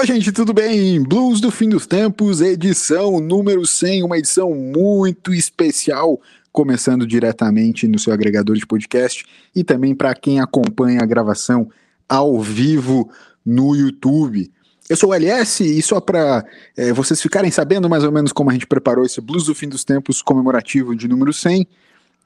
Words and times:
Oi, 0.00 0.06
gente, 0.06 0.32
tudo 0.32 0.54
bem? 0.54 1.02
Blues 1.02 1.42
do 1.42 1.50
Fim 1.50 1.68
dos 1.68 1.86
Tempos, 1.86 2.40
edição 2.40 3.20
número 3.20 3.66
100, 3.66 4.02
uma 4.02 4.16
edição 4.16 4.54
muito 4.54 5.34
especial, 5.34 6.18
começando 6.50 7.06
diretamente 7.06 7.86
no 7.86 7.98
seu 7.98 8.10
agregador 8.10 8.56
de 8.56 8.66
podcast 8.66 9.26
e 9.54 9.62
também 9.62 9.94
para 9.94 10.14
quem 10.14 10.40
acompanha 10.40 11.02
a 11.02 11.06
gravação 11.06 11.68
ao 12.08 12.40
vivo 12.40 13.10
no 13.44 13.76
YouTube. 13.76 14.50
Eu 14.88 14.96
sou 14.96 15.10
o 15.10 15.14
LS 15.14 15.62
e 15.62 15.82
só 15.82 16.00
para 16.00 16.46
é, 16.74 16.94
vocês 16.94 17.20
ficarem 17.20 17.50
sabendo 17.50 17.86
mais 17.86 18.02
ou 18.02 18.10
menos 18.10 18.32
como 18.32 18.48
a 18.48 18.54
gente 18.54 18.66
preparou 18.66 19.04
esse 19.04 19.20
Blues 19.20 19.44
do 19.44 19.54
Fim 19.54 19.68
dos 19.68 19.84
Tempos 19.84 20.22
comemorativo 20.22 20.96
de 20.96 21.06
número 21.06 21.30
100, 21.30 21.66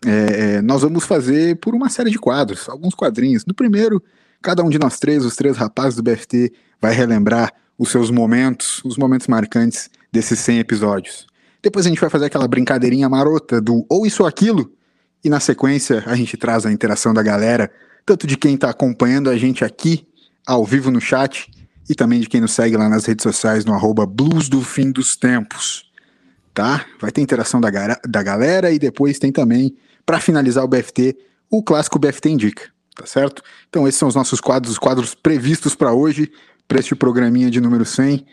é, 0.06 0.10
é, 0.10 0.62
nós 0.62 0.82
vamos 0.82 1.04
fazer 1.06 1.56
por 1.56 1.74
uma 1.74 1.88
série 1.88 2.12
de 2.12 2.20
quadros, 2.20 2.68
alguns 2.68 2.94
quadrinhos. 2.94 3.44
No 3.44 3.52
primeiro, 3.52 4.00
cada 4.40 4.62
um 4.62 4.70
de 4.70 4.78
nós 4.78 5.00
três, 5.00 5.24
os 5.24 5.34
três 5.34 5.56
rapazes 5.56 5.96
do 5.96 6.04
BFT, 6.04 6.52
vai 6.80 6.94
relembrar 6.94 7.52
os 7.78 7.90
seus 7.90 8.10
momentos, 8.10 8.80
os 8.84 8.96
momentos 8.96 9.26
marcantes 9.26 9.90
desses 10.12 10.38
100 10.40 10.60
episódios. 10.60 11.26
Depois 11.62 11.86
a 11.86 11.88
gente 11.88 12.00
vai 12.00 12.10
fazer 12.10 12.26
aquela 12.26 12.46
brincadeirinha 12.46 13.08
marota 13.08 13.60
do 13.60 13.84
ou 13.88 14.06
isso 14.06 14.22
ou 14.22 14.28
aquilo, 14.28 14.72
e 15.24 15.30
na 15.30 15.40
sequência 15.40 16.02
a 16.06 16.14
gente 16.14 16.36
traz 16.36 16.66
a 16.66 16.72
interação 16.72 17.14
da 17.14 17.22
galera, 17.22 17.70
tanto 18.04 18.26
de 18.26 18.36
quem 18.36 18.54
está 18.54 18.70
acompanhando 18.70 19.30
a 19.30 19.36
gente 19.36 19.64
aqui, 19.64 20.06
ao 20.46 20.64
vivo 20.64 20.90
no 20.90 21.00
chat, 21.00 21.50
e 21.88 21.94
também 21.94 22.20
de 22.20 22.28
quem 22.28 22.40
nos 22.40 22.52
segue 22.52 22.76
lá 22.76 22.88
nas 22.88 23.06
redes 23.06 23.22
sociais 23.22 23.64
no 23.64 23.72
arroba 23.72 24.06
Blues 24.06 24.48
do 24.48 24.62
Fim 24.62 24.90
dos 24.90 25.16
Tempos. 25.16 25.90
Tá? 26.52 26.84
Vai 27.00 27.10
ter 27.10 27.20
interação 27.20 27.60
da, 27.60 27.70
da 28.06 28.22
galera 28.22 28.70
e 28.70 28.78
depois 28.78 29.18
tem 29.18 29.32
também, 29.32 29.74
para 30.06 30.20
finalizar 30.20 30.64
o 30.64 30.68
BFT, 30.68 31.16
o 31.50 31.62
clássico 31.62 31.98
BFT 31.98 32.30
Indica, 32.30 32.64
tá 32.94 33.06
certo? 33.06 33.42
Então 33.68 33.88
esses 33.88 33.98
são 33.98 34.08
os 34.08 34.14
nossos 34.14 34.40
quadros, 34.40 34.72
os 34.72 34.78
quadros 34.78 35.14
previstos 35.14 35.74
para 35.74 35.92
hoje 35.92 36.30
para 36.66 36.80
este 36.80 36.94
programinha 36.94 37.50
de 37.50 37.60
número 37.60 37.84
100. 37.84 38.24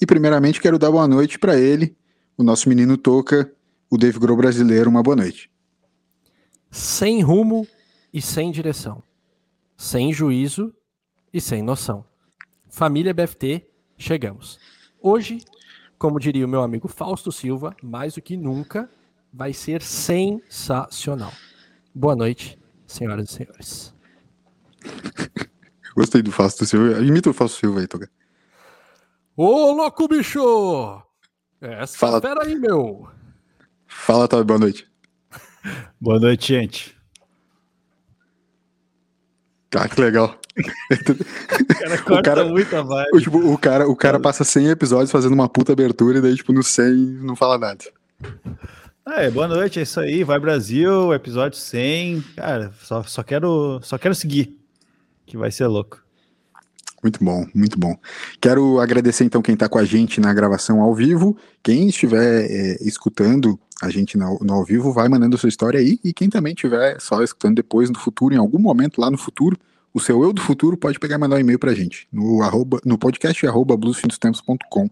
E 0.00 0.06
primeiramente 0.06 0.60
quero 0.60 0.78
dar 0.78 0.90
boa 0.90 1.08
noite 1.08 1.38
para 1.38 1.58
ele, 1.58 1.96
o 2.36 2.42
nosso 2.42 2.68
menino 2.68 2.96
Toca, 2.96 3.52
o 3.90 3.96
Dave 3.96 4.18
Grohl 4.18 4.36
brasileiro. 4.36 4.90
Uma 4.90 5.02
boa 5.02 5.16
noite. 5.16 5.50
Sem 6.70 7.22
rumo 7.22 7.66
e 8.12 8.20
sem 8.20 8.50
direção. 8.50 9.02
Sem 9.76 10.12
juízo 10.12 10.72
e 11.32 11.40
sem 11.40 11.62
noção. 11.62 12.04
Família 12.68 13.14
BFT, 13.14 13.66
chegamos. 13.96 14.58
Hoje, 15.00 15.38
como 15.98 16.20
diria 16.20 16.44
o 16.44 16.48
meu 16.48 16.62
amigo 16.62 16.86
Fausto 16.86 17.32
Silva, 17.32 17.74
mais 17.82 18.14
do 18.14 18.22
que 18.22 18.36
nunca, 18.36 18.88
vai 19.32 19.52
ser 19.52 19.82
sensacional. 19.82 21.32
Boa 21.94 22.14
noite, 22.14 22.58
senhoras 22.86 23.30
e 23.30 23.32
senhores. 23.32 23.94
Gostei 25.98 26.22
do 26.22 26.30
Fausto 26.30 26.64
Silva. 26.64 27.00
Imita 27.00 27.28
o 27.28 27.32
Fausto 27.32 27.58
Silva 27.58 27.80
aí, 27.80 27.88
Toga. 27.88 28.08
Ô, 29.36 29.72
louco 29.72 30.06
bicho! 30.06 31.02
Essa 31.60 31.98
Fala... 31.98 32.20
fera 32.20 32.44
aí, 32.44 32.54
meu. 32.54 33.08
Fala, 33.84 34.28
Todd, 34.28 34.46
boa 34.46 34.60
noite. 34.60 34.86
boa 36.00 36.20
noite, 36.20 36.54
gente. 36.54 36.96
Ah, 39.74 39.88
que 39.88 40.00
legal. 40.00 40.38
o 42.06 42.22
cara, 42.22 42.44
o 42.44 42.50
muita 42.50 42.80
vibe. 42.80 43.10
O, 43.12 43.20
tipo, 43.20 43.52
o, 43.52 43.58
cara, 43.58 43.88
o 43.88 43.96
cara 43.96 44.20
passa 44.20 44.44
100 44.44 44.68
episódios 44.68 45.10
fazendo 45.10 45.32
uma 45.32 45.48
puta 45.48 45.72
abertura 45.72 46.18
e 46.18 46.22
daí, 46.22 46.36
tipo, 46.36 46.52
no 46.52 46.62
100 46.62 46.94
não 47.24 47.34
fala 47.34 47.58
nada. 47.58 47.84
É, 49.04 49.28
boa 49.32 49.48
noite, 49.48 49.80
é 49.80 49.82
isso 49.82 49.98
aí. 49.98 50.22
Vai 50.22 50.38
Brasil, 50.38 51.12
episódio 51.12 51.58
100. 51.58 52.20
Cara, 52.36 52.72
só, 52.82 53.02
só, 53.02 53.24
quero, 53.24 53.80
só 53.82 53.98
quero 53.98 54.14
seguir 54.14 54.58
que 55.28 55.36
vai 55.36 55.50
ser 55.50 55.66
louco. 55.66 56.02
Muito 57.02 57.22
bom, 57.22 57.46
muito 57.54 57.78
bom. 57.78 57.96
Quero 58.40 58.80
agradecer 58.80 59.24
então 59.24 59.40
quem 59.40 59.54
está 59.54 59.68
com 59.68 59.78
a 59.78 59.84
gente 59.84 60.20
na 60.20 60.34
gravação 60.34 60.80
ao 60.80 60.92
vivo. 60.92 61.36
Quem 61.62 61.88
estiver 61.88 62.50
é, 62.50 62.78
escutando 62.80 63.58
a 63.80 63.88
gente 63.88 64.18
no, 64.18 64.36
no, 64.40 64.54
ao 64.54 64.64
vivo, 64.64 64.92
vai 64.92 65.08
mandando 65.08 65.38
sua 65.38 65.48
história 65.48 65.78
aí. 65.78 66.00
E 66.02 66.12
quem 66.12 66.28
também 66.28 66.54
estiver 66.54 67.00
só 67.00 67.22
escutando 67.22 67.56
depois 67.56 67.88
no 67.88 67.98
futuro, 67.98 68.34
em 68.34 68.38
algum 68.38 68.58
momento 68.58 69.00
lá 69.00 69.10
no 69.10 69.16
futuro, 69.16 69.56
o 69.94 70.00
seu 70.00 70.22
eu 70.22 70.32
do 70.32 70.42
futuro 70.42 70.76
pode 70.76 70.98
pegar 70.98 71.14
e 71.14 71.18
mandar 71.18 71.36
um 71.36 71.40
e-mail 71.40 71.58
para 71.58 71.70
a 71.70 71.74
gente 71.74 72.08
no, 72.12 72.42
arroba, 72.42 72.80
no 72.84 72.98
podcast 72.98 73.46
arroba 73.46 73.76
bluesfindostempos.com. 73.76 74.90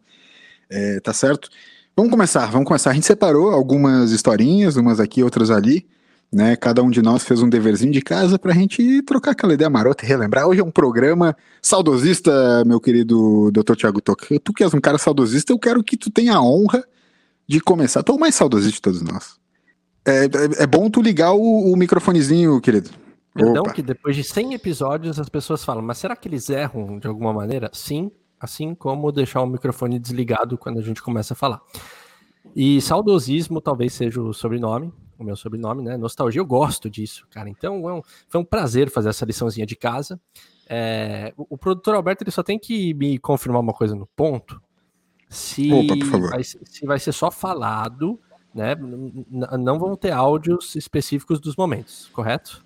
É, 0.70 1.00
tá 1.00 1.12
certo? 1.12 1.48
Vamos 1.96 2.12
começar, 2.12 2.46
vamos 2.52 2.68
começar. 2.68 2.90
A 2.90 2.94
gente 2.94 3.06
separou 3.06 3.50
algumas 3.50 4.12
historinhas, 4.12 4.76
umas 4.76 5.00
aqui, 5.00 5.24
outras 5.24 5.50
ali 5.50 5.86
né? 6.32 6.56
Cada 6.56 6.82
um 6.82 6.90
de 6.90 7.00
nós 7.00 7.24
fez 7.24 7.40
um 7.40 7.48
deverzinho 7.48 7.92
de 7.92 8.02
casa 8.02 8.38
para 8.38 8.52
a 8.52 8.54
gente 8.54 9.02
trocar 9.02 9.32
aquela 9.32 9.54
ideia 9.54 9.70
marota 9.70 10.04
e 10.04 10.08
relembrar. 10.08 10.46
Hoje 10.46 10.60
é 10.60 10.64
um 10.64 10.70
programa 10.70 11.36
saudosista, 11.62 12.64
meu 12.64 12.80
querido 12.80 13.50
Dr. 13.52 13.74
Tiago 13.76 14.00
Toca. 14.00 14.26
Tu 14.40 14.52
que 14.52 14.64
és 14.64 14.74
um 14.74 14.80
cara 14.80 14.98
saudosista, 14.98 15.52
eu 15.52 15.58
quero 15.58 15.82
que 15.82 15.96
tu 15.96 16.10
tenha 16.10 16.36
a 16.36 16.42
honra 16.42 16.84
de 17.48 17.60
começar. 17.60 18.02
Tu 18.02 18.12
é 18.12 18.14
o 18.14 18.18
mais 18.18 18.34
saudosista 18.34 18.74
de 18.74 18.82
todos 18.82 19.02
nós. 19.02 19.38
É, 20.04 20.24
é, 20.24 20.62
é 20.62 20.66
bom 20.66 20.88
tu 20.90 21.00
ligar 21.00 21.32
o, 21.32 21.72
o 21.72 21.76
microfonezinho, 21.76 22.60
querido. 22.60 22.90
Perdão 23.34 23.62
Opa. 23.64 23.72
que 23.72 23.82
depois 23.82 24.16
de 24.16 24.24
100 24.24 24.54
episódios 24.54 25.20
as 25.20 25.28
pessoas 25.28 25.62
falam, 25.62 25.82
mas 25.82 25.98
será 25.98 26.16
que 26.16 26.26
eles 26.26 26.48
erram 26.48 26.98
de 26.98 27.06
alguma 27.06 27.32
maneira? 27.32 27.70
Sim, 27.72 28.10
assim 28.40 28.74
como 28.74 29.12
deixar 29.12 29.42
o 29.42 29.46
microfone 29.46 29.98
desligado 29.98 30.56
quando 30.56 30.78
a 30.78 30.82
gente 30.82 31.02
começa 31.02 31.34
a 31.34 31.36
falar. 31.36 31.60
E 32.54 32.80
saudosismo 32.80 33.60
talvez 33.60 33.92
seja 33.92 34.22
o 34.22 34.32
sobrenome, 34.32 34.92
o 35.18 35.24
meu 35.24 35.36
sobrenome, 35.36 35.82
né? 35.82 35.96
Nostalgia, 35.96 36.40
eu 36.40 36.46
gosto 36.46 36.90
disso, 36.90 37.26
cara. 37.30 37.48
Então 37.48 37.98
é 37.98 38.02
foi 38.28 38.40
um 38.40 38.44
prazer 38.44 38.90
fazer 38.90 39.08
essa 39.08 39.24
liçãozinha 39.24 39.66
de 39.66 39.76
casa. 39.76 40.20
É, 40.68 41.32
o, 41.36 41.46
o, 41.50 41.58
produtor 41.58 41.94
Alberto 41.94 42.24
ele 42.24 42.30
só 42.30 42.42
tem 42.42 42.58
que 42.58 42.92
me 42.94 43.18
confirmar 43.18 43.60
uma 43.60 43.72
coisa 43.72 43.94
no 43.94 44.06
ponto. 44.06 44.60
Se, 45.28 45.72
Opa, 45.72 46.18
vai, 46.30 46.44
se 46.44 46.84
vai 46.84 46.98
ser 46.98 47.12
só 47.12 47.30
falado, 47.30 48.18
né? 48.54 48.74
Não 49.58 49.78
vão 49.78 49.96
ter 49.96 50.12
áudios 50.12 50.74
específicos 50.76 51.40
dos 51.40 51.56
momentos, 51.56 52.08
correto? 52.12 52.64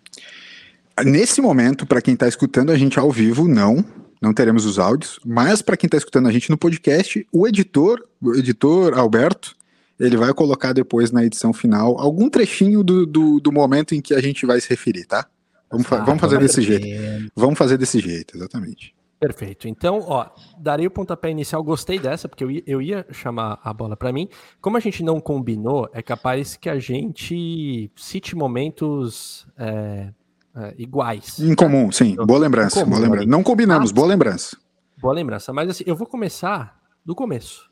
Nesse 1.04 1.40
momento, 1.40 1.86
para 1.86 2.02
quem 2.02 2.14
está 2.14 2.28
escutando 2.28 2.70
a 2.70 2.76
gente 2.76 2.98
ao 2.98 3.10
vivo, 3.10 3.48
não, 3.48 3.84
não 4.20 4.34
teremos 4.34 4.66
os 4.66 4.78
áudios, 4.78 5.18
mas 5.24 5.62
para 5.62 5.76
quem 5.76 5.86
está 5.86 5.96
escutando 5.96 6.28
a 6.28 6.32
gente 6.32 6.50
no 6.50 6.58
podcast, 6.58 7.26
o 7.32 7.48
editor, 7.48 8.06
o 8.20 8.34
editor 8.34 8.98
Alberto, 8.98 9.56
ele 10.00 10.16
vai 10.16 10.32
colocar 10.32 10.72
depois 10.72 11.12
na 11.12 11.24
edição 11.24 11.52
final 11.52 12.00
algum 12.00 12.30
trechinho 12.30 12.82
do, 12.82 13.04
do, 13.06 13.38
do 13.38 13.52
momento 13.52 13.94
em 13.94 14.00
que 14.00 14.14
a 14.14 14.20
gente 14.20 14.46
vai 14.46 14.60
se 14.60 14.68
referir, 14.70 15.04
tá? 15.04 15.26
Vamos, 15.70 15.92
ah, 15.92 15.98
vamos 15.98 16.20
fazer 16.20 16.38
desse 16.38 16.62
jeito. 16.62 17.30
Vamos 17.36 17.58
fazer 17.58 17.76
desse 17.76 18.00
jeito, 18.00 18.36
exatamente. 18.36 18.94
Perfeito. 19.20 19.68
Então, 19.68 20.02
ó, 20.06 20.26
darei 20.58 20.86
o 20.86 20.90
pontapé 20.90 21.30
inicial. 21.30 21.62
Gostei 21.62 21.98
dessa, 21.98 22.26
porque 22.26 22.42
eu 22.42 22.50
ia, 22.50 22.62
eu 22.66 22.80
ia 22.80 23.06
chamar 23.12 23.60
a 23.62 23.72
bola 23.72 23.94
para 23.94 24.10
mim. 24.10 24.28
Como 24.62 24.78
a 24.78 24.80
gente 24.80 25.04
não 25.04 25.20
combinou, 25.20 25.88
é 25.92 26.02
capaz 26.02 26.56
que 26.56 26.70
a 26.70 26.78
gente 26.78 27.92
cite 27.94 28.34
momentos 28.34 29.46
é, 29.58 30.08
é, 30.56 30.74
iguais. 30.78 31.38
Em 31.38 31.54
comum, 31.54 31.92
sim. 31.92 32.12
Então, 32.12 32.24
boa 32.26 32.38
lembrança. 32.38 32.84
Boa 32.84 32.98
lembrança. 32.98 33.26
Não 33.26 33.42
combinamos, 33.42 33.90
ah, 33.90 33.94
boa 33.94 34.08
lembrança. 34.08 34.56
Boa 34.98 35.14
lembrança. 35.14 35.52
Mas 35.52 35.68
assim, 35.68 35.84
eu 35.86 35.94
vou 35.94 36.06
começar 36.06 36.80
do 37.04 37.14
começo. 37.14 37.69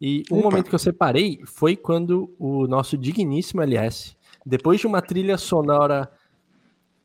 E 0.00 0.22
um 0.30 0.38
Opa. 0.38 0.50
momento 0.50 0.68
que 0.68 0.74
eu 0.74 0.78
separei 0.78 1.40
foi 1.44 1.76
quando 1.76 2.32
o 2.38 2.66
nosso 2.66 2.96
digníssimo 2.96 3.62
LS, 3.62 4.16
depois 4.46 4.80
de 4.80 4.86
uma 4.86 5.02
trilha 5.02 5.36
sonora 5.36 6.10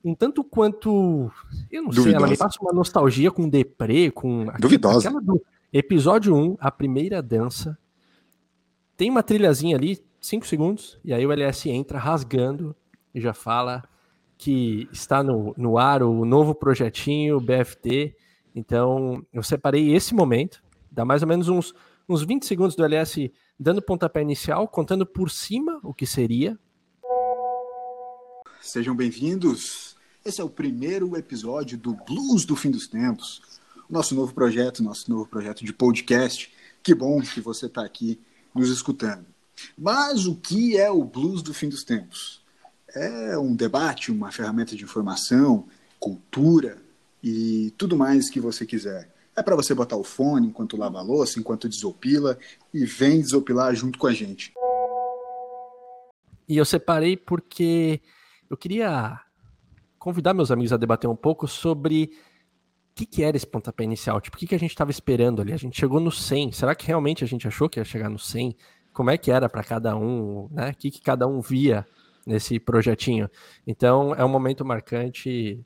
um 0.03 0.13
tanto 0.13 0.43
quanto. 0.43 1.31
Eu 1.71 1.83
não 1.83 1.89
Duvidosa. 1.89 2.03
sei, 2.03 2.13
ela 2.15 2.27
me 2.27 2.37
passa 2.37 2.57
uma 2.61 2.73
nostalgia 2.73 3.31
com 3.31 3.47
deprê, 3.47 4.11
com. 4.11 4.45
Duvidosa. 4.59 5.09
Do 5.21 5.41
episódio 5.71 6.35
1, 6.35 6.57
a 6.59 6.69
primeira 6.69 7.21
dança. 7.21 7.77
Tem 8.97 9.09
uma 9.09 9.23
trilhazinha 9.23 9.77
ali, 9.77 9.97
5 10.19 10.45
segundos, 10.45 10.99
e 11.03 11.13
aí 11.13 11.25
o 11.25 11.31
LS 11.31 11.69
entra 11.69 11.97
rasgando 11.97 12.75
e 13.13 13.19
já 13.21 13.33
fala 13.33 13.83
que 14.37 14.87
está 14.91 15.23
no, 15.23 15.53
no 15.57 15.77
ar 15.77 16.03
o 16.03 16.25
novo 16.25 16.53
projetinho 16.53 17.39
BFT. 17.39 18.15
Então, 18.53 19.25
eu 19.33 19.41
separei 19.41 19.93
esse 19.95 20.13
momento, 20.13 20.61
dá 20.91 21.05
mais 21.05 21.21
ou 21.21 21.27
menos 21.27 21.47
uns 21.47 21.73
uns 22.07 22.23
20 22.23 22.45
segundos 22.45 22.75
do 22.75 22.83
LS 22.83 23.31
dando 23.59 23.81
pontapé 23.81 24.21
inicial, 24.21 24.67
contando 24.67 25.05
por 25.05 25.29
cima 25.29 25.79
o 25.83 25.93
que 25.93 26.05
seria. 26.05 26.57
Sejam 28.61 28.95
bem-vindos. 28.95 29.95
Esse 30.25 30.41
é 30.41 30.43
o 30.43 30.49
primeiro 30.49 31.17
episódio 31.17 31.77
do 31.77 31.93
Blues 31.93 32.45
do 32.45 32.55
Fim 32.55 32.71
dos 32.71 32.87
Tempos, 32.87 33.41
nosso 33.89 34.15
novo 34.15 34.33
projeto, 34.33 34.81
nosso 34.81 35.09
novo 35.09 35.27
projeto 35.27 35.65
de 35.65 35.73
podcast. 35.73 36.51
Que 36.81 36.95
bom 36.95 37.21
que 37.21 37.41
você 37.41 37.65
está 37.65 37.83
aqui 37.83 38.19
nos 38.55 38.69
escutando. 38.69 39.25
Mas 39.77 40.25
o 40.25 40.35
que 40.35 40.77
é 40.77 40.89
o 40.89 41.03
Blues 41.03 41.41
do 41.41 41.53
Fim 41.53 41.69
dos 41.69 41.83
Tempos? 41.83 42.41
É 42.95 43.37
um 43.37 43.55
debate, 43.55 44.11
uma 44.11 44.31
ferramenta 44.31 44.75
de 44.75 44.83
informação, 44.83 45.67
cultura 45.99 46.81
e 47.21 47.73
tudo 47.77 47.97
mais 47.97 48.29
que 48.29 48.39
você 48.39 48.65
quiser. 48.65 49.12
É 49.35 49.41
para 49.41 49.55
você 49.55 49.73
botar 49.73 49.95
o 49.95 50.03
fone 50.03 50.47
enquanto 50.47 50.77
lava 50.77 50.99
a 50.99 51.01
louça, 51.01 51.39
enquanto 51.39 51.67
desopila 51.67 52.37
e 52.73 52.85
vem 52.85 53.19
desopilar 53.21 53.73
junto 53.75 53.97
com 53.97 54.07
a 54.07 54.13
gente. 54.13 54.53
E 56.47 56.57
eu 56.57 56.65
separei 56.65 57.17
porque 57.17 58.01
eu 58.49 58.57
queria 58.57 59.19
convidar 59.97 60.33
meus 60.33 60.51
amigos 60.51 60.73
a 60.73 60.77
debater 60.77 61.09
um 61.09 61.15
pouco 61.15 61.47
sobre 61.47 62.11
que, 62.95 63.05
que 63.05 63.23
era 63.23 63.35
esse 63.35 63.47
pontapé 63.47 63.83
inicial? 63.83 64.21
Tipo, 64.21 64.37
o 64.37 64.39
que, 64.39 64.47
que 64.47 64.55
a 64.55 64.59
gente 64.59 64.71
estava 64.71 64.91
esperando 64.91 65.41
ali? 65.41 65.53
A 65.53 65.57
gente 65.57 65.79
chegou 65.79 65.99
no 65.99 66.11
100. 66.11 66.51
Será 66.51 66.75
que 66.75 66.85
realmente 66.85 67.23
a 67.23 67.27
gente 67.27 67.47
achou 67.47 67.67
que 67.67 67.79
ia 67.79 67.83
chegar 67.83 68.09
no 68.09 68.19
100? 68.19 68.55
Como 68.93 69.09
é 69.09 69.17
que 69.17 69.31
era 69.31 69.49
para 69.49 69.63
cada 69.63 69.95
um? 69.95 70.47
Né? 70.51 70.69
O 70.69 70.75
que, 70.75 70.91
que 70.91 71.01
cada 71.01 71.27
um 71.27 71.41
via 71.41 71.85
nesse 72.25 72.59
projetinho? 72.59 73.29
Então, 73.65 74.13
é 74.13 74.23
um 74.23 74.29
momento 74.29 74.63
marcante, 74.63 75.59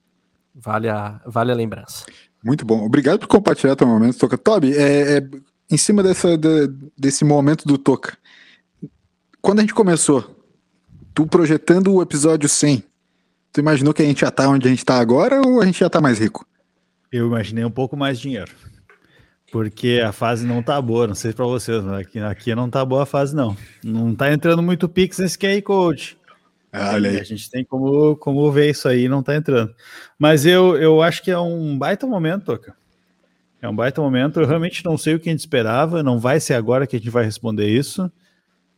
vale 0.56 0.90
a, 0.90 1.22
vale 1.26 1.52
a 1.52 1.56
lembrança. 1.56 2.06
Muito 2.44 2.66
bom. 2.66 2.86
Obrigado 2.86 3.20
por 3.20 3.28
compartilhar 3.28 3.76
teu 3.76 3.88
momento, 3.88 4.18
Toca. 4.18 4.38
Toby, 4.38 4.74
é, 4.76 5.18
é, 5.18 5.30
em 5.70 5.78
cima 5.78 6.02
dessa, 6.02 6.38
de, 6.38 6.68
desse 6.98 7.26
momento 7.26 7.68
do 7.68 7.78
Toca, 7.78 8.18
quando 9.42 9.60
a 9.60 9.62
gente 9.62 9.74
começou, 9.74 10.36
tu 11.14 11.26
projetando 11.26 11.94
o 11.94 12.02
episódio 12.02 12.48
100, 12.48 12.84
tu 13.52 13.60
imaginou 13.60 13.94
que 13.94 14.02
a 14.02 14.06
gente 14.06 14.22
já 14.22 14.32
tá 14.32 14.48
onde 14.50 14.68
a 14.68 14.70
gente 14.70 14.86
tá 14.86 14.98
agora 14.98 15.42
ou 15.46 15.62
a 15.62 15.66
gente 15.66 15.80
já 15.80 15.90
tá 15.90 16.00
mais 16.00 16.20
rico? 16.20 16.46
Eu 17.12 17.28
imaginei 17.28 17.64
um 17.64 17.72
pouco 17.72 17.96
mais 17.96 18.20
dinheiro. 18.20 18.52
Porque 19.52 20.02
a 20.06 20.12
fase 20.12 20.46
não 20.46 20.62
tá 20.62 20.82
boa, 20.82 21.08
não 21.08 21.16
sei 21.16 21.32
para 21.32 21.46
vocês, 21.46 21.82
mas 21.82 22.02
aqui, 22.02 22.20
aqui 22.20 22.54
não 22.54 22.70
tá 22.70 22.84
boa 22.84 23.04
a 23.04 23.06
fase, 23.06 23.34
não. 23.34 23.56
Não 23.82 24.14
tá 24.14 24.32
entrando 24.32 24.62
muito 24.62 24.90
Pix 24.90 25.20
nesse 25.20 25.38
QR 25.38 25.62
Code. 25.62 26.18
Ah, 26.72 26.94
olha 26.94 27.10
aí. 27.10 27.20
A 27.20 27.24
gente 27.24 27.50
tem 27.50 27.64
como, 27.64 28.16
como 28.18 28.52
ver 28.52 28.70
isso 28.70 28.88
aí, 28.88 29.08
não 29.08 29.24
tá 29.24 29.36
entrando. 29.36 29.74
Mas 30.18 30.46
eu, 30.46 30.78
eu 30.78 31.02
acho 31.02 31.24
que 31.24 31.32
é 31.32 31.40
um 31.40 31.78
baita 31.78 32.06
momento, 32.06 32.46
Toca. 32.46 32.76
É 33.62 33.68
um 33.68 33.76
baita 33.76 34.02
momento. 34.02 34.40
Eu 34.40 34.48
realmente 34.48 34.84
não 34.86 34.98
sei 34.98 35.16
o 35.16 35.20
que 35.20 35.30
a 35.30 35.32
gente 35.32 35.40
esperava, 35.40 36.04
não 36.04 36.20
vai 36.20 36.40
ser 36.40 36.54
agora 36.54 36.86
que 36.86 36.96
a 36.96 37.00
gente 37.00 37.10
vai 37.10 37.24
responder 37.24 37.68
isso. 37.68 38.12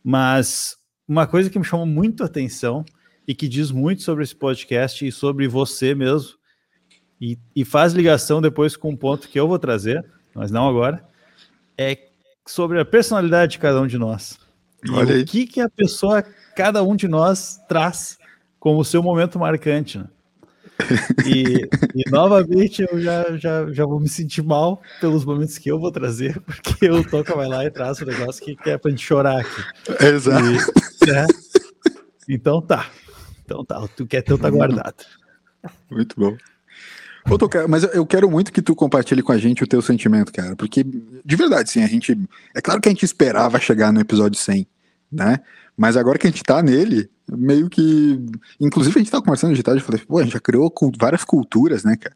Mas 0.02 0.76
uma 1.06 1.26
coisa 1.26 1.50
que 1.50 1.58
me 1.58 1.64
chamou 1.64 1.86
muito 1.86 2.22
a 2.22 2.26
atenção 2.26 2.84
e 3.26 3.34
que 3.34 3.48
diz 3.48 3.70
muito 3.70 4.02
sobre 4.02 4.24
esse 4.24 4.34
podcast 4.34 5.06
e 5.06 5.12
sobre 5.12 5.46
você 5.46 5.94
mesmo, 5.94 6.30
e, 7.20 7.38
e 7.54 7.64
faz 7.64 7.92
ligação 7.92 8.40
depois 8.40 8.76
com 8.76 8.90
um 8.90 8.96
ponto 8.96 9.28
que 9.28 9.38
eu 9.38 9.46
vou 9.46 9.58
trazer, 9.58 10.04
mas 10.34 10.50
não 10.50 10.68
agora, 10.68 11.04
é 11.76 11.98
sobre 12.46 12.80
a 12.80 12.84
personalidade 12.84 13.52
de 13.52 13.58
cada 13.58 13.80
um 13.80 13.86
de 13.86 13.98
nós. 13.98 14.38
Olha 14.90 15.14
aí. 15.14 15.22
o 15.22 15.26
que, 15.26 15.46
que 15.46 15.60
a 15.60 15.68
pessoa, 15.68 16.24
cada 16.54 16.82
um 16.82 16.96
de 16.96 17.08
nós, 17.08 17.60
traz 17.68 18.18
como 18.58 18.84
seu 18.84 19.02
momento 19.02 19.38
marcante. 19.38 19.98
Né? 19.98 20.04
E, 21.26 21.68
e, 21.94 22.10
novamente 22.10 22.82
eu 22.82 23.00
já, 23.00 23.36
já, 23.36 23.70
já 23.72 23.84
vou 23.84 24.00
me 24.00 24.08
sentir 24.08 24.42
mal 24.42 24.80
pelos 25.00 25.24
momentos 25.24 25.58
que 25.58 25.70
eu 25.70 25.78
vou 25.78 25.90
trazer, 25.90 26.40
porque 26.62 26.88
o 26.90 27.04
Toca 27.04 27.34
vai 27.34 27.48
lá 27.48 27.64
e 27.64 27.70
traz 27.70 28.00
o 28.00 28.06
negócio 28.06 28.44
que, 28.44 28.56
que 28.56 28.70
é 28.70 28.78
pra 28.78 28.90
gente 28.90 29.04
chorar 29.04 29.40
aqui. 29.40 30.04
Exato. 30.04 30.46
E, 30.46 31.10
né? 31.10 31.26
Então 32.28 32.62
tá. 32.62 32.90
Então 33.44 33.64
tá, 33.64 33.80
o 33.80 33.88
que 33.88 34.06
quer 34.06 34.22
teu 34.22 34.38
tá 34.38 34.48
guardado. 34.48 35.04
Muito 35.90 36.14
bom. 36.18 36.36
Ô, 37.28 37.36
Toca, 37.36 37.68
mas 37.68 37.82
eu 37.94 38.06
quero 38.06 38.30
muito 38.30 38.52
que 38.52 38.62
tu 38.62 38.74
compartilhe 38.74 39.22
com 39.22 39.32
a 39.32 39.38
gente 39.38 39.62
o 39.62 39.66
teu 39.66 39.82
sentimento, 39.82 40.32
cara, 40.32 40.56
porque 40.56 40.82
de 40.82 41.36
verdade, 41.36 41.70
sim, 41.70 41.82
a 41.82 41.86
gente. 41.86 42.18
É 42.54 42.60
claro 42.60 42.80
que 42.80 42.88
a 42.88 42.92
gente 42.92 43.04
esperava 43.04 43.60
chegar 43.60 43.92
no 43.92 44.00
episódio 44.00 44.38
100, 44.38 44.66
né? 45.12 45.40
Mas 45.80 45.96
agora 45.96 46.18
que 46.18 46.26
a 46.26 46.30
gente 46.30 46.42
tá 46.42 46.62
nele, 46.62 47.08
meio 47.26 47.70
que. 47.70 48.22
Inclusive, 48.60 48.98
a 48.98 49.02
gente 49.02 49.10
tava 49.10 49.24
conversando 49.24 49.54
de 49.54 49.62
tarde, 49.62 49.80
eu 49.80 49.86
falei, 49.86 50.02
pô, 50.06 50.18
a 50.18 50.22
gente 50.22 50.34
já 50.34 50.38
criou 50.38 50.70
várias 51.00 51.24
culturas, 51.24 51.84
né, 51.84 51.96
cara? 51.96 52.14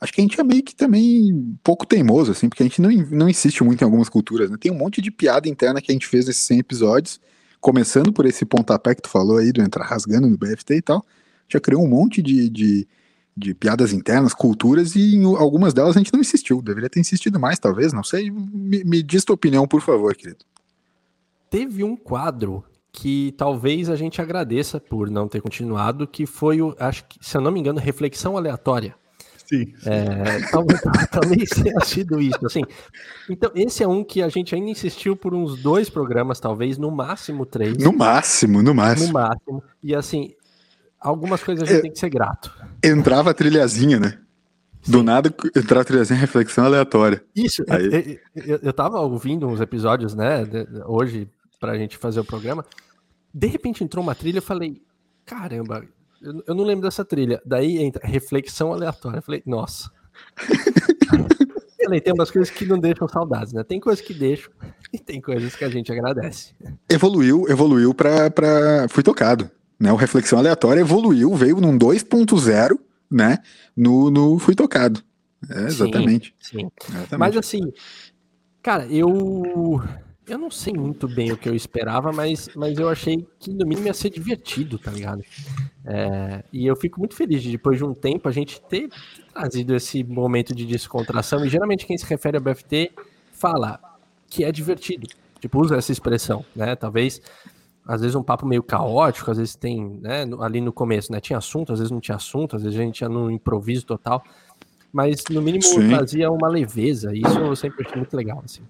Acho 0.00 0.12
que 0.12 0.20
a 0.20 0.24
gente 0.24 0.40
é 0.40 0.42
meio 0.42 0.64
que 0.64 0.74
também 0.74 1.56
pouco 1.62 1.86
teimoso, 1.86 2.32
assim, 2.32 2.48
porque 2.48 2.64
a 2.64 2.66
gente 2.66 2.82
não, 2.82 2.90
não 3.12 3.28
insiste 3.28 3.62
muito 3.62 3.82
em 3.82 3.84
algumas 3.84 4.08
culturas, 4.08 4.50
né? 4.50 4.56
Tem 4.58 4.72
um 4.72 4.76
monte 4.76 5.00
de 5.00 5.12
piada 5.12 5.48
interna 5.48 5.80
que 5.80 5.92
a 5.92 5.94
gente 5.94 6.08
fez 6.08 6.26
nesses 6.26 6.42
100 6.42 6.58
episódios, 6.58 7.20
começando 7.60 8.12
por 8.12 8.26
esse 8.26 8.44
pontapé 8.44 8.96
que 8.96 9.02
tu 9.02 9.08
falou 9.08 9.38
aí, 9.38 9.52
do 9.52 9.62
entrar 9.62 9.84
rasgando 9.84 10.28
no 10.28 10.36
BFT 10.36 10.74
e 10.74 10.82
tal. 10.82 11.06
Já 11.48 11.60
criou 11.60 11.84
um 11.84 11.88
monte 11.88 12.20
de, 12.20 12.50
de, 12.50 12.88
de 13.36 13.54
piadas 13.54 13.92
internas, 13.92 14.34
culturas, 14.34 14.96
e 14.96 15.14
em 15.14 15.24
algumas 15.24 15.72
delas 15.72 15.94
a 15.94 16.00
gente 16.00 16.12
não 16.12 16.20
insistiu. 16.20 16.60
Deveria 16.60 16.90
ter 16.90 16.98
insistido 16.98 17.38
mais, 17.38 17.60
talvez, 17.60 17.92
não 17.92 18.02
sei. 18.02 18.28
Me, 18.28 18.82
me 18.82 19.04
diz 19.04 19.24
tua 19.24 19.34
opinião, 19.34 19.68
por 19.68 19.82
favor, 19.82 20.16
querido. 20.16 20.44
Teve 21.48 21.84
um 21.84 21.94
quadro 21.94 22.64
que 22.94 23.34
talvez 23.36 23.90
a 23.90 23.96
gente 23.96 24.22
agradeça 24.22 24.78
por 24.78 25.10
não 25.10 25.26
ter 25.26 25.42
continuado, 25.42 26.06
que 26.06 26.26
foi 26.26 26.62
o, 26.62 26.76
acho 26.78 27.04
que, 27.06 27.18
se 27.20 27.36
eu 27.36 27.40
não 27.40 27.50
me 27.50 27.58
engano, 27.58 27.80
reflexão 27.80 28.36
aleatória. 28.36 28.94
Sim. 29.44 29.74
É, 29.84 30.40
talvez, 30.48 30.80
talvez 31.10 31.50
tenha 31.50 31.80
sido 31.80 32.20
isso, 32.20 32.46
assim. 32.46 32.62
Então, 33.28 33.50
esse 33.56 33.82
é 33.82 33.88
um 33.88 34.04
que 34.04 34.22
a 34.22 34.28
gente 34.28 34.54
ainda 34.54 34.70
insistiu 34.70 35.16
por 35.16 35.34
uns 35.34 35.60
dois 35.60 35.90
programas, 35.90 36.38
talvez, 36.38 36.78
no 36.78 36.88
máximo 36.92 37.44
três. 37.44 37.76
No 37.76 37.92
máximo, 37.92 38.62
no 38.62 38.72
máximo. 38.72 39.08
No 39.08 39.12
máximo. 39.12 39.62
E 39.82 39.92
assim, 39.92 40.32
algumas 41.00 41.42
coisas 41.42 41.64
a 41.64 41.66
gente 41.66 41.78
é, 41.80 41.82
tem 41.82 41.92
que 41.92 41.98
ser 41.98 42.10
grato. 42.10 42.54
Entrava 42.82 43.32
a 43.32 43.34
trilhazinha, 43.34 43.98
né? 43.98 44.18
Do 44.86 44.98
Sim. 44.98 45.04
nada 45.04 45.34
entrava 45.56 45.82
a 45.82 45.84
trilhazinha 45.84 46.18
reflexão 46.18 46.64
aleatória. 46.64 47.24
Isso, 47.34 47.64
Aí... 47.68 48.20
eu, 48.36 48.44
eu, 48.44 48.60
eu 48.62 48.72
tava 48.72 49.00
ouvindo 49.00 49.48
uns 49.48 49.60
episódios, 49.60 50.14
né, 50.14 50.44
hoje, 50.86 51.28
pra 51.58 51.76
gente 51.76 51.98
fazer 51.98 52.20
o 52.20 52.24
programa. 52.24 52.64
De 53.34 53.48
repente 53.48 53.82
entrou 53.82 54.02
uma 54.02 54.14
trilha, 54.14 54.38
eu 54.38 54.42
falei, 54.42 54.80
caramba, 55.24 55.84
eu, 56.22 56.54
não 56.54 56.64
lembro 56.64 56.84
dessa 56.84 57.04
trilha. 57.04 57.42
Daí 57.44 57.78
entra 57.78 58.06
reflexão 58.06 58.72
aleatória. 58.72 59.18
Eu 59.18 59.22
falei, 59.22 59.42
nossa. 59.44 59.90
falei, 61.84 62.00
tem 62.00 62.14
umas 62.14 62.30
coisas 62.30 62.48
que 62.50 62.64
não 62.64 62.78
deixam 62.78 63.08
saudades, 63.08 63.52
né? 63.52 63.62
Tem 63.62 63.78
coisas 63.78 64.02
que 64.04 64.14
deixam 64.14 64.50
e 64.92 64.98
tem 64.98 65.20
coisas 65.20 65.54
que 65.54 65.64
a 65.64 65.68
gente 65.68 65.92
agradece. 65.92 66.54
Evoluiu, 66.88 67.46
evoluiu 67.48 67.92
pra. 67.92 68.30
pra... 68.30 68.86
Fui 68.88 69.02
tocado. 69.02 69.50
Né? 69.78 69.92
O 69.92 69.96
reflexão 69.96 70.38
aleatória 70.38 70.80
evoluiu, 70.80 71.34
veio 71.34 71.60
num 71.60 71.78
2.0, 71.78 72.78
né? 73.10 73.38
No, 73.76 74.10
no 74.10 74.38
Fui 74.38 74.54
Tocado. 74.54 75.02
É, 75.50 75.64
exatamente. 75.64 76.34
Sim, 76.40 76.58
sim. 76.58 76.70
Exatamente. 76.88 77.18
Mas 77.18 77.36
assim, 77.36 77.60
cara, 78.62 78.86
eu 78.86 79.82
eu 80.26 80.38
não 80.38 80.50
sei 80.50 80.72
muito 80.72 81.06
bem 81.06 81.32
o 81.32 81.36
que 81.36 81.48
eu 81.48 81.54
esperava, 81.54 82.10
mas, 82.12 82.48
mas 82.54 82.78
eu 82.78 82.88
achei 82.88 83.26
que 83.38 83.50
no 83.52 83.66
mínimo 83.66 83.86
ia 83.86 83.94
ser 83.94 84.08
divertido, 84.08 84.78
tá 84.78 84.90
ligado? 84.90 85.22
É, 85.84 86.42
e 86.50 86.66
eu 86.66 86.74
fico 86.74 86.98
muito 86.98 87.14
feliz 87.14 87.42
de 87.42 87.50
depois 87.50 87.76
de 87.76 87.84
um 87.84 87.92
tempo 87.92 88.26
a 88.28 88.32
gente 88.32 88.60
ter 88.62 88.88
trazido 89.32 89.74
esse 89.74 90.02
momento 90.02 90.54
de 90.54 90.64
descontração. 90.64 91.44
E 91.44 91.48
geralmente 91.48 91.84
quem 91.84 91.98
se 91.98 92.06
refere 92.06 92.38
ao 92.38 92.42
BFT 92.42 92.92
fala 93.32 93.78
que 94.28 94.44
é 94.44 94.50
divertido. 94.50 95.06
Tipo, 95.40 95.60
usa 95.60 95.76
essa 95.76 95.92
expressão, 95.92 96.42
né? 96.56 96.74
Talvez, 96.74 97.20
às 97.86 98.00
vezes, 98.00 98.16
um 98.16 98.22
papo 98.22 98.46
meio 98.46 98.62
caótico, 98.62 99.30
às 99.30 99.36
vezes 99.36 99.54
tem, 99.54 99.98
né, 100.00 100.24
ali 100.40 100.58
no 100.58 100.72
começo, 100.72 101.12
né? 101.12 101.20
Tinha 101.20 101.36
assunto, 101.36 101.70
às 101.70 101.80
vezes 101.80 101.90
não 101.90 102.00
tinha 102.00 102.16
assunto, 102.16 102.56
às 102.56 102.62
vezes 102.62 102.78
a 102.78 102.82
gente 102.82 103.02
ia 103.02 103.10
no 103.10 103.30
improviso 103.30 103.84
total. 103.84 104.24
Mas 104.90 105.22
no 105.28 105.42
mínimo 105.42 105.62
Sim. 105.64 105.88
trazia 105.88 106.30
uma 106.30 106.48
leveza. 106.48 107.14
E 107.14 107.20
isso 107.20 107.38
eu 107.38 107.54
sempre 107.54 107.84
achei 107.84 107.98
muito 107.98 108.16
legal, 108.16 108.40
assim. 108.42 108.62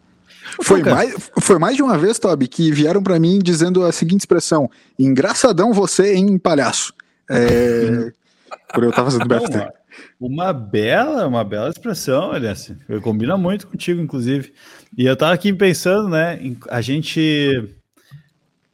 Foi 0.63 0.83
mais, 0.83 1.31
foi 1.41 1.59
mais 1.59 1.77
de 1.77 1.83
uma 1.83 1.97
vez, 1.99 2.19
Toby, 2.19 2.49
que 2.49 2.71
vieram 2.71 3.03
para 3.03 3.19
mim 3.19 3.39
dizendo 3.39 3.85
a 3.85 3.93
seguinte 3.93 4.21
expressão: 4.21 4.71
engraçadão 4.99 5.73
você 5.73 6.15
em 6.15 6.39
palhaço. 6.39 6.93
É, 7.31 8.13
por 8.73 8.85
eu 8.85 8.91
estar 8.91 9.05
fazendo 9.05 9.27
BFT. 9.27 9.57
Uma, 9.57 9.73
uma 10.21 10.53
bela, 10.53 11.27
uma 11.27 11.45
bela 11.45 11.69
expressão, 11.69 12.33
aliás. 12.33 12.73
Combina 13.03 13.37
muito 13.37 13.67
contigo, 13.67 14.01
inclusive. 14.01 14.53
E 14.97 15.07
eu 15.07 15.17
tava 15.17 15.33
aqui 15.33 15.53
pensando, 15.53 16.09
né? 16.09 16.39
A 16.69 16.81
gente. 16.81 17.69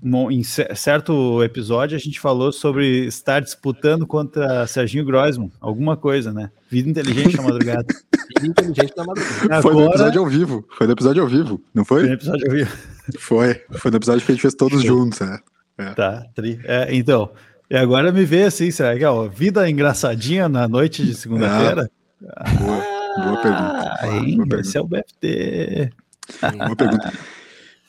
Em 0.02 0.42
certo 0.42 1.42
episódio, 1.44 1.94
a 1.94 2.00
gente 2.00 2.18
falou 2.18 2.50
sobre 2.52 3.04
estar 3.06 3.40
disputando 3.40 4.06
contra 4.06 4.66
Serginho 4.66 5.04
Groisman, 5.04 5.52
alguma 5.60 5.94
coisa, 5.94 6.32
né? 6.32 6.50
Vida 6.70 6.88
inteligente 6.88 7.36
na 7.36 7.42
madrugada. 7.42 7.84
Vida 8.40 8.46
inteligente 8.46 8.94
na 8.96 9.04
madrugada. 9.04 9.62
Foi 9.62 9.74
no 9.74 9.84
episódio 9.84 10.20
ao 10.22 10.26
vivo. 10.26 10.66
Foi 10.70 10.86
no 10.86 10.92
episódio 10.94 11.22
ao 11.22 11.28
vivo, 11.28 11.62
não 11.74 11.84
foi? 11.84 12.00
Foi 12.00 12.08
no 12.08 12.14
episódio 12.14 12.46
ao 12.46 12.56
vivo. 12.56 12.76
Foi. 13.18 13.62
Foi 13.72 13.90
no 13.90 13.96
episódio 13.98 14.24
que 14.24 14.32
a 14.32 14.34
gente 14.34 14.42
fez 14.42 14.54
todos 14.54 14.82
juntos, 14.82 15.20
né? 15.20 15.38
É. 15.76 15.90
Tá, 15.92 16.26
tri. 16.34 16.58
É, 16.64 16.94
então, 16.94 17.30
e 17.70 17.76
agora 17.76 18.10
me 18.10 18.24
vê 18.24 18.44
assim, 18.44 18.70
será 18.70 18.96
que 18.96 19.04
ó, 19.04 19.28
vida 19.28 19.68
engraçadinha 19.68 20.48
na 20.48 20.66
noite 20.66 21.04
de 21.04 21.14
segunda-feira? 21.14 21.90
Ah, 22.36 22.50
boa, 22.54 23.24
boa 23.24 23.42
pergunta. 23.42 23.96
Ah, 24.00 24.06
hein, 24.08 24.36
boa 24.36 24.48
pergunta. 24.48 24.60
Esse 24.60 24.78
é 24.78 24.80
o 24.80 24.86
BFT. 24.86 25.92
Boa 26.56 26.76
pergunta. 26.76 27.12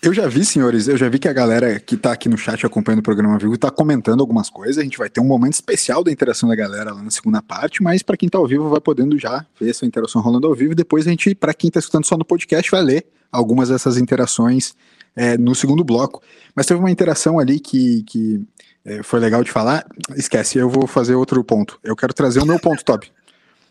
Eu 0.03 0.15
já 0.15 0.27
vi, 0.27 0.43
senhores, 0.43 0.87
eu 0.87 0.97
já 0.97 1.07
vi 1.07 1.19
que 1.19 1.27
a 1.27 1.33
galera 1.33 1.79
que 1.79 1.95
tá 1.95 2.11
aqui 2.11 2.27
no 2.27 2.35
chat 2.35 2.65
acompanhando 2.65 3.01
o 3.01 3.03
programa 3.03 3.37
vivo 3.37 3.55
tá 3.55 3.69
comentando 3.69 4.21
algumas 4.21 4.49
coisas. 4.49 4.79
A 4.79 4.81
gente 4.81 4.97
vai 4.97 5.11
ter 5.11 5.21
um 5.21 5.25
momento 5.25 5.53
especial 5.53 6.03
da 6.03 6.11
interação 6.11 6.49
da 6.49 6.55
galera 6.55 6.91
lá 6.91 7.03
na 7.03 7.11
segunda 7.11 7.39
parte, 7.39 7.83
mas 7.83 8.01
para 8.01 8.17
quem 8.17 8.27
tá 8.27 8.39
ao 8.39 8.47
vivo 8.47 8.67
vai 8.67 8.81
podendo 8.81 9.15
já 9.19 9.45
ver 9.59 9.69
essa 9.69 9.85
interação 9.85 10.19
rolando 10.19 10.47
ao 10.47 10.55
vivo. 10.55 10.73
Depois 10.73 11.05
a 11.05 11.11
gente, 11.11 11.35
para 11.35 11.53
quem 11.53 11.69
tá 11.69 11.77
escutando 11.77 12.07
só 12.07 12.17
no 12.17 12.25
podcast, 12.25 12.71
vai 12.71 12.81
ler 12.81 13.05
algumas 13.31 13.69
dessas 13.69 13.95
interações 13.95 14.73
é, 15.15 15.37
no 15.37 15.53
segundo 15.53 15.83
bloco. 15.83 16.19
Mas 16.55 16.65
teve 16.65 16.79
uma 16.79 16.89
interação 16.89 17.37
ali 17.37 17.59
que, 17.59 18.01
que 18.01 18.41
é, 18.83 19.03
foi 19.03 19.19
legal 19.19 19.43
de 19.43 19.51
falar. 19.51 19.85
Esquece, 20.15 20.57
eu 20.57 20.67
vou 20.67 20.87
fazer 20.87 21.13
outro 21.13 21.43
ponto. 21.43 21.79
Eu 21.83 21.95
quero 21.95 22.11
trazer 22.11 22.39
o 22.39 22.45
meu 22.47 22.59
ponto, 22.59 22.83
Top. 22.83 23.07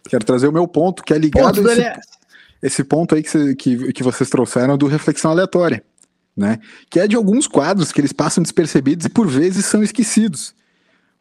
Quero 0.08 0.24
trazer 0.24 0.46
o 0.46 0.52
meu 0.52 0.68
ponto, 0.68 1.02
que 1.02 1.12
é 1.12 1.18
ligado 1.18 1.56
ponto 1.56 1.68
a 1.68 1.72
esse, 1.72 1.92
esse 2.62 2.84
ponto 2.84 3.16
aí 3.16 3.22
que, 3.24 3.56
que, 3.56 3.92
que 3.92 4.02
vocês 4.04 4.30
trouxeram 4.30 4.78
do 4.78 4.86
reflexão 4.86 5.32
aleatória 5.32 5.82
né? 6.36 6.58
Que 6.88 7.00
é 7.00 7.06
de 7.06 7.16
alguns 7.16 7.46
quadros 7.46 7.92
que 7.92 8.00
eles 8.00 8.12
passam 8.12 8.42
despercebidos 8.42 9.06
e 9.06 9.10
por 9.10 9.26
vezes 9.26 9.66
são 9.66 9.82
esquecidos. 9.82 10.54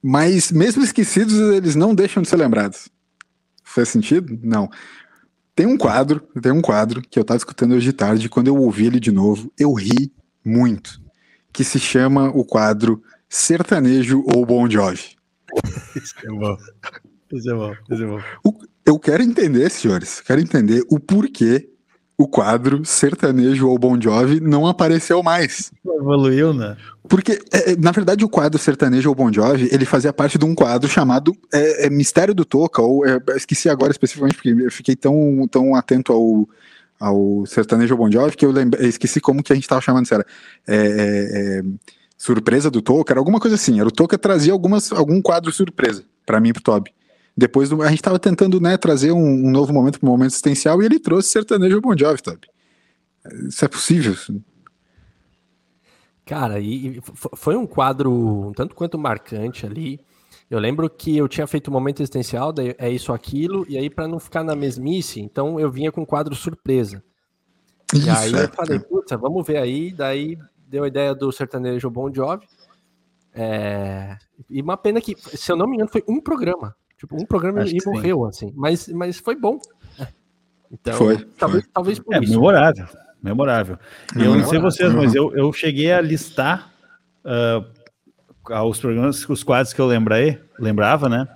Mas 0.01 0.51
mesmo 0.51 0.83
esquecidos, 0.83 1.33
eles 1.33 1.75
não 1.75 1.93
deixam 1.93 2.23
de 2.23 2.29
ser 2.29 2.37
lembrados. 2.37 2.89
Faz 3.63 3.89
sentido? 3.89 4.39
Não. 4.41 4.69
Tem 5.55 5.65
um 5.65 5.77
quadro, 5.77 6.21
tem 6.41 6.51
um 6.51 6.61
quadro 6.61 7.01
que 7.01 7.19
eu 7.19 7.23
tava 7.23 7.37
escutando 7.37 7.73
hoje 7.73 7.87
de 7.87 7.93
tarde, 7.93 8.29
quando 8.29 8.47
eu 8.47 8.55
ouvi 8.55 8.85
ele 8.85 8.99
de 8.99 9.11
novo, 9.11 9.51
eu 9.59 9.73
ri 9.73 10.11
muito, 10.43 11.01
que 11.51 11.65
se 11.65 11.77
chama 11.77 12.29
o 12.29 12.45
quadro 12.45 13.03
Sertanejo 13.27 14.23
ou 14.25 14.45
Bon 14.45 14.69
Jovi. 14.69 15.17
Isso 15.95 16.15
é 16.23 16.29
bom. 16.29 16.57
Isso 17.31 17.49
é 17.51 17.53
bom, 17.53 17.73
isso 17.91 18.03
é 18.03 18.07
bom. 18.07 18.21
Eu 18.85 18.97
quero 18.97 19.21
entender, 19.21 19.69
senhores, 19.69 20.21
quero 20.21 20.41
entender 20.41 20.83
o 20.89 20.99
porquê 20.99 21.69
o 22.19 22.27
quadro 22.27 22.83
Sertanejo 22.83 23.69
ou 23.69 23.79
Bon 23.79 23.97
Jovi 23.99 24.41
não 24.41 24.67
apareceu 24.67 25.23
mais. 25.23 25.71
Evoluiu, 25.85 26.53
né? 26.53 26.75
Porque, 27.07 27.39
é, 27.49 27.77
na 27.77 27.91
verdade, 27.91 28.25
o 28.25 28.29
quadro 28.29 28.59
Sertanejo 28.59 29.07
ou 29.07 29.15
Bon 29.15 29.31
Jovi, 29.31 29.69
ele 29.71 29.85
fazia 29.85 30.11
parte 30.11 30.38
de 30.38 30.43
um 30.43 30.53
quadro 30.53 30.89
chamado 30.89 31.33
é, 31.53 31.85
é, 31.85 31.89
Mistério 31.89 32.35
do 32.35 32.43
Toca, 32.43 32.81
ou 32.81 33.07
é, 33.07 33.21
esqueci 33.38 33.69
agora 33.69 33.93
especificamente, 33.93 34.35
porque 34.35 34.49
eu 34.49 34.69
fiquei 34.69 34.97
tão, 34.97 35.47
tão 35.49 35.73
atento 35.75 36.11
ao, 36.11 36.49
ao 36.99 37.45
Sertanejo 37.45 37.93
ou 37.93 37.99
Bon 37.99 38.11
Jovi, 38.11 38.35
que 38.35 38.45
eu 38.45 38.51
lembre, 38.51 38.85
esqueci 38.85 39.21
como 39.21 39.41
que 39.41 39.53
a 39.53 39.55
gente 39.55 39.63
estava 39.63 39.79
chamando 39.79 40.03
isso, 40.03 40.13
era 40.13 40.25
é, 40.67 41.61
Surpresa 42.17 42.69
do 42.69 42.81
Toca, 42.81 43.13
era 43.13 43.19
alguma 43.21 43.39
coisa 43.39 43.55
assim, 43.55 43.79
era 43.79 43.88
o 43.88 43.91
Toca 43.91 44.17
trazia 44.17 44.51
algumas, 44.51 44.91
algum 44.91 45.21
quadro 45.21 45.53
surpresa 45.53 46.03
para 46.25 46.41
mim 46.41 46.49
e 46.49 46.53
pro 46.53 46.61
Toby. 46.61 46.91
Depois 47.39 47.69
do, 47.69 47.81
a 47.81 47.88
gente 47.88 48.00
estava 48.00 48.19
tentando 48.19 48.60
né, 48.60 48.75
trazer 48.75 49.13
um, 49.13 49.17
um 49.17 49.50
novo 49.50 49.72
momento 49.72 49.98
para 49.98 50.08
o 50.08 50.12
momento 50.12 50.31
existencial 50.31 50.81
e 50.81 50.86
ele 50.86 51.00
trouxe 51.00 51.29
sertanejo 51.29 51.79
Bon 51.79 51.98
Jovi, 51.98 52.19
sabe? 52.24 52.41
Isso 53.48 53.63
é 53.63 53.67
possível. 53.69 54.13
Cara, 56.25 56.60
e 56.60 57.00
foi 57.13 57.55
um 57.55 57.65
quadro 57.65 58.12
um 58.12 58.51
tanto 58.51 58.75
quanto 58.75 59.00
marcante 59.00 59.65
ali. 59.65 60.01
Eu 60.50 60.60
lembro 60.60 60.89
que 60.89 61.15
eu 61.15 61.29
tinha 61.29 61.48
feito 61.48 61.69
um 61.69 61.74
momento 61.74 62.01
existencial, 62.01 62.51
daí 62.51 62.75
é 62.77 62.91
isso, 62.91 63.13
aquilo, 63.13 63.65
e 63.69 63.77
aí 63.77 63.89
para 63.89 64.08
não 64.08 64.19
ficar 64.19 64.43
na 64.43 64.53
mesmice, 64.53 65.22
então 65.22 65.58
eu 65.60 65.72
vinha 65.72 65.93
com 65.93 66.01
um 66.01 66.05
quadro 66.05 66.36
surpresa. 66.36 67.01
Isso, 67.93 68.05
e 68.05 68.10
aí 68.10 68.36
é, 68.36 68.43
eu 68.43 68.50
falei, 68.50 68.79
puta, 68.79 69.15
vamos 69.15 69.48
ver 69.48 69.58
aí, 69.58 69.93
daí 69.93 70.38
deu 70.67 70.84
a 70.84 70.88
ideia 70.89 71.15
do 71.15 71.31
sertanejo 71.31 71.89
Bon 71.89 72.13
Jovi. 72.13 72.46
É... 73.34 74.17
E 74.50 74.62
uma 74.62 74.75
pena 74.75 75.00
que, 75.00 75.15
se 75.15 75.50
eu 75.50 75.55
não 75.55 75.67
me 75.67 75.75
engano, 75.75 75.89
foi 75.89 76.03
um 76.05 76.19
programa. 76.19 76.75
Tipo, 76.99 77.15
um 77.15 77.25
programa 77.25 77.61
Acho 77.61 77.73
e 77.73 77.79
morreu, 77.85 78.29
sim. 78.31 78.47
assim. 78.47 78.53
Mas, 78.57 78.87
mas 78.89 79.17
foi 79.17 79.35
bom. 79.35 79.57
Então, 80.71 80.93
foi, 80.95 81.17
talvez, 81.37 81.63
foi. 81.63 81.73
talvez 81.73 81.99
por 81.99 82.13
é, 82.13 82.19
isso. 82.19 82.33
Memorável. 82.33 82.87
Memorável. 83.23 83.79
Eu 84.15 84.35
não 84.35 84.45
sei 84.45 84.59
vocês, 84.59 84.93
mas 84.93 85.15
eu, 85.15 85.33
eu 85.35 85.51
cheguei 85.51 85.91
a 85.91 86.01
listar 86.01 86.71
uh, 87.25 88.63
os 88.65 88.79
programas, 88.79 89.27
os 89.27 89.43
quadros 89.43 89.73
que 89.73 89.79
eu 89.79 89.87
lembrei, 89.87 90.39
lembrava, 90.59 91.09
né? 91.09 91.27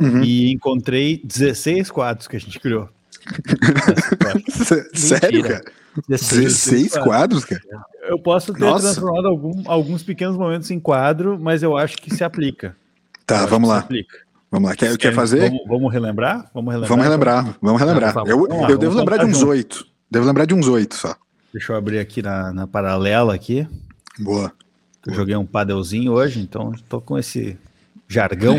Uhum. 0.00 0.22
E 0.22 0.52
encontrei 0.52 1.20
16 1.24 1.90
quadros 1.90 2.26
que 2.26 2.36
a 2.36 2.40
gente 2.40 2.58
criou. 2.58 2.88
Sério, 4.94 5.42
cara? 5.44 5.64
16, 6.08 6.42
16 6.44 6.98
quadros, 6.98 7.44
cara? 7.44 7.62
Eu 8.02 8.18
posso 8.18 8.52
ter 8.52 8.60
Nossa. 8.60 8.92
transformado 8.92 9.28
algum, 9.28 9.62
alguns 9.66 10.02
pequenos 10.02 10.36
momentos 10.36 10.70
em 10.70 10.80
quadro, 10.80 11.38
mas 11.40 11.62
eu 11.62 11.76
acho 11.76 11.96
que 11.98 12.12
se 12.12 12.24
aplica. 12.24 12.76
Tá, 13.24 13.46
vamos 13.46 13.68
lá. 13.68 13.86
Vamos 14.52 14.68
lá, 14.68 14.76
quer, 14.76 14.98
quer 14.98 15.14
fazer? 15.14 15.48
Vamos, 15.48 15.66
vamos, 15.66 15.92
relembrar? 15.92 16.50
Vamos 16.52 16.74
relembrar. 16.74 16.88
Vamos 16.90 17.04
relembrar, 17.04 17.56
vamos 17.62 17.80
relembrar. 17.80 18.18
Ah, 18.18 18.24
eu, 18.26 18.46
eu 18.68 18.76
devo 18.76 18.94
lembrar 18.98 19.16
de 19.16 19.24
uns 19.24 19.42
oito. 19.42 19.86
Devo 20.10 20.26
lembrar 20.26 20.44
de 20.44 20.52
uns 20.52 20.68
oito 20.68 20.94
só. 20.94 21.16
Deixa 21.54 21.72
eu 21.72 21.76
abrir 21.76 21.98
aqui 21.98 22.20
na, 22.20 22.52
na 22.52 22.66
paralela 22.66 23.34
aqui. 23.34 23.66
Boa. 24.18 24.52
Eu 25.06 25.14
joguei 25.14 25.34
um 25.36 25.46
padelzinho 25.46 26.12
hoje, 26.12 26.38
então 26.38 26.70
estou 26.74 27.00
com 27.00 27.18
esse 27.18 27.58
jargão 28.06 28.58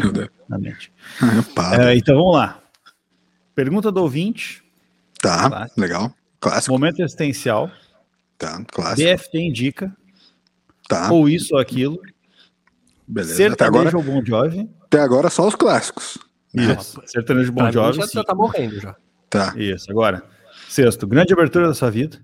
na 0.49 0.57
mente. 0.57 0.91
é, 1.79 1.95
então 1.95 2.15
vamos 2.15 2.37
lá. 2.37 2.59
Pergunta 3.53 3.91
do 3.91 4.01
ouvinte. 4.01 4.63
Tá, 5.21 5.47
clássico. 5.47 5.79
legal. 5.79 6.13
Clássico. 6.39 6.73
Momento 6.73 7.03
existencial. 7.03 7.69
Tá, 8.35 8.63
clássico. 8.65 9.15
BFT 9.15 9.37
indica. 9.37 9.95
Tá. 10.89 11.11
Ou 11.11 11.29
isso 11.29 11.53
ou 11.53 11.61
aquilo. 11.61 12.01
Beleza. 13.07 13.35
Sertanejo 13.35 13.77
Até 13.77 13.89
agora... 13.89 13.97
ou 13.97 14.03
Bon 14.03 14.25
Jovi. 14.25 14.67
Até 14.93 15.01
agora 15.01 15.27
só 15.27 15.47
os 15.47 15.55
clássicos. 15.55 16.19
Isso. 16.53 17.01
Sertanejo 17.07 17.51
Bon 17.51 17.71
Jovi. 17.71 17.97
Já, 17.97 18.05
já 18.05 18.23
tá 18.23 18.35
morrendo 18.35 18.79
já. 18.79 18.95
Tá. 19.27 19.51
Isso. 19.57 19.89
Agora, 19.89 20.21
sexto, 20.69 21.07
grande 21.07 21.33
abertura 21.33 21.67
da 21.67 21.73
sua 21.73 21.89
vida. 21.89 22.19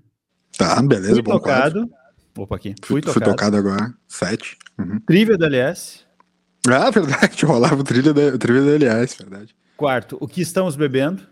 Tá, 0.55 0.79
beleza. 0.79 1.15
Fui 1.15 1.23
tocado. 1.23 1.87
Quadro. 1.87 1.89
Opa, 2.37 2.55
aqui. 2.55 2.75
Fui, 2.83 3.01
fui, 3.01 3.01
tocado. 3.01 3.25
Fui 3.25 3.33
tocado 3.33 3.57
agora. 3.57 3.91
Sete. 4.07 4.55
Uhum. 4.77 4.99
Trivia 4.99 5.35
da 5.35 5.47
LS. 5.47 6.01
Ah, 6.67 6.91
verdade. 6.93 7.41
Rolava 7.43 7.81
o 7.81 7.83
trilha 7.83 8.13
da, 8.13 8.37
trilha 8.37 8.61
da 8.61 8.71
LS, 8.71 9.17
verdade. 9.17 9.55
Quarto, 9.75 10.15
o 10.21 10.27
que 10.27 10.41
estamos 10.41 10.75
bebendo? 10.75 11.23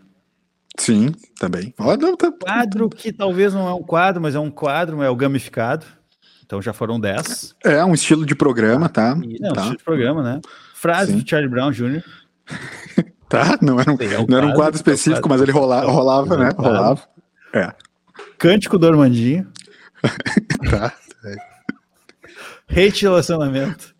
Sim, 0.76 1.12
também. 1.38 1.72
Oh, 1.78 1.96
não, 1.96 2.16
tá... 2.16 2.32
Quadro 2.32 2.90
que 2.90 3.12
talvez 3.12 3.54
não 3.54 3.68
é 3.68 3.74
um 3.74 3.82
quadro, 3.82 4.20
mas 4.20 4.34
é 4.34 4.40
um 4.40 4.50
quadro, 4.50 5.02
é 5.04 5.10
o 5.10 5.14
gamificado. 5.14 5.86
Então 6.44 6.60
já 6.60 6.72
foram 6.72 6.98
dez. 6.98 7.54
É, 7.64 7.84
um 7.84 7.94
estilo 7.94 8.26
de 8.26 8.34
programa, 8.34 8.88
tá? 8.88 9.14
Não, 9.14 9.52
tá. 9.52 9.60
um 9.60 9.64
estilo 9.64 9.76
de 9.76 9.84
programa, 9.84 10.22
né? 10.22 10.40
Frase 10.78 11.10
Sim. 11.10 11.18
de 11.18 11.28
Charlie 11.28 11.50
Brown 11.50 11.72
Jr. 11.72 12.04
tá, 13.28 13.58
não 13.60 13.80
era 13.80 13.90
um, 13.90 13.96
é 14.00 14.18
um 14.20 14.26
não 14.28 14.38
era 14.38 14.46
um 14.46 14.52
quadro 14.52 14.76
específico, 14.76 15.28
mas 15.28 15.42
ele 15.42 15.50
rola, 15.50 15.80
rolava, 15.80 16.36
né? 16.36 16.50
Rolava. 16.56 17.02
É. 17.52 17.72
Cântico 18.38 18.78
do 18.78 18.86
Armandinho. 18.86 19.50
tá. 20.70 20.94
É. 21.24 22.86
Hate 22.86 23.02
relacionamento. 23.02 23.92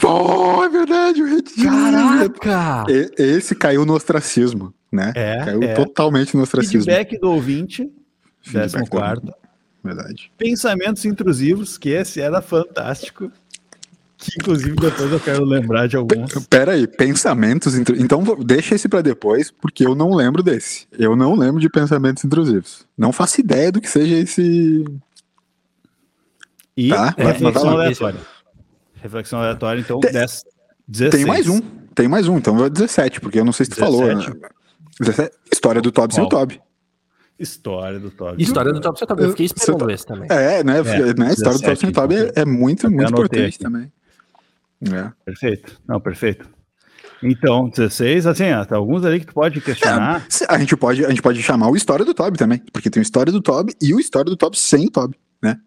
Pô, 0.00 0.64
é 0.66 0.68
verdade, 0.68 1.22
o 1.22 1.38
hate 1.38 1.62
Caraca! 1.62 2.84
Esse 3.16 3.54
caiu 3.54 3.86
no 3.86 3.94
ostracismo, 3.94 4.74
né? 4.90 5.12
É, 5.14 5.44
caiu 5.44 5.62
é. 5.62 5.74
totalmente 5.74 6.36
no 6.36 6.42
ostracismo. 6.42 6.82
Feedback 6.82 7.20
do 7.20 7.30
ouvinte, 7.30 7.88
décimo 8.52 8.88
quarto. 8.88 9.32
Verdade. 9.84 10.32
Pensamentos 10.36 11.04
intrusivos, 11.04 11.78
que 11.78 11.90
esse 11.90 12.20
era 12.20 12.42
fantástico. 12.42 13.30
Que 14.24 14.40
inclusive 14.40 14.74
depois 14.74 15.12
eu 15.12 15.20
quero 15.20 15.44
lembrar 15.44 15.86
de 15.86 15.96
alguns. 15.96 16.32
Pera 16.48 16.72
aí, 16.72 16.86
pensamentos 16.86 17.74
intrusivos. 17.74 18.04
Então 18.04 18.22
deixa 18.42 18.74
esse 18.74 18.88
para 18.88 19.02
depois, 19.02 19.50
porque 19.50 19.86
eu 19.86 19.94
não 19.94 20.14
lembro 20.14 20.42
desse. 20.42 20.86
Eu 20.98 21.14
não 21.14 21.34
lembro 21.34 21.60
de 21.60 21.68
pensamentos 21.68 22.24
intrusivos. 22.24 22.86
Não 22.96 23.12
faço 23.12 23.40
ideia 23.40 23.70
do 23.70 23.82
que 23.82 23.88
seja 23.88 24.16
esse. 24.16 24.84
E 26.74 26.88
tá, 26.88 27.14
reflexão 27.16 27.68
aleatória. 27.70 28.20
Reflexão 28.94 29.38
aleatória, 29.40 29.80
então 29.80 30.00
tem, 30.00 30.12
10, 30.12 30.44
16. 30.88 31.10
Tem 31.10 31.26
mais 31.26 31.46
um. 31.46 31.60
Tem 31.94 32.08
mais 32.08 32.26
um, 32.26 32.38
então 32.38 32.56
17, 32.68 33.20
porque 33.20 33.38
eu 33.38 33.44
não 33.44 33.52
sei 33.52 33.66
se 33.66 33.72
tu 33.72 33.80
17. 33.80 33.92
falou. 33.92 34.16
Né? 34.16 34.48
17. 35.00 35.36
História 35.52 35.82
do 35.82 35.92
Tob 35.92 36.14
sem 36.14 36.24
o 36.24 36.28
Tob. 36.28 36.60
História 37.38 37.98
do 37.98 38.10
Toby. 38.10 38.42
História 38.42 38.72
do 38.72 38.80
Toby 38.80 38.98
sem 38.98 39.04
o 39.04 39.08
Toby. 39.08 39.22
Eu 39.22 39.30
fiquei 39.30 39.46
esperando 39.46 39.90
esse 39.90 40.06
também. 40.06 40.28
É, 40.30 40.64
né? 40.64 40.78
É, 40.78 41.14
né? 41.14 41.32
História 41.32 41.58
do 41.58 41.88
o 41.88 41.92
Toby 41.92 42.14
é, 42.14 42.32
é 42.36 42.44
muito, 42.44 42.90
muito 42.90 43.10
importante 43.10 43.56
aqui. 43.56 43.58
também. 43.58 43.92
É. 44.92 45.12
Perfeito. 45.24 45.80
Não, 45.86 46.00
perfeito. 46.00 46.48
Então, 47.22 47.68
16, 47.68 48.26
assim, 48.26 48.52
ó, 48.52 48.64
tá 48.64 48.76
alguns 48.76 49.04
ali 49.04 49.20
que 49.20 49.26
tu 49.26 49.34
pode 49.34 49.60
questionar. 49.60 50.26
É, 50.42 50.54
a, 50.54 50.58
gente 50.58 50.76
pode, 50.76 51.04
a 51.04 51.08
gente 51.08 51.22
pode 51.22 51.42
chamar 51.42 51.68
o 51.68 51.76
História 51.76 52.04
do 52.04 52.12
Toby 52.12 52.36
também, 52.36 52.62
porque 52.72 52.90
tem 52.90 53.00
o 53.00 53.02
História 53.02 53.32
do 53.32 53.40
Toby 53.40 53.74
e 53.80 53.94
o 53.94 54.00
História 54.00 54.30
do 54.30 54.36
Toby 54.36 54.58
sem 54.58 54.86
o 54.86 54.90
Toby, 54.90 55.16
né? 55.42 55.58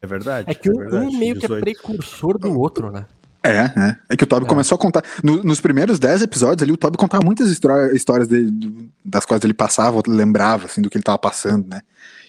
É 0.00 0.06
verdade. 0.06 0.50
É 0.50 0.54
que 0.54 0.68
é 0.68 0.72
um, 0.72 0.78
verdade, 0.78 1.06
um 1.06 1.18
meio 1.18 1.34
18. 1.34 1.46
que 1.46 1.52
é 1.52 1.60
precursor 1.60 2.38
do 2.38 2.58
outro, 2.58 2.90
né? 2.90 3.04
É, 3.42 3.58
é. 3.58 3.96
É 4.08 4.16
que 4.16 4.24
o 4.24 4.26
Toby 4.26 4.46
é. 4.46 4.48
começou 4.48 4.76
a 4.76 4.78
contar. 4.78 5.02
No, 5.22 5.42
nos 5.42 5.60
primeiros 5.60 5.98
10 5.98 6.22
episódios 6.22 6.62
ali, 6.62 6.72
o 6.72 6.76
Toby 6.76 6.96
contava 6.96 7.24
muitas 7.24 7.50
histórias 7.50 8.28
dele, 8.28 8.90
das 9.04 9.24
quais 9.24 9.44
ele 9.44 9.54
passava, 9.54 10.00
lembrava, 10.06 10.66
assim, 10.66 10.80
do 10.80 10.88
que 10.88 10.96
ele 10.96 11.04
tava 11.04 11.18
passando, 11.18 11.68
né? 11.68 11.82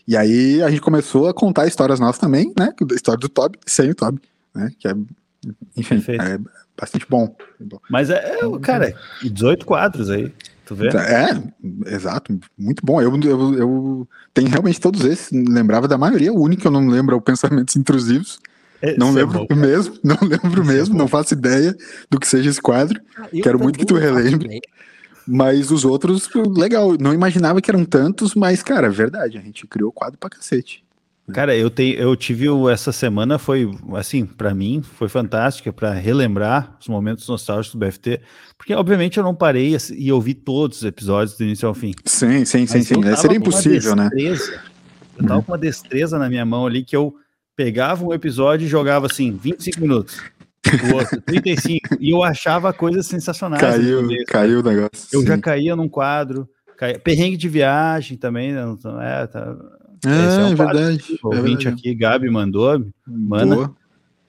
E 0.08 0.16
aí 0.16 0.62
a 0.62 0.70
gente 0.70 0.82
começou 0.82 1.28
a 1.28 1.34
contar 1.34 1.68
histórias 1.68 2.00
nossas 2.00 2.20
também, 2.20 2.54
né? 2.58 2.74
A 2.80 2.96
história 2.96 3.20
do 3.20 3.30
Toby 3.30 3.58
sem 3.66 3.90
o 3.90 3.96
Toby, 3.96 4.22
né? 4.54 4.72
Que 4.80 4.88
é 4.88 4.94
enfim, 5.76 5.96
Perfeito. 5.96 6.24
é 6.24 6.40
bastante 6.80 7.06
bom. 7.10 7.36
Mas 7.90 8.10
é, 8.10 8.40
é 8.40 8.60
cara, 8.62 8.94
18 9.22 9.66
quadros 9.66 10.10
aí, 10.10 10.32
tu 10.66 10.76
vê? 10.76 10.90
É, 10.90 11.94
exato, 11.94 12.40
muito 12.58 12.86
bom. 12.86 13.02
Eu, 13.02 13.18
eu, 13.22 13.54
eu 13.54 14.08
tenho 14.34 14.50
realmente 14.50 14.80
todos 14.80 15.04
esses, 15.06 15.30
lembrava 15.32 15.88
da 15.88 15.98
maioria, 15.98 16.34
o 16.34 16.42
único 16.42 16.62
que 16.62 16.68
eu 16.68 16.72
não 16.72 16.88
lembro 16.88 17.16
é 17.16 17.18
o 17.18 17.22
Pensamentos 17.22 17.76
Intrusivos. 17.76 18.40
Esse 18.82 19.00
não 19.00 19.10
é 19.10 19.14
lembro 19.14 19.48
é 19.50 19.56
mesmo, 19.56 19.98
não 20.04 20.18
lembro 20.22 20.62
esse 20.62 20.72
mesmo, 20.72 20.96
é 20.96 20.98
não 20.98 21.08
faço 21.08 21.34
ideia 21.34 21.76
do 22.10 22.20
que 22.20 22.28
seja 22.28 22.50
esse 22.50 22.62
quadro. 22.62 23.02
Ah, 23.18 23.28
Quero 23.32 23.60
muito 23.60 23.80
que 23.80 23.86
tu 23.86 23.96
relembre. 23.96 24.62
Mas 25.28 25.72
os 25.72 25.84
outros, 25.84 26.30
legal, 26.56 26.96
não 26.98 27.14
imaginava 27.14 27.62
que 27.62 27.70
eram 27.70 27.84
tantos, 27.84 28.34
mas, 28.34 28.64
cara, 28.64 28.88
é 28.88 28.90
verdade, 28.90 29.38
a 29.38 29.42
gente 29.42 29.68
criou 29.68 29.92
quadro 29.92 30.18
pra 30.18 30.30
cacete. 30.30 30.87
Cara, 31.34 31.56
eu, 31.56 31.70
te, 31.70 31.94
eu 31.98 32.16
tive 32.16 32.48
essa 32.72 32.94
semana, 32.94 33.38
foi 33.38 33.70
assim, 33.96 34.26
para 34.26 34.56
mim, 34.56 34.82
foi 34.82 35.10
fantástica 35.10 35.74
para 35.74 35.92
relembrar 35.92 36.78
os 36.80 36.88
momentos 36.88 37.28
nostálgicos 37.28 37.78
do 37.78 37.86
BFT, 37.86 38.22
porque 38.58 38.74
obviamente 38.74 39.18
eu 39.18 39.24
não 39.24 39.36
parei 39.36 39.76
e 39.94 40.12
ouvi 40.12 40.34
todos 40.34 40.78
os 40.78 40.84
episódios 40.86 41.38
do 41.38 41.44
início 41.44 41.68
ao 41.68 41.74
fim. 41.74 41.94
Sim, 42.06 42.46
sim, 42.46 42.66
sim, 42.66 42.82
sim. 42.82 43.16
Seria 43.18 43.38
impossível, 43.38 43.94
né? 43.94 44.10
Eu 45.18 45.28
tava 45.28 45.42
com 45.44 45.52
uma 45.52 45.58
destreza 45.58 46.18
na 46.18 46.30
minha 46.30 46.46
mão 46.46 46.66
ali 46.66 46.84
que 46.84 46.96
eu 46.96 47.14
pegava 47.58 48.06
um 48.06 48.14
episódio 48.14 48.66
e 48.66 48.70
jogava 48.70 49.08
assim, 49.08 49.32
25 49.36 49.82
minutos. 49.82 50.22
O 50.92 50.96
outro, 50.96 51.22
35. 51.22 51.98
e 52.00 52.12
eu 52.12 52.24
achava 52.24 52.72
coisas 52.72 53.06
sensacionais. 53.06 53.62
Caiu, 53.62 54.08
caiu 54.28 54.60
o 54.60 54.64
negócio. 54.64 55.10
Eu 55.12 55.22
sim. 55.22 55.28
já 55.28 55.38
caía 55.38 55.76
num 55.76 55.90
quadro, 55.90 56.48
Perrengue 57.04 57.38
de 57.38 57.50
viagem 57.50 58.18
também. 58.18 58.54
Né? 58.54 58.62
É, 59.02 59.28
tá... 59.28 59.56
é, 60.06 60.10
é, 60.10 60.52
é 60.52 60.56
verdade. 60.56 61.20
O 61.24 61.36
ouvinte 61.36 61.68
aqui, 61.68 61.94
Gabi, 61.96 62.30
mandou. 62.30 62.86
Mana. 63.06 63.56
Boa. 63.56 63.76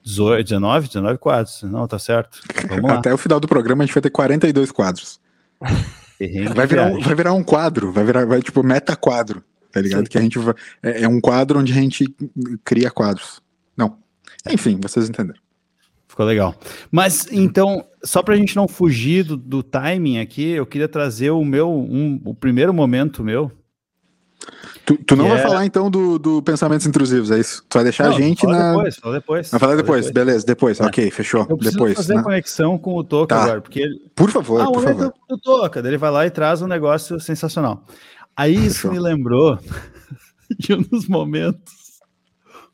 19, 0.03 0.87
19 0.87 1.17
quadros. 1.17 1.63
Não, 1.63 1.87
tá 1.87 1.99
certo. 1.99 2.39
Até 2.89 3.13
o 3.13 3.17
final 3.17 3.39
do 3.39 3.47
programa 3.47 3.83
a 3.83 3.85
gente 3.85 3.93
vai 3.93 4.01
ter 4.01 4.09
42 4.09 4.71
quadros. 4.71 5.19
vai, 6.55 6.67
virar 6.67 6.87
um, 6.87 6.99
vai 6.99 7.15
virar 7.15 7.33
um 7.33 7.43
quadro, 7.43 7.91
vai 7.91 8.03
virar, 8.03 8.25
vai 8.25 8.41
tipo 8.41 8.63
meta 8.63 8.95
quadro, 8.95 9.43
tá 9.71 9.79
ligado? 9.81 10.05
Sim. 10.05 10.09
Que 10.09 10.17
a 10.17 10.21
gente 10.21 10.39
vai, 10.39 10.53
é, 10.81 11.03
é 11.03 11.07
um 11.07 11.21
quadro 11.21 11.59
onde 11.59 11.71
a 11.71 11.75
gente 11.75 12.05
cria 12.63 12.89
quadros. 12.89 13.41
Não. 13.75 13.97
Enfim, 14.49 14.79
vocês 14.81 15.07
entenderam. 15.07 15.39
Ficou 16.07 16.25
legal. 16.25 16.55
Mas 16.91 17.31
então, 17.31 17.85
só 18.03 18.23
para 18.23 18.33
a 18.33 18.37
gente 18.37 18.55
não 18.55 18.67
fugir 18.67 19.23
do, 19.23 19.37
do, 19.37 19.61
timing 19.61 20.19
aqui, 20.19 20.49
eu 20.49 20.65
queria 20.65 20.87
trazer 20.87 21.29
o 21.29 21.45
meu, 21.45 21.71
um, 21.71 22.19
o 22.25 22.33
primeiro 22.33 22.73
momento 22.73 23.23
meu. 23.23 23.51
Tu, 24.85 24.97
tu 24.97 25.15
não 25.15 25.27
vai 25.27 25.37
é... 25.37 25.41
falar 25.41 25.65
então 25.65 25.89
do, 25.89 26.17
do 26.17 26.41
pensamentos 26.41 26.85
intrusivos, 26.85 27.29
é 27.29 27.39
isso? 27.39 27.63
Tu 27.69 27.73
vai 27.75 27.83
deixar 27.83 28.05
não, 28.05 28.15
a 28.15 28.19
gente 28.19 28.45
na. 28.45 28.71
Depois, 28.71 28.95
fala 28.95 29.15
depois. 29.15 29.51
Vai 29.51 29.59
falar 29.59 29.75
depois, 29.75 30.05
depois. 30.05 30.25
beleza, 30.25 30.45
depois. 30.45 30.79
É. 30.79 30.85
Ok, 30.85 31.11
fechou. 31.11 31.41
Eu 31.49 31.57
preciso 31.57 31.77
depois. 31.77 31.95
fazer 31.95 32.15
né? 32.15 32.23
conexão 32.23 32.77
com 32.77 32.95
o 32.95 33.03
Toca 33.03 33.35
tá. 33.35 33.43
agora, 33.43 33.61
porque 33.61 33.81
ele... 33.81 33.99
Por 34.15 34.31
favor, 34.31 34.61
ah, 34.61 34.71
por 34.71 34.83
favor. 34.83 35.13
Do 35.27 35.37
Toca, 35.37 35.79
ele 35.79 35.97
vai 35.97 36.11
lá 36.11 36.25
e 36.25 36.31
traz 36.31 36.61
um 36.61 36.67
negócio 36.67 37.19
sensacional. 37.19 37.85
Aí 38.35 38.55
fechou. 38.55 38.67
isso 38.67 38.91
me 38.91 38.99
lembrou 38.99 39.59
de 40.57 40.73
um 40.73 40.81
dos 40.81 41.07
momentos 41.07 41.99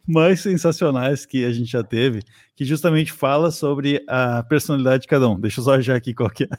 mais 0.07 0.39
sensacionais 0.41 1.25
que 1.25 1.43
a 1.43 1.51
gente 1.51 1.72
já 1.72 1.84
teve, 1.84 2.22
que 2.55 2.63
justamente 2.63 3.12
fala 3.12 3.50
sobre 3.50 4.03
a 4.07 4.43
personalidade 4.43 5.01
de 5.01 5.07
cada 5.07 5.27
um. 5.27 5.39
Deixa 5.39 5.60
eu 5.60 5.63
só 5.63 5.75
achar 5.75 5.95
aqui 5.95 6.13
qual 6.13 6.29
que 6.29 6.43
é. 6.43 6.50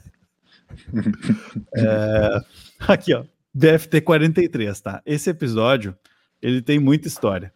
é 1.75 2.41
aqui, 2.87 3.13
ó. 3.13 3.23
DFT 3.57 4.01
43, 4.01 4.79
tá? 4.79 5.01
Esse 5.03 5.31
episódio, 5.31 5.95
ele 6.39 6.61
tem 6.61 6.77
muita 6.77 7.07
história. 7.07 7.51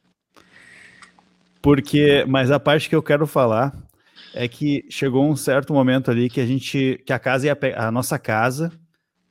Porque, 1.61 2.25
mas 2.27 2.49
a 2.49 2.59
parte 2.59 2.89
que 2.89 2.95
eu 2.95 3.03
quero 3.03 3.27
falar 3.27 3.71
é 4.33 4.47
que 4.47 4.83
chegou 4.89 5.29
um 5.29 5.35
certo 5.35 5.73
momento 5.73 6.09
ali 6.09 6.27
que 6.27 6.41
a 6.41 6.45
gente, 6.45 6.99
que 7.05 7.13
a 7.13 7.19
casa 7.19 7.45
ia, 7.45 7.57
a 7.77 7.91
nossa 7.91 8.17
casa, 8.17 8.71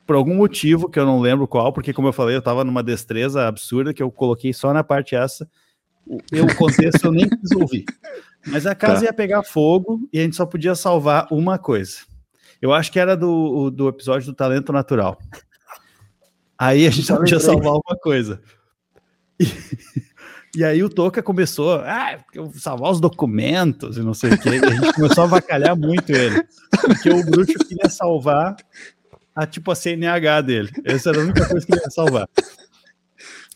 por 0.07 0.15
algum 0.15 0.33
motivo 0.33 0.89
que 0.89 0.97
eu 0.97 1.05
não 1.05 1.19
lembro 1.19 1.45
qual, 1.45 1.73
porque 1.73 1.91
como 1.91 2.07
eu 2.07 2.13
falei, 2.13 2.37
eu 2.37 2.41
tava 2.41 2.63
numa 2.63 2.81
destreza 2.81 3.47
absurda 3.47 3.93
que 3.93 4.01
eu 4.01 4.09
coloquei 4.09 4.53
só 4.53 4.73
na 4.73 4.81
parte 4.81 5.13
essa 5.13 5.45
eu, 6.31 6.45
o 6.45 6.55
contexto 6.55 7.05
eu 7.05 7.11
nem 7.11 7.27
quis 7.29 7.51
ouvir. 7.51 7.83
Mas 8.47 8.65
a 8.65 8.73
casa 8.73 9.01
tá. 9.01 9.05
ia 9.07 9.13
pegar 9.13 9.43
fogo 9.43 10.07
e 10.13 10.19
a 10.19 10.23
gente 10.23 10.37
só 10.37 10.45
podia 10.45 10.73
salvar 10.73 11.27
uma 11.29 11.59
coisa. 11.59 11.97
Eu 12.61 12.73
acho 12.73 12.89
que 12.93 12.99
era 12.99 13.17
do, 13.17 13.69
do 13.69 13.89
episódio 13.89 14.27
do 14.27 14.33
Talento 14.33 14.71
Natural. 14.71 15.17
Aí 16.61 16.85
a 16.85 16.91
gente 16.91 17.07
só 17.07 17.17
podia 17.17 17.39
salvar 17.39 17.73
uma 17.73 17.97
coisa. 17.99 18.39
E, 19.39 19.45
e 20.57 20.63
aí 20.63 20.83
o 20.83 20.89
Toca 20.89 21.23
começou, 21.23 21.79
ah, 21.79 22.19
eu 22.35 22.51
salvar 22.53 22.91
os 22.91 22.99
documentos 22.99 23.97
e 23.97 24.01
não 24.01 24.13
sei 24.13 24.33
o 24.33 24.37
quê. 24.37 24.49
E 24.49 24.65
a 24.65 24.69
gente 24.69 24.93
começou 24.93 25.23
a 25.23 25.27
avacalhar 25.27 25.75
muito 25.75 26.11
ele. 26.11 26.43
Porque 26.85 27.09
o 27.09 27.25
bruxo 27.25 27.57
queria 27.67 27.89
salvar 27.89 28.55
a 29.35 29.47
tipo 29.47 29.71
a 29.71 29.75
CNH 29.75 30.41
dele. 30.41 30.69
Essa 30.85 31.09
era 31.09 31.19
a 31.19 31.23
única 31.23 31.47
coisa 31.47 31.65
que 31.65 31.73
ele 31.73 31.81
ia 31.81 31.89
salvar 31.89 32.27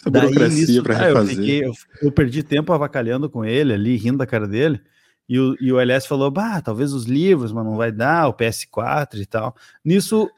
burocracia 0.10 0.82
para 0.82 0.98
refazer. 0.98 1.38
Eu, 1.38 1.44
fiquei, 1.44 1.66
eu, 1.66 1.74
eu, 2.02 2.12
perdi 2.12 2.44
tempo 2.44 2.74
avacalhando 2.74 3.30
com 3.30 3.46
ele 3.46 3.74
ali, 3.74 3.96
rindo 3.98 4.18
da 4.18 4.26
cara 4.26 4.48
dele. 4.48 4.82
E 5.28 5.40
o, 5.40 5.56
e 5.60 5.72
o 5.72 5.80
LS 5.80 6.08
falou: 6.08 6.30
bah, 6.32 6.60
talvez 6.60 6.92
os 6.92 7.06
livros, 7.06 7.52
mas 7.52 7.66
não 7.66 7.76
vai 7.76 7.92
dar, 7.92 8.28
o 8.28 8.34
PS4 8.34 9.16
e 9.16 9.26
tal. 9.26 9.56
Nisso 9.84 10.30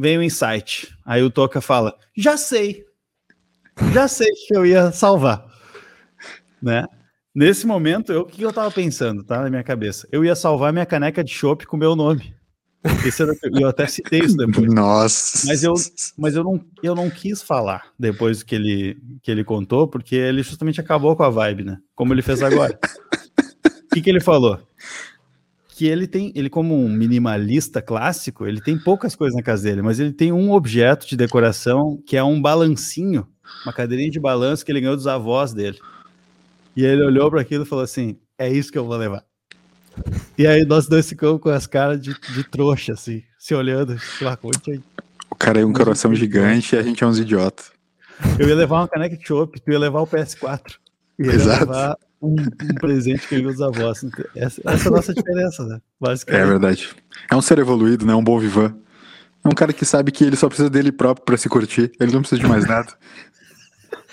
vem 0.00 0.16
o 0.16 0.22
insight. 0.22 0.96
Aí 1.04 1.22
o 1.22 1.30
Toca 1.30 1.60
fala: 1.60 1.94
já 2.16 2.36
sei, 2.36 2.84
já 3.92 4.08
sei 4.08 4.28
que 4.46 4.56
eu 4.56 4.64
ia 4.64 4.90
salvar. 4.90 5.44
Né? 6.62 6.86
Nesse 7.34 7.66
momento, 7.66 8.12
eu, 8.12 8.22
o 8.22 8.26
que 8.26 8.42
eu 8.42 8.52
tava 8.52 8.70
pensando, 8.70 9.22
tá? 9.22 9.42
Na 9.42 9.50
minha 9.50 9.62
cabeça? 9.62 10.08
Eu 10.10 10.24
ia 10.24 10.34
salvar 10.34 10.72
minha 10.72 10.86
caneca 10.86 11.22
de 11.22 11.32
chopp 11.32 11.66
com 11.66 11.76
meu 11.76 11.94
nome. 11.94 12.34
Esse 13.06 13.22
era, 13.22 13.36
eu 13.60 13.68
até 13.68 13.86
citei 13.86 14.20
isso 14.20 14.36
depois. 14.36 14.72
Nossa. 14.72 15.46
Mas 15.46 15.62
eu, 15.62 15.74
mas 16.16 16.34
eu 16.34 16.42
não, 16.42 16.64
eu 16.82 16.94
não 16.94 17.10
quis 17.10 17.42
falar 17.42 17.92
depois 17.98 18.42
que 18.42 18.54
ele, 18.54 18.98
que 19.22 19.30
ele 19.30 19.44
contou, 19.44 19.86
porque 19.86 20.16
ele 20.16 20.42
justamente 20.42 20.80
acabou 20.80 21.14
com 21.14 21.22
a 21.22 21.28
vibe, 21.28 21.64
né? 21.64 21.78
Como 21.94 22.14
ele 22.14 22.22
fez 22.22 22.42
agora. 22.42 22.78
O 23.90 23.94
que, 23.94 24.00
que 24.00 24.08
ele 24.08 24.20
falou? 24.20 24.58
Que 25.80 25.86
ele 25.86 26.06
tem, 26.06 26.30
ele 26.34 26.50
como 26.50 26.76
um 26.76 26.90
minimalista 26.90 27.80
clássico, 27.80 28.46
ele 28.46 28.60
tem 28.60 28.78
poucas 28.78 29.16
coisas 29.16 29.34
na 29.34 29.42
casa 29.42 29.62
dele, 29.62 29.80
mas 29.80 29.98
ele 29.98 30.12
tem 30.12 30.30
um 30.30 30.52
objeto 30.52 31.08
de 31.08 31.16
decoração 31.16 31.98
que 32.06 32.18
é 32.18 32.22
um 32.22 32.38
balancinho, 32.38 33.26
uma 33.64 33.72
cadeirinha 33.72 34.10
de 34.10 34.20
balanço 34.20 34.62
que 34.62 34.70
ele 34.70 34.82
ganhou 34.82 34.94
dos 34.94 35.06
avós 35.06 35.54
dele. 35.54 35.78
E 36.76 36.84
ele 36.84 37.02
olhou 37.02 37.30
para 37.30 37.40
aquilo 37.40 37.64
e 37.64 37.66
falou 37.66 37.82
assim: 37.82 38.18
é 38.36 38.46
isso 38.52 38.70
que 38.70 38.76
eu 38.76 38.84
vou 38.84 38.94
levar. 38.94 39.24
E 40.36 40.46
aí 40.46 40.66
nós 40.66 40.86
dois 40.86 41.08
ficamos 41.08 41.40
com 41.40 41.48
as 41.48 41.66
caras 41.66 41.98
de, 41.98 42.12
de 42.12 42.44
trouxa, 42.44 42.92
assim, 42.92 43.22
se 43.38 43.54
olhando. 43.54 43.96
O 45.30 45.34
cara 45.34 45.62
é 45.62 45.64
um 45.64 45.72
coração 45.72 46.14
gigante 46.14 46.76
e 46.76 46.78
a 46.78 46.82
gente 46.82 47.02
é 47.02 47.06
uns 47.06 47.18
idiotas. 47.18 47.72
Eu 48.38 48.46
ia 48.46 48.54
levar 48.54 48.80
uma 48.80 48.88
caneca 48.88 49.16
de 49.16 49.26
chopp, 49.26 49.58
tu 49.58 49.72
ia 49.72 49.78
levar 49.78 50.02
o 50.02 50.06
PS4. 50.06 50.74
Eu 51.18 51.24
ia 51.24 51.34
Exato. 51.36 51.98
Um, 52.20 52.34
um, 52.34 52.74
presente 52.74 53.26
que 53.26 53.36
os 53.46 53.60
avós. 53.60 54.04
Essa, 54.36 54.60
essa, 54.64 54.88
é 54.88 54.88
a 54.88 54.90
nossa 54.90 55.14
diferença, 55.14 55.64
né? 55.64 55.80
Basicamente. 55.98 56.42
É 56.42 56.46
verdade. 56.46 56.90
É 57.30 57.36
um 57.36 57.42
ser 57.42 57.58
evoluído, 57.58 58.04
né? 58.06 58.14
Um 58.14 58.24
bom 58.24 58.38
vivan. 58.38 58.76
É 59.44 59.48
um 59.48 59.52
cara 59.52 59.72
que 59.72 59.84
sabe 59.84 60.12
que 60.12 60.24
ele 60.24 60.36
só 60.36 60.48
precisa 60.48 60.68
dele 60.68 60.92
próprio 60.92 61.24
para 61.24 61.36
se 61.36 61.48
curtir. 61.48 61.90
Ele 61.98 62.12
não 62.12 62.20
precisa 62.20 62.40
de 62.40 62.46
mais 62.46 62.66
nada. 62.66 62.92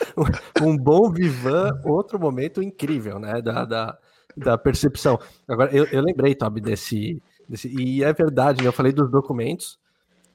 um 0.62 0.78
bom 0.78 1.12
vivan, 1.12 1.80
outro 1.84 2.20
momento 2.20 2.62
incrível, 2.62 3.20
né? 3.20 3.42
Da, 3.42 3.66
da, 3.66 3.98
da 4.36 4.58
percepção. 4.58 5.20
Agora, 5.48 5.76
eu, 5.76 5.86
eu 5.86 6.02
lembrei, 6.02 6.34
Toby, 6.34 6.62
desse, 6.62 7.22
desse. 7.48 7.68
E 7.68 8.04
é 8.04 8.14
verdade, 8.14 8.62
né? 8.62 8.70
Eu 8.70 8.74
falei 8.74 8.94
dos 8.94 9.12
documentos. 9.12 9.78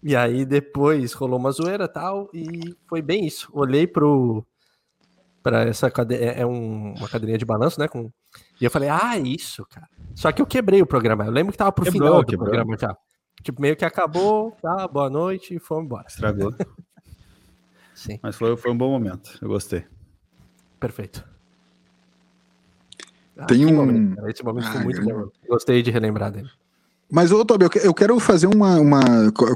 E 0.03 0.17
aí 0.17 0.45
depois 0.45 1.13
rolou 1.13 1.39
uma 1.39 1.53
zoeira 1.53 1.87
tal, 1.87 2.29
e 2.35 2.75
foi 2.89 3.01
bem 3.01 3.25
isso. 3.25 3.49
Olhei 3.53 3.87
pro. 3.87 4.45
Pra 5.43 5.63
essa 5.63 5.91
cadeira. 5.91 6.25
É, 6.25 6.41
é 6.43 6.47
um, 6.47 6.95
uma 6.95 7.09
cadeirinha 7.09 7.39
de 7.39 7.45
balanço, 7.45 7.81
né? 7.81 7.89
Com, 7.89 8.11
e 8.61 8.65
eu 8.65 8.71
falei, 8.71 8.89
ah, 8.89 9.19
isso, 9.19 9.67
cara. 9.71 9.89
Só 10.15 10.31
que 10.31 10.41
eu 10.41 10.47
quebrei 10.47 10.81
o 10.81 10.87
programa. 10.87 11.25
Eu 11.25 11.33
lembro 11.33 11.53
que 11.53 11.59
tava 11.59 11.73
pro 11.73 11.85
quebrou, 11.85 12.03
final 12.03 12.21
do 12.21 12.27
quebrou. 12.27 12.49
programa 12.49 12.77
já. 12.79 12.97
Tipo, 13.43 13.61
meio 13.61 13.75
que 13.77 13.85
acabou, 13.85 14.53
tá? 14.63 14.87
Boa 14.87 15.11
noite 15.11 15.55
e 15.57 15.59
fomos 15.59 15.85
embora. 15.87 16.07
Estragou. 16.07 16.55
Sim. 17.95 18.19
Mas 18.23 18.37
foi, 18.37 18.57
foi 18.57 18.71
um 18.71 18.77
bom 18.77 18.91
momento. 18.91 19.39
Eu 19.41 19.49
gostei. 19.49 19.85
Perfeito. 20.79 21.25
Ah, 23.37 23.47
Tem 23.47 23.65
um. 23.67 23.75
Momento, 23.75 24.29
Esse 24.29 24.45
momento 24.45 24.71
foi 24.71 24.81
muito 24.83 25.03
bom. 25.03 25.29
Gostei 25.49 25.83
de 25.83 25.91
relembrar 25.91 26.31
dele. 26.31 26.51
Mas, 27.11 27.31
ô, 27.31 27.45
Tobi, 27.45 27.67
eu 27.83 27.93
quero 27.95 28.19
fazer 28.19 28.47
uma, 28.47 28.79
uma. 28.79 29.01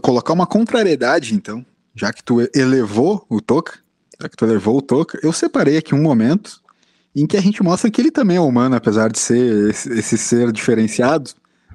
colocar 0.03 0.33
uma 0.33 0.47
contrariedade, 0.47 1.35
então. 1.35 1.65
Já 1.95 2.13
que 2.13 2.23
tu 2.23 2.39
elevou 2.55 3.25
o 3.29 3.41
Toca, 3.41 3.79
já 4.21 4.29
que 4.29 4.37
tu 4.37 4.45
elevou 4.45 4.79
o 4.79 4.83
Toca, 4.83 5.19
eu 5.23 5.33
separei 5.33 5.77
aqui 5.77 5.95
um 5.95 6.03
momento 6.03 6.61
em 7.15 7.27
que 7.27 7.37
a 7.37 7.41
gente 7.41 7.63
mostra 7.63 7.91
que 7.91 8.01
ele 8.01 8.11
também 8.11 8.37
é 8.37 8.41
humano, 8.41 8.77
apesar 8.77 9.11
de 9.11 9.19
ser 9.19 9.71
esse, 9.71 9.93
esse 9.93 10.19
ser 10.19 10.53
diferenciado, 10.53 11.31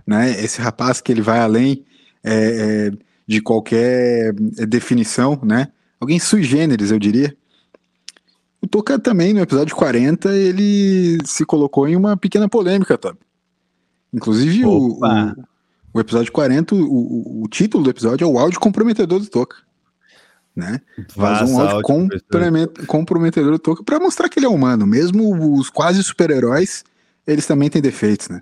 né? 0.06 0.30
Esse 0.40 0.62
rapaz 0.62 1.02
que 1.02 1.12
ele 1.12 1.22
vai 1.22 1.40
além 1.40 1.84
é, 2.24 2.34
é, 2.34 2.92
de 3.28 3.42
qualquer 3.42 4.34
definição, 4.34 5.40
né? 5.44 5.70
Alguém 6.00 6.20
sui 6.20 6.44
generis, 6.44 6.92
eu 6.92 7.00
diria. 7.00 7.36
O 8.62 8.68
Toca 8.68 9.00
também, 9.00 9.34
no 9.34 9.40
episódio 9.40 9.76
40, 9.76 10.30
ele 10.36 11.18
se 11.26 11.44
colocou 11.44 11.88
em 11.88 11.96
uma 11.96 12.16
pequena 12.16 12.48
polêmica, 12.48 12.98
tá? 12.98 13.16
Inclusive, 14.14 14.66
o, 14.66 15.00
o, 15.00 15.00
o, 15.94 16.00
episódio 16.00 16.32
40, 16.32 16.76
o, 16.76 17.44
o, 17.44 17.48
título 17.48 17.84
do 17.84 17.90
episódio 17.90 18.26
é 18.26 18.28
o 18.28 18.38
áudio 18.38 18.60
comprometedor 18.60 19.20
do 19.20 19.28
Toca. 19.28 19.58
Né? 20.56 20.82
Vazou 21.16 21.56
um 21.56 21.62
áudio 21.62 21.82
comprometedor 22.86 23.52
do 23.54 23.60
Toca 23.60 23.84
para 23.84 24.00
mostrar 24.00 24.28
que 24.28 24.38
ele 24.38 24.46
é 24.46 24.50
humano. 24.50 24.86
Mesmo 24.86 25.56
os 25.58 25.70
quase 25.70 26.04
super-heróis, 26.04 26.84
eles 27.26 27.46
também 27.46 27.70
têm 27.70 27.82
defeitos, 27.82 28.28
né? 28.28 28.42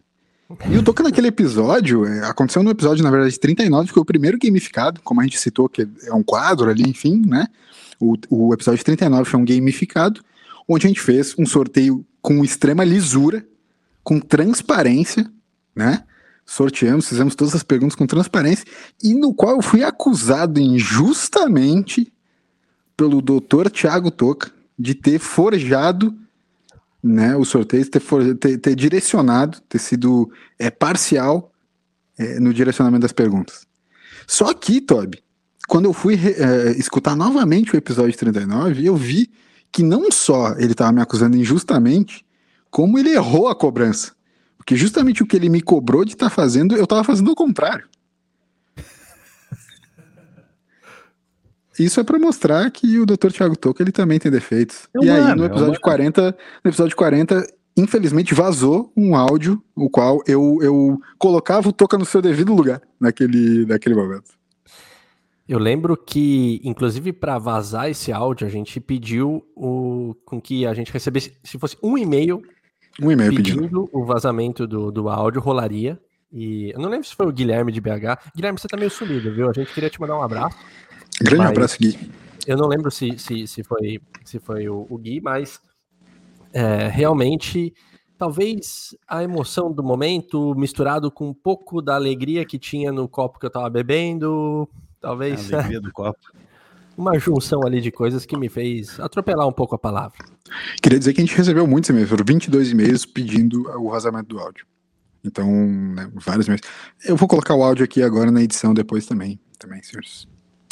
E 0.68 0.76
o 0.76 0.82
Toca 0.82 1.04
naquele 1.04 1.28
episódio, 1.28 2.06
é, 2.06 2.26
aconteceu 2.26 2.64
no 2.64 2.72
episódio, 2.72 3.04
na 3.04 3.12
verdade, 3.12 3.40
39, 3.40 3.88
que 3.88 3.94
foi 3.94 4.02
o 4.02 4.06
primeiro 4.06 4.40
gamificado, 4.42 5.00
como 5.04 5.22
a 5.22 5.24
gente 5.24 5.38
citou, 5.38 5.70
que 5.70 5.88
é 6.04 6.14
um 6.14 6.24
quadro 6.24 6.72
ali, 6.72 6.82
enfim, 6.82 7.24
né? 7.24 7.48
O, 8.00 8.16
o 8.30 8.54
episódio 8.54 8.84
39 8.84 9.30
foi 9.30 9.40
um 9.40 9.46
gamificado, 9.46 10.22
onde 10.68 10.88
a 10.88 10.90
gente 10.90 11.02
fez 11.02 11.36
um 11.38 11.46
sorteio 11.46 12.04
com 12.20 12.44
extrema 12.44 12.84
lisura, 12.84 13.46
com 14.04 14.20
transparência, 14.20 15.30
né? 15.76 16.04
Sorteamos, 16.50 17.08
fizemos 17.08 17.36
todas 17.36 17.54
as 17.54 17.62
perguntas 17.62 17.96
com 17.96 18.08
transparência, 18.08 18.66
e 19.04 19.14
no 19.14 19.36
qual 19.36 19.58
eu 19.58 19.62
fui 19.62 19.84
acusado 19.84 20.60
injustamente 20.60 22.12
pelo 22.98 23.22
doutor 23.22 23.70
Tiago 23.70 24.10
Toca 24.10 24.52
de 24.78 24.96
ter 24.96 25.20
forjado 25.20 26.12
né, 27.04 27.36
o 27.36 27.46
sorteio, 27.46 27.88
ter, 27.88 28.02
ter, 28.40 28.58
ter 28.58 28.76
direcionado, 28.76 29.62
ter 29.70 29.78
sido 29.78 30.32
é, 30.58 30.72
parcial 30.72 31.52
é, 32.18 32.40
no 32.40 32.52
direcionamento 32.52 33.04
das 33.04 33.12
perguntas. 33.12 33.68
Só 34.26 34.52
que, 34.52 34.82
Toby, 34.82 35.22
quando 35.68 35.86
eu 35.86 35.94
fui 35.94 36.16
é, 36.16 36.72
escutar 36.72 37.16
novamente 37.16 37.76
o 37.76 37.78
episódio 37.78 38.18
39, 38.18 38.88
eu 38.88 38.96
vi 38.96 39.30
que 39.72 39.84
não 39.84 40.12
só 40.12 40.54
ele 40.54 40.72
estava 40.72 40.92
me 40.92 41.00
acusando 41.00 41.38
injustamente, 41.38 42.26
como 42.72 42.98
ele 42.98 43.12
errou 43.12 43.50
a 43.50 43.56
cobrança. 43.56 44.18
Porque 44.70 44.78
justamente 44.78 45.24
o 45.24 45.26
que 45.26 45.36
ele 45.36 45.50
me 45.50 45.62
cobrou 45.62 46.06
de 46.06 46.12
estar 46.12 46.30
tá 46.30 46.36
fazendo, 46.36 46.76
eu 46.76 46.84
estava 46.84 47.04
fazendo 47.04 47.32
o 47.32 47.36
contrário. 47.36 47.90
Isso 51.80 52.00
é 52.00 52.04
para 52.04 52.20
mostrar 52.20 52.70
que 52.70 53.00
o 53.00 53.06
Dr. 53.06 53.32
Thiago 53.32 53.58
Toca 53.58 53.82
ele 53.82 53.92
também 53.92 54.20
tem 54.20 54.32
defeitos. 54.32 54.88
É 54.96 55.06
e 55.06 55.10
aí, 55.10 55.34
no 55.34 55.46
episódio 55.46 55.74
é 55.74 55.80
40, 55.80 56.38
no 56.64 56.70
episódio 56.70 56.96
40, 56.96 57.48
infelizmente 57.76 58.36
vazou 58.36 58.94
um 58.96 59.16
áudio, 59.16 59.60
o 59.76 59.90
qual 59.90 60.22
eu, 60.28 60.60
eu 60.62 61.02
colocava 61.18 61.68
o 61.68 61.74
Toca 61.74 61.98
no 61.98 62.06
seu 62.06 62.22
devido 62.22 62.54
lugar 62.54 62.80
naquele, 63.00 63.66
naquele 63.66 63.96
momento. 63.96 64.38
Eu 65.48 65.58
lembro 65.58 65.98
que, 65.98 66.62
inclusive, 66.64 67.12
para 67.12 67.40
vazar 67.40 67.90
esse 67.90 68.12
áudio, 68.12 68.46
a 68.46 68.52
gente 68.52 68.80
pediu 68.80 69.44
o, 69.56 70.16
com 70.24 70.40
que 70.40 70.64
a 70.68 70.76
gente 70.76 70.94
recebesse, 70.94 71.36
se 71.44 71.58
fosse 71.58 71.76
um 71.82 71.98
e-mail, 71.98 72.44
um 73.02 73.12
e-mail 73.12 73.36
pedindo, 73.36 73.62
pedindo 73.62 73.90
o 73.92 74.06
vazamento 74.06 74.68
do, 74.68 74.92
do 74.92 75.10
áudio, 75.10 75.42
rolaria. 75.42 76.00
E 76.32 76.72
eu 76.72 76.80
não 76.80 76.90
lembro 76.90 77.08
se 77.08 77.16
foi 77.16 77.28
o 77.28 77.32
Guilherme 77.32 77.72
de 77.72 77.82
BH. 77.82 78.32
Guilherme, 78.36 78.60
você 78.60 78.68
tá 78.68 78.78
meio 78.78 78.92
sumido, 78.92 79.34
viu? 79.34 79.50
A 79.50 79.54
gente 79.54 79.74
queria 79.74 79.90
te 79.90 80.00
mandar 80.00 80.18
um 80.18 80.22
abraço. 80.22 80.58
Grande 81.22 81.48
abraço, 81.48 81.78
Gui. 81.80 81.98
Eu 82.46 82.58
não 82.58 82.68
lembro 82.68 82.92
se, 82.92 83.18
se, 83.18 83.48
se 83.48 83.64
foi, 83.64 84.02
se 84.24 84.40
foi 84.40 84.70
o, 84.70 84.86
o 84.90 84.98
Gui, 84.98 85.22
mas 85.22 85.60
é, 86.54 86.88
realmente 86.88 87.74
talvez 88.18 88.96
a 89.08 89.24
emoção 89.24 89.72
do 89.72 89.84
momento 89.84 90.54
misturado 90.56 91.10
com 91.10 91.30
um 91.30 91.34
pouco 91.34 91.82
da 91.82 91.96
alegria 91.96 92.46
que 92.46 92.60
tinha 92.60 92.92
no 92.92 93.08
copo 93.08 93.40
que 93.40 93.46
eu 93.46 93.50
tava 93.50 93.70
bebendo, 93.70 94.70
Talvez. 95.00 95.52
A 95.54 95.60
alegria 95.60 95.82
do 95.82 95.92
copo. 95.92 96.20
Uma 97.00 97.18
junção 97.18 97.62
ali 97.66 97.80
de 97.80 97.92
coisas 97.92 98.26
que 98.26 98.36
me 98.36 98.50
fez 98.50 99.00
atropelar 99.00 99.48
um 99.48 99.54
pouco 99.54 99.74
a 99.74 99.80
palavra. 99.80 100.18
Queria 100.82 101.00
dizer 101.00 101.14
que 101.14 101.22
a 101.22 101.26
gente 101.26 101.34
recebeu 101.34 101.66
muitos 101.66 101.90
e-mails, 101.90 102.10
foram 102.10 102.26
22 102.28 102.72
e-mails 102.72 103.06
pedindo 103.06 103.62
o 103.80 103.90
vazamento 103.90 104.28
do 104.28 104.38
áudio. 104.38 104.66
Então, 105.24 105.50
né, 105.50 106.12
vários 106.14 106.48
e-mails. 106.48 106.62
Eu 107.06 107.16
vou 107.16 107.26
colocar 107.26 107.56
o 107.56 107.64
áudio 107.64 107.86
aqui 107.86 108.04
agora 108.04 108.30
na 108.30 108.44
edição 108.44 108.74
depois 108.74 109.06
também, 109.06 109.40
também, 109.58 109.82
senhores. 109.82 110.28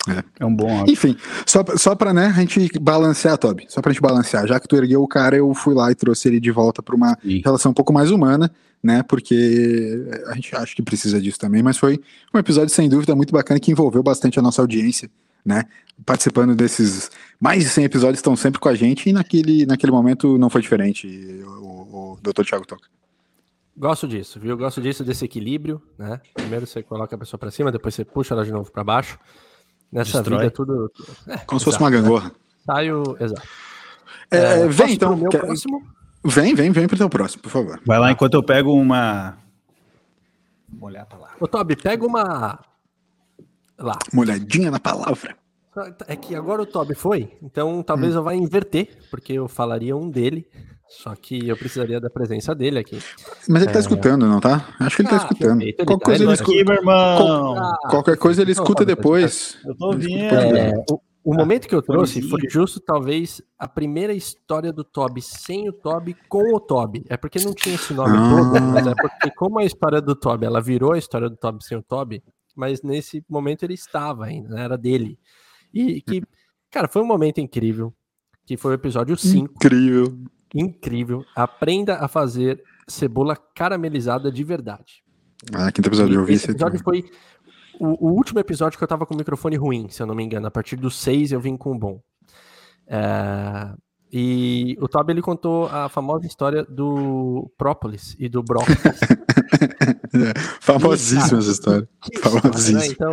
É. 0.09 0.43
é 0.43 0.45
um 0.45 0.53
bom 0.53 0.69
áudio. 0.69 0.91
Enfim, 0.91 1.15
só, 1.45 1.63
só 1.77 1.95
pra 1.95 2.13
né, 2.13 2.25
a 2.25 2.41
gente 2.41 2.77
balancear, 2.77 3.37
Toby, 3.37 3.65
só 3.69 3.81
pra 3.81 3.93
gente 3.93 4.01
balancear. 4.01 4.45
Já 4.45 4.59
que 4.59 4.67
tu 4.67 4.75
ergueu 4.75 5.01
o 5.01 5.07
cara, 5.07 5.37
eu 5.37 5.53
fui 5.53 5.73
lá 5.73 5.89
e 5.91 5.95
trouxe 5.95 6.27
ele 6.27 6.41
de 6.41 6.51
volta 6.51 6.83
pra 6.83 6.93
uma 6.93 7.17
Sim. 7.21 7.41
relação 7.41 7.71
um 7.71 7.73
pouco 7.73 7.93
mais 7.93 8.11
humana 8.11 8.51
né? 8.83 9.03
Porque 9.03 10.05
a 10.27 10.35
gente 10.35 10.55
acha 10.55 10.75
que 10.75 10.81
precisa 10.81 11.19
disso 11.21 11.39
também, 11.39 11.63
mas 11.63 11.77
foi 11.77 11.99
um 12.33 12.37
episódio 12.37 12.73
sem 12.73 12.87
dúvida 12.87 13.15
muito 13.15 13.33
bacana 13.33 13.59
que 13.59 13.71
envolveu 13.71 14.03
bastante 14.03 14.39
a 14.39 14.41
nossa 14.41 14.61
audiência, 14.61 15.09
né? 15.47 15.63
Participando 16.05 16.55
desses 16.55 17.09
mais 17.39 17.63
de 17.63 17.69
100 17.69 17.85
episódios 17.85 18.19
estão 18.19 18.35
sempre 18.35 18.59
com 18.59 18.69
a 18.69 18.75
gente 18.75 19.09
e 19.09 19.13
naquele, 19.13 19.65
naquele 19.65 19.91
momento 19.91 20.37
não 20.37 20.49
foi 20.49 20.61
diferente, 20.61 21.07
o, 21.45 22.13
o 22.13 22.19
Dr. 22.21 22.43
Thiago 22.43 22.67
Toca. 22.67 22.87
Gosto 23.75 24.07
disso, 24.07 24.39
viu? 24.39 24.57
Gosto 24.57 24.81
disso, 24.81 25.03
desse 25.03 25.23
equilíbrio, 25.23 25.81
né? 25.97 26.19
Primeiro 26.33 26.65
você 26.65 26.83
coloca 26.83 27.15
a 27.15 27.19
pessoa 27.19 27.39
para 27.39 27.51
cima, 27.51 27.71
depois 27.71 27.95
você 27.95 28.03
puxa 28.03 28.33
ela 28.33 28.43
de 28.43 28.51
novo 28.51 28.71
para 28.71 28.83
baixo. 28.83 29.17
Nessa 29.91 30.17
Destrói. 30.17 30.39
vida 30.39 30.51
tudo. 30.51 30.91
É, 31.27 31.37
Como 31.37 31.37
exato, 31.37 31.59
se 31.59 31.65
fosse 31.65 31.79
uma 31.79 31.89
gangorra. 31.89 32.31
Saio. 32.65 33.15
Exato. 33.19 33.47
É, 34.29 34.37
é, 34.37 34.67
vem 34.67 34.93
então. 34.93 35.15
Meu 35.15 35.29
quer... 35.29 35.39
próximo? 35.39 35.87
Vem, 36.25 36.53
vem, 36.55 36.71
vem 36.71 36.87
pro 36.87 36.97
teu 36.97 37.09
próximo, 37.09 37.43
por 37.43 37.49
favor. 37.49 37.79
Vai 37.85 37.99
lá 37.99 38.11
enquanto 38.11 38.33
eu 38.33 38.43
pego 38.43 38.73
uma. 38.73 39.37
Vou 40.67 40.89
olhar 40.89 41.03
a 41.03 41.05
palavra. 41.05 41.35
Ô, 41.39 41.47
Toby, 41.47 41.75
pega 41.77 42.05
uma. 42.05 42.59
Lá. 43.77 43.97
Uma 44.11 44.23
olhadinha 44.23 44.71
na 44.71 44.79
palavra. 44.79 45.35
É 46.07 46.15
que 46.15 46.35
agora 46.35 46.63
o 46.63 46.65
Toby 46.65 46.95
foi, 46.95 47.37
então 47.41 47.83
talvez 47.83 48.15
hum. 48.15 48.17
eu 48.17 48.23
vá 48.23 48.33
inverter, 48.33 48.97
porque 49.11 49.33
eu 49.33 49.47
falaria 49.47 49.95
um 49.95 50.09
dele, 50.09 50.47
só 50.89 51.13
que 51.15 51.47
eu 51.47 51.55
precisaria 51.55 51.99
da 51.99 52.09
presença 52.09 52.55
dele 52.55 52.79
aqui. 52.79 52.99
Mas 53.47 53.61
ele 53.61 53.65
tá 53.65 53.71
é... 53.71 53.73
tá 53.73 53.79
escutando, 53.81 54.25
não 54.25 54.39
tá? 54.39 54.67
Acho 54.79 54.95
que 54.95 55.01
ele 55.03 55.09
tá 55.09 55.17
ah, 55.17 55.19
tá 55.19 55.25
escutando. 55.25 55.59
Qualquer 55.59 55.85
tá 55.85 55.99
coisa 55.99 56.23
ele 56.23 56.33
escuta. 56.33 56.73
Aqui. 56.73 56.83
Qual... 56.83 57.77
Qualquer 57.89 58.17
coisa 58.17 58.41
ele 58.41 58.51
escuta 58.53 58.83
depois. 58.83 59.59
Eu 59.63 59.75
tô 59.75 59.85
ouvindo. 59.87 60.33
É, 60.33 60.73
o 61.27 61.33
momento 61.33 61.67
que 61.67 61.75
eu 61.75 61.81
trouxe 61.81 62.21
foi 62.21 62.39
justo, 62.49 62.79
talvez, 62.79 63.41
a 63.59 63.67
primeira 63.67 64.13
história 64.13 64.71
do 64.71 64.81
Toby 64.81 65.21
sem 65.21 65.67
o 65.67 65.73
Toby 65.73 66.15
com 66.29 66.55
o 66.55 66.59
Toby. 66.59 67.03
É 67.09 67.17
porque 67.17 67.37
não 67.43 67.53
tinha 67.53 67.75
esse 67.75 67.93
nome 67.93 68.17
ah. 68.17 68.29
todo, 68.29 68.61
mas 68.61 68.87
é 68.87 68.95
porque, 68.95 69.31
como 69.31 69.59
a 69.59 69.65
história 69.65 70.01
do 70.01 70.15
Toby, 70.15 70.45
ela 70.45 70.61
virou 70.61 70.93
a 70.93 70.97
história 70.97 71.29
do 71.29 71.35
Toby 71.35 71.65
sem 71.65 71.77
o 71.77 71.83
Toby, 71.83 72.23
mas 72.57 72.81
nesse 72.81 73.23
momento 73.29 73.63
ele 73.63 73.75
estava 73.75 74.25
ainda, 74.25 74.49
né? 74.49 74.63
era 74.63 74.77
dele. 74.77 75.19
E 75.73 76.01
que, 76.01 76.23
cara, 76.71 76.87
foi 76.87 77.01
um 77.01 77.05
momento 77.05 77.39
incrível, 77.39 77.93
que 78.45 78.57
foi 78.57 78.71
o 78.71 78.73
episódio 78.73 79.15
5. 79.15 79.53
Incrível. 79.53 80.17
Incrível. 80.53 81.25
Aprenda 81.35 81.97
a 81.97 82.07
fazer 82.07 82.63
cebola 82.87 83.35
caramelizada 83.35 84.31
de 84.31 84.43
verdade. 84.43 85.03
Ah, 85.53 85.71
quinto 85.71 85.87
episódio 85.87 86.15
eu 86.15 86.25
vi 86.25 86.33
esse 86.33 86.49
episódio 86.49 86.79
foi 86.83 87.05
o, 87.79 88.07
o, 88.07 88.11
último 88.13 88.39
episódio 88.39 88.77
que 88.77 88.83
eu 88.83 88.87
tava 88.87 89.05
com 89.05 89.13
o 89.13 89.17
microfone 89.17 89.55
ruim, 89.55 89.87
se 89.89 90.01
eu 90.01 90.07
não 90.07 90.15
me 90.15 90.23
engano. 90.23 90.47
A 90.47 90.51
partir 90.51 90.75
do 90.77 90.89
6 90.89 91.31
eu 91.31 91.39
vim 91.39 91.55
com 91.55 91.73
o 91.73 91.77
bom. 91.77 92.01
É, 92.87 93.73
e 94.19 94.75
o 94.81 94.87
Toby 94.87 95.11
ele 95.11 95.21
contou 95.21 95.67
a 95.67 95.87
famosa 95.89 96.25
história 96.25 96.63
do 96.63 97.51
própolis 97.55 98.15
e 98.17 98.27
do 98.27 98.41
brócolis. 98.41 98.79
é, 100.11 100.39
famosíssima 100.59 101.37
essa 101.37 101.51
história. 101.51 101.87
Famosíssima. 102.23 102.79
Né? 102.79 102.87
Então, 102.87 103.11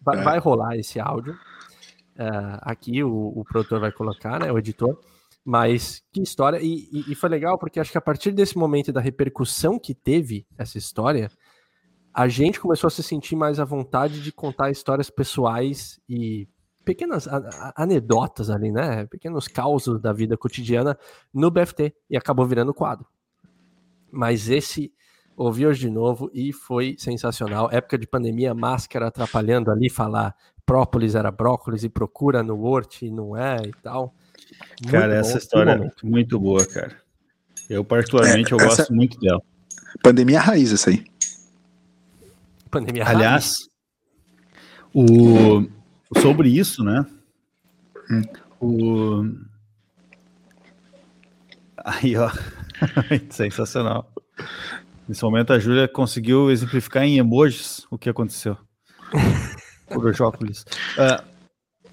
vai, 0.00 0.18
é. 0.18 0.22
vai, 0.22 0.38
rolar 0.38 0.74
esse 0.78 0.98
áudio. 0.98 1.36
É, 2.16 2.26
aqui 2.62 3.04
o, 3.04 3.34
o, 3.36 3.44
produtor 3.44 3.80
vai 3.80 3.92
colocar, 3.92 4.40
né? 4.40 4.50
O 4.50 4.56
editor. 4.56 4.98
Mas 5.44 6.02
que 6.10 6.22
história. 6.22 6.58
E, 6.62 6.88
e, 6.90 7.12
e 7.12 7.14
foi 7.14 7.28
legal 7.28 7.58
porque 7.58 7.78
acho 7.78 7.92
que 7.92 7.98
a 7.98 8.00
partir 8.00 8.32
desse 8.32 8.56
momento 8.56 8.90
da 8.90 9.00
repercussão 9.02 9.78
que 9.78 9.94
teve 9.94 10.46
essa 10.56 10.78
história, 10.78 11.30
a 12.14 12.28
gente 12.28 12.58
começou 12.58 12.88
a 12.88 12.90
se 12.90 13.02
sentir 13.02 13.36
mais 13.36 13.60
à 13.60 13.64
vontade 13.66 14.22
de 14.22 14.32
contar 14.32 14.70
histórias 14.70 15.10
pessoais 15.10 16.00
e 16.08 16.48
pequenas 16.86 17.28
anedotas 17.74 18.48
ali, 18.48 18.70
né? 18.70 19.06
Pequenos 19.06 19.48
causos 19.48 20.00
da 20.00 20.12
vida 20.12 20.36
cotidiana 20.36 20.96
no 21.34 21.50
BFT 21.50 21.92
e 22.08 22.16
acabou 22.16 22.46
virando 22.46 22.72
quadro. 22.72 23.04
Mas 24.10 24.48
esse 24.48 24.92
ouvi 25.36 25.66
hoje 25.66 25.80
de 25.80 25.90
novo 25.90 26.30
e 26.32 26.52
foi 26.52 26.94
sensacional. 26.96 27.68
Época 27.72 27.98
de 27.98 28.06
pandemia, 28.06 28.54
máscara 28.54 29.08
atrapalhando 29.08 29.70
ali, 29.70 29.90
falar 29.90 30.34
própolis 30.64 31.16
era 31.16 31.30
brócolis 31.30 31.82
e 31.82 31.88
procura 31.88 32.42
no 32.42 32.54
Word 32.54 33.04
e 33.04 33.10
não 33.10 33.36
é 33.36 33.56
e 33.66 33.72
tal. 33.82 34.14
Muito 34.80 34.92
cara, 34.92 35.14
bom, 35.14 35.20
essa 35.20 35.38
história 35.38 35.72
é 35.72 36.06
muito 36.06 36.38
boa, 36.38 36.64
cara. 36.66 36.96
Eu 37.68 37.84
particularmente 37.84 38.52
é, 38.52 38.54
eu 38.54 38.58
gosto 38.58 38.94
muito 38.94 39.18
dela. 39.18 39.42
Pandemia 40.02 40.38
raiz 40.40 40.72
essa 40.72 40.90
aí. 40.90 41.04
Pandemia 42.70 43.04
Aliás, 43.06 43.68
o, 44.94 45.66
sobre 46.18 46.48
isso, 46.48 46.82
né? 46.82 47.06
Hum. 48.10 48.22
O, 48.60 49.24
aí, 51.84 52.16
ó. 52.16 52.30
Sensacional. 53.30 54.10
Nesse 55.08 55.22
momento, 55.22 55.52
a 55.52 55.58
Júlia 55.58 55.86
conseguiu 55.86 56.50
exemplificar 56.50 57.04
em 57.04 57.18
emojis 57.18 57.86
o 57.90 57.98
que 57.98 58.10
aconteceu. 58.10 58.56
Por 59.88 60.02
Uh, 60.96 61.24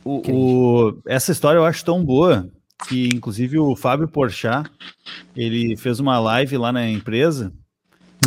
o, 0.04 0.32
o, 0.32 1.02
essa 1.06 1.32
história 1.32 1.60
eu 1.60 1.66
acho 1.66 1.86
tão 1.86 2.04
boa 2.04 2.50
que, 2.88 3.08
inclusive, 3.14 3.60
o 3.60 3.76
Fábio 3.76 4.08
Porchat, 4.08 4.70
ele 5.36 5.78
fez 5.78 6.00
uma 6.00 6.20
live 6.20 6.58
lá 6.58 6.72
na 6.72 6.90
empresa 6.90 7.54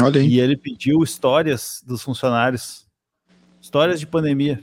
Olha 0.01 0.21
aí. 0.21 0.29
E 0.29 0.41
ele 0.41 0.57
pediu 0.57 1.03
histórias 1.03 1.83
dos 1.87 2.03
funcionários. 2.03 2.87
Histórias 3.61 3.99
de 3.99 4.07
pandemia. 4.07 4.63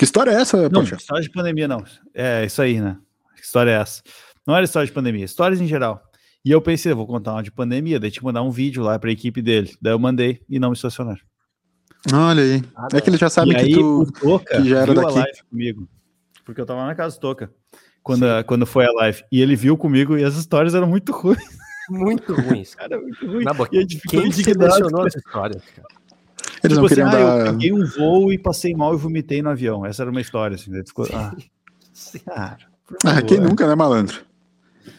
Que 0.00 0.04
história 0.04 0.30
é 0.30 0.40
essa, 0.40 0.56
Não, 0.70 0.80
Poxa? 0.80 0.94
história 0.94 1.22
de 1.22 1.28
pandemia 1.30 1.68
não. 1.68 1.84
É 2.14 2.46
isso 2.46 2.62
aí, 2.62 2.80
né? 2.80 2.96
Que 3.36 3.42
história 3.42 3.70
é 3.70 3.74
essa? 3.74 4.02
Não 4.46 4.56
era 4.56 4.64
história 4.64 4.86
de 4.86 4.92
pandemia, 4.94 5.26
histórias 5.26 5.60
em 5.60 5.66
geral. 5.66 6.02
E 6.42 6.50
eu 6.50 6.62
pensei, 6.62 6.94
vou 6.94 7.06
contar 7.06 7.34
uma 7.34 7.42
de 7.42 7.52
pandemia, 7.52 8.00
daí 8.00 8.10
que 8.10 8.24
mandar 8.24 8.40
um 8.40 8.50
vídeo 8.50 8.82
lá 8.82 8.98
para 8.98 9.10
a 9.10 9.12
equipe 9.12 9.42
dele. 9.42 9.76
Daí 9.78 9.92
eu 9.92 9.98
mandei 9.98 10.40
e 10.48 10.58
não 10.58 10.70
me 10.70 10.74
estacionaram. 10.74 11.20
Olha 12.14 12.42
aí. 12.42 12.62
Ah, 12.74 12.88
é 12.94 13.00
que 13.02 13.10
ele 13.10 13.18
já 13.18 13.28
sabe 13.28 13.54
que 13.54 13.74
tu 13.74 14.10
Toca 14.18 14.62
que 14.62 14.70
já 14.70 14.78
era 14.80 14.94
daqui. 14.94 15.18
live 15.18 15.42
comigo. 15.50 15.88
Porque 16.46 16.62
eu 16.62 16.64
tava 16.64 16.86
na 16.86 16.94
casa 16.94 17.16
do 17.16 17.20
Toca 17.20 17.52
quando, 18.02 18.22
a, 18.24 18.42
quando 18.42 18.64
foi 18.64 18.86
a 18.86 18.92
live. 18.92 19.22
E 19.30 19.42
ele 19.42 19.54
viu 19.54 19.76
comigo 19.76 20.16
e 20.16 20.24
as 20.24 20.34
histórias 20.34 20.74
eram 20.74 20.86
muito 20.86 21.12
ruins 21.12 21.44
muito 21.90 22.34
ruins. 22.34 22.74
Cara, 22.76 22.98
muito 22.98 23.26
ruim. 23.26 23.44
Na 23.44 23.52
boa, 23.52 23.68
e 23.72 23.78
a 23.78 23.80
gente 23.82 23.98
ficou 23.98 24.22
quem 24.22 24.32
selecionou 24.32 25.06
essa 25.06 25.18
história, 25.18 25.60
cara? 25.76 25.88
Eles 26.62 26.76
tipo 26.76 26.80
não 26.82 26.88
queriam 26.88 27.08
assim, 27.08 27.16
dar... 27.18 27.32
ah, 27.34 27.38
eu 27.46 27.52
peguei 27.52 27.72
um 27.72 27.86
voo 27.86 28.32
e 28.32 28.38
passei 28.38 28.74
mal 28.74 28.94
e 28.94 28.96
vomitei 28.98 29.42
no 29.42 29.50
avião. 29.50 29.84
Essa 29.86 30.02
era 30.02 30.10
uma 30.10 30.20
história, 30.20 30.54
assim. 30.54 30.70
Ficou, 30.84 31.06
ah, 31.14 31.34
cara, 32.26 32.58
ah, 33.04 33.22
quem 33.22 33.40
nunca, 33.40 33.66
né, 33.66 33.74
malandro? 33.74 34.20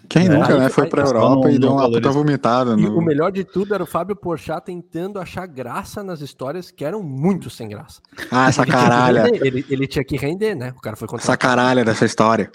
Quem 0.07 0.25
É, 0.27 0.29
nunca, 0.29 0.53
aí- 0.53 0.59
né? 0.59 0.69
Foi 0.69 0.87
pra 0.87 1.05
só 1.05 1.13
Europa 1.13 1.47
não- 1.47 1.55
e 1.55 1.57
deu 1.59 1.71
uma 1.71 1.89
puta 1.89 2.09
vomitada. 2.11 2.73
E 2.73 2.75
no- 2.81 2.97
o 2.97 3.01
melhor 3.01 3.31
de 3.31 3.43
tudo 3.43 3.73
era 3.73 3.81
o 3.83 3.85
Fábio 3.87 4.15
Porchat 4.15 4.63
tentando 4.65 5.19
achar 5.19 5.45
graça 5.47 6.03
nas 6.03 6.19
histórias 6.21 6.69
que 6.69 6.83
eram 6.83 7.01
muito 7.01 7.49
sem 7.49 7.67
graça. 7.69 8.01
Ah, 8.29 8.49
essa 8.49 8.61
Ele 8.61 8.71
tinha 8.71 8.81
caralha. 8.81 9.23
render, 9.23 9.45
Ele, 9.47 9.65
ele 9.69 9.87
tinha 9.87 10.03
que 10.03 10.17
render, 10.17 10.53
né? 10.55 10.73
O 10.77 10.81
cara 10.81 10.95
foi 10.95 11.07
contra 11.07 11.23
Essa 11.23 11.37
caralha 11.37 11.83
dessa 11.85 12.05
história. 12.05 12.51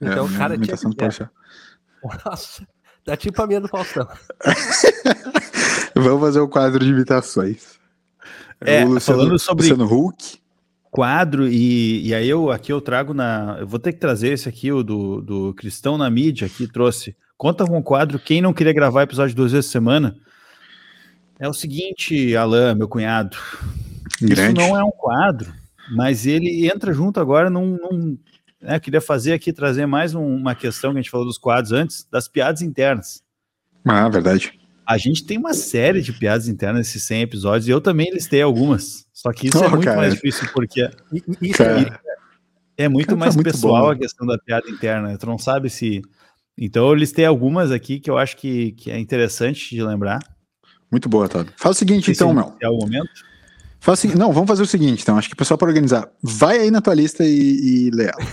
Então, 0.00 0.26
É, 0.26 0.30
o 0.30 0.36
cara 0.36 0.54
tinha 0.54 0.56
imitação 0.56 0.90
do 0.90 0.96
que... 0.96 1.04
Porchat. 1.04 1.30
Nossa, 2.26 2.66
tá 3.04 3.16
tipo 3.16 3.40
a 3.42 3.46
minha 3.46 3.60
do 3.60 3.68
Faustão. 3.68 4.06
Vamos 5.94 6.20
fazer 6.20 6.40
o 6.40 6.48
quadro 6.48 6.84
de 6.84 6.90
imitações. 6.90 7.80
É, 8.66 8.84
o 8.84 9.00
falando 9.00 9.38
sobre- 9.38 9.68
Luciano 9.68 9.84
Huck. 9.92 10.38
quadro 10.90 11.48
e, 11.48 12.06
e 12.08 12.14
aí 12.14 12.28
eu 12.28 12.50
aqui 12.50 12.72
eu 12.72 12.80
trago 12.80 13.14
na 13.14 13.56
eu 13.60 13.66
vou 13.66 13.78
ter 13.78 13.92
que 13.92 13.98
trazer 13.98 14.32
esse 14.32 14.48
aqui 14.48 14.70
o 14.70 14.82
do, 14.82 15.20
do 15.22 15.54
Cristão 15.54 15.96
na 15.96 16.10
mídia 16.10 16.46
aqui 16.46 16.66
trouxe 16.66 17.16
conta 17.36 17.64
com 17.66 17.78
o 17.78 17.82
quadro 17.82 18.18
quem 18.18 18.42
não 18.42 18.52
queria 18.52 18.72
gravar 18.74 19.02
episódio 19.02 19.34
duas 19.34 19.52
vezes 19.52 19.66
por 19.66 19.72
semana 19.72 20.14
é 21.38 21.48
o 21.48 21.54
seguinte 21.54 22.36
Alan 22.36 22.74
meu 22.74 22.88
cunhado 22.88 23.36
Grande. 24.20 24.60
isso 24.60 24.68
não 24.68 24.78
é 24.78 24.84
um 24.84 24.90
quadro 24.90 25.52
mas 25.96 26.26
ele 26.26 26.68
entra 26.68 26.92
junto 26.92 27.18
agora 27.18 27.48
num, 27.48 27.78
num 27.78 28.18
né, 28.60 28.76
eu 28.76 28.80
queria 28.80 29.00
fazer 29.00 29.32
aqui 29.32 29.50
trazer 29.52 29.86
mais 29.86 30.14
um- 30.14 30.36
uma 30.36 30.54
questão 30.54 30.92
que 30.92 30.98
a 30.98 31.02
gente 31.02 31.10
falou 31.10 31.26
dos 31.26 31.38
quadros 31.38 31.72
antes 31.72 32.06
das 32.12 32.28
piadas 32.28 32.60
internas 32.60 33.22
Ah, 33.84 34.08
verdade. 34.10 34.60
A 34.92 34.98
gente 34.98 35.24
tem 35.24 35.38
uma 35.38 35.54
série 35.54 36.00
de 36.02 36.12
piadas 36.12 36.48
internas 36.48 36.86
nesses 36.86 37.02
100 37.04 37.22
episódios 37.22 37.68
e 37.68 37.70
eu 37.70 37.80
também 37.80 38.10
listei 38.12 38.42
algumas 38.42 39.06
só 39.12 39.32
que 39.32 39.48
isso 39.48 39.58
é 39.62 39.66
Oh, 39.66 39.70
muito 39.70 39.84
cara. 39.84 39.96
mais 39.96 40.14
difícil 40.14 40.48
porque 40.52 40.88
Isso 41.40 41.62
aí, 41.62 41.86
é 42.76 42.88
muito 42.88 43.06
Cara, 43.08 43.18
tá 43.18 43.24
mais 43.24 43.34
muito 43.36 43.50
pessoal 43.50 43.84
bom, 43.86 43.90
a 43.90 43.96
questão 43.96 44.26
da 44.26 44.38
piada 44.38 44.68
interna. 44.70 45.16
Tu 45.18 45.26
não 45.26 45.38
sabe 45.38 45.68
se. 45.70 46.02
Então 46.58 46.86
eu 46.88 46.94
listei 46.94 47.24
algumas 47.24 47.70
aqui 47.70 48.00
que 48.00 48.10
eu 48.10 48.18
acho 48.18 48.36
que, 48.36 48.72
que 48.72 48.90
é 48.90 48.98
interessante 48.98 49.74
de 49.74 49.82
lembrar. 49.82 50.20
Muito 50.90 51.08
boa, 51.08 51.28
Todd. 51.28 51.50
Faz 51.56 51.76
o 51.76 51.78
seguinte, 51.78 52.10
então, 52.10 52.34
meu. 52.34 52.54
É 52.60 52.68
o 52.68 52.76
momento. 52.76 53.08
Faz 53.80 53.98
o 53.98 54.02
seguinte- 54.02 54.18
Não, 54.18 54.32
vamos 54.32 54.48
fazer 54.48 54.62
o 54.62 54.66
seguinte, 54.66 55.02
então. 55.02 55.16
Acho 55.16 55.28
que 55.28 55.34
o 55.34 55.36
pessoal 55.36 55.56
para 55.58 55.68
organizar. 55.68 56.08
Vai 56.22 56.58
aí 56.58 56.70
na 56.70 56.80
tua 56.80 56.94
lista 56.94 57.24
e, 57.24 57.86
e 57.86 57.90
lê 57.90 58.04
ela. 58.04 58.26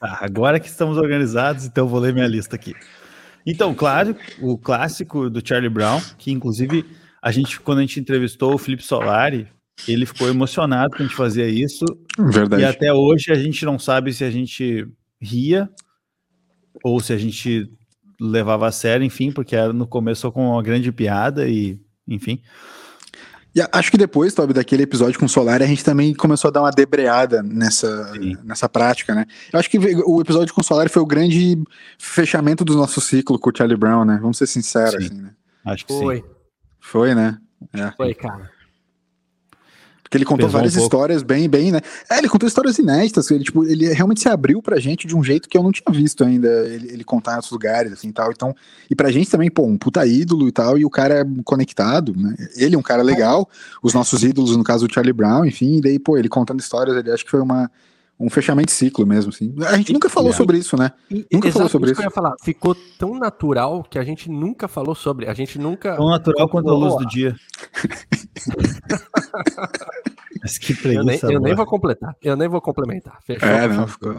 Tá, 0.00 0.18
agora 0.20 0.60
que 0.60 0.68
estamos 0.68 0.96
organizados, 0.98 1.64
então 1.64 1.84
eu 1.84 1.88
vou 1.88 1.98
ler 2.00 2.12
minha 2.12 2.26
lista 2.26 2.54
aqui. 2.56 2.74
Então, 3.46 3.74
claro, 3.74 4.16
o 4.40 4.56
clássico 4.56 5.28
do 5.28 5.46
Charlie 5.46 5.68
Brown, 5.68 6.00
que 6.18 6.30
inclusive 6.30 6.84
a 7.22 7.30
gente, 7.30 7.60
quando 7.60 7.78
a 7.78 7.80
gente 7.82 8.00
entrevistou 8.00 8.54
o 8.54 8.58
Felipe 8.58 8.82
Solari, 8.82 9.48
ele 9.88 10.06
ficou 10.06 10.28
emocionado 10.28 10.96
que 10.96 11.02
a 11.02 11.06
gente 11.06 11.16
fazia 11.16 11.48
isso. 11.48 11.84
Verdade. 12.18 12.62
E 12.62 12.64
até 12.64 12.92
hoje 12.92 13.32
a 13.32 13.34
gente 13.34 13.64
não 13.64 13.78
sabe 13.78 14.12
se 14.12 14.24
a 14.24 14.30
gente 14.30 14.86
ria 15.20 15.68
ou 16.82 17.00
se 17.00 17.12
a 17.12 17.18
gente 17.18 17.70
levava 18.20 18.66
a 18.66 18.72
sério, 18.72 19.04
enfim, 19.04 19.32
porque 19.32 19.56
era 19.56 19.72
no 19.72 19.86
começo 19.86 20.30
com 20.30 20.50
uma 20.52 20.62
grande 20.62 20.92
piada 20.92 21.48
e, 21.48 21.80
enfim. 22.06 22.40
E 23.54 23.60
acho 23.72 23.90
que 23.90 23.96
depois, 23.96 24.34
Toby, 24.34 24.52
daquele 24.52 24.82
episódio 24.82 25.18
com 25.18 25.26
o 25.26 25.28
Solar, 25.28 25.62
a 25.62 25.66
gente 25.66 25.84
também 25.84 26.12
começou 26.12 26.48
a 26.48 26.50
dar 26.50 26.62
uma 26.62 26.72
debreada 26.72 27.40
nessa, 27.40 28.12
Sim. 28.12 28.36
nessa 28.42 28.68
prática, 28.68 29.14
né? 29.14 29.26
Eu 29.52 29.60
acho 29.60 29.70
que 29.70 29.78
o 29.78 30.20
episódio 30.20 30.52
com 30.52 30.60
o 30.60 30.64
Solar 30.64 30.90
foi 30.90 31.00
o 31.00 31.06
grande 31.06 31.62
fechamento 31.96 32.64
do 32.64 32.74
nosso 32.74 33.00
ciclo 33.00 33.38
com 33.38 33.50
o 33.50 33.52
Charlie 33.56 33.76
Brown, 33.76 34.04
né? 34.04 34.18
Vamos 34.20 34.38
ser 34.38 34.48
sinceros, 34.48 35.04
Sim. 35.04 35.12
assim, 35.12 35.22
né? 35.22 35.30
Acho 35.64 35.86
que 35.86 35.92
sim. 35.92 36.00
foi, 36.00 36.24
Foi, 36.80 37.14
né? 37.14 37.38
foi, 37.96 38.12
cara. 38.14 38.50
Porque 40.14 40.18
ele 40.18 40.24
contou 40.24 40.46
Pesou 40.46 40.50
um 40.50 40.52
várias 40.52 40.74
pouco. 40.74 40.86
histórias 40.86 41.22
bem, 41.24 41.48
bem, 41.48 41.72
né? 41.72 41.80
É, 42.08 42.18
ele 42.18 42.28
contou 42.28 42.46
histórias 42.46 42.78
inéditas. 42.78 43.28
Ele, 43.32 43.42
tipo, 43.42 43.64
ele 43.64 43.92
realmente 43.92 44.20
se 44.20 44.28
abriu 44.28 44.62
pra 44.62 44.78
gente 44.78 45.08
de 45.08 45.16
um 45.16 45.24
jeito 45.24 45.48
que 45.48 45.58
eu 45.58 45.62
não 45.62 45.72
tinha 45.72 45.92
visto 45.92 46.22
ainda 46.22 46.48
ele, 46.68 46.88
ele 46.92 47.04
contar 47.04 47.32
em 47.32 47.36
outros 47.36 47.50
lugares, 47.50 47.92
assim, 47.92 48.12
tal. 48.12 48.30
Então, 48.30 48.54
e 48.88 48.94
pra 48.94 49.10
gente 49.10 49.28
também, 49.28 49.50
pô, 49.50 49.64
um 49.64 49.76
puta 49.76 50.06
ídolo 50.06 50.46
e 50.46 50.52
tal, 50.52 50.78
e 50.78 50.84
o 50.84 50.90
cara 50.90 51.20
é 51.20 51.24
conectado, 51.44 52.14
né? 52.16 52.36
Ele 52.56 52.76
é 52.76 52.78
um 52.78 52.82
cara 52.82 53.02
legal, 53.02 53.48
os 53.82 53.92
nossos 53.92 54.22
ídolos, 54.22 54.56
no 54.56 54.62
caso 54.62 54.86
o 54.86 54.92
Charlie 54.92 55.12
Brown, 55.12 55.44
enfim, 55.44 55.78
e 55.78 55.80
daí, 55.80 55.98
pô, 55.98 56.16
ele 56.16 56.28
contando 56.28 56.60
histórias, 56.60 56.96
ele 56.96 57.10
acho 57.10 57.24
que 57.24 57.30
foi 57.30 57.40
uma, 57.40 57.68
um 58.18 58.30
fechamento 58.30 58.66
de 58.66 58.72
ciclo 58.72 59.04
mesmo, 59.06 59.30
assim. 59.30 59.54
A 59.66 59.76
gente 59.76 59.92
nunca 59.92 60.08
falou 60.08 60.30
É. 60.30 60.32
sobre 60.32 60.56
isso, 60.58 60.76
né? 60.76 60.92
E, 61.10 61.26
Nunca 61.32 61.50
falou 61.50 61.68
sobre 61.68 61.90
isso 61.90 61.96
que 62.00 62.02
eu 62.06 62.10
ia 62.10 62.14
falar. 62.14 62.32
Ficou 62.42 62.74
tão 62.98 63.18
natural 63.18 63.82
que 63.82 63.98
a 63.98 64.04
gente 64.04 64.30
nunca 64.30 64.68
falou 64.68 64.94
sobre. 64.94 65.26
A 65.28 65.34
gente 65.34 65.58
nunca. 65.58 65.96
Tão 65.96 66.08
natural 66.08 66.48
quanto 66.48 66.68
a 66.70 66.74
luz 66.74 66.96
do 66.96 67.06
dia. 67.06 67.34
Mas 70.42 70.58
que 70.58 70.72
Eu 70.72 70.76
nem, 71.04 71.18
preguiça. 71.18 71.32
eu 71.32 71.40
nem 71.40 71.54
vou 71.54 71.66
completar. 71.66 72.14
Eu 72.22 72.36
nem 72.36 72.48
vou 72.48 72.60
complementar. 72.60 73.18
Fechou. 73.24 73.48
É, 73.48 73.66
não, 73.68 73.86
ficou- 73.86 74.14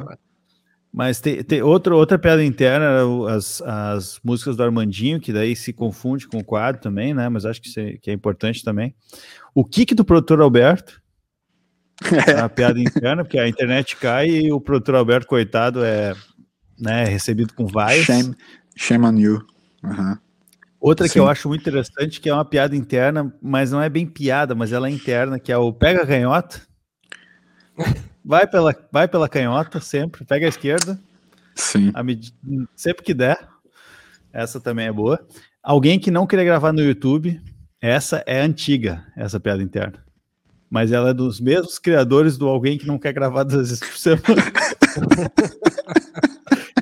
Mas 0.91 1.19
tem, 1.19 1.43
tem 1.43 1.61
outro, 1.61 1.95
outra 1.97 2.17
piada 2.17 2.43
interna, 2.43 3.01
as, 3.29 3.61
as 3.61 4.19
músicas 4.23 4.55
do 4.57 4.63
Armandinho, 4.63 5.19
que 5.19 5.31
daí 5.33 5.55
se 5.55 5.71
confunde 5.73 6.27
com 6.27 6.37
o 6.37 6.43
quadro 6.43 6.81
também, 6.81 7.13
né? 7.13 7.29
Mas 7.29 7.45
acho 7.45 7.61
que, 7.61 7.79
é, 7.79 7.97
que 7.97 8.09
é 8.09 8.13
importante 8.13 8.63
também. 8.63 8.95
O 9.53 9.63
kick 9.63 9.93
do 9.93 10.03
produtor 10.05 10.41
Alberto, 10.41 11.01
é 12.27 12.35
uma 12.35 12.49
piada 12.49 12.79
interna, 12.79 13.23
porque 13.23 13.39
a 13.39 13.47
internet 13.47 13.95
cai 13.95 14.27
e 14.27 14.51
o 14.51 14.59
produtor 14.59 14.95
Alberto, 14.95 15.27
coitado, 15.27 15.83
é 15.83 16.13
né, 16.79 17.05
recebido 17.05 17.53
com 17.53 17.65
vaias. 17.65 18.05
Shame, 18.05 18.35
shame 18.75 19.05
on 19.05 19.17
you. 19.17 19.45
Aham. 19.83 20.19
Outra 20.79 21.07
que 21.07 21.13
Sim. 21.13 21.19
eu 21.19 21.27
acho 21.27 21.47
muito 21.47 21.61
interessante, 21.61 22.21
que 22.21 22.29
é 22.29 22.33
uma 22.33 22.45
piada 22.45 22.75
interna, 22.75 23.33
mas 23.41 23.71
não 23.71 23.81
é 23.81 23.89
bem 23.89 24.05
piada, 24.05 24.53
mas 24.53 24.71
ela 24.71 24.87
é 24.87 24.91
interna, 24.91 25.39
que 25.39 25.51
é 25.51 25.57
o 25.57 25.73
pega 25.73 26.03
a 26.03 26.05
canhota. 26.05 26.61
Vai 28.27 28.47
pela, 28.47 28.75
vai 28.91 29.07
pela 29.07 29.29
canhota 29.29 29.79
sempre, 29.79 30.25
pega 30.25 30.47
a 30.47 30.49
esquerda, 30.49 30.99
Sim. 31.53 31.91
a 31.93 32.01
sempre 32.75 33.03
que 33.03 33.13
der. 33.13 33.37
Essa 34.33 34.59
também 34.59 34.87
é 34.87 34.91
boa. 34.91 35.23
Alguém 35.61 35.99
que 35.99 36.09
não 36.09 36.25
queria 36.25 36.43
gravar 36.43 36.73
no 36.73 36.81
YouTube, 36.81 37.39
essa 37.79 38.23
é 38.25 38.41
antiga, 38.41 39.05
essa 39.15 39.39
piada 39.39 39.61
interna. 39.61 40.04
Mas 40.69 40.91
ela 40.91 41.09
é 41.09 41.13
dos 41.13 41.39
mesmos 41.39 41.77
criadores 41.79 42.37
do 42.37 42.47
Alguém 42.47 42.77
que 42.77 42.87
não 42.87 42.97
quer 42.97 43.13
gravar 43.13 43.43
duas 43.43 43.69
vezes 43.69 43.79
por 43.79 43.97
semana. 43.97 44.21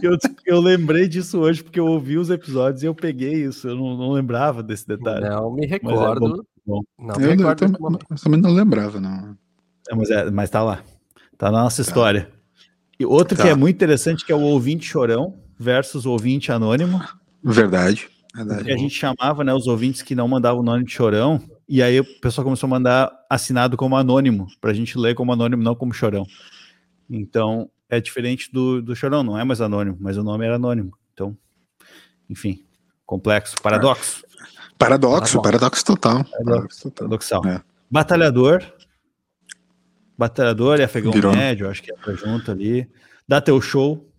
eu, 0.01 0.17
eu 0.45 0.59
lembrei 0.59 1.07
disso 1.07 1.39
hoje 1.39 1.63
porque 1.63 1.79
eu 1.79 1.87
ouvi 1.87 2.17
os 2.17 2.29
episódios 2.29 2.83
e 2.83 2.85
eu 2.85 2.95
peguei 2.95 3.45
isso. 3.45 3.67
Eu 3.67 3.75
não, 3.75 3.97
não 3.97 4.11
lembrava 4.11 4.63
desse 4.63 4.87
detalhe. 4.87 5.27
Não 5.29 5.53
me 5.53 5.65
é 5.65 5.69
recordo. 5.69 6.45
bom. 6.65 6.81
Não 6.97 7.15
me 7.17 7.23
Eu, 7.23 7.29
eu, 7.31 7.37
recordo 7.37 7.59
também- 7.59 7.71
desse 7.73 7.81
momento. 7.81 8.05
eu 8.09 8.17
também 8.17 8.41
não 8.41 8.53
lembrava, 8.53 8.99
não. 8.99 9.37
É, 9.89 9.95
mas, 9.95 10.09
é, 10.09 10.31
mas 10.31 10.49
tá 10.49 10.63
lá. 10.63 10.81
Tá 11.37 11.51
na 11.51 11.63
nossa 11.63 11.81
história. 11.81 12.29
E 12.99 13.05
outro 13.05 13.35
Tá. 13.37 13.43
que 13.43 13.49
é 13.49 13.55
muito 13.55 13.75
interessante, 13.75 14.25
que 14.25 14.31
é 14.31 14.35
o 14.35 14.41
ouvinte 14.41 14.85
chorão 14.85 15.35
versus 15.59 16.05
o 16.05 16.11
ouvinte 16.11 16.51
anônimo. 16.51 17.01
Verdade. 17.43 18.07
Verdade. 18.35 18.63
que 18.63 18.71
a 18.71 18.77
gente 18.77 18.95
chamava, 18.95 19.43
né, 19.43 19.53
os 19.53 19.67
ouvintes 19.67 20.01
que 20.01 20.15
não 20.15 20.27
mandavam 20.27 20.61
o 20.61 20.63
nome 20.63 20.83
de 20.85 20.91
chorão, 20.91 21.39
e 21.67 21.81
aí 21.81 21.99
o 21.99 22.19
pessoal 22.19 22.43
começou 22.45 22.67
a 22.67 22.69
mandar 22.69 23.11
assinado 23.29 23.77
como 23.77 23.95
anônimo, 23.95 24.47
pra 24.59 24.73
gente 24.73 24.97
ler 24.97 25.15
como 25.15 25.31
anônimo, 25.31 25.63
não 25.63 25.75
como 25.75 25.93
chorão. 25.93 26.25
Então, 27.09 27.69
é 27.89 27.99
diferente 27.99 28.51
do, 28.51 28.81
do 28.81 28.95
chorão, 28.95 29.23
não 29.23 29.37
é 29.37 29.43
mais 29.43 29.61
anônimo, 29.61 29.97
mas 29.99 30.17
o 30.17 30.23
nome 30.23 30.45
era 30.45 30.55
anônimo. 30.55 30.97
Então, 31.13 31.37
enfim, 32.29 32.63
complexo, 33.05 33.55
paradoxo, 33.61 34.23
Paradoxo, 34.77 35.39
Paradoxo. 35.39 35.41
paradoxo 35.41 35.85
total. 35.85 36.23
Paradoxo. 36.25 36.91
Paradoxal. 36.91 37.45
É. 37.45 37.61
Batalhador, 37.89 38.63
batalhador 40.17 40.79
e 40.79 40.83
afegão 40.83 41.11
Virou. 41.11 41.33
médio, 41.33 41.69
acho 41.69 41.81
que 41.81 41.93
entra 41.93 42.15
junto 42.15 42.51
ali. 42.51 42.89
Dá 43.27 43.39
teu 43.39 43.61
show, 43.61 44.11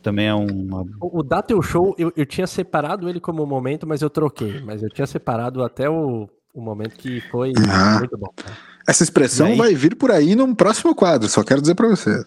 que 0.00 0.04
também 0.04 0.26
é 0.28 0.34
uma... 0.34 0.82
O, 1.00 1.18
o 1.20 1.22
Dá 1.22 1.42
Teu 1.42 1.60
Show, 1.60 1.94
eu, 1.98 2.10
eu 2.16 2.24
tinha 2.24 2.46
separado 2.46 3.08
ele 3.08 3.20
como 3.20 3.44
momento, 3.44 3.86
mas 3.86 4.00
eu 4.02 4.08
troquei. 4.10 4.60
Mas 4.64 4.82
eu 4.82 4.88
tinha 4.88 5.06
separado 5.06 5.62
até 5.62 5.88
o, 5.90 6.28
o 6.54 6.60
momento 6.60 6.96
que 6.96 7.20
foi 7.30 7.52
Ah. 7.68 7.98
muito 7.98 8.16
bom. 8.16 8.32
Essa 8.88 9.02
expressão 9.02 9.48
E 9.48 9.52
aí? 9.52 9.58
vai 9.58 9.74
vir 9.74 9.94
por 9.94 10.10
aí 10.10 10.34
num 10.34 10.54
próximo 10.54 10.94
quadro, 10.94 11.28
só 11.28 11.44
quero 11.44 11.60
dizer 11.60 11.74
pra 11.74 11.86
você. 11.88 12.24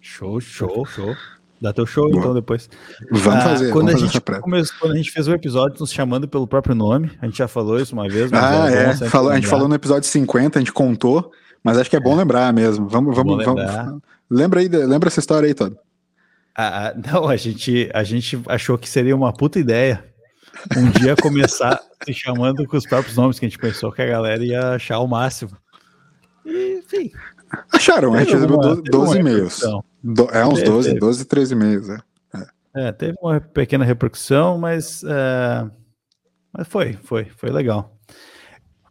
Show, 0.00 0.40
show, 0.40 0.84
show. 0.86 1.14
Dá 1.60 1.72
teu 1.72 1.86
show, 1.86 2.08
Boa. 2.10 2.20
então, 2.20 2.34
depois. 2.34 2.68
Vamos 3.10 3.28
Ah, 3.28 3.48
fazer, 3.48 3.72
quando, 3.72 3.86
vamos 3.86 4.02
a 4.02 4.06
gente 4.06 4.20
começou, 4.20 4.76
quando 4.78 4.92
a 4.92 4.96
gente 4.96 5.10
fez 5.10 5.26
o 5.26 5.32
episódio 5.32 5.76
nos 5.80 5.90
chamando 5.92 6.28
pelo 6.28 6.46
próprio 6.46 6.74
nome, 6.74 7.10
a 7.20 7.26
gente 7.26 7.38
já 7.38 7.48
falou 7.48 7.78
isso 7.80 7.94
uma 7.94 8.08
vez. 8.08 8.30
mas 8.30 8.42
Ah, 8.42 8.70
é. 8.70 8.92
sempre 8.92 9.08
Falou- 9.08 9.30
a 9.30 9.36
gente 9.36 9.46
falou 9.46 9.68
no 9.68 9.74
episódio 9.74 10.08
50, 10.08 10.58
a 10.58 10.60
gente 10.60 10.72
contou, 10.72 11.30
mas 11.64 11.78
acho 11.78 11.88
que 11.88 11.96
é 11.96 12.00
bom 12.00 12.14
lembrar 12.14 12.52
mesmo. 12.52 12.86
Vamos, 12.88 13.16
vamos, 13.16 13.36
bom 13.38 13.42
vamos. 13.44 13.60
lembrar. 13.62 13.94
Lembra 14.30 14.60
aí, 14.60 14.68
lembra 14.68 15.08
essa 15.08 15.20
história 15.20 15.46
aí, 15.46 15.54
Todd. 15.54 15.74
Ah, 16.56 16.88
ah, 16.88 16.94
não, 17.12 17.28
a 17.28 17.36
gente, 17.36 17.90
a 17.92 18.02
gente 18.02 18.40
achou 18.46 18.78
que 18.78 18.88
seria 18.88 19.14
uma 19.14 19.32
puta 19.32 19.58
ideia 19.58 20.04
um 20.76 20.90
dia 20.90 21.14
começar 21.16 21.78
se 22.04 22.14
chamando 22.14 22.66
com 22.66 22.76
os 22.76 22.86
próprios 22.86 23.14
nomes, 23.16 23.38
que 23.38 23.44
a 23.44 23.48
gente 23.48 23.58
pensou 23.58 23.92
que 23.92 24.00
a 24.00 24.06
galera 24.06 24.42
ia 24.44 24.70
achar 24.70 24.98
o 25.00 25.06
máximo. 25.06 25.50
E, 26.44 26.78
enfim. 26.78 27.10
Acharam, 27.72 28.14
a 28.14 28.18
gente 28.20 28.28
teve 28.28 28.38
recebeu 28.40 28.56
uma- 28.56 28.62
12, 28.68 28.82
teve 28.82 28.96
uma 28.96 29.04
12 29.06 29.18
e-mails. 29.20 29.60
Do- 30.02 30.30
é, 30.30 30.46
uns 30.46 30.54
Teve, 30.60 30.70
12, 30.70 30.88
teve. 30.88 31.00
12, 31.00 31.24
13 31.26 31.52
e-mails. 31.54 31.88
É. 31.90 31.98
É, 32.74 32.92
teve 32.92 33.14
uma 33.20 33.40
pequena 33.40 33.84
repercussão, 33.84 34.58
mas, 34.58 35.02
é, 35.04 35.70
mas 36.52 36.66
foi, 36.68 36.94
foi, 37.04 37.26
foi 37.36 37.50
legal. 37.50 37.94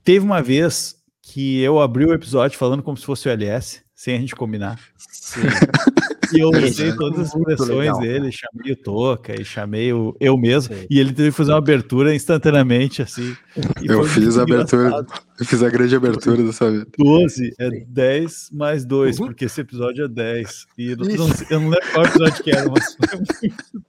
Teve 0.04 0.24
uma 0.24 0.42
vez 0.42 0.96
que 1.22 1.62
eu 1.62 1.80
abri 1.82 2.06
o 2.06 2.14
episódio 2.14 2.58
falando 2.58 2.84
como 2.84 2.96
se 2.98 3.06
fosse 3.06 3.28
o 3.28 3.32
LS, 3.32 3.82
sem 3.96 4.16
a 4.16 4.20
gente 4.20 4.36
combinar. 4.36 4.80
Sim. 4.98 5.42
E 6.36 6.40
eu 6.40 6.50
usei 6.50 6.94
todas 6.96 7.20
as 7.20 7.36
expressões 7.36 7.98
dele, 8.00 8.32
chamei 8.32 8.74
o 8.74 8.76
Toca 8.76 9.40
e 9.40 9.46
chamei 9.46 9.94
o 9.94 10.16
eu 10.20 10.38
mesmo. 10.38 10.76
Sim. 10.76 10.86
E 10.90 11.00
ele 11.00 11.14
teve 11.14 11.30
que 11.30 11.38
fazer 11.38 11.52
uma 11.52 11.58
abertura 11.58 12.14
instantaneamente, 12.14 13.02
assim. 13.02 13.36
Eu 13.82 14.04
fiz 14.04 14.38
a 14.38 14.44
abertura, 14.44 15.06
eu 15.40 15.46
fiz 15.46 15.64
a 15.64 15.70
grande 15.70 15.96
abertura 15.96 16.44
dessa 16.44 16.70
vez. 16.70 16.86
12 16.98 17.54
é 17.60 17.70
10 17.88 18.50
mais 18.52 18.86
2, 18.86 19.20
uhum. 19.20 19.28
porque 19.28 19.46
esse 19.46 19.62
episódio 19.62 20.06
é 20.06 20.08
10. 20.08 20.66
E 20.78 20.92
eu 20.92 20.98
não, 20.98 21.06
eu 21.50 21.60
não 21.60 21.70
lembro 21.70 21.92
qual 21.94 22.06
episódio 22.06 22.44
que 22.44 22.52
era, 22.52 22.70
mas. 22.70 22.98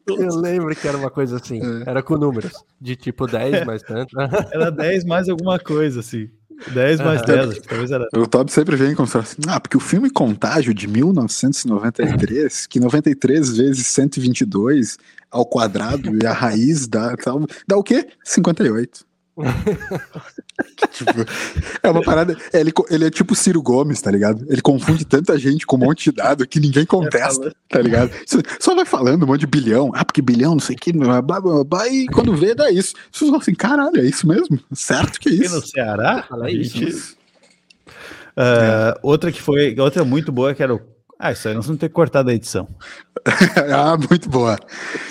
eu 0.07 0.37
lembro 0.37 0.77
que 0.77 0.87
era 0.87 0.97
uma 0.97 1.11
coisa 1.11 1.37
assim. 1.37 1.61
É. 1.61 1.91
Era 1.91 2.03
com 2.03 2.17
números. 2.17 2.53
De 2.81 2.95
tipo 2.97 3.27
10 3.27 3.65
mais 3.67 3.83
tanto. 3.83 4.17
Era 4.53 4.71
10 4.71 5.05
mais 5.05 5.29
alguma 5.29 5.59
coisa, 5.59 6.01
assim. 6.01 6.29
10 6.73 7.01
mais 7.01 7.23
10, 7.23 7.51
acho 7.51 7.61
que 7.61 7.69
talvez 7.69 7.91
era. 7.91 8.07
O 8.17 8.27
Tob 8.27 8.51
sempre 8.51 8.77
vem 8.77 8.95
com 8.95 9.03
assim, 9.03 9.37
ah, 9.49 9.61
porque 9.61 9.77
o 9.77 9.81
filme 9.81 10.11
Contágio 10.11 10.73
de 10.73 10.87
1993, 10.87 12.67
que 12.67 12.81
93 12.81 13.57
vezes 13.57 13.87
122 13.87 14.99
ao 15.31 15.45
quadrado 15.45 16.17
e 16.23 16.27
a 16.27 16.33
raiz 16.33 16.87
dá, 16.87 17.15
dá 17.67 17.77
o 17.77 17.83
quê? 17.83 18.09
58. 18.25 19.05
tipo, 20.91 21.13
é 21.83 21.91
uma 21.91 22.03
parada. 22.03 22.37
Ele, 22.53 22.73
ele 22.89 23.07
é 23.07 23.11
tipo 23.11 23.35
Ciro 23.35 23.61
Gomes, 23.61 24.01
tá 24.01 24.11
ligado? 24.11 24.47
Ele 24.49 24.63
confunde 24.63 25.05
tanta 25.05 25.39
gente 25.39 25.67
com 25.67 25.77
um 25.77 25.81
monte 25.81 26.11
de 26.11 26.17
dado 26.17 26.47
que 26.47 26.59
ninguém 26.59 26.87
contesta, 26.87 27.55
tá 27.69 27.81
ligado? 27.81 28.11
Só 28.59 28.75
vai 28.75 28.87
falando 28.87 29.25
um 29.25 29.27
monte 29.27 29.41
de 29.41 29.47
bilhão. 29.47 29.93
Ah, 29.95 30.05
porque 30.05 30.23
bilhão, 30.23 30.53
não 30.53 30.61
sei 30.61 30.75
o 30.75 30.79
que, 30.79 30.93
blá, 30.93 31.21
blá, 31.21 31.41
blá, 31.41 31.65
blá, 31.65 31.89
e 31.89 32.07
quando 32.07 32.35
vê, 32.35 32.55
dá 32.55 32.71
isso. 32.71 32.95
Vocês 33.13 33.29
falam 33.29 33.41
assim, 33.41 33.55
caralho, 33.55 34.01
é 34.01 34.05
isso 34.07 34.27
mesmo? 34.27 34.59
Certo 34.73 35.21
que 35.21 35.29
é 35.29 35.33
isso. 35.33 35.55
E 35.55 35.57
no 35.57 35.67
Ceará? 35.67 36.25
Fala 36.29 36.51
isso. 36.51 37.15
Uh, 38.37 38.41
é. 38.41 38.99
Outra 39.03 39.31
que 39.31 39.43
foi, 39.43 39.79
outra 39.79 40.05
muito 40.05 40.33
boa 40.33 40.55
que 40.55 40.63
era 40.63 40.75
o 40.75 40.96
ah, 41.19 41.33
isso 41.33 41.49
aí 41.49 41.55
nós 41.55 41.67
vamos 41.67 41.81
ter 41.81 41.89
que 41.89 41.95
cortar 41.95 42.23
da 42.23 42.35
edição. 42.35 42.69
ah, 43.75 43.97
muito 43.97 44.29
boa. 44.29 44.59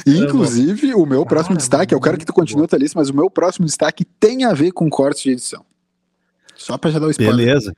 Inclusive, 0.05 0.93
o 0.93 1.05
meu 1.05 1.25
próximo 1.25 1.57
destaque, 1.57 1.93
eu 1.93 1.99
quero 1.99 2.17
que 2.17 2.25
tu 2.25 2.33
continue 2.33 2.65
a 2.65 2.67
tua 2.67 2.79
lista, 2.79 2.99
mas 2.99 3.09
o 3.09 3.15
meu 3.15 3.29
próximo 3.29 3.65
destaque 3.65 4.05
tem 4.05 4.43
a 4.43 4.53
ver 4.53 4.71
com 4.71 4.89
cortes 4.89 5.23
de 5.23 5.31
edição. 5.31 5.65
Só 6.55 6.77
para 6.77 6.91
já 6.91 6.99
dar 6.99 7.07
o 7.07 7.11
spoiler. 7.11 7.35
Beleza. 7.35 7.73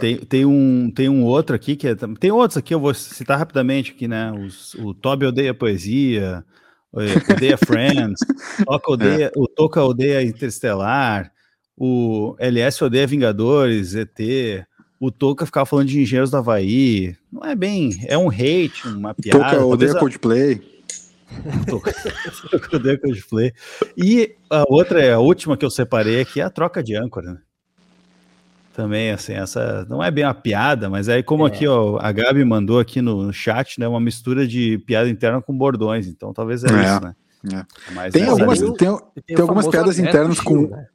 Tem, 0.00 0.16
tem, 0.18 0.44
um, 0.46 0.90
tem 0.90 1.08
um 1.08 1.24
outro 1.24 1.54
aqui 1.54 1.76
que 1.76 1.88
é, 1.88 1.94
tem 2.18 2.30
outros 2.30 2.56
aqui, 2.56 2.74
eu 2.74 2.80
vou 2.80 2.94
citar 2.94 3.38
rapidamente 3.38 3.92
aqui, 3.92 4.08
né? 4.08 4.32
Os, 4.32 4.74
o 4.74 4.94
Toby 4.94 5.26
odeia 5.26 5.52
poesia, 5.52 6.42
é, 6.96 7.32
odeia 7.32 7.58
Friends, 7.58 8.20
Toca 8.64 8.90
odeia, 8.92 9.26
é. 9.26 9.32
o 9.36 9.46
Toca 9.46 9.84
odeia 9.84 10.22
Interestelar, 10.22 11.30
o 11.76 12.34
LS 12.38 12.82
odeia 12.82 13.06
Vingadores, 13.06 13.94
ET, 13.94 14.18
o 15.06 15.10
Toca 15.10 15.44
ficava 15.44 15.66
falando 15.66 15.88
de 15.88 16.00
engenheiros 16.00 16.30
do 16.30 16.38
Havaí. 16.38 17.14
Não 17.30 17.44
é 17.44 17.54
bem. 17.54 18.02
É 18.06 18.16
um 18.16 18.30
hate, 18.30 18.88
uma 18.88 19.14
piada. 19.14 19.38
Toca 19.38 19.64
odeia 19.64 19.92
a... 19.92 19.98
Coldplay. 19.98 20.62
Toca 22.50 22.76
odeia 22.76 22.98
Coldplay. 22.98 23.52
E 23.96 24.34
a 24.48 24.64
outra, 24.66 25.02
é 25.02 25.12
a 25.12 25.18
última 25.18 25.56
que 25.58 25.64
eu 25.64 25.70
separei 25.70 26.22
aqui, 26.22 26.40
é 26.40 26.44
a 26.44 26.50
troca 26.50 26.82
de 26.82 26.96
âncora, 26.96 27.34
né? 27.34 27.38
Também, 28.72 29.10
assim, 29.10 29.34
essa 29.34 29.86
não 29.88 30.02
é 30.02 30.10
bem 30.10 30.24
uma 30.24 30.34
piada, 30.34 30.88
mas 30.88 31.08
aí, 31.08 31.22
como 31.22 31.46
é. 31.46 31.50
aqui, 31.50 31.66
ó, 31.66 31.98
a 32.00 32.10
Gabi 32.10 32.44
mandou 32.44 32.80
aqui 32.80 33.00
no, 33.00 33.24
no, 33.24 33.32
chat, 33.32 33.78
né, 33.78 33.86
uma 33.86 34.00
mistura 34.00 34.48
de 34.48 34.78
piada 34.78 35.08
interna 35.08 35.40
com 35.40 35.56
bordões, 35.56 36.08
então 36.08 36.32
talvez 36.32 36.64
é, 36.64 36.68
é. 36.68 36.84
isso, 36.84 37.00
né? 37.00 37.14
É. 37.52 38.10
Tem, 38.10 38.26
algumas, 38.26 38.58
tem, 38.58 38.72
tem, 38.72 38.98
tem 39.26 39.40
algumas 39.40 39.68
piadas 39.68 39.98
internas 39.98 40.40
com. 40.40 40.66
Né? 40.66 40.86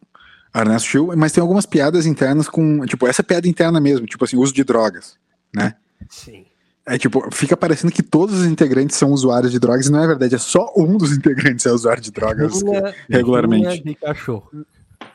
Ernesto 0.53 0.87
Schill, 0.87 1.13
mas 1.15 1.31
tem 1.31 1.41
algumas 1.41 1.65
piadas 1.65 2.05
internas 2.05 2.49
com, 2.49 2.85
tipo, 2.85 3.07
essa 3.07 3.23
piada 3.23 3.47
interna 3.47 3.79
mesmo, 3.79 4.05
tipo 4.05 4.23
assim, 4.23 4.37
uso 4.37 4.53
de 4.53 4.63
drogas, 4.63 5.15
né? 5.53 5.75
Sim. 6.09 6.45
É 6.85 6.97
tipo, 6.97 7.29
fica 7.31 7.55
parecendo 7.55 7.93
que 7.93 8.01
todos 8.01 8.39
os 8.39 8.45
integrantes 8.47 8.97
são 8.97 9.11
usuários 9.11 9.51
de 9.51 9.59
drogas 9.59 9.85
e 9.85 9.91
não 9.91 10.03
é 10.03 10.07
verdade, 10.07 10.33
é 10.33 10.39
só 10.39 10.73
um 10.75 10.97
dos 10.97 11.11
integrantes 11.15 11.65
é 11.65 11.71
usuário 11.71 12.01
de 12.01 12.11
drogas 12.11 12.61
rinha, 12.63 12.95
regularmente. 13.07 13.67
Rinha 13.67 13.83
de 13.83 13.95
cachorro. 13.95 14.51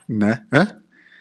Né? 0.09 0.43
É? 0.53 0.69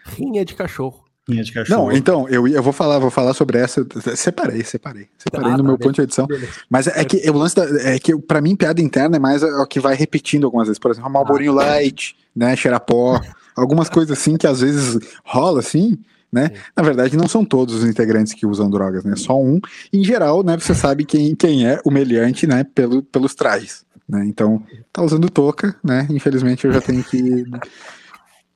Rinha 0.05 0.45
de 0.45 0.53
cachorro. 0.53 1.03
Rinha 1.27 1.43
de 1.43 1.53
cachorro. 1.53 1.87
Não, 1.87 1.91
então, 1.91 2.29
eu, 2.29 2.47
eu 2.47 2.61
vou 2.61 2.73
falar, 2.73 2.99
vou 2.99 3.09
falar 3.09 3.33
sobre 3.33 3.57
essa. 3.57 3.83
Separei, 4.15 4.63
separei. 4.63 5.07
Separei 5.17 5.51
tá, 5.51 5.57
no 5.57 5.63
tá, 5.63 5.69
meu 5.69 5.77
ponto 5.77 5.95
de 5.95 6.01
edição. 6.01 6.27
Beleza. 6.27 6.51
Mas 6.69 6.85
é 6.85 7.05
que 7.05 7.27
o 7.29 7.33
lance 7.33 7.55
da, 7.55 7.63
é 7.81 7.97
que, 7.97 8.15
pra 8.19 8.41
mim, 8.41 8.57
piada 8.57 8.81
interna 8.81 9.15
é 9.15 9.19
mais 9.19 9.41
o 9.41 9.65
que 9.65 9.79
vai 9.79 9.95
repetindo 9.95 10.43
algumas 10.43 10.67
vezes. 10.67 10.79
Por 10.79 10.91
exemplo, 10.91 11.09
Malborinho 11.09 11.57
ah, 11.57 11.65
Light, 11.65 12.17
né? 12.35 12.57
Xerapó 12.57 13.21
algumas 13.55 13.89
coisas 13.89 14.17
assim 14.17 14.37
que 14.37 14.47
às 14.47 14.61
vezes 14.61 14.97
rola 15.23 15.59
assim, 15.59 15.97
né? 16.33 16.47
Sim. 16.47 16.61
Na 16.75 16.83
verdade, 16.83 17.15
não 17.15 17.27
são 17.27 17.45
todos 17.45 17.75
os 17.75 17.83
integrantes 17.83 18.33
que 18.33 18.45
usam 18.45 18.69
drogas, 18.69 19.03
né? 19.03 19.15
Só 19.15 19.39
um. 19.39 19.59
Em 19.91 20.03
geral, 20.03 20.43
né? 20.43 20.57
Você 20.57 20.73
sabe 20.73 21.05
quem, 21.05 21.35
quem 21.35 21.67
é 21.67 21.79
o 21.85 21.91
meliante, 21.91 22.47
né? 22.47 22.63
Pelo, 22.63 23.03
pelos 23.03 23.35
trajes, 23.35 23.85
né? 24.09 24.25
Então, 24.25 24.63
tá 24.91 25.03
usando 25.03 25.29
touca, 25.29 25.75
né? 25.83 26.07
Infelizmente, 26.09 26.65
eu 26.65 26.73
já 26.73 26.81
tenho 26.81 27.03
que. 27.03 27.21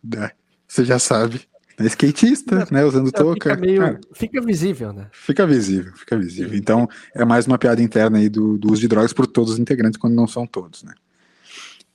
Né? 0.03 0.31
Você 0.67 0.83
já 0.83 0.97
sabe. 0.97 1.41
É 1.79 1.85
skatista, 1.85 2.67
é, 2.67 2.73
né? 2.73 2.83
Usando 2.83 3.11
touca. 3.11 3.51
Fica, 3.51 3.61
meio, 3.61 3.99
fica 4.13 4.41
visível, 4.41 4.91
né? 4.91 5.07
Fica 5.11 5.45
visível, 5.45 5.93
fica 5.95 6.17
visível. 6.17 6.57
Então, 6.57 6.89
é 7.13 7.23
mais 7.23 7.45
uma 7.45 7.59
piada 7.59 7.81
interna 7.83 8.17
aí 8.17 8.27
do, 8.27 8.57
do 8.57 8.71
uso 8.71 8.81
de 8.81 8.87
drogas 8.87 9.13
por 9.13 9.27
todos 9.27 9.53
os 9.53 9.59
integrantes, 9.59 9.99
quando 9.99 10.15
não 10.15 10.25
são 10.27 10.47
todos, 10.47 10.81
né? 10.81 10.93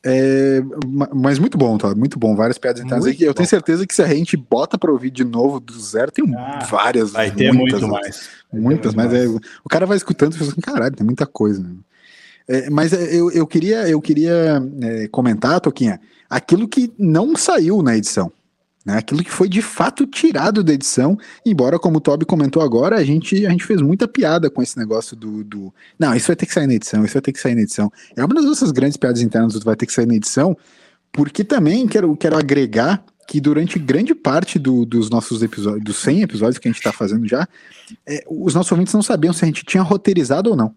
É, 0.04 0.60
mas 1.14 1.38
muito 1.38 1.56
bom, 1.56 1.78
tá? 1.78 1.94
Muito 1.94 2.18
bom. 2.18 2.34
Várias 2.34 2.58
piadas 2.58 2.82
internas. 2.82 3.20
Eu 3.20 3.32
tenho 3.32 3.48
certeza 3.48 3.86
que 3.86 3.94
se 3.94 4.02
a 4.02 4.08
gente 4.08 4.36
bota 4.36 4.76
para 4.76 4.90
ouvir 4.90 5.10
de 5.10 5.24
novo 5.24 5.60
do 5.60 5.78
zero, 5.78 6.10
tem 6.10 6.24
ah, 6.36 6.66
várias. 6.68 7.12
Vai 7.12 7.30
ter 7.30 7.52
muitas, 7.52 7.80
muito 7.80 7.92
mais. 7.92 8.28
Muitas, 8.52 8.94
mas 8.94 9.12
é, 9.14 9.26
o 9.64 9.68
cara 9.68 9.86
vai 9.86 9.96
escutando 9.96 10.34
e 10.34 10.38
fala 10.38 10.50
assim: 10.50 10.60
caralho, 10.60 10.96
tem 10.96 11.06
muita 11.06 11.24
coisa. 11.24 11.62
Né? 11.62 11.74
É, 12.48 12.68
mas 12.68 12.92
é, 12.92 13.14
eu, 13.14 13.30
eu 13.30 13.46
queria, 13.46 13.88
eu 13.88 14.00
queria 14.00 14.60
é, 14.82 15.08
comentar, 15.08 15.60
Toquinha, 15.60 16.00
aquilo 16.28 16.66
que 16.66 16.92
não 16.98 17.36
saiu 17.36 17.80
na 17.80 17.96
edição. 17.96 18.32
Né? 18.84 18.98
Aquilo 18.98 19.22
que 19.22 19.30
foi 19.30 19.48
de 19.48 19.62
fato 19.62 20.06
tirado 20.06 20.62
da 20.64 20.72
edição, 20.72 21.16
embora, 21.46 21.78
como 21.78 21.98
o 21.98 22.00
Toby 22.00 22.24
comentou 22.24 22.62
agora, 22.62 22.96
a 22.96 23.04
gente, 23.04 23.46
a 23.46 23.50
gente 23.50 23.64
fez 23.64 23.80
muita 23.80 24.08
piada 24.08 24.50
com 24.50 24.60
esse 24.60 24.76
negócio 24.76 25.16
do, 25.16 25.44
do. 25.44 25.74
Não, 25.98 26.14
isso 26.14 26.26
vai 26.26 26.36
ter 26.36 26.46
que 26.46 26.52
sair 26.52 26.66
na 26.66 26.74
edição, 26.74 27.04
isso 27.04 27.14
vai 27.14 27.22
ter 27.22 27.32
que 27.32 27.40
sair 27.40 27.54
na 27.54 27.62
edição. 27.62 27.92
É 28.16 28.24
uma 28.24 28.34
das 28.34 28.44
nossas 28.44 28.72
grandes 28.72 28.96
piadas 28.96 29.20
internas 29.20 29.54
do 29.54 29.60
vai 29.60 29.76
ter 29.76 29.86
que 29.86 29.92
sair 29.92 30.06
na 30.06 30.14
edição, 30.14 30.56
porque 31.12 31.44
também 31.44 31.86
quero, 31.86 32.16
quero 32.16 32.36
agregar 32.36 33.04
que 33.28 33.40
durante 33.40 33.78
grande 33.78 34.14
parte 34.14 34.58
do, 34.58 34.84
dos 34.84 35.08
nossos 35.08 35.42
episódios, 35.42 35.84
dos 35.84 35.96
100 35.98 36.22
episódios 36.22 36.58
que 36.58 36.66
a 36.66 36.70
gente 36.70 36.78
está 36.78 36.92
fazendo 36.92 37.26
já, 37.26 37.46
é, 38.06 38.24
os 38.28 38.54
nossos 38.54 38.72
ouvintes 38.72 38.92
não 38.92 39.02
sabiam 39.02 39.32
se 39.32 39.44
a 39.44 39.46
gente 39.46 39.64
tinha 39.64 39.82
roteirizado 39.82 40.50
ou 40.50 40.56
não. 40.56 40.74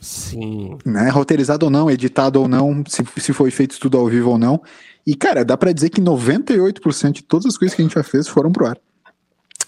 Sim. 0.00 0.76
Né? 0.84 1.08
Roteirizado 1.08 1.66
ou 1.66 1.70
não, 1.70 1.90
editado 1.90 2.40
ou 2.40 2.48
não, 2.48 2.84
se, 2.86 3.04
se 3.18 3.32
foi 3.32 3.50
feito 3.50 3.78
tudo 3.78 3.96
ao 3.96 4.06
vivo 4.08 4.30
ou 4.30 4.38
não. 4.38 4.60
E, 5.08 5.14
cara, 5.14 5.42
dá 5.42 5.56
para 5.56 5.72
dizer 5.72 5.88
que 5.88 6.02
98% 6.02 7.12
de 7.12 7.22
todas 7.22 7.46
as 7.46 7.56
coisas 7.56 7.74
que 7.74 7.80
a 7.80 7.84
gente 7.86 7.94
já 7.94 8.02
fez 8.02 8.28
foram 8.28 8.52
pro 8.52 8.66
ar. 8.66 8.76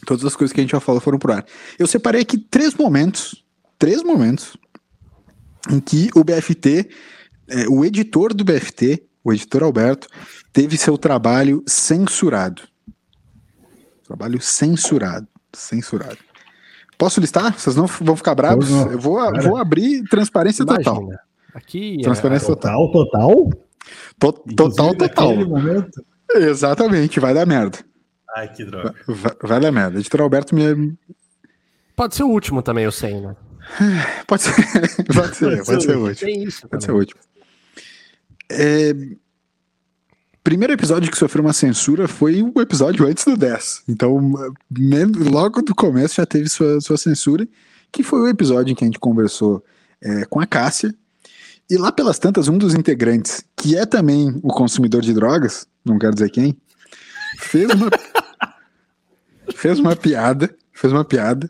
Todas 0.05 0.23
as 0.23 0.37
coisas 0.37 0.53
que 0.53 0.61
a 0.61 0.63
gente 0.63 0.73
já 0.73 0.81
falou 0.81 1.01
foram 1.01 1.19
pro 1.19 1.33
ar. 1.33 1.47
Eu 1.79 1.87
separei 1.87 2.21
aqui 2.21 2.37
três 2.37 2.75
momentos, 2.75 3.43
três 3.79 4.03
momentos, 4.03 4.55
em 5.71 5.81
que 5.81 6.11
o 6.15 6.23
BFT, 6.23 6.91
é, 7.49 7.67
o 7.71 7.87
editor 7.87 8.35
do 8.35 8.45
BFT, 8.45 9.03
o 9.25 9.33
editor 9.33 9.63
Alberto, 9.63 10.09
teve 10.53 10.77
seu 10.77 10.99
trabalho 10.99 11.65
censurado. 11.67 12.61
Trabalho 14.05 14.43
censurado. 14.43 15.27
Censurado. 15.55 16.19
Posso 16.99 17.19
listar? 17.19 17.59
Vocês 17.59 17.77
não 17.77 17.87
vão 17.87 18.15
ficar 18.15 18.35
bravos? 18.35 18.69
Eu 18.69 18.99
vou, 18.99 19.19
vou 19.43 19.57
abrir 19.57 20.03
transparência 20.03 20.65
Imagina. 20.65 20.85
total. 20.85 21.09
Aqui 21.55 21.97
transparência 22.03 22.45
é, 22.45 22.49
total. 22.49 22.93
Total? 22.93 23.31
To 23.31 23.70
total, 24.19 24.95
total. 24.95 25.37
Momento. 25.37 26.05
Exatamente, 26.35 27.21
vai 27.21 27.35
dar 27.35 27.47
merda. 27.47 27.79
Ai, 28.37 28.49
que 28.53 28.65
droga. 28.65 28.95
Vai, 29.07 29.33
vai 29.43 29.61
dar 29.61 29.73
merda. 29.73 29.99
Editor 29.99 30.21
Alberto 30.21 30.55
me. 30.55 30.97
Pode 31.97 32.15
ser 32.15 32.23
o 32.23 32.29
último 32.29 32.63
também, 32.63 32.85
eu 32.85 32.93
sei, 32.93 33.21
né? 33.21 33.37
Pode 34.27 34.43
ser, 34.43 34.55
pode 35.15 35.37
ser, 35.37 35.65
pode 35.65 35.83
ser 35.83 35.97
o 35.97 36.07
último. 36.07 36.31
Isso 36.31 36.69
pode 36.69 36.85
ser 36.85 36.93
o 36.93 36.97
último. 36.97 37.21
É... 38.51 38.95
Primeiro 40.43 40.73
episódio 40.73 41.11
que 41.11 41.19
sofreu 41.19 41.45
uma 41.45 41.53
censura 41.53 42.09
foi 42.09 42.43
o 42.43 42.61
episódio 42.61 43.07
antes 43.07 43.25
do 43.25 43.37
10. 43.37 43.85
Então, 43.89 44.33
logo 45.31 45.61
do 45.61 45.75
começo 45.75 46.15
já 46.15 46.25
teve 46.25 46.49
sua, 46.49 46.81
sua 46.81 46.97
censura, 46.97 47.47
que 47.93 48.03
foi 48.03 48.21
o 48.21 48.29
episódio 48.29 48.73
em 48.73 48.75
que 48.75 48.83
a 48.83 48.87
gente 48.87 48.99
conversou 48.99 49.63
é, 50.01 50.25
com 50.25 50.41
a 50.41 50.47
Cássia, 50.47 50.95
e 51.71 51.77
lá 51.77 51.93
pelas 51.93 52.19
tantas, 52.19 52.49
um 52.49 52.59
dos 52.59 52.75
integrantes, 52.75 53.45
que 53.57 53.77
é 53.77 53.87
também 53.87 54.41
o 54.43 54.49
consumidor 54.49 55.03
de 55.03 55.15
drogas, 55.15 55.69
não 55.85 55.99
quero 55.99 56.15
dizer 56.15 56.29
quem, 56.31 56.57
fez 57.39 57.71
uma, 57.71 57.91
fez 59.55 59.79
uma 59.79 59.95
piada, 59.95 60.53
fez 60.73 60.93
uma 60.93 61.05
piada, 61.05 61.49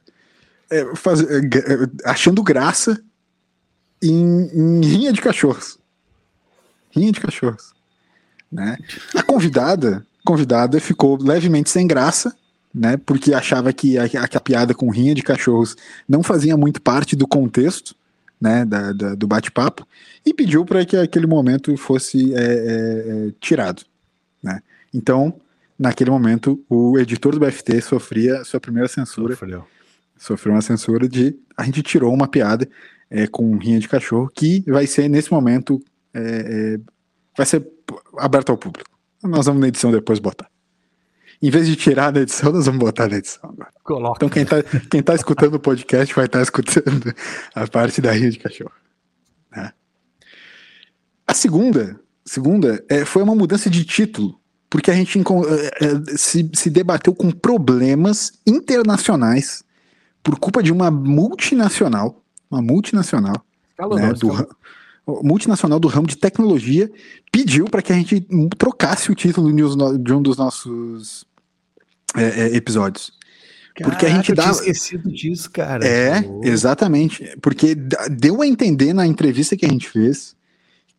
é, 0.71 0.95
faz, 0.95 1.23
é, 1.23 1.39
é, 1.39 1.91
achando 2.05 2.43
graça 2.43 3.03
em, 4.03 4.51
em 4.53 4.81
rinha 4.85 5.13
de 5.13 5.23
cachorros. 5.23 5.79
Rinha 6.91 7.13
de 7.13 7.21
cachorros. 7.21 7.73
Né? 8.53 8.77
A 9.15 9.23
convidada, 9.23 10.07
convidada 10.25 10.79
ficou 10.81 11.17
levemente 11.17 11.71
sem 11.71 11.87
graça, 11.87 12.37
né? 12.75 12.97
Porque 12.97 13.35
achava 13.35 13.73
que 13.73 13.99
a, 13.99 14.05
a, 14.05 14.25
a 14.37 14.41
piada 14.41 14.75
com 14.75 14.91
rinha 14.91 15.15
de 15.15 15.23
cachorros 15.23 15.77
não 16.09 16.23
fazia 16.23 16.57
muito 16.57 16.81
parte 16.81 17.17
do 17.17 17.27
contexto, 17.27 17.97
né? 18.41 18.65
Da, 18.65 18.93
da 18.93 19.15
do 19.15 19.27
bate-papo 19.27 19.87
e 20.25 20.33
pediu 20.33 20.65
para 20.65 20.85
que 20.85 20.97
aquele 20.97 21.27
momento 21.27 21.77
fosse 21.77 22.35
é, 22.35 22.39
é, 22.39 22.49
é, 23.29 23.33
tirado, 23.41 23.83
né? 24.43 24.63
Então, 24.93 25.35
naquele 25.79 26.11
momento, 26.11 26.63
o 26.69 26.99
editor 26.99 27.33
do 27.33 27.41
BFT 27.41 27.81
sofria 27.81 28.45
sua 28.45 28.61
primeira 28.61 28.89
censura. 28.89 29.35
Sofreu. 29.35 29.67
Sofreu 30.17 30.55
uma 30.55 30.63
censura 30.63 31.09
de 31.09 31.37
a 31.57 31.65
gente 31.65 31.83
tirou 31.83 32.13
uma 32.13 32.29
piada 32.29 32.69
é, 33.11 33.27
com 33.27 33.57
rinha 33.57 33.79
de 33.79 33.89
cachorro 33.89 34.31
que 34.35 34.63
vai 34.67 34.87
ser 34.87 35.09
nesse 35.09 35.33
momento 35.33 35.83
é, 36.15 36.21
é, 36.21 36.81
vai 37.37 37.47
ser 37.47 37.67
aberto 38.19 38.51
ao 38.51 38.59
público. 38.59 38.91
Nós 39.23 39.47
vamos 39.47 39.61
na 39.61 39.69
edição 39.69 39.91
depois 39.91 40.19
botar. 40.19 40.51
Em 41.43 41.51
vez 41.51 41.67
de 41.67 41.75
tirar 41.75 42.11
da 42.11 42.21
edição, 42.21 42.53
nós 42.53 42.67
vamos 42.67 42.81
botar 42.81 43.09
na 43.09 43.17
edição 43.17 43.49
agora. 43.51 43.73
Coloca. 43.83 44.17
Então 44.17 44.29
quem 44.29 44.45
tá, 44.45 44.63
quem 44.91 45.03
tá 45.03 45.15
escutando 45.15 45.55
o 45.55 45.61
podcast 45.61 46.15
vai 46.15 46.27
estar 46.27 46.39
tá 46.39 46.43
escutando 46.43 47.15
a 47.55 47.67
parte 47.67 48.01
da 48.01 48.13
rinha 48.13 48.31
de 48.31 48.39
cachorro. 48.39 48.73
Né? 49.51 49.73
A 51.27 51.33
segunda, 51.33 51.99
segunda 52.25 52.85
é, 52.89 53.05
foi 53.07 53.23
uma 53.23 53.35
mudança 53.35 53.71
de 53.71 53.85
título, 53.85 54.39
porque 54.69 54.91
a 54.91 54.95
gente 54.95 55.19
é, 55.19 55.23
é, 55.23 56.17
se, 56.17 56.51
se 56.53 56.69
debateu 56.69 57.15
com 57.15 57.31
problemas 57.31 58.33
internacionais 58.47 59.65
por 60.23 60.39
culpa 60.39 60.63
de 60.63 60.71
uma 60.71 60.91
multinacional, 60.91 62.23
uma 62.51 62.61
multinacional, 62.61 63.43
né, 63.97 64.13
do, 64.13 64.47
multinacional 65.23 65.81
do 65.81 65.89
ramo 65.89 66.07
de 66.07 66.17
tecnologia 66.17 66.91
pediu 67.33 67.65
para 67.65 67.81
que 67.81 67.93
a 67.93 67.97
gente 67.97 68.27
trocasse 68.59 69.11
o 69.11 69.15
título 69.15 69.51
de 69.99 70.13
um 70.13 70.23
dos 70.23 70.37
nossos 70.37 71.25
é, 72.17 72.23
é, 72.23 72.57
episódios. 72.57 73.13
Caraca, 73.75 73.91
porque 73.91 74.07
a 74.07 74.09
gente 74.09 74.35
dá. 74.35 74.49
Eu 74.49 74.55
tinha 74.55 74.71
esquecido 74.73 75.13
disso, 75.13 75.51
cara. 75.51 75.87
É, 75.87 76.25
exatamente. 76.43 77.37
Porque 77.41 77.75
deu 77.75 78.43
a 78.43 78.47
entender 78.47 78.93
na 78.93 79.07
entrevista 79.07 79.57
que 79.57 79.65
a 79.65 79.69
gente 79.69 79.89
fez 79.89 80.35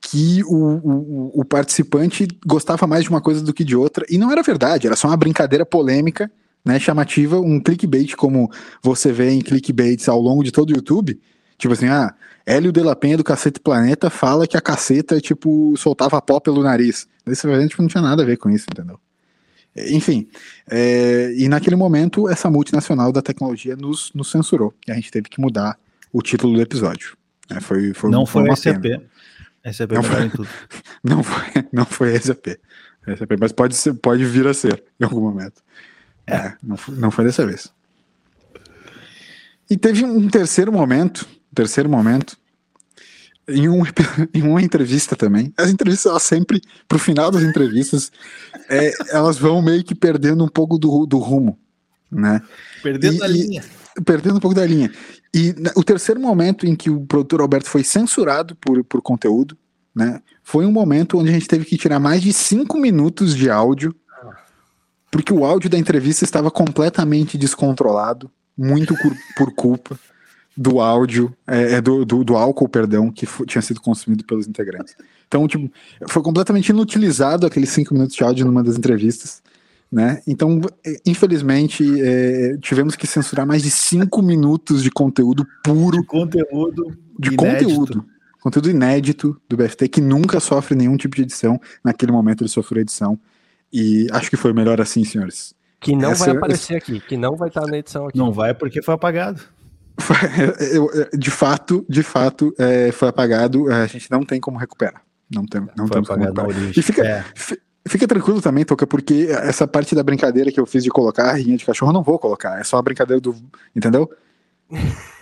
que 0.01 0.43
o, 0.45 0.55
o, 0.55 1.41
o, 1.41 1.45
participante 1.45 2.27
gostava 2.43 2.87
mais 2.87 3.03
de 3.03 3.09
uma 3.11 3.21
coisa 3.21 3.41
do 3.41 3.53
que 3.53 3.63
de 3.63 3.75
outra. 3.75 4.03
E 4.09 4.17
não 4.17 4.31
era 4.31 4.41
verdade, 4.41 4.87
era 4.87 4.95
só 4.95 5.07
uma 5.07 5.15
brincadeira 5.15 5.63
polêmica, 5.63 6.31
né? 6.65 6.79
Chamativa, 6.79 7.39
um 7.39 7.59
clickbait, 7.59 8.15
como 8.15 8.49
você 8.81 9.11
vê 9.11 9.29
em 9.29 9.41
clickbaits 9.41 10.09
ao 10.09 10.19
longo 10.19 10.43
de 10.43 10.51
todo 10.51 10.71
o 10.71 10.75
YouTube. 10.75 11.19
Tipo 11.55 11.73
assim, 11.75 11.87
ah, 11.87 12.15
Hélio 12.45 12.71
de 12.71 12.81
la 12.81 12.95
Penha 12.95 13.15
do 13.15 13.23
Cacete 13.23 13.59
Planeta 13.59 14.09
fala 14.09 14.47
que 14.47 14.57
a 14.57 14.61
caceta, 14.61 15.21
tipo, 15.21 15.75
soltava 15.77 16.19
pó 16.19 16.39
pelo 16.39 16.63
nariz. 16.63 17.07
Isso 17.27 17.47
tipo, 17.67 17.81
não 17.83 17.89
tinha 17.89 18.01
nada 18.01 18.23
a 18.23 18.25
ver 18.25 18.37
com 18.37 18.49
isso, 18.49 18.65
entendeu? 18.71 18.99
Enfim, 19.75 20.27
é, 20.69 21.33
e 21.33 21.47
naquele 21.47 21.75
momento 21.75 22.27
essa 22.27 22.49
multinacional 22.49 23.11
da 23.11 23.21
tecnologia 23.21 23.75
nos, 23.75 24.11
nos 24.13 24.29
censurou 24.29 24.73
e 24.87 24.91
a 24.91 24.95
gente 24.95 25.11
teve 25.11 25.29
que 25.29 25.39
mudar 25.39 25.79
o 26.11 26.21
título 26.21 26.53
do 26.53 26.61
episódio. 26.61 27.15
É, 27.49 27.59
foi, 27.61 27.93
foi, 27.93 28.09
não 28.09 28.25
foi, 28.25 28.45
foi 28.47 28.55
SAP. 28.55 28.85
SAP 29.71 29.91
não 29.91 30.03
foi, 30.03 30.29
tudo. 30.29 30.49
Não 31.03 31.23
foi, 31.23 31.67
não 31.71 31.85
foi 31.85 32.19
SAP. 32.19 32.47
SAP. 33.17 33.31
Mas 33.39 33.51
pode, 33.51 33.75
ser, 33.75 33.93
pode 33.93 34.23
vir 34.25 34.47
a 34.47 34.53
ser 34.53 34.83
em 34.99 35.03
algum 35.03 35.21
momento. 35.21 35.61
É, 36.27 36.35
é 36.35 36.57
não, 36.61 36.77
não 36.89 37.11
foi 37.11 37.25
dessa 37.25 37.45
vez. 37.45 37.71
E 39.69 39.77
teve 39.77 40.03
um 40.03 40.27
terceiro 40.27 40.71
momento, 40.71 41.25
terceiro 41.53 41.89
momento, 41.89 42.37
em, 43.47 43.69
um, 43.69 43.83
em 44.33 44.41
uma 44.43 44.61
entrevista 44.61 45.15
também. 45.15 45.53
As 45.57 45.69
entrevistas, 45.69 46.09
elas 46.09 46.23
sempre, 46.23 46.61
pro 46.87 46.99
final 46.99 47.31
das 47.31 47.43
entrevistas, 47.43 48.11
é, 48.69 48.91
elas 49.09 49.37
vão 49.37 49.61
meio 49.61 49.83
que 49.83 49.95
perdendo 49.95 50.43
um 50.43 50.47
pouco 50.47 50.77
do, 50.77 51.05
do 51.05 51.17
rumo, 51.17 51.57
né? 52.11 52.41
Perdendo 52.81 53.17
e, 53.17 53.23
a 53.23 53.27
linha. 53.27 53.63
E, 53.97 54.01
perdendo 54.01 54.37
um 54.37 54.39
pouco 54.39 54.55
da 54.55 54.65
linha. 54.65 54.91
E 55.33 55.55
o 55.75 55.83
terceiro 55.83 56.19
momento 56.19 56.65
em 56.65 56.75
que 56.75 56.89
o 56.89 57.05
produtor 57.05 57.41
Alberto 57.41 57.69
foi 57.69 57.83
censurado 57.83 58.55
por, 58.55 58.83
por 58.83 59.01
conteúdo, 59.01 59.57
né? 59.95 60.21
Foi 60.43 60.65
um 60.65 60.71
momento 60.71 61.17
onde 61.17 61.29
a 61.29 61.33
gente 61.33 61.47
teve 61.47 61.65
que 61.65 61.77
tirar 61.77 61.99
mais 61.99 62.21
de 62.21 62.33
cinco 62.33 62.77
minutos 62.77 63.35
de 63.35 63.49
áudio, 63.49 63.95
porque 65.09 65.33
o 65.33 65.45
áudio 65.45 65.69
da 65.69 65.77
entrevista 65.77 66.23
estava 66.23 66.49
completamente 66.49 67.37
descontrolado, 67.37 68.31
muito 68.57 68.95
por, 68.95 69.13
por 69.37 69.53
culpa 69.53 69.99
do 70.61 70.79
áudio, 70.79 71.35
é, 71.47 71.73
é, 71.73 71.81
do, 71.81 72.05
do, 72.05 72.23
do, 72.23 72.37
álcool, 72.37 72.69
perdão, 72.69 73.11
que 73.11 73.25
tinha 73.47 73.61
sido 73.61 73.81
consumido 73.81 74.23
pelos 74.23 74.47
integrantes. 74.47 74.95
Então, 75.27 75.47
tipo, 75.47 75.71
foi 76.07 76.21
completamente 76.21 76.69
inutilizado 76.69 77.47
aqueles 77.47 77.69
cinco 77.69 77.95
minutos 77.95 78.15
de 78.15 78.23
áudio 78.23 78.45
numa 78.45 78.63
das 78.63 78.77
entrevistas, 78.77 79.41
né? 79.91 80.21
Então, 80.27 80.61
é, 80.85 80.97
infelizmente, 81.05 81.83
é, 81.99 82.57
tivemos 82.61 82.95
que 82.95 83.07
censurar 83.07 83.47
mais 83.47 83.63
de 83.63 83.71
cinco 83.71 84.21
minutos 84.21 84.83
de 84.83 84.91
conteúdo 84.91 85.47
puro. 85.63 85.99
De 85.99 86.05
conteúdo. 86.05 86.95
De 87.17 87.33
inédito. 87.33 87.63
conteúdo. 87.65 88.05
Conteúdo 88.39 88.69
inédito 88.69 89.41
do 89.49 89.57
BFT, 89.57 89.87
que 89.87 90.01
nunca 90.01 90.39
sofre 90.39 90.75
nenhum 90.75 90.95
tipo 90.95 91.15
de 91.15 91.23
edição. 91.23 91.59
Naquele 91.83 92.11
momento 92.11 92.43
ele 92.43 92.49
sofreu 92.49 92.81
edição. 92.81 93.19
E 93.73 94.07
acho 94.11 94.29
que 94.29 94.37
foi 94.37 94.53
melhor 94.53 94.79
assim, 94.79 95.03
senhores. 95.03 95.55
Que 95.79 95.95
não 95.95 96.11
Essa, 96.11 96.25
vai 96.25 96.35
aparecer 96.35 96.75
aqui, 96.75 96.99
que 96.99 97.17
não 97.17 97.35
vai 97.35 97.47
estar 97.47 97.65
na 97.65 97.77
edição 97.77 98.07
aqui. 98.07 98.17
Não 98.17 98.31
vai 98.31 98.53
porque 98.53 98.81
foi 98.81 98.93
apagado. 98.93 99.41
de 101.17 101.31
fato, 101.31 101.85
de 101.87 102.03
fato, 102.03 102.53
é, 102.57 102.91
foi 102.91 103.09
apagado. 103.09 103.71
É, 103.71 103.83
a 103.83 103.87
gente 103.87 104.09
não 104.09 104.23
tem 104.23 104.39
como 104.39 104.57
recuperar. 104.57 105.01
Não 105.33 105.45
tem, 105.45 105.61
não 105.77 105.87
foi 105.87 105.95
temos 105.95 106.09
como 106.09 106.23
recuperar. 106.23 106.77
E 106.77 106.81
fica, 106.81 107.05
é. 107.05 107.25
fica 107.87 108.07
tranquilo 108.07 108.41
também, 108.41 108.65
Toca, 108.65 108.85
porque 108.85 109.27
essa 109.29 109.67
parte 109.67 109.95
da 109.95 110.03
brincadeira 110.03 110.51
que 110.51 110.59
eu 110.59 110.65
fiz 110.65 110.83
de 110.83 110.89
colocar 110.89 111.29
a 111.29 111.33
rinha 111.33 111.57
de 111.57 111.65
cachorro, 111.65 111.91
eu 111.91 111.93
não 111.93 112.03
vou 112.03 112.19
colocar. 112.19 112.59
É 112.59 112.63
só 112.63 112.77
a 112.77 112.81
brincadeira 112.81 113.21
do. 113.21 113.35
Entendeu? 113.75 114.09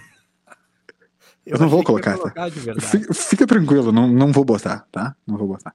Eu, 1.45 1.55
eu 1.55 1.61
não 1.61 1.69
vou 1.69 1.83
colocar. 1.83 2.15
Tá? 2.15 2.47
Fica, 2.79 3.11
fica, 3.11 3.47
tranquilo, 3.47 3.91
não, 3.91 4.07
não 4.07 4.31
vou 4.31 4.45
botar, 4.45 4.85
tá? 4.91 5.15
Não 5.25 5.35
vou 5.35 5.47
botar. 5.47 5.73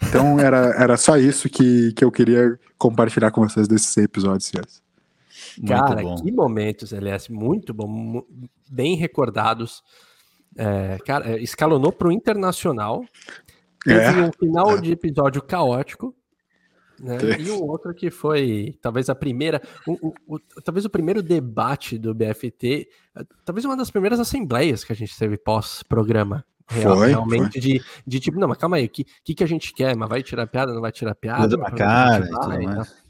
Então 0.00 0.38
era, 0.38 0.74
era 0.76 0.96
só 0.96 1.16
isso 1.16 1.48
que, 1.48 1.92
que 1.92 2.04
eu 2.04 2.10
queria 2.12 2.58
compartilhar 2.78 3.30
com 3.30 3.40
vocês 3.40 3.66
desses 3.68 3.96
episódios, 3.96 4.44
senhores. 4.44 4.81
Cara, 5.66 6.02
que 6.16 6.32
momentos, 6.32 6.92
LS, 6.92 7.32
muito 7.32 7.74
bom, 7.74 8.24
bem 8.70 8.96
recordados. 8.96 9.82
É, 10.56 10.98
cara, 11.04 11.32
é, 11.32 11.42
escalonou 11.42 11.92
para 11.92 12.08
o 12.08 12.12
internacional. 12.12 13.04
Teve 13.84 14.20
é, 14.20 14.24
um 14.24 14.32
final 14.32 14.76
é. 14.76 14.80
de 14.80 14.92
episódio 14.92 15.42
caótico. 15.42 16.14
Né? 17.00 17.18
E 17.40 17.50
o 17.50 17.64
outro 17.66 17.92
que 17.92 18.10
foi 18.10 18.78
talvez 18.80 19.10
a 19.10 19.14
primeira, 19.14 19.60
o, 19.86 20.08
o, 20.08 20.14
o, 20.34 20.38
talvez 20.64 20.84
o 20.84 20.90
primeiro 20.90 21.20
debate 21.20 21.98
do 21.98 22.14
BFT, 22.14 22.88
talvez 23.44 23.64
uma 23.64 23.76
das 23.76 23.90
primeiras 23.90 24.20
assembleias 24.20 24.84
que 24.84 24.92
a 24.92 24.96
gente 24.96 25.18
teve 25.18 25.36
pós-programa. 25.36 26.44
Real, 26.68 26.96
foi, 26.96 27.08
realmente 27.08 27.52
foi. 27.52 27.60
De, 27.60 27.84
de 28.06 28.20
tipo, 28.20 28.38
não, 28.38 28.46
mas 28.46 28.56
calma 28.56 28.76
aí, 28.76 28.86
o 28.86 28.88
que, 28.88 29.04
que, 29.24 29.34
que 29.34 29.42
a 29.42 29.48
gente 29.48 29.74
quer? 29.74 29.96
Mas 29.96 30.08
vai 30.08 30.22
tirar 30.22 30.46
piada, 30.46 30.72
não 30.72 30.80
vai 30.80 30.92
tirar 30.92 31.14
piada? 31.16 31.58
Pra 31.58 31.72
cara, 31.72 32.28
vai, 32.30 32.62
e, 32.62 32.66
e, 32.66 33.01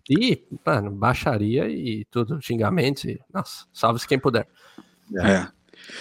mano, 0.64 0.90
baixaria 0.90 1.68
e 1.68 2.05
tudo, 2.11 2.40
xingamentos 2.40 3.05
e, 3.05 3.20
nossa, 3.32 3.66
salve-se 3.72 4.09
quem 4.09 4.18
puder. 4.18 4.48
É. 5.20 5.46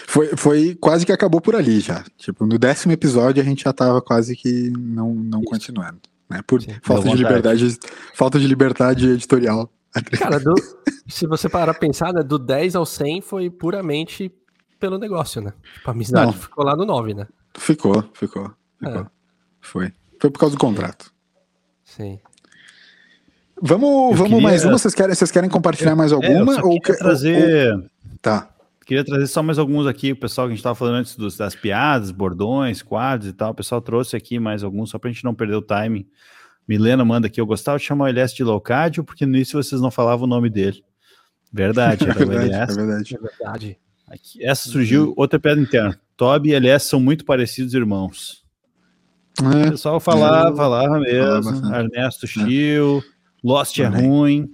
Foi, 0.07 0.35
foi 0.37 0.75
quase 0.75 1.05
que 1.05 1.11
acabou 1.11 1.41
por 1.41 1.55
ali 1.55 1.79
já. 1.79 2.03
Tipo, 2.17 2.45
no 2.45 2.57
décimo 2.57 2.93
episódio 2.93 3.41
a 3.41 3.45
gente 3.45 3.63
já 3.63 3.73
tava 3.73 4.01
quase 4.01 4.35
que 4.35 4.71
não, 4.77 5.13
não 5.13 5.41
continuando. 5.43 6.01
Né? 6.29 6.41
Por 6.45 6.61
Sim, 6.61 6.75
falta 6.81 7.09
de 7.09 7.17
liberdade, 7.17 7.79
falta 8.13 8.39
de 8.39 8.47
liberdade 8.47 9.09
editorial. 9.09 9.71
Cara, 10.17 10.39
do, 10.39 10.53
se 11.07 11.27
você 11.27 11.49
parar 11.49 11.73
a 11.73 11.75
pensar, 11.75 12.13
né, 12.13 12.23
do 12.23 12.39
10 12.39 12.75
ao 12.75 12.85
100 12.85 13.21
foi 13.21 13.49
puramente 13.49 14.31
pelo 14.79 14.97
negócio, 14.97 15.41
né? 15.41 15.53
Tipo, 15.73 15.89
a 15.89 15.93
amizade 15.93 16.31
não. 16.31 16.33
ficou 16.33 16.63
lá 16.63 16.75
no 16.75 16.85
9, 16.85 17.13
né? 17.13 17.27
Ficou, 17.57 18.01
ficou. 18.13 18.51
ficou. 18.79 19.01
É. 19.01 19.05
Foi. 19.59 19.93
Foi 20.19 20.31
por 20.31 20.39
causa 20.39 20.55
do 20.55 20.59
contrato. 20.59 21.13
Sim. 21.83 22.19
Vamos, 23.61 24.17
vamos 24.17 24.33
queria... 24.33 24.41
mais 24.41 24.65
uma? 24.65 24.77
Vocês 24.77 24.95
querem, 24.95 25.13
vocês 25.13 25.29
querem 25.29 25.49
compartilhar 25.49 25.95
mais 25.95 26.11
alguma? 26.11 26.55
É, 26.57 26.63
ou 26.63 26.81
quer 26.81 26.97
trazer. 26.97 27.75
Ou... 27.75 27.83
Tá. 28.19 28.49
Queria 28.85 29.05
trazer 29.05 29.27
só 29.27 29.43
mais 29.43 29.59
alguns 29.59 29.85
aqui, 29.85 30.11
o 30.11 30.15
pessoal 30.15 30.47
que 30.47 30.53
a 30.53 30.55
gente 30.55 30.59
estava 30.59 30.75
falando 30.75 30.95
antes 30.95 31.15
dos, 31.15 31.37
das 31.37 31.53
piadas, 31.53 32.09
bordões, 32.09 32.81
quadros 32.81 33.29
e 33.29 33.33
tal. 33.33 33.51
O 33.51 33.53
pessoal 33.53 33.79
trouxe 33.79 34.15
aqui 34.15 34.39
mais 34.39 34.63
alguns, 34.63 34.89
só 34.89 34.97
para 34.97 35.09
a 35.09 35.13
gente 35.13 35.23
não 35.23 35.35
perder 35.35 35.55
o 35.55 35.61
timing. 35.61 36.07
Milena 36.67 37.05
manda 37.05 37.27
aqui, 37.27 37.39
eu 37.39 37.45
gostava 37.45 37.77
de 37.77 37.85
chamar 37.85 38.05
o 38.05 38.07
LS 38.07 38.35
de 38.35 38.43
Locádio, 38.43 39.03
porque 39.03 39.25
no 39.25 39.35
início 39.35 39.61
vocês 39.61 39.79
não 39.79 39.91
falavam 39.91 40.25
o 40.25 40.29
nome 40.29 40.49
dele. 40.49 40.83
Verdade, 41.53 42.03
era 42.03 42.13
é 42.21 42.25
verdade, 42.25 42.49
o 42.49 42.53
LS. 42.53 42.71
É 42.71 42.75
verdade. 42.75 43.15
É 43.15 43.19
verdade. 43.19 43.79
Aqui, 44.09 44.43
essa 44.43 44.69
surgiu, 44.69 45.09
uhum. 45.09 45.13
outra 45.15 45.39
piada 45.39 45.61
interna. 45.61 45.97
Toby 46.17 46.49
e 46.49 46.53
LS 46.53 46.87
são 46.87 46.99
muito 46.99 47.23
parecidos 47.23 47.73
irmãos. 47.73 48.43
É, 49.39 49.67
o 49.67 49.71
pessoal 49.71 49.99
falava, 49.99 50.55
falava 50.55 50.99
mesmo. 50.99 51.73
Ernesto 51.73 52.27
Chiu, 52.27 53.01
Lost 53.43 53.77
é 53.79 53.85
ruim. 53.85 54.49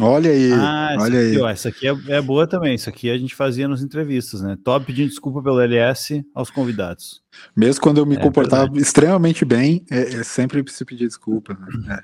Olha 0.00 0.30
aí, 0.30 0.52
ah, 0.52 0.96
olha 1.00 1.18
aqui, 1.18 1.36
aí. 1.36 1.38
Ó, 1.40 1.48
essa 1.48 1.68
aqui 1.70 1.88
é, 1.88 1.96
é, 2.08 2.22
boa 2.22 2.46
também. 2.46 2.74
Isso 2.74 2.88
aqui 2.88 3.10
a 3.10 3.18
gente 3.18 3.34
fazia 3.34 3.66
nas 3.66 3.82
entrevistas, 3.82 4.40
né? 4.40 4.56
Top 4.62 4.86
pedindo 4.86 5.08
desculpa 5.08 5.42
pelo 5.42 5.60
LS 5.60 6.24
aos 6.34 6.50
convidados. 6.50 7.20
Mesmo 7.56 7.82
quando 7.82 7.98
eu 7.98 8.06
me 8.06 8.14
é 8.14 8.20
comportava 8.20 8.62
verdade. 8.62 8.80
extremamente 8.80 9.44
bem, 9.44 9.84
é, 9.90 10.02
é, 10.02 10.22
sempre 10.22 10.62
se 10.68 10.84
pedir 10.84 11.08
desculpa. 11.08 11.58
Né? 11.84 12.00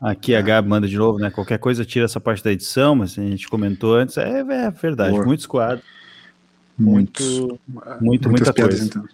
Aqui 0.00 0.34
a 0.34 0.42
Gabi 0.42 0.68
manda 0.68 0.86
de 0.86 0.96
novo, 0.96 1.18
né? 1.18 1.30
Qualquer 1.30 1.58
coisa 1.58 1.84
tira 1.84 2.04
essa 2.04 2.20
parte 2.20 2.44
da 2.44 2.52
edição, 2.52 2.94
mas 2.94 3.18
a 3.18 3.22
gente 3.22 3.48
comentou 3.48 3.96
antes. 3.96 4.16
É, 4.16 4.40
é 4.40 4.70
verdade, 4.70 5.12
Boa. 5.12 5.24
muitos 5.24 5.46
quadros. 5.46 5.84
Muitos. 6.78 7.40
Muito, 7.40 7.58
muitas 8.00 8.30
muita 8.30 8.52
piadas, 8.52 8.78
coisa. 8.78 8.84
então. 8.84 9.04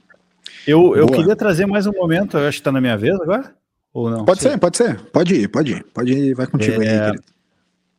Eu, 0.67 0.95
eu 0.95 1.07
Boa. 1.07 1.19
queria 1.19 1.37
trazer 1.37 1.65
mais 1.65 1.87
um 1.87 1.93
momento, 1.93 2.37
eu 2.37 2.47
acho 2.47 2.59
que 2.59 2.65
tá 2.65 2.73
na 2.73 2.81
minha 2.81 2.99
vez 2.99 3.19
agora? 3.19 3.55
Ou 3.93 4.11
não? 4.11 4.25
Pode 4.25 4.41
Sei. 4.41 4.53
ser, 4.53 4.59
pode 4.59 4.77
ser. 4.77 5.01
Pode 5.11 5.35
ir, 5.35 5.49
pode 5.49 5.73
ir. 5.73 5.85
Pode 5.93 6.13
ir, 6.13 6.35
vai 6.35 6.47
contigo 6.47 6.83
É, 6.83 6.89
aí, 6.89 7.01
querido. 7.01 7.25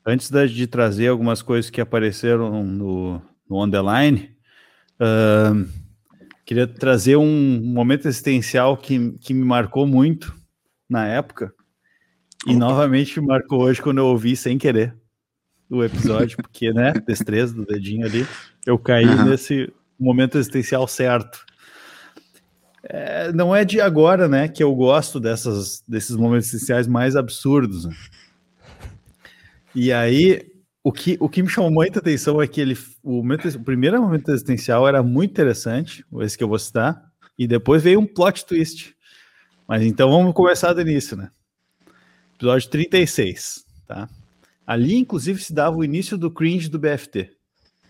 Antes 0.05 0.29
de 0.51 0.67
trazer 0.67 1.07
algumas 1.07 1.41
coisas 1.41 1.69
que 1.69 1.79
apareceram 1.79 2.63
no, 2.63 3.21
no 3.47 3.57
On 3.57 3.69
The 3.69 3.81
Line, 3.81 4.35
ahn, 4.99 5.67
queria 6.45 6.65
trazer 6.65 7.17
um 7.17 7.61
momento 7.61 8.07
existencial 8.07 8.75
que, 8.77 9.11
que 9.19 9.33
me 9.33 9.43
marcou 9.43 9.85
muito 9.85 10.35
na 10.89 11.07
época 11.07 11.53
e 12.45 12.51
Opa. 12.51 12.59
novamente 12.59 13.19
me 13.19 13.27
marcou 13.27 13.61
hoje 13.61 13.81
quando 13.81 13.99
eu 13.99 14.07
ouvi 14.07 14.35
sem 14.35 14.57
querer 14.57 14.95
o 15.69 15.83
episódio, 15.83 16.37
porque, 16.37 16.73
né, 16.73 16.91
destreza 17.07 17.53
do 17.53 17.65
dedinho 17.65 18.05
ali, 18.05 18.25
eu 18.65 18.77
caí 18.77 19.05
Aham. 19.05 19.29
nesse 19.29 19.71
momento 19.99 20.37
existencial 20.37 20.87
certo. 20.87 21.45
É, 22.83 23.31
não 23.31 23.55
é 23.55 23.63
de 23.63 23.79
agora, 23.79 24.27
né, 24.27 24.47
que 24.47 24.63
eu 24.63 24.73
gosto 24.73 25.19
dessas, 25.19 25.83
desses 25.87 26.15
momentos 26.15 26.47
existenciais 26.47 26.87
mais 26.87 27.15
absurdos. 27.15 27.85
né? 27.85 27.93
E 29.75 29.91
aí, 29.91 30.51
o 30.83 30.91
que, 30.91 31.15
o 31.19 31.29
que 31.29 31.43
me 31.43 31.49
chamou 31.49 31.71
muita 31.71 31.99
atenção 31.99 32.41
é 32.41 32.47
que 32.47 32.59
ele, 32.59 32.77
o, 33.03 33.17
momento, 33.17 33.47
o 33.47 33.63
primeiro 33.63 34.01
momento 34.01 34.31
existencial 34.31 34.87
era 34.87 35.03
muito 35.03 35.31
interessante, 35.31 36.03
esse 36.21 36.37
que 36.37 36.43
eu 36.43 36.47
vou 36.47 36.59
citar, 36.59 37.11
e 37.37 37.47
depois 37.47 37.83
veio 37.83 37.99
um 37.99 38.05
plot 38.05 38.45
twist. 38.45 38.95
Mas 39.67 39.83
então 39.83 40.09
vamos 40.09 40.33
começar 40.33 40.73
do 40.73 40.81
início, 40.81 41.15
né? 41.15 41.29
Episódio 42.35 42.69
36, 42.69 43.63
tá? 43.87 44.09
Ali, 44.65 44.95
inclusive, 44.95 45.41
se 45.41 45.53
dava 45.53 45.77
o 45.77 45.83
início 45.83 46.17
do 46.17 46.31
cringe 46.31 46.67
do 46.67 46.79
BFT. 46.79 47.31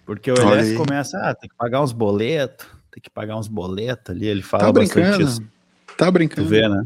Porque 0.06 0.32
o 0.32 0.36
LS 0.36 0.76
começa, 0.76 1.18
ah, 1.20 1.34
tem 1.34 1.50
que 1.50 1.56
pagar 1.56 1.82
uns 1.82 1.92
boletos, 1.92 2.68
tem 2.92 3.02
que 3.02 3.10
pagar 3.10 3.38
uns 3.38 3.48
boletos 3.48 4.14
ali, 4.14 4.28
ele 4.28 4.42
fala 4.42 4.66
Tá 4.66 4.72
brincando. 4.72 5.24
isso. 5.24 5.42
Tá 5.98 6.06
Tu 6.08 6.12
brincando. 6.12 6.48
vê, 6.48 6.68
né? 6.68 6.84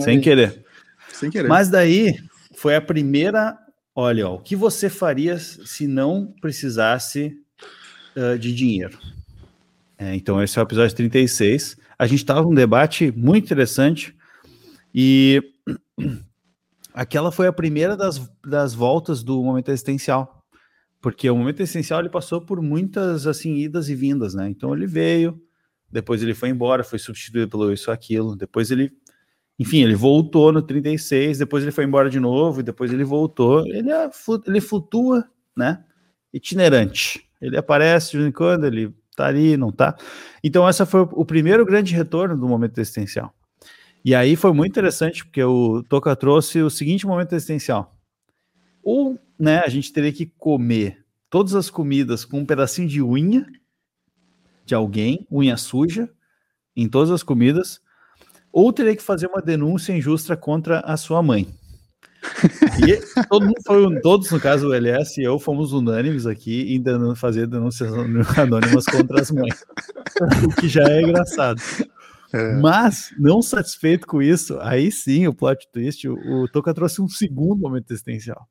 Sem 0.00 0.20
querer. 0.20 0.64
Sem 1.12 1.30
querer. 1.30 1.48
Mas 1.48 1.68
daí 1.68 2.16
foi 2.56 2.74
a 2.76 2.80
primeira. 2.80 3.56
Olha, 3.94 4.28
ó, 4.28 4.34
o 4.34 4.40
que 4.40 4.54
você 4.54 4.88
faria 4.88 5.38
se 5.38 5.86
não 5.86 6.34
precisasse 6.40 7.32
ah, 8.16 8.36
de 8.36 8.54
dinheiro? 8.54 8.98
É, 9.98 10.14
então, 10.14 10.42
esse 10.42 10.58
é 10.58 10.62
o 10.62 10.64
episódio 10.64 10.94
36. 10.94 11.76
A 11.98 12.06
gente 12.06 12.18
estava 12.20 12.42
num 12.42 12.54
debate 12.54 13.10
muito 13.16 13.44
interessante 13.44 14.14
e 14.94 15.42
aquela 16.92 17.32
foi 17.32 17.46
a 17.46 17.52
primeira 17.52 17.96
das, 17.96 18.30
das 18.46 18.74
voltas 18.74 19.22
do 19.22 19.42
momento 19.42 19.70
existencial. 19.70 20.35
Porque 21.06 21.30
o 21.30 21.36
momento 21.36 21.60
existencial 21.60 22.00
ele 22.00 22.08
passou 22.08 22.40
por 22.40 22.60
muitas 22.60 23.28
assim 23.28 23.54
idas 23.58 23.88
e 23.88 23.94
vindas, 23.94 24.34
né? 24.34 24.48
Então 24.48 24.74
ele 24.74 24.88
veio, 24.88 25.40
depois 25.88 26.20
ele 26.20 26.34
foi 26.34 26.48
embora, 26.48 26.82
foi 26.82 26.98
substituído 26.98 27.48
pelo 27.48 27.72
isso 27.72 27.92
aquilo, 27.92 28.34
depois 28.34 28.72
ele 28.72 28.92
enfim, 29.56 29.84
ele 29.84 29.94
voltou 29.94 30.50
no 30.50 30.60
36, 30.60 31.38
depois 31.38 31.62
ele 31.62 31.70
foi 31.70 31.84
embora 31.84 32.10
de 32.10 32.18
novo, 32.18 32.60
depois 32.60 32.92
ele 32.92 33.04
voltou. 33.04 33.64
Ele, 33.68 33.88
é, 33.88 34.10
ele 34.48 34.60
flutua, 34.60 35.24
né? 35.56 35.84
Itinerante. 36.34 37.24
Ele 37.40 37.56
aparece 37.56 38.10
de 38.10 38.16
vez 38.16 38.28
em 38.28 38.32
quando, 38.32 38.66
ele 38.66 38.92
tá 39.14 39.26
ali, 39.26 39.56
não 39.56 39.70
tá. 39.70 39.96
Então, 40.42 40.68
essa 40.68 40.84
foi 40.84 41.02
o 41.02 41.24
primeiro 41.24 41.64
grande 41.64 41.94
retorno 41.94 42.36
do 42.36 42.48
momento 42.48 42.80
existencial. 42.80 43.32
E 44.04 44.12
aí 44.12 44.34
foi 44.34 44.52
muito 44.52 44.72
interessante, 44.72 45.24
porque 45.24 45.44
o 45.44 45.84
Toca 45.84 46.16
trouxe 46.16 46.62
o 46.62 46.68
seguinte 46.68 47.06
momento 47.06 47.32
existencial. 47.32 47.96
Ou, 48.82 49.16
né, 49.38 49.62
a 49.64 49.68
gente 49.68 49.92
teria 49.92 50.12
que 50.12 50.26
comer 50.26 51.04
todas 51.28 51.54
as 51.54 51.68
comidas 51.68 52.24
com 52.24 52.40
um 52.40 52.46
pedacinho 52.46 52.88
de 52.88 53.02
unha 53.02 53.46
de 54.64 54.74
alguém, 54.74 55.26
unha 55.30 55.56
suja, 55.56 56.10
em 56.74 56.88
todas 56.88 57.10
as 57.10 57.22
comidas, 57.22 57.80
ou 58.52 58.72
teria 58.72 58.96
que 58.96 59.02
fazer 59.02 59.28
uma 59.28 59.40
denúncia 59.40 59.92
injusta 59.92 60.36
contra 60.36 60.80
a 60.80 60.96
sua 60.96 61.22
mãe. 61.22 61.48
E 62.84 63.24
todo 63.28 63.52
foi, 63.64 64.00
todos, 64.00 64.30
no 64.30 64.40
caso 64.40 64.68
o 64.68 64.74
LS 64.74 65.20
e 65.20 65.24
eu, 65.24 65.38
fomos 65.38 65.72
unânimes 65.72 66.26
aqui 66.26 66.74
em 66.74 67.14
fazer 67.14 67.46
denúncias 67.46 67.92
anônimas 68.36 68.84
contra 68.86 69.20
as 69.20 69.30
mães. 69.30 69.64
O 70.44 70.60
que 70.60 70.68
já 70.68 70.82
é 70.82 71.02
engraçado. 71.02 71.60
Mas, 72.60 73.14
não 73.18 73.40
satisfeito 73.40 74.06
com 74.06 74.20
isso, 74.20 74.58
aí 74.60 74.90
sim, 74.90 75.26
o 75.28 75.34
plot 75.34 75.68
twist, 75.72 76.08
o, 76.08 76.14
o 76.14 76.48
Toca 76.48 76.74
trouxe 76.74 77.00
um 77.00 77.08
segundo 77.08 77.60
momento 77.60 77.92
existencial. 77.92 78.48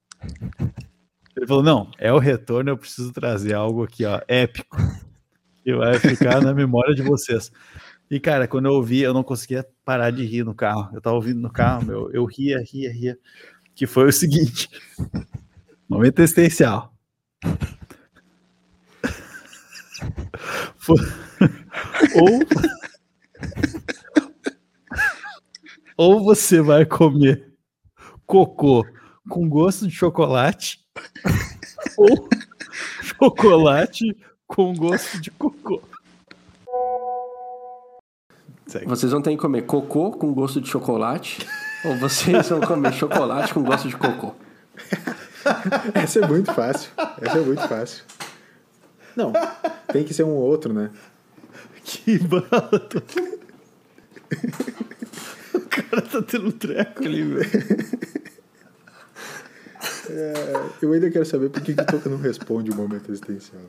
Ele 1.35 1.47
falou: 1.47 1.63
não, 1.63 1.91
é 1.97 2.11
o 2.13 2.17
retorno, 2.17 2.71
eu 2.71 2.77
preciso 2.77 3.11
trazer 3.11 3.53
algo 3.53 3.83
aqui, 3.83 4.05
ó, 4.05 4.21
épico. 4.27 4.77
Que 5.63 5.75
vai 5.75 5.97
ficar 5.99 6.41
na 6.41 6.53
memória 6.53 6.93
de 6.93 7.01
vocês. 7.01 7.51
E, 8.09 8.19
cara, 8.19 8.47
quando 8.47 8.67
eu 8.67 8.73
ouvi, 8.73 9.01
eu 9.01 9.13
não 9.13 9.23
conseguia 9.23 9.65
parar 9.83 10.11
de 10.11 10.23
rir 10.23 10.43
no 10.43 10.53
carro. 10.53 10.89
Eu 10.93 11.01
tava 11.01 11.15
ouvindo 11.15 11.41
no 11.41 11.51
carro, 11.51 11.85
meu, 11.85 12.11
eu 12.11 12.23
ria, 12.25 12.63
ria, 12.63 12.91
ria. 12.91 13.17
Que 13.73 13.87
foi 13.87 14.07
o 14.07 14.13
seguinte: 14.13 14.69
momento 15.89 16.19
existencial. 16.19 16.93
Ou. 22.15 22.39
Ou 25.97 26.23
você 26.23 26.61
vai 26.61 26.85
comer 26.85 27.53
cocô 28.25 28.85
com 29.29 29.47
gosto 29.49 29.87
de 29.87 29.93
chocolate, 29.93 30.79
ou 31.97 32.27
chocolate 33.01 34.15
com 34.47 34.73
gosto 34.75 35.19
de 35.19 35.31
cocô. 35.31 35.81
Vocês 38.85 39.11
vão 39.11 39.21
ter 39.21 39.31
que 39.31 39.37
comer 39.37 39.61
cocô 39.63 40.11
com 40.11 40.33
gosto 40.33 40.59
de 40.59 40.67
chocolate 40.67 41.45
ou 41.85 41.95
vocês 41.97 42.49
vão 42.49 42.59
comer 42.61 42.93
chocolate 42.93 43.53
com 43.53 43.63
gosto 43.63 43.87
de 43.87 43.95
cocô? 43.95 44.33
Essa 45.93 46.19
é 46.19 46.27
muito 46.27 46.51
fácil. 46.53 46.89
Essa 47.21 47.37
é 47.37 47.41
muito 47.41 47.67
fácil. 47.67 48.03
Não, 49.15 49.31
tem 49.93 50.03
que 50.03 50.13
ser 50.13 50.23
um 50.23 50.31
ou 50.31 50.41
outro, 50.41 50.73
né? 50.73 50.89
Que 51.83 52.17
bala! 52.19 52.79
tô- 52.79 53.01
O 55.53 55.59
cara 55.69 56.01
tá 56.01 56.21
tendo 56.23 56.47
um 56.47 56.51
treco 56.51 57.03
ali, 57.03 57.21
velho. 57.23 57.49
Eu 60.81 60.91
ainda 60.93 61.09
quero 61.09 61.25
saber 61.25 61.49
por 61.49 61.61
que, 61.61 61.73
que 61.73 61.81
o 61.81 61.85
Toca 61.85 62.09
não 62.09 62.17
responde 62.17 62.71
o 62.71 62.75
momento 62.75 63.11
existencial. 63.11 63.61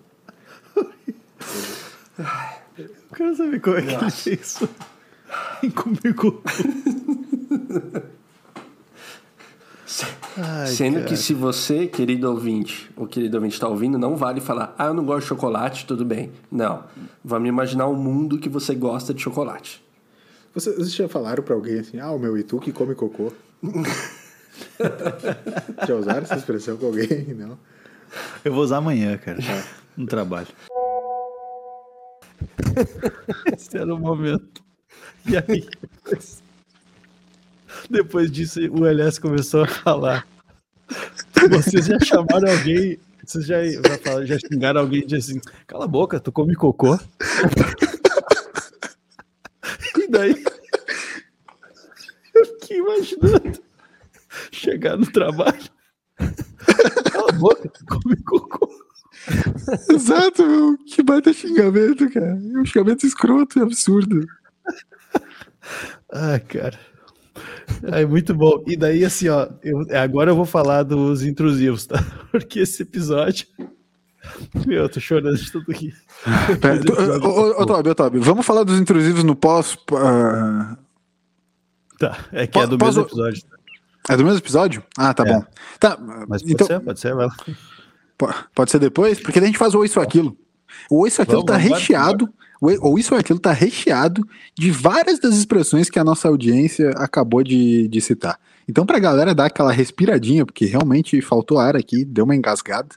Eu 2.78 2.86
quero 3.14 3.36
saber 3.36 3.60
como 3.60 3.76
é 3.76 3.82
que 3.82 3.88
ele 3.94 4.10
fez 4.10 4.40
isso. 4.40 4.68
Cocô. 5.74 6.42
Ai, 10.38 10.66
Sendo 10.66 10.96
cara. 10.96 11.06
que 11.06 11.16
se 11.16 11.32
você, 11.32 11.86
querido 11.86 12.28
ouvinte, 12.30 12.90
ou 12.94 13.06
querido 13.06 13.38
ouvinte 13.38 13.54
está 13.54 13.66
ouvindo, 13.68 13.98
não 13.98 14.16
vale 14.16 14.40
falar, 14.40 14.74
ah, 14.76 14.86
eu 14.86 14.94
não 14.94 15.04
gosto 15.04 15.22
de 15.22 15.28
chocolate, 15.28 15.86
tudo 15.86 16.04
bem. 16.04 16.30
Não. 16.50 16.84
Vamos 17.24 17.48
imaginar 17.48 17.88
um 17.88 17.94
mundo 17.94 18.38
que 18.38 18.48
você 18.48 18.74
gosta 18.74 19.14
de 19.14 19.22
chocolate. 19.22 19.82
Vocês, 20.52 20.92
já 20.92 21.08
falaram 21.08 21.42
pra 21.42 21.54
alguém 21.54 21.78
assim, 21.78 21.98
ah, 21.98 22.10
o 22.10 22.18
meu 22.18 22.36
Itu 22.36 22.58
que 22.58 22.72
come 22.72 22.94
cocô? 22.94 23.32
já 25.86 25.94
usaram 25.94 26.22
essa 26.22 26.36
expressão 26.36 26.76
com 26.76 26.86
alguém? 26.86 27.24
Não. 27.34 27.58
Eu 28.44 28.52
vou 28.52 28.62
usar 28.62 28.78
amanhã, 28.78 29.16
cara. 29.18 29.38
No 29.96 30.06
trabalho. 30.06 30.48
Esse 33.56 33.76
era 33.76 33.94
o 33.94 33.98
momento. 33.98 34.62
E 35.26 35.36
aí, 35.36 35.66
depois, 36.04 36.42
depois 37.90 38.30
disso, 38.30 38.60
o 38.70 38.86
LS 38.86 39.20
começou 39.20 39.64
a 39.64 39.66
falar. 39.66 40.26
Vocês 41.50 41.86
já 41.86 41.98
chamaram 42.00 42.50
alguém. 42.50 42.98
Vocês 43.24 43.46
já, 43.46 43.64
já, 43.64 43.98
falaram- 43.98 44.26
já 44.26 44.38
xingaram 44.38 44.80
alguém 44.82 45.04
e 45.08 45.16
assim: 45.16 45.40
cala 45.66 45.84
a 45.84 45.88
boca, 45.88 46.20
tu 46.20 46.30
come 46.30 46.54
cocô. 46.54 46.96
e 49.98 50.08
daí. 50.08 50.44
Eu 52.34 52.46
fiquei 52.46 52.78
imaginando 52.78 53.65
chegar 54.56 54.96
no 54.96 55.06
trabalho. 55.10 55.58
Cala 57.12 57.30
a 57.30 57.32
boca, 57.32 57.70
come 57.88 58.16
cocô. 58.24 58.68
Exato, 59.92 60.46
meu. 60.46 60.76
Que 60.86 61.02
baita 61.02 61.32
xingamento, 61.32 62.08
cara. 62.10 62.34
Um 62.34 62.64
xingamento 62.64 63.06
escroto 63.06 63.58
e 63.58 63.62
absurdo. 63.62 64.26
Ah, 66.12 66.38
cara. 66.38 66.78
É 67.82 68.04
muito 68.06 68.34
bom. 68.34 68.62
E 68.66 68.76
daí, 68.76 69.04
assim, 69.04 69.28
ó, 69.28 69.48
eu- 69.62 69.86
agora 69.98 70.30
eu 70.30 70.36
vou 70.36 70.46
falar 70.46 70.82
dos 70.84 71.22
intrusivos, 71.24 71.86
tá? 71.86 71.98
Porque 72.30 72.60
esse 72.60 72.82
episódio. 72.82 73.46
Meu, 74.66 74.82
eu 74.84 74.88
tô 74.88 74.98
chorando 75.00 75.36
de 75.36 75.50
tudo 75.52 75.70
aqui. 75.70 75.92
Pera, 76.60 76.80
tu- 76.80 76.92
ô, 77.60 77.66
Tobi, 77.66 77.90
ô, 77.90 77.94
Tobi, 77.94 78.18
vamos 78.20 78.46
falar 78.46 78.64
dos 78.64 78.78
intrusivos 78.80 79.22
no 79.24 79.36
pós. 79.36 79.76
ah, 79.92 80.76
Tá, 81.98 82.26
é 82.32 82.46
que 82.46 82.58
é 82.58 82.66
do 82.66 82.76
Pós- 82.76 82.94
mesmo 82.96 83.08
pós- 83.08 83.12
episódio. 83.12 83.55
É 84.08 84.16
do 84.16 84.24
mesmo 84.24 84.38
episódio? 84.38 84.82
Ah, 84.96 85.12
tá 85.12 85.24
É. 85.26 85.32
bom. 85.32 85.44
Tá, 85.80 85.96
Mas 86.28 86.42
pode 86.42 86.52
então, 86.52 86.66
ser, 86.66 86.80
pode 86.80 87.00
ser, 87.00 87.14
vai 87.14 87.26
lá. 87.26 87.36
po- 88.16 88.34
pode 88.54 88.70
ser 88.70 88.78
depois? 88.78 89.18
Porque 89.20 89.40
daí 89.40 89.48
a 89.48 89.50
gente 89.50 89.58
faz 89.58 89.74
o 89.74 89.84
Isso 89.84 89.98
ou 89.98 90.04
Aquilo. 90.04 90.36
O 90.90 91.06
Isso 91.06 91.20
ou 91.20 91.22
Aquilo 91.24 91.38
Vamos, 91.44 91.52
tá 91.52 91.58
vamos, 91.58 91.78
recheado, 91.80 92.28
o 92.60 92.90
o 92.92 92.98
Isso 92.98 93.14
ou 93.14 93.20
Aquilo 93.20 93.38
tá 93.38 93.52
recheado 93.52 94.26
de 94.56 94.70
várias 94.70 95.18
das 95.18 95.34
expressões 95.36 95.90
que 95.90 95.98
a 95.98 96.04
nossa 96.04 96.28
audiência 96.28 96.90
acabou 96.96 97.42
de, 97.42 97.88
de 97.88 98.00
citar. 98.00 98.38
Então, 98.68 98.84
pra 98.86 98.98
galera 98.98 99.34
dar 99.34 99.46
aquela 99.46 99.72
respiradinha, 99.72 100.44
porque 100.46 100.66
realmente 100.66 101.20
faltou 101.20 101.58
ar 101.58 101.76
aqui, 101.76 102.04
deu 102.04 102.24
uma 102.24 102.34
engasgada. 102.34 102.88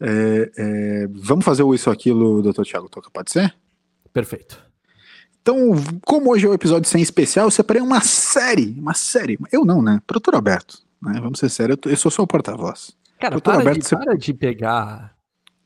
é, 0.00 0.50
é, 0.56 1.08
vamos 1.12 1.44
fazer 1.44 1.62
o 1.62 1.74
Isso 1.74 1.88
ou 1.88 1.94
Aquilo, 1.94 2.42
doutor 2.42 2.64
Thiago 2.66 2.88
Toca, 2.88 3.10
pode 3.10 3.30
ser? 3.30 3.54
Perfeito. 4.12 4.62
Então, 5.44 5.58
como 6.06 6.30
hoje 6.32 6.46
é 6.46 6.48
o 6.48 6.54
episódio 6.54 6.88
100 6.88 7.02
especial, 7.02 7.46
eu 7.46 7.50
separei 7.50 7.82
uma 7.82 8.00
série, 8.00 8.74
uma 8.80 8.94
série. 8.94 9.38
Eu 9.52 9.62
não, 9.62 9.82
né? 9.82 10.00
Produtor 10.06 10.36
Alberto, 10.36 10.78
né? 11.02 11.20
Vamos 11.20 11.38
ser 11.38 11.50
sérios, 11.50 11.76
eu, 11.84 11.90
eu 11.90 11.96
sou 11.98 12.10
só 12.10 12.22
o 12.22 12.26
porta-voz. 12.26 12.96
Cara, 13.20 13.32
Doutor 13.32 13.50
para, 13.50 13.60
Alberto, 13.60 13.80
de, 13.80 13.86
você- 13.86 13.94
para 13.96 14.16
de 14.16 14.32
pegar. 14.32 15.14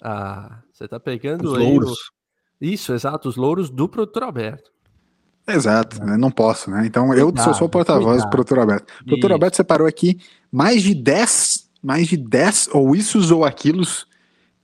a- 0.02 0.58
você 0.72 0.88
tá 0.88 0.98
pegando 0.98 1.52
Os 1.52 1.58
aí 1.58 1.64
louros. 1.64 1.92
o- 1.92 1.94
Isso, 2.60 2.92
exato, 2.92 3.28
os 3.28 3.36
louros 3.36 3.70
do 3.70 3.88
produtor 3.88 4.24
Alberto. 4.24 4.68
Exato, 5.46 6.04
né? 6.04 6.16
não 6.16 6.30
posso, 6.32 6.70
né? 6.72 6.84
Então 6.84 7.14
eu 7.14 7.26
Cuidado, 7.26 7.44
sou 7.44 7.54
só 7.54 7.64
o 7.64 7.68
porta-voz 7.68 8.22
do 8.24 8.30
produtor 8.30 8.58
Alberto. 8.58 8.92
O 9.00 9.04
produtor 9.04 9.30
Isso. 9.30 9.32
Alberto 9.32 9.56
separou 9.56 9.86
aqui 9.86 10.18
mais 10.50 10.82
de 10.82 10.92
10, 10.92 11.70
mais 11.80 12.08
de 12.08 12.16
10 12.16 12.68
ou 12.72 12.94
issos 12.96 13.30
ou 13.30 13.44
aquilos 13.44 14.06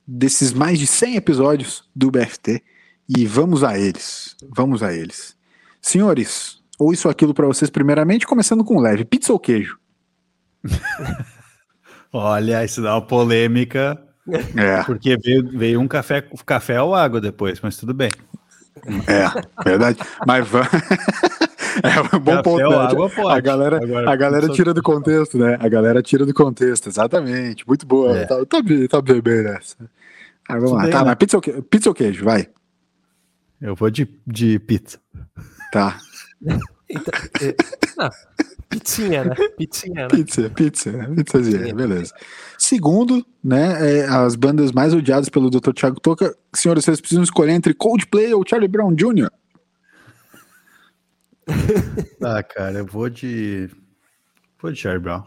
desses 0.05 0.51
mais 0.53 0.77
de 0.77 0.85
100 0.85 1.15
episódios 1.15 1.85
do 1.95 2.11
BFT 2.11 2.61
e 3.09 3.25
vamos 3.25 3.63
a 3.63 3.77
eles. 3.77 4.35
Vamos 4.55 4.81
a 4.83 4.93
eles. 4.93 5.35
Senhores, 5.81 6.59
ou 6.79 6.91
isso 6.93 7.07
ou 7.07 7.11
aquilo 7.11 7.33
pra 7.33 7.45
vocês 7.47 7.69
primeiramente, 7.69 8.25
começando 8.27 8.63
com 8.63 8.79
leve, 8.79 9.05
pizza 9.05 9.31
ou 9.33 9.39
queijo? 9.39 9.77
Olha, 12.11 12.63
isso 12.63 12.81
dá 12.81 12.93
uma 12.95 13.01
polêmica, 13.01 14.01
É, 14.55 14.83
porque 14.83 15.17
veio, 15.17 15.47
veio 15.57 15.79
um 15.81 15.87
café, 15.87 16.21
café 16.45 16.81
ou 16.81 16.95
água 16.95 17.19
depois, 17.21 17.59
mas 17.61 17.77
tudo 17.77 17.93
bem. 17.93 18.09
é, 19.07 19.63
verdade. 19.63 19.99
Mas 20.25 20.47
vamos. 20.47 20.67
É 21.83 22.15
um 22.15 22.19
bom 22.21 22.31
Café 22.37 22.41
ponto, 22.43 22.63
ou 22.63 22.69
né? 22.71 22.77
água 22.77 23.09
pode. 23.09 23.37
A 23.37 23.41
galera, 23.41 23.83
Agora, 23.83 24.09
a 24.09 24.15
galera 24.15 24.47
tira 24.47 24.73
do 24.73 24.81
contexto, 24.81 25.37
né? 25.37 25.57
A 25.59 25.67
galera 25.67 26.01
tira 26.01 26.25
do 26.25 26.33
contexto, 26.33 26.87
exatamente. 26.87 27.67
Muito 27.67 27.85
boa. 27.85 28.17
É. 28.17 28.25
Tá, 28.25 28.45
tá, 28.45 28.61
bem- 28.61 28.87
tá 28.87 29.01
bem 29.01 29.19
bem 29.21 29.43
nessa. 29.43 29.75
Ah, 30.47 30.53
vamos 30.55 30.71
lá. 30.71 30.83
bem, 30.83 30.91
Tá, 30.91 30.99
né? 30.99 31.05
mas 31.07 31.15
pizza 31.15 31.35
ou, 31.35 31.41
que- 31.41 31.61
pizza 31.63 31.89
ou 31.89 31.93
queijo? 31.93 32.23
Vai. 32.23 32.47
Eu 33.61 33.75
vou 33.75 33.89
de, 33.89 34.07
de 34.25 34.59
pizza. 34.59 34.99
Tá. 35.71 35.99
Então, 36.87 37.13
é, 37.41 37.55
não, 37.97 38.09
pizzinha, 38.69 39.23
né? 39.25 39.35
Pizzinha, 39.57 40.03
né? 40.03 40.07
Pizza, 40.07 40.49
pizza, 40.51 40.91
pizzazinha, 41.15 41.73
beleza. 41.73 42.13
Segundo, 42.59 43.25
né, 43.43 44.01
é, 44.01 44.05
as 44.05 44.35
bandas 44.35 44.71
mais 44.71 44.93
odiadas 44.93 45.27
pelo 45.27 45.49
Dr. 45.49 45.73
Thiago 45.73 45.99
Toca, 45.99 46.37
senhores, 46.53 46.85
vocês 46.85 47.01
precisam 47.01 47.23
escolher 47.23 47.53
entre 47.53 47.73
Coldplay 47.73 48.33
ou 48.33 48.45
Charlie 48.47 48.67
Brown 48.67 48.93
Jr. 48.93 49.31
Ah, 52.23 52.41
cara, 52.43 52.79
eu 52.79 52.85
vou 52.85 53.09
de. 53.09 53.69
Vou 54.59 54.71
de 54.71 54.79
Charlie 54.79 55.01
Brown. 55.01 55.23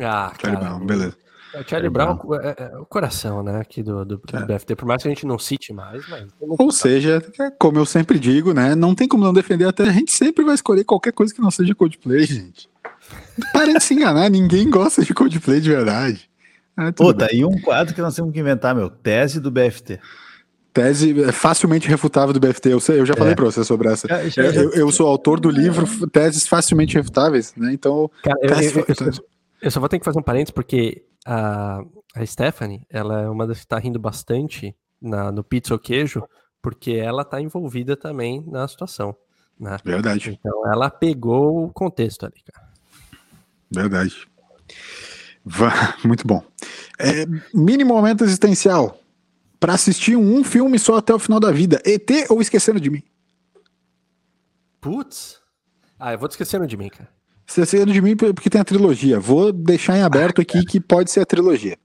Ah, 0.00 0.32
Charlie 0.40 0.58
cara. 0.58 0.58
Brown, 0.58 0.86
beleza. 0.86 1.16
O 1.54 1.68
Charlie 1.68 1.90
Brown 1.90 2.16
é, 2.42 2.62
é 2.72 2.78
o 2.78 2.84
coração, 2.86 3.42
né? 3.42 3.60
Aqui 3.60 3.82
do, 3.82 4.04
do, 4.04 4.16
do 4.18 4.36
É. 4.36 4.44
BFT. 4.46 4.76
Por 4.76 4.86
mais 4.86 5.02
que 5.02 5.08
a 5.08 5.10
gente 5.10 5.26
não 5.26 5.38
cite 5.38 5.72
mais, 5.72 6.08
mas. 6.08 6.26
Ou 6.40 6.70
seja, 6.70 7.20
como 7.58 7.78
eu 7.78 7.86
sempre 7.86 8.18
digo, 8.18 8.52
né, 8.52 8.74
não 8.74 8.94
tem 8.94 9.08
como 9.08 9.24
não 9.24 9.32
defender, 9.32 9.64
até 9.66 9.82
a 9.84 9.92
gente 9.92 10.12
sempre 10.12 10.44
vai 10.44 10.54
escolher 10.54 10.84
qualquer 10.84 11.12
coisa 11.12 11.34
que 11.34 11.40
não 11.40 11.50
seja 11.50 11.74
Coldplay, 11.74 12.24
gente. 12.24 12.68
Parem 13.52 13.74
de 13.74 13.82
se 13.82 13.94
enganar, 13.94 14.28
ninguém 14.30 14.70
gosta 14.70 15.04
de 15.04 15.12
Coldplay 15.12 15.60
de 15.60 15.70
verdade. 15.70 16.30
Ah, 16.76 16.92
Pô, 16.92 17.12
tá 17.12 17.26
aí 17.30 17.44
um 17.44 17.60
quadro 17.60 17.94
que 17.94 18.00
nós 18.00 18.14
temos 18.14 18.32
que 18.32 18.38
inventar, 18.40 18.74
meu. 18.74 18.88
Tese 18.88 19.40
do 19.40 19.50
BFT. 19.50 19.98
Tese 20.72 21.20
é 21.24 21.32
facilmente 21.32 21.88
refutável 21.88 22.32
do 22.32 22.38
BFT, 22.38 22.68
eu, 22.72 22.78
sei, 22.80 23.00
eu 23.00 23.04
já 23.06 23.14
falei 23.14 23.32
É. 23.32 23.36
pra 23.36 23.44
você 23.44 23.64
sobre 23.64 23.88
essa. 23.88 24.06
Já- 24.06 24.28
já- 24.28 24.42
Eu, 24.44 24.52
eu- 24.52 24.70
eu 24.72 24.92
sou 24.92 25.08
autor 25.08 25.40
do 25.40 25.50
livro 25.50 25.84
Teses 26.08 26.46
Facilmente 26.46 26.94
Refutáveis, 26.94 27.52
né? 27.56 27.72
Então, 27.72 28.08
Cara, 28.22 28.38
eu, 28.40 28.48
Tese 28.54 28.78
eu- 28.78 28.84
eu- 28.86 28.94
fa- 28.94 29.04
eu- 29.04 29.24
eu 29.62 29.70
só 29.70 29.80
vou 29.80 29.88
ter 29.88 29.98
que 29.98 30.04
fazer 30.04 30.18
um 30.20 30.22
parênteses, 30.22 30.52
porque 30.52 31.02
a, 31.26 31.82
a 32.14 32.26
Stephanie, 32.26 32.86
ela 32.88 33.22
é 33.22 33.28
uma 33.28 33.46
das 33.46 33.60
que 33.60 33.66
tá 33.66 33.78
rindo 33.78 33.98
bastante 33.98 34.74
na, 35.00 35.30
no 35.30 35.44
pizza 35.44 35.74
ou 35.74 35.78
queijo, 35.78 36.22
porque 36.62 36.92
ela 36.92 37.24
tá 37.24 37.40
envolvida 37.40 37.96
também 37.96 38.44
na 38.46 38.66
situação. 38.66 39.16
Né? 39.58 39.76
verdade, 39.84 40.38
Então 40.40 40.66
ela 40.72 40.88
pegou 40.88 41.66
o 41.66 41.72
contexto 41.72 42.24
ali, 42.24 42.42
cara. 42.42 42.68
verdade. 43.70 44.26
Muito 46.04 46.26
bom. 46.26 46.42
É, 46.98 47.26
mini 47.54 47.84
momento 47.84 48.24
existencial. 48.24 48.98
Pra 49.58 49.74
assistir 49.74 50.16
um 50.16 50.42
filme 50.42 50.78
só 50.78 50.96
até 50.96 51.12
o 51.12 51.18
final 51.18 51.38
da 51.38 51.50
vida. 51.50 51.82
ET 51.84 52.30
ou 52.30 52.40
Esquecendo 52.40 52.80
de 52.80 52.88
Mim? 52.88 53.02
Putz. 54.80 55.38
Ah, 55.98 56.12
eu 56.12 56.18
vou 56.18 56.26
te 56.28 56.32
esquecendo 56.32 56.66
de 56.66 56.76
mim, 56.76 56.88
cara. 56.88 57.10
Esquecendo 57.50 57.92
de 57.92 58.00
Mim 58.00 58.16
porque 58.16 58.48
tem 58.48 58.60
a 58.60 58.64
trilogia. 58.64 59.18
Vou 59.18 59.52
deixar 59.52 59.96
em 59.98 60.02
aberto 60.02 60.40
aqui 60.40 60.64
que 60.64 60.80
pode 60.80 61.10
ser 61.10 61.20
a 61.20 61.26
trilogia. 61.26 61.76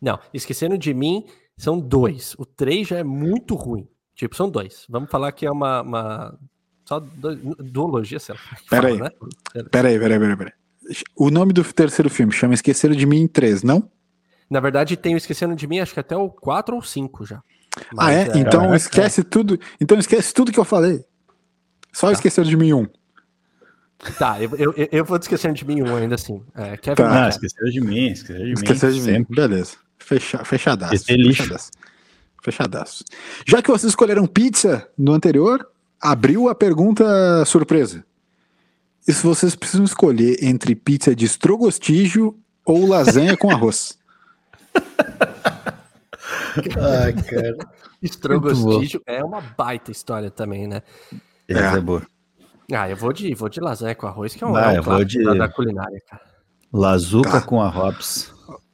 Não, 0.00 0.18
esquecendo 0.32 0.76
de 0.76 0.92
mim 0.92 1.24
são 1.56 1.78
dois. 1.78 2.34
O 2.38 2.44
três 2.44 2.88
já 2.88 2.98
é 2.98 3.04
muito 3.04 3.54
ruim. 3.54 3.86
Tipo, 4.14 4.34
são 4.36 4.48
dois. 4.50 4.84
Vamos 4.88 5.10
falar 5.10 5.30
que 5.32 5.46
é 5.46 5.50
uma. 5.50 5.82
uma 5.82 6.38
só 6.84 7.00
dois, 7.00 7.38
duologia, 7.58 8.18
sei 8.18 8.34
lá. 8.34 8.40
que 8.56 8.68
Pera 8.68 8.82
fala, 8.88 8.94
aí. 8.94 9.00
né? 9.00 9.10
Peraí, 9.70 9.98
peraí, 9.98 10.18
peraí, 10.18 10.36
peraí. 10.36 10.52
O 11.16 11.30
nome 11.30 11.52
do 11.52 11.64
terceiro 11.64 12.10
filme 12.10 12.32
chama 12.32 12.52
Esqueceram 12.54 12.94
de 12.94 13.06
Mim 13.06 13.26
3, 13.26 13.62
não? 13.62 13.90
Na 14.50 14.60
verdade, 14.60 14.96
tem 14.96 15.14
o 15.14 15.16
Esquecendo 15.16 15.54
de 15.56 15.66
Mim, 15.66 15.78
acho 15.80 15.94
que 15.94 16.00
até 16.00 16.16
o 16.16 16.28
4 16.30 16.74
ou 16.76 16.82
5 16.82 17.24
já. 17.24 17.36
ah, 17.76 17.82
Mas, 17.94 18.16
é? 18.28 18.38
Então 18.38 18.60
Caraca. 18.60 18.76
esquece 18.76 19.22
tudo. 19.24 19.58
Então 19.80 19.98
esquece 19.98 20.34
tudo 20.34 20.52
que 20.52 20.60
eu 20.60 20.64
falei. 20.64 21.02
Só 21.92 22.10
Esqueceram 22.10 22.48
de 22.48 22.56
Mim 22.56 22.72
1. 22.74 22.86
Tá, 24.18 24.40
eu, 24.42 24.50
eu, 24.56 24.74
eu- 24.92 25.04
vou 25.04 25.18
te 25.18 25.22
esquecendo 25.22 25.54
de 25.54 25.64
mim 25.64 25.82
um 25.82 25.96
ainda 25.96 26.14
assim. 26.14 26.42
É, 26.54 26.76
Kevin 26.76 26.96
Tá. 26.96 27.06
Ah, 27.06 27.14
Bacon. 27.24 27.28
esqueceram 27.30 27.70
de 27.70 27.80
mim, 27.80 28.06
esqueceram 28.10 28.38
de 28.40 28.46
mim. 28.46 28.52
Esqueceram 28.52 28.92
de 28.92 28.98
mim. 29.00 29.04
sempre. 29.04 29.34
Beleza. 29.36 29.76
Fecha, 29.98 30.44
fechadaço. 30.44 30.94
Esse 30.94 31.12
é 31.12 31.16
lixo. 31.16 31.42
Fechadaço. 31.44 31.70
Fechadaço. 32.42 33.04
Já 33.46 33.62
que 33.62 33.70
vocês 33.70 33.90
escolheram 33.90 34.26
pizza 34.26 34.86
no 34.98 35.12
anterior, 35.12 35.66
abriu 36.00 36.48
a 36.48 36.54
pergunta 36.54 37.44
surpresa. 37.46 38.04
E 39.08 39.12
se 39.12 39.22
vocês 39.22 39.54
precisam 39.54 39.84
escolher 39.84 40.42
entre 40.44 40.74
pizza 40.74 41.14
de 41.14 41.24
estrogostígio 41.24 42.36
ou 42.64 42.86
lasanha 42.86 43.36
com 43.36 43.50
arroz? 43.50 43.98
Ai, 46.78 47.12
cara. 47.14 47.56
Estrogostígio 48.02 49.00
é 49.06 49.22
uma 49.24 49.40
baita 49.40 49.90
história 49.90 50.30
também, 50.30 50.66
né? 50.68 50.82
Essa 51.48 51.76
É. 51.76 51.78
é 51.78 51.80
boa. 51.80 52.02
Ah, 52.72 52.88
eu 52.88 52.96
vou 52.96 53.12
de, 53.12 53.34
vou 53.34 53.48
de 53.48 53.60
lasanha 53.60 53.94
com 53.94 54.06
arroz, 54.06 54.34
que 54.34 54.42
é 54.42 54.46
um, 54.46 54.56
Ah, 54.56 54.72
é 54.72 54.74
um 54.74 54.76
eu 54.76 54.82
vou 54.82 55.04
de- 55.04 55.22
da, 55.22 55.48
culinária, 55.48 56.00
cara. 56.08 56.22
Lazuca 56.72 57.30
Tá. 57.30 57.40
com 57.42 57.60
a 57.60 57.68
Hobbs. 57.68 58.32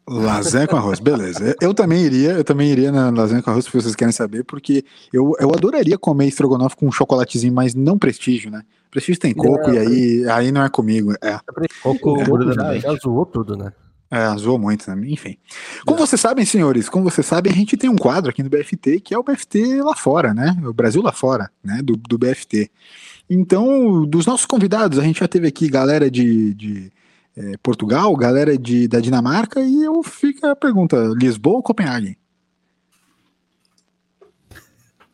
Lasanha 0.08 0.66
com 0.66 0.76
arroz, 0.76 0.98
beleza. 0.98 1.54
Eu 1.60 1.72
também 1.72 2.02
iria, 2.04 2.30
eu 2.32 2.42
também 2.42 2.70
iria 2.70 2.90
na 2.90 3.10
lasanha 3.10 3.42
com 3.42 3.50
arroz, 3.50 3.64
se 3.66 3.70
vocês 3.72 3.94
querem 3.94 4.10
saber, 4.12 4.42
porque 4.44 4.84
eu, 5.12 5.34
eu 5.38 5.50
adoraria 5.52 5.96
comer 5.96 6.26
estrogonofe 6.26 6.74
com 6.76 6.86
um 6.88 6.92
chocolatezinho, 6.92 7.52
mas 7.52 7.74
não 7.74 7.96
prestígio, 7.98 8.50
né? 8.50 8.62
Prestígio 8.90 9.20
tem 9.20 9.32
coco 9.32 9.68
Não, 9.68 9.74
e 9.74 9.78
aí, 9.78 10.28
aí 10.28 10.50
não 10.52 10.64
é 10.64 10.68
comigo. 10.68 11.12
É, 11.22 11.38
Coco 11.82 12.10
O 12.10 12.24
gruda 12.24 12.52
já, 12.52 12.62
no 12.64 12.70
dente. 12.70 12.82
já 12.82 12.94
zoou 12.96 13.24
tudo, 13.24 13.56
né? 13.56 13.72
é 14.12 14.36
zoou 14.36 14.58
muito, 14.58 14.90
né? 14.90 15.00
Enfim. 15.08 15.36
Como 15.86 15.96
vocês 15.98 16.20
sabem, 16.20 16.44
senhores, 16.44 16.88
como 16.88 17.04
vocês 17.08 17.24
sabem, 17.24 17.52
a 17.52 17.54
gente 17.54 17.76
tem 17.76 17.88
um 17.88 17.94
quadro 17.94 18.30
aqui 18.30 18.42
no 18.42 18.50
BFT, 18.50 18.98
que 18.98 19.14
é 19.14 19.18
o 19.18 19.22
BFT 19.22 19.80
lá 19.82 19.94
fora, 19.94 20.34
né? 20.34 20.56
O 20.64 20.72
Brasil 20.72 21.00
lá 21.00 21.12
fora, 21.12 21.48
né? 21.62 21.80
Do, 21.84 21.96
do 21.96 22.18
BFT. 22.18 22.68
Então, 23.32 24.04
dos 24.04 24.26
nossos 24.26 24.44
convidados, 24.44 24.98
a 24.98 25.04
gente 25.04 25.20
já 25.20 25.28
teve 25.28 25.46
aqui 25.46 25.68
galera 25.68 26.10
de, 26.10 26.52
de 26.52 26.92
eh, 27.36 27.52
Portugal, 27.62 28.14
galera 28.16 28.58
de, 28.58 28.88
da 28.88 28.98
Dinamarca, 28.98 29.60
e 29.60 29.84
eu 29.84 30.02
fica 30.02 30.50
a 30.50 30.56
pergunta: 30.56 30.96
Lisboa 31.16 31.58
ou 31.58 31.62
Copenhague? 31.62 32.18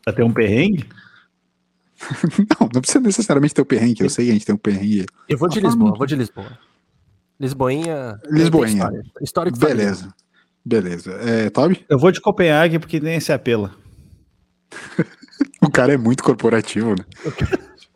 Pra 0.03 0.13
ter 0.13 0.23
um 0.23 0.33
perrengue? 0.33 0.83
Não, 2.59 2.69
não 2.71 2.79
precisa 2.81 2.99
necessariamente 2.99 3.55
ter 3.55 3.61
o 3.61 3.65
perrengue, 3.65 4.03
eu 4.03 4.09
sei 4.09 4.25
que 4.25 4.31
a 4.31 4.33
gente 4.35 4.45
tem 4.45 4.53
um 4.53 4.57
perrengue. 4.57 5.07
Eu 5.27 5.35
vou 5.37 5.49
de 5.49 5.57
Ah, 5.59 5.63
Lisboa, 5.63 5.95
vou 5.97 6.05
de 6.05 6.15
Lisboa. 6.15 6.57
Lisboinha. 7.39 8.19
Lisboinha. 8.29 8.83
história. 8.83 9.03
Histórico. 9.21 9.57
Beleza. 9.57 10.13
Beleza. 10.63 11.11
É, 11.13 11.49
Toby? 11.49 11.83
Eu 11.89 11.97
vou 11.97 12.11
de 12.11 12.21
Copenhague 12.21 12.77
porque 12.77 12.99
nem 12.99 13.19
se 13.19 13.31
apela. 13.31 13.75
O 15.61 15.69
cara 15.69 15.93
é 15.93 15.97
muito 15.97 16.23
corporativo, 16.23 16.95
né? 16.95 17.05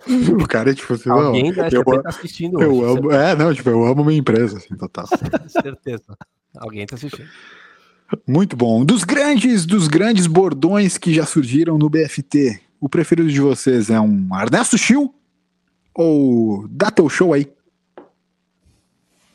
O 0.42 0.48
cara 0.48 0.72
é 0.72 0.74
tipo 0.74 0.94
assim, 0.94 1.10
não, 1.10 1.28
Alguém 1.28 1.54
da 1.54 1.70
eu, 1.70 1.84
tá 1.84 2.10
assistindo 2.10 2.62
eu 2.62 2.76
hoje, 2.76 3.00
amo. 3.00 3.12
É, 3.12 3.36
não, 3.36 3.54
tipo, 3.54 3.70
eu 3.70 3.86
amo 3.86 4.04
minha 4.04 4.20
empresa, 4.20 4.58
assim, 4.58 4.76
total. 4.76 5.06
certeza. 5.48 6.18
Alguém 6.58 6.86
tá 6.86 6.96
assistindo. 6.96 7.30
Muito 8.28 8.56
bom. 8.58 8.84
Dos 8.84 9.04
grandes, 9.04 9.66
dos 9.66 9.88
grandes 9.88 10.28
bordões 10.28 10.98
que 10.98 11.14
já 11.14 11.26
surgiram 11.26 11.78
no 11.78 11.90
BFT, 11.90 12.60
o 12.80 12.90
preferido 12.90 13.30
de 13.30 13.40
vocês 13.40 13.90
é 13.90 14.00
um 14.00 14.28
Ernesto 14.38 14.78
Chiu 14.78 15.14
ou 15.94 16.68
dá 16.68 16.90
teu 16.92 17.08
show 17.08 17.34
aí? 17.34 17.52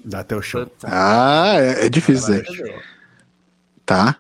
Dá 0.06 0.20
até 0.20 0.36
o 0.36 0.42
show. 0.42 0.70
Ah, 0.84 1.54
é, 1.56 1.86
é 1.86 1.88
difícil, 1.88 2.28
Zé. 2.28 2.44
Tá. 3.84 4.16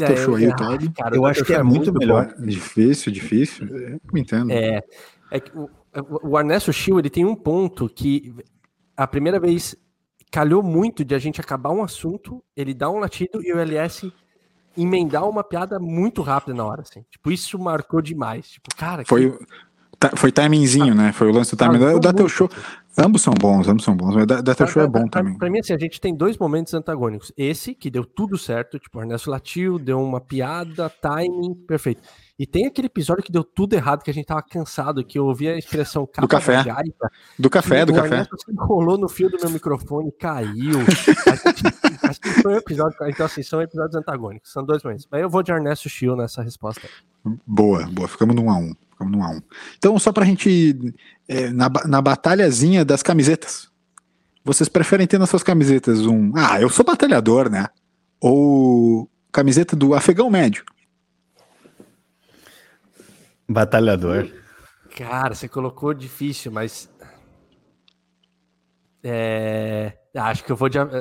Dá 0.00 0.06
É, 0.06 0.06
teu 0.08 0.16
show 0.16 0.34
aí, 0.36 0.44
é, 0.44 0.48
o 0.48 0.56
Todd. 0.56 0.90
cara, 0.96 1.16
Eu 1.16 1.22
o 1.22 1.26
acho 1.26 1.40
que 1.44 1.52
show 1.52 1.60
é 1.60 1.62
muito 1.62 1.92
bom. 1.92 1.98
melhor. 1.98 2.34
Difícil, 2.38 3.12
difícil. 3.12 3.66
Eu 3.68 4.00
entendo. 4.16 4.50
É, 4.50 4.82
é 5.30 5.40
que 5.40 5.50
o, 5.56 5.68
o 6.22 6.38
Ernesto 6.38 6.72
Schill, 6.72 6.98
ele 6.98 7.10
tem 7.10 7.24
um 7.24 7.34
ponto 7.34 7.88
que 7.88 8.34
a 8.96 9.06
primeira 9.06 9.38
vez 9.40 9.76
calhou 10.30 10.62
muito 10.62 11.04
de 11.04 11.14
a 11.14 11.18
gente 11.18 11.40
acabar 11.40 11.70
um 11.70 11.82
assunto, 11.82 12.42
ele 12.56 12.72
dá 12.72 12.88
um 12.90 12.98
latido 12.98 13.42
e 13.44 13.52
o 13.52 13.58
LS 13.58 14.12
emendar 14.76 15.28
uma 15.28 15.44
piada 15.44 15.78
muito 15.78 16.22
rápida 16.22 16.54
na 16.54 16.64
hora, 16.64 16.80
assim. 16.82 17.04
Tipo, 17.10 17.30
isso 17.30 17.58
marcou 17.58 18.00
demais. 18.00 18.48
Tipo, 18.48 18.74
cara, 18.74 19.04
Foi, 19.06 19.30
que- 19.30 19.36
o- 20.06 20.16
foi 20.16 20.32
timingzinho, 20.32 20.94
né? 20.94 21.12
Foi 21.12 21.28
o 21.28 21.32
lance 21.32 21.50
do 21.54 21.58
timing. 21.58 21.78
Marcou 21.78 22.00
Da, 22.00 22.08
da 22.10 22.16
teu 22.16 22.22
muito. 22.24 22.32
show. 22.34 22.50
Ambos 22.96 23.22
são 23.22 23.32
bons, 23.32 23.68
ambos 23.68 23.84
são 23.84 23.96
bons. 23.96 24.14
Mas 24.14 24.26
da, 24.26 24.40
da 24.42 24.54
teu 24.54 24.66
show 24.66 24.82
é 24.82 24.86
bom 24.86 25.08
pra, 25.08 25.20
também. 25.20 25.38
Pra 25.38 25.50
mim, 25.50 25.60
assim, 25.60 25.72
a 25.72 25.78
gente 25.78 26.00
tem 26.00 26.14
dois 26.14 26.36
momentos 26.36 26.74
antagônicos. 26.74 27.32
Esse, 27.36 27.74
que 27.74 27.90
deu 27.90 28.04
tudo 28.04 28.36
certo, 28.36 28.78
tipo, 28.78 28.98
o 28.98 29.02
Ernesto 29.02 29.30
latiu, 29.30 29.78
deu 29.78 30.00
uma 30.00 30.20
piada, 30.20 30.90
timing, 30.90 31.54
perfeito. 31.66 32.02
E 32.38 32.46
tem 32.46 32.66
aquele 32.66 32.86
episódio 32.88 33.22
que 33.22 33.32
deu 33.32 33.44
tudo 33.44 33.74
errado, 33.74 34.02
que 34.02 34.10
a 34.10 34.14
gente 34.14 34.26
tava 34.26 34.42
cansado, 34.42 35.04
que 35.04 35.18
eu 35.18 35.26
ouvi 35.26 35.48
a 35.48 35.56
expressão 35.56 36.06
capa 36.06 36.26
café. 36.28 36.64
Do 37.38 37.48
café, 37.48 37.86
do 37.86 37.92
o 37.92 37.94
café. 37.94 38.24
Se 38.24 38.52
enrolou 38.52 38.98
no 38.98 39.08
fio 39.08 39.30
do 39.30 39.38
meu 39.40 39.50
microfone, 39.50 40.12
caiu. 40.12 40.80
Acho 42.02 42.20
que 42.20 42.28
foi 42.42 42.54
um 42.54 42.56
episódio, 42.56 42.96
então 43.06 43.26
assim, 43.26 43.42
são 43.42 43.62
episódios 43.62 43.94
antagônicos, 43.94 44.52
são 44.52 44.64
dois 44.64 44.82
momentos. 44.82 45.06
Mas 45.10 45.22
eu 45.22 45.30
vou 45.30 45.42
de 45.42 45.52
Ernesto 45.52 45.88
Schill 45.88 46.16
nessa 46.16 46.42
resposta. 46.42 46.82
Boa, 47.46 47.86
boa. 47.86 48.08
Ficamos 48.08 48.34
num 48.34 48.50
a 48.50 48.56
um. 48.56 48.74
Ficamos 49.02 49.12
num 49.12 49.24
a 49.24 49.30
um. 49.30 49.42
Então, 49.76 49.98
só 49.98 50.12
pra 50.12 50.24
gente. 50.24 50.94
é, 51.28 51.50
na, 51.50 51.68
na 51.86 52.00
batalhazinha 52.00 52.84
das 52.84 53.02
camisetas. 53.02 53.70
Vocês 54.44 54.68
preferem 54.68 55.06
ter 55.06 55.18
nas 55.18 55.30
suas 55.30 55.42
camisetas 55.42 56.06
um. 56.06 56.32
Ah, 56.36 56.60
eu 56.60 56.68
sou 56.68 56.84
batalhador, 56.84 57.48
né? 57.48 57.66
Ou 58.20 59.08
camiseta 59.30 59.76
do 59.76 59.94
afegão 59.94 60.28
médio. 60.30 60.64
Batalhador. 63.48 64.28
Cara, 64.96 65.34
você 65.34 65.48
colocou 65.48 65.94
difícil, 65.94 66.50
mas. 66.50 66.88
É. 69.02 69.96
Acho 70.14 70.44
que 70.44 70.52
eu 70.52 70.56
vou 70.56 70.68
de. 70.68 70.78
Ah, 70.78 70.98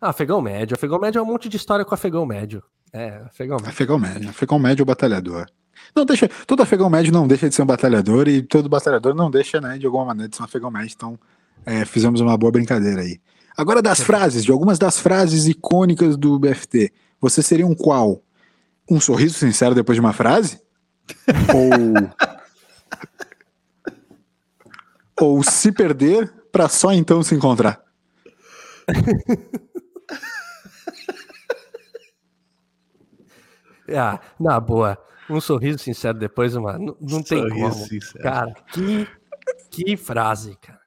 afegão 0.00 0.40
médio. 0.40 0.74
Afegão 0.74 0.98
médio 0.98 1.18
é 1.18 1.22
um 1.22 1.26
monte 1.26 1.48
de 1.48 1.56
história 1.56 1.84
com 1.84 1.94
afegão 1.94 2.26
médio. 2.26 2.62
É, 2.92 3.22
afegão 3.24 3.56
médio. 3.56 3.70
Afegão 3.70 3.98
médio. 3.98 4.30
Afegão 4.30 4.58
médio 4.58 4.84
batalhador. 4.84 5.46
Não 5.94 6.04
deixa. 6.04 6.28
Todo 6.46 6.62
afegão 6.62 6.90
médio 6.90 7.12
não 7.12 7.26
deixa 7.28 7.48
de 7.48 7.54
ser 7.54 7.62
um 7.62 7.66
batalhador 7.66 8.28
e 8.28 8.42
todo 8.42 8.68
batalhador 8.68 9.14
não 9.14 9.30
deixa, 9.30 9.60
né, 9.60 9.78
de 9.78 9.86
alguma 9.86 10.06
maneira, 10.06 10.28
de 10.28 10.36
ser 10.36 10.42
um 10.42 10.46
afegão 10.46 10.70
médio. 10.70 10.94
Então, 10.96 11.18
é, 11.64 11.84
fizemos 11.84 12.20
uma 12.20 12.36
boa 12.36 12.50
brincadeira 12.50 13.02
aí. 13.02 13.20
Agora 13.56 13.80
das 13.80 14.00
frases, 14.00 14.44
de 14.44 14.50
algumas 14.50 14.78
das 14.78 14.98
frases 14.98 15.46
icônicas 15.46 16.16
do 16.16 16.38
BFT. 16.38 16.92
Você 17.20 17.42
seria 17.42 17.66
um 17.66 17.74
qual? 17.74 18.20
Um 18.90 19.00
sorriso 19.00 19.38
sincero 19.38 19.74
depois 19.74 19.96
de 19.96 20.00
uma 20.00 20.12
frase? 20.12 20.60
Ou. 21.54 22.10
Ou 25.20 25.42
se 25.44 25.70
perder 25.70 26.32
pra 26.50 26.68
só 26.68 26.92
então 26.92 27.22
se 27.22 27.34
encontrar? 27.34 27.80
Ah, 33.86 34.18
na 34.40 34.58
boa. 34.58 34.98
Um 35.28 35.40
sorriso 35.40 35.78
sincero 35.78 36.18
depois, 36.18 36.54
uma. 36.54 36.78
Não, 36.78 36.96
não 37.00 37.22
tem 37.22 37.38
Sorriso 37.38 37.70
como. 37.70 37.86
sincero. 37.86 38.22
Cara, 38.22 38.54
que, 38.72 39.08
que 39.70 39.96
frase, 39.96 40.56
cara. 40.60 40.80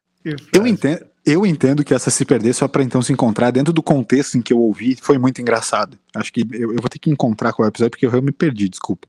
Eu 0.54 0.68
entendo, 0.68 1.06
eu 1.26 1.46
entendo 1.46 1.84
que 1.84 1.94
essa 1.94 2.10
se 2.10 2.26
perder 2.26 2.54
só 2.54 2.68
pra 2.68 2.84
então 2.84 3.02
se 3.02 3.14
encontrar 3.14 3.52
dentro 3.52 3.72
do 3.72 3.82
contexto 3.82 4.38
em 4.38 4.42
que 4.42 4.52
eu 4.52 4.60
ouvi 4.60 4.96
foi 4.96 5.18
muito 5.18 5.42
engraçado. 5.42 5.98
Acho 6.16 6.32
que 6.34 6.46
eu, 6.52 6.74
eu 6.74 6.82
vou 6.82 6.90
ter 6.90 7.00
que 7.00 7.10
encontrar 7.10 7.54
qual 7.54 7.66
é 7.66 7.70
o 7.70 7.72
episódio 7.72 7.92
porque 7.92 8.06
eu, 8.06 8.22
me 8.22 8.32
perdi, 8.32 8.68
desculpa. 8.68 9.08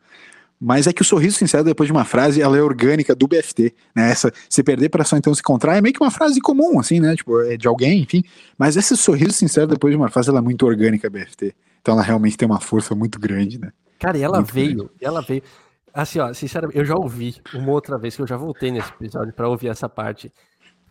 Mas 0.61 0.89
é 0.89 0.93
que 0.93 1.03
o 1.03 1.05
sorriso 1.05 1.37
sincero 1.37 1.63
depois 1.63 1.87
de 1.87 1.93
uma 1.93 2.05
frase, 2.05 2.43
ela 2.43 2.57
é 2.59 2.63
orgânica 2.63 3.15
do 3.15 3.29
BFT, 3.29 3.73
né? 3.95 4.11
Essa 4.11 4.33
se 4.49 4.63
perder 4.63 4.89
pra 4.89 5.05
só 5.05 5.17
então 5.17 5.33
se 5.33 5.41
encontrar 5.41 5.77
é 5.77 5.81
meio 5.81 5.95
que 5.95 6.03
uma 6.03 6.11
frase 6.11 6.41
comum, 6.41 6.81
assim, 6.81 6.99
né? 6.99 7.15
Tipo, 7.15 7.41
é 7.43 7.57
de 7.57 7.69
alguém, 7.69 8.01
enfim. 8.03 8.25
Mas 8.57 8.77
esse 8.77 8.97
sorriso 8.97 9.33
sincero 9.33 9.69
depois 9.69 9.93
de 9.93 9.97
uma 9.97 10.09
frase, 10.09 10.29
ela 10.29 10.39
é 10.39 10.43
muito 10.43 10.67
orgânica, 10.67 11.09
BFT. 11.09 11.55
Então 11.81 11.95
ela 11.95 12.03
realmente 12.03 12.37
tem 12.37 12.47
uma 12.47 12.61
força 12.61 12.95
muito 12.95 13.21
grande, 13.21 13.59
né? 13.59 13.71
Cara, 13.99 14.17
e 14.19 14.23
ela 14.23 14.39
Muito 14.39 14.53
veio, 14.55 14.91
ela 15.01 15.21
veio. 15.23 15.43
Assim, 15.93 16.21
ó, 16.21 16.33
sinceramente, 16.33 16.79
eu 16.79 16.85
já 16.85 16.95
ouvi 16.95 17.37
uma 17.55 17.73
outra 17.73 17.99
vez 17.99 18.15
que 18.15 18.23
eu 18.23 18.27
já 18.27 18.37
voltei 18.37 18.71
nesse 18.71 18.91
episódio 18.91 19.33
pra 19.35 19.49
ouvir 19.49 19.69
essa 19.69 19.89
parte. 19.89 20.33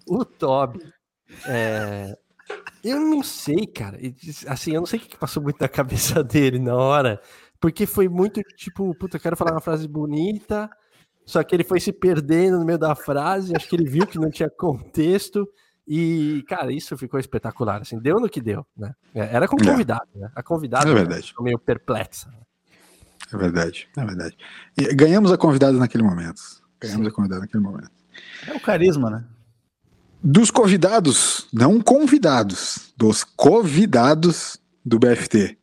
O 0.07 0.25
Toby. 0.25 0.79
é, 1.47 2.17
Eu 2.83 2.99
não 2.99 3.23
sei, 3.23 3.65
cara. 3.67 3.97
Assim, 4.47 4.71
eu 4.73 4.79
não 4.81 4.85
sei 4.85 4.99
o 4.99 5.01
que 5.01 5.17
passou 5.17 5.41
muito 5.43 5.59
na 5.61 5.67
cabeça 5.69 6.23
dele 6.23 6.59
na 6.59 6.75
hora. 6.75 7.21
Porque 7.59 7.85
foi 7.85 8.07
muito 8.09 8.41
tipo, 8.55 8.93
puta, 8.95 9.17
eu 9.17 9.21
quero 9.21 9.35
falar 9.37 9.51
uma 9.53 9.61
frase 9.61 9.87
bonita. 9.87 10.69
Só 11.25 11.43
que 11.43 11.53
ele 11.55 11.63
foi 11.63 11.79
se 11.79 11.91
perdendo 11.91 12.57
no 12.59 12.65
meio 12.65 12.77
da 12.77 12.95
frase. 12.95 13.53
Acho 13.55 13.67
que 13.67 13.75
ele 13.75 13.89
viu 13.89 14.05
que 14.07 14.19
não 14.19 14.29
tinha 14.29 14.49
contexto. 14.49 15.47
E, 15.87 16.43
cara, 16.47 16.71
isso 16.71 16.97
ficou 16.97 17.19
espetacular. 17.19 17.81
Assim, 17.81 17.99
deu 17.99 18.19
no 18.19 18.29
que 18.29 18.41
deu, 18.41 18.65
né? 18.77 18.93
É, 19.15 19.35
Era 19.35 19.47
com 19.47 19.57
É. 19.61 19.65
convidado, 19.65 20.07
né? 20.15 20.29
A 20.35 20.43
convidada 20.43 20.89
É 20.89 20.93
verdade. 20.93 21.27
ficou 21.27 21.43
meio 21.45 21.57
perplexa. 21.59 22.29
É 23.33 23.37
verdade, 23.37 23.87
é 23.95 24.05
verdade. 24.05 24.37
E 24.77 24.93
ganhamos 24.93 25.31
a 25.31 25.37
convidada 25.37 25.77
naquele 25.77 26.03
momento. 26.03 26.41
Ganhamos 26.79 27.07
a 27.07 27.11
convidada 27.11 27.41
naquele 27.41 27.63
momento. 27.63 27.91
É 28.47 28.53
o 28.53 28.59
carisma, 28.59 29.09
né? 29.09 29.23
Dos 30.23 30.49
convidados, 30.49 31.47
não 31.53 31.79
convidados, 31.79 32.93
dos 32.97 33.23
convidados 33.23 34.59
do 34.83 34.97
BFT, 34.97 35.57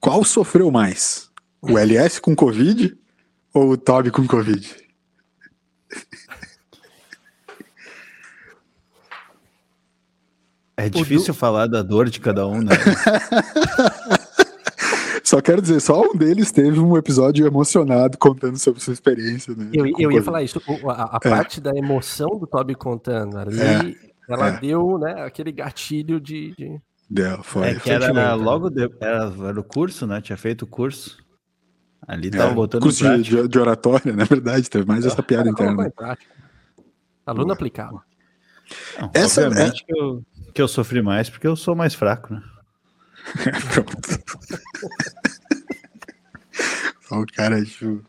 qual 0.00 0.24
sofreu 0.24 0.70
mais? 0.70 1.30
O 1.60 1.78
LS 1.78 2.20
com 2.20 2.34
Covid 2.34 2.96
ou 3.52 3.70
o 3.70 3.76
Toby 3.76 4.10
com 4.10 4.26
Covid? 4.26 4.76
É 10.76 10.90
difícil 10.90 11.32
falar 11.32 11.66
da 11.66 11.82
dor 11.82 12.10
de 12.10 12.20
cada 12.20 12.46
um, 12.46 12.60
né? 12.60 12.74
Só 15.26 15.40
quero 15.42 15.60
dizer, 15.60 15.80
só 15.80 16.02
um 16.02 16.14
deles 16.14 16.52
teve 16.52 16.78
um 16.78 16.96
episódio 16.96 17.44
emocionado 17.44 18.16
contando 18.16 18.56
sobre 18.58 18.80
sua 18.80 18.92
experiência. 18.92 19.56
Né, 19.56 19.70
Eu, 19.72 19.84
eu 19.98 20.12
ia 20.12 20.22
falar 20.22 20.44
isso, 20.44 20.62
a, 20.88 21.16
a 21.16 21.20
É. 21.24 21.28
parte 21.28 21.60
da 21.60 21.72
emoção 21.76 22.28
do 22.38 22.46
Toby 22.46 22.76
contando 22.76 23.36
ali, 23.36 23.60
É, 23.60 24.32
ela 24.32 24.48
é. 24.50 24.60
deu, 24.60 24.96
né, 24.98 25.24
aquele 25.24 25.50
gatilho 25.50 26.20
de. 26.20 26.54
de- 26.56 26.80
Deu, 27.10 27.42
foi. 27.42 27.68
É 27.70 27.74
que 27.74 27.90
era 27.90 28.12
né? 28.12 28.34
logo 28.34 28.70
de, 28.70 28.88
era, 29.00 29.32
era 29.48 29.60
o 29.60 29.64
curso, 29.64 30.06
né? 30.06 30.20
Tinha 30.20 30.36
feito 30.36 30.62
o 30.62 30.66
curso. 30.66 31.18
Ali 32.06 32.30
tava 32.30 32.52
É, 32.52 32.54
botando 32.54 32.82
curso 32.82 33.04
em 33.06 33.20
de, 33.20 33.48
de, 33.48 33.58
oratória, 33.58 34.12
na 34.12 34.22
verdade, 34.26 34.70
teve 34.70 34.84
mais 34.86 35.04
essa 35.04 35.22
piada 35.24 35.48
interna. 35.50 35.92
Aluno 37.26 37.52
aplicava. 37.52 38.00
Não, 39.00 39.10
Essa- 39.12 39.46
obviamente 39.46 39.84
que, 39.84 39.92
eu, 39.92 40.22
que 40.54 40.62
eu 40.62 40.68
sofri 40.68 41.02
mais 41.02 41.28
porque 41.28 41.46
eu 41.48 41.56
sou 41.56 41.74
mais 41.74 41.94
fraco, 41.94 42.32
né? 42.34 42.42
Pronto. 43.72 43.96
O 47.22 47.26
cara, 47.34 47.62
tipo... 47.64 48.02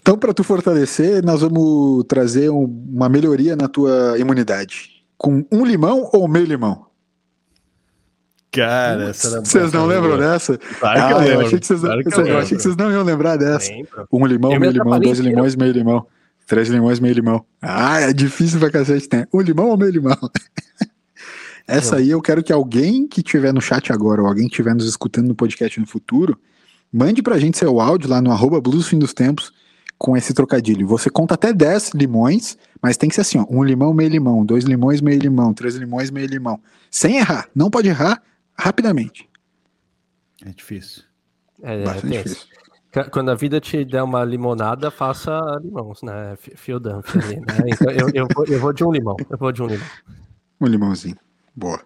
Então, 0.00 0.16
para 0.16 0.32
tu 0.32 0.44
fortalecer, 0.44 1.24
nós 1.24 1.40
vamos 1.40 2.04
trazer 2.04 2.48
um- 2.50 2.64
uma 2.94 3.08
melhoria 3.08 3.56
na 3.56 3.66
tua 3.68 4.16
imunidade. 4.18 5.02
Com 5.18 5.44
um 5.50 5.64
limão 5.64 6.08
ou 6.12 6.28
meio 6.28 6.46
limão? 6.46 6.86
Cara, 8.52 9.10
essa 9.10 9.40
Vocês 9.40 9.72
não 9.72 9.86
lembram 9.86 10.16
dessa? 10.16 10.56
Claro 10.56 10.94
que 10.98 11.00
Ah, 11.04 11.10
eu 11.10 11.18
lembro. 11.18 11.46
achei 11.46 11.58
que 11.58 11.66
vocês, 11.66 11.80
claro 11.80 12.02
que 12.02 12.14
eu, 12.14 12.26
eu 12.26 12.38
achei 12.38 12.56
que 12.56 12.62
vocês 12.62 12.76
não 12.76 12.90
iam 12.90 13.02
lembrar 13.02 13.36
dessa. 13.36 13.70
Lembro. 13.70 14.06
Um 14.12 14.24
limão, 14.26 14.50
meio 14.52 14.62
limão, 14.72 14.86
atrapalhei 14.86 15.08
dois 15.08 15.18
inteiro. 15.18 15.36
limões, 15.36 15.56
meio 15.56 15.72
limão. 15.72 16.06
Três 16.46 16.68
limões, 16.68 17.00
meio 17.00 17.14
limão. 17.14 17.44
Ah, 17.60 18.00
é 18.00 18.12
difícil 18.12 18.60
pra 18.60 18.70
cacete, 18.70 19.08
né? 19.12 19.26
Um 19.34 19.40
limão 19.40 19.66
ou 19.70 19.76
meio 19.76 19.90
limão? 19.90 20.16
Essa 21.66 21.96
aí 21.96 22.10
eu 22.10 22.20
quero 22.22 22.42
que 22.42 22.52
alguém 22.52 23.06
que 23.08 23.20
estiver 23.20 23.52
no 23.52 23.60
chat 23.60 23.92
agora, 23.92 24.22
ou 24.22 24.28
alguém 24.28 24.44
que 24.44 24.52
estiver 24.52 24.74
nos 24.74 24.86
escutando 24.86 25.26
no 25.28 25.34
podcast 25.34 25.80
no 25.80 25.86
futuro, 25.86 26.38
mande 26.92 27.22
pra 27.22 27.38
gente 27.38 27.58
seu 27.58 27.80
áudio 27.80 28.08
lá 28.08 28.20
no 28.22 28.30
arroba 28.30 28.60
Blues 28.60 28.86
Fim 28.86 28.98
dos 28.98 29.12
Tempos 29.12 29.52
com 29.98 30.16
esse 30.16 30.32
trocadilho. 30.32 30.86
Você 30.86 31.10
conta 31.10 31.34
até 31.34 31.52
10 31.52 31.90
limões, 31.94 32.56
mas 32.82 32.96
tem 32.96 33.08
que 33.08 33.14
ser 33.14 33.22
assim, 33.22 33.38
ó, 33.38 33.46
um 33.50 33.64
limão, 33.64 33.92
meio 33.92 34.10
limão, 34.10 34.44
dois 34.44 34.64
limões, 34.64 35.00
meio 35.00 35.18
limão, 35.18 35.52
três 35.54 35.74
limões, 35.74 36.10
meio 36.10 36.26
limão. 36.28 36.60
Sem 36.90 37.16
errar. 37.16 37.48
Não 37.54 37.70
pode 37.70 37.88
errar 37.88 38.22
rapidamente. 38.54 39.28
É 40.44 40.50
difícil. 40.50 41.02
É, 41.62 41.82
Bastante 41.82 42.08
tem 42.08 42.18
esse. 42.20 42.28
difícil. 42.28 42.56
Quando 43.10 43.30
a 43.30 43.34
vida 43.34 43.60
te 43.60 43.84
der 43.84 44.02
uma 44.02 44.24
limonada, 44.24 44.90
faça 44.90 45.38
limões, 45.62 46.00
né? 46.02 46.34
Fi- 46.38 46.52
Fio 46.56 46.78
dump 46.78 47.04
ali, 47.14 47.36
né? 47.36 47.44
Então 47.66 47.90
eu, 47.90 48.08
eu, 48.14 48.26
vou, 48.34 48.44
eu 48.46 48.60
vou 48.60 48.72
de 48.72 48.84
um 48.84 48.92
limão. 48.92 49.16
Eu 49.28 49.36
vou 49.36 49.50
de 49.52 49.62
um 49.62 49.66
limão. 49.66 49.86
Um 50.60 50.66
limãozinho. 50.66 51.16
Boa. 51.56 51.80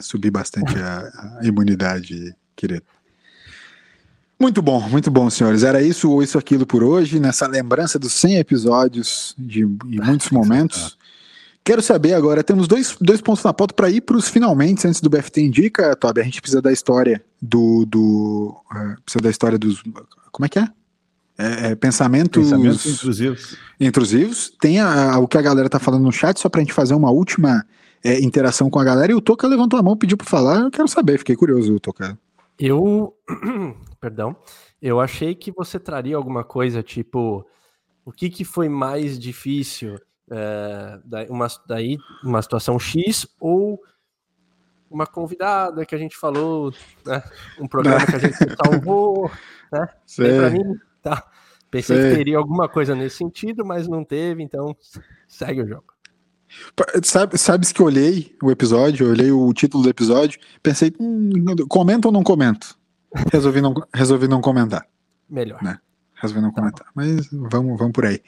Subir 0.00 0.30
bastante 0.30 0.74
a, 0.78 1.38
a 1.40 1.46
imunidade, 1.46 2.34
querido. 2.56 2.82
Muito 4.40 4.62
bom, 4.62 4.80
muito 4.88 5.10
bom, 5.10 5.28
senhores. 5.28 5.62
Era 5.62 5.82
isso 5.82 6.10
ou 6.10 6.22
isso 6.22 6.38
aquilo 6.38 6.66
por 6.66 6.82
hoje, 6.82 7.20
nessa 7.20 7.46
lembrança 7.46 7.98
dos 7.98 8.12
100 8.14 8.38
episódios 8.38 9.34
de, 9.38 9.60
e 9.60 10.00
muitos 10.00 10.30
momentos. 10.30 10.96
Quero 11.62 11.80
saber 11.80 12.14
agora, 12.14 12.42
temos 12.42 12.66
dois, 12.66 12.96
dois 13.00 13.20
pontos 13.20 13.44
na 13.44 13.52
pauta 13.52 13.72
para 13.72 13.88
ir 13.88 14.00
para 14.00 14.16
os 14.16 14.28
finalmente 14.28 14.88
antes 14.88 15.00
do 15.00 15.08
BFT 15.08 15.42
Indica, 15.42 15.94
Toby. 15.94 16.20
A 16.22 16.24
gente 16.24 16.40
precisa 16.40 16.60
da 16.60 16.72
história 16.72 17.22
do. 17.40 17.86
do 17.86 18.56
uh, 18.72 19.00
precisa 19.04 19.22
da 19.22 19.30
história 19.30 19.58
dos. 19.58 19.80
Como 20.32 20.46
é 20.46 20.48
que 20.48 20.58
é? 20.58 20.66
é, 21.38 21.70
é 21.70 21.74
pensamentos, 21.74 22.44
pensamentos 22.44 22.86
intrusivos. 22.86 23.56
intrusivos. 23.80 24.52
Tem 24.60 24.80
a, 24.80 25.14
a, 25.14 25.18
o 25.18 25.26
que 25.26 25.38
a 25.38 25.42
galera 25.42 25.68
tá 25.68 25.78
falando 25.78 26.04
no 26.04 26.12
chat, 26.12 26.38
só 26.38 26.48
para 26.48 26.60
a 26.60 26.64
gente 26.64 26.72
fazer 26.72 26.94
uma 26.94 27.10
última 27.10 27.64
é, 28.04 28.20
interação 28.20 28.68
com 28.68 28.78
a 28.78 28.84
galera. 28.84 29.12
E 29.12 29.14
o 29.14 29.20
Toca 29.20 29.46
levantou 29.46 29.78
a 29.78 29.82
mão, 29.82 29.96
pediu 29.96 30.16
para 30.16 30.28
falar. 30.28 30.60
Eu 30.60 30.70
quero 30.70 30.88
saber, 30.88 31.18
fiquei 31.18 31.36
curioso, 31.36 31.78
Toca. 31.80 32.18
Eu. 32.58 33.16
Perdão. 34.00 34.36
Eu 34.80 35.00
achei 35.00 35.34
que 35.34 35.52
você 35.52 35.78
traria 35.78 36.16
alguma 36.16 36.44
coisa 36.44 36.82
tipo. 36.82 37.46
O 38.04 38.10
que, 38.10 38.28
que 38.28 38.44
foi 38.44 38.68
mais 38.68 39.18
difícil? 39.18 39.98
É, 40.30 40.98
uma, 41.28 41.46
daí 41.66 41.98
uma 42.24 42.40
situação 42.42 42.78
X 42.78 43.26
ou 43.38 43.80
uma 44.90 45.06
convidada 45.06 45.86
que 45.86 45.94
a 45.94 45.98
gente 45.98 46.16
falou, 46.16 46.72
né? 47.04 47.22
um 47.58 47.66
programa 47.66 48.04
que 48.04 48.16
a 48.16 48.18
gente 48.18 48.36
salvou, 48.62 49.30
né? 49.72 49.88
Para 50.16 50.50
mim, 50.50 50.78
tá. 51.00 51.26
Pensei 51.70 51.96
Sei. 51.96 52.10
que 52.10 52.16
teria 52.16 52.36
alguma 52.36 52.68
coisa 52.68 52.94
nesse 52.94 53.16
sentido, 53.16 53.64
mas 53.64 53.88
não 53.88 54.04
teve, 54.04 54.42
então 54.42 54.76
segue 55.26 55.62
o 55.62 55.66
jogo. 55.66 55.91
Sabe, 57.02 57.38
sabes 57.38 57.72
que 57.72 57.80
eu 57.80 57.86
olhei 57.86 58.34
o 58.42 58.50
episódio, 58.50 59.06
eu 59.06 59.10
olhei 59.10 59.30
o 59.30 59.52
título 59.52 59.82
do 59.82 59.88
episódio, 59.88 60.38
pensei, 60.62 60.92
hum, 60.98 61.30
comenta 61.68 62.08
ou 62.08 62.12
não 62.12 62.22
comento? 62.22 62.76
Resolvi 63.32 63.60
não, 63.60 63.74
resolvi 63.94 64.28
não 64.28 64.40
comentar. 64.40 64.86
Melhor. 65.28 65.62
Né? 65.62 65.78
resolvi 66.22 66.40
não 66.40 66.52
tá 66.52 66.60
comentar. 66.60 66.86
Mas 66.94 67.28
vamos, 67.32 67.76
vamos 67.76 67.92
por 67.92 68.06
aí. 68.06 68.20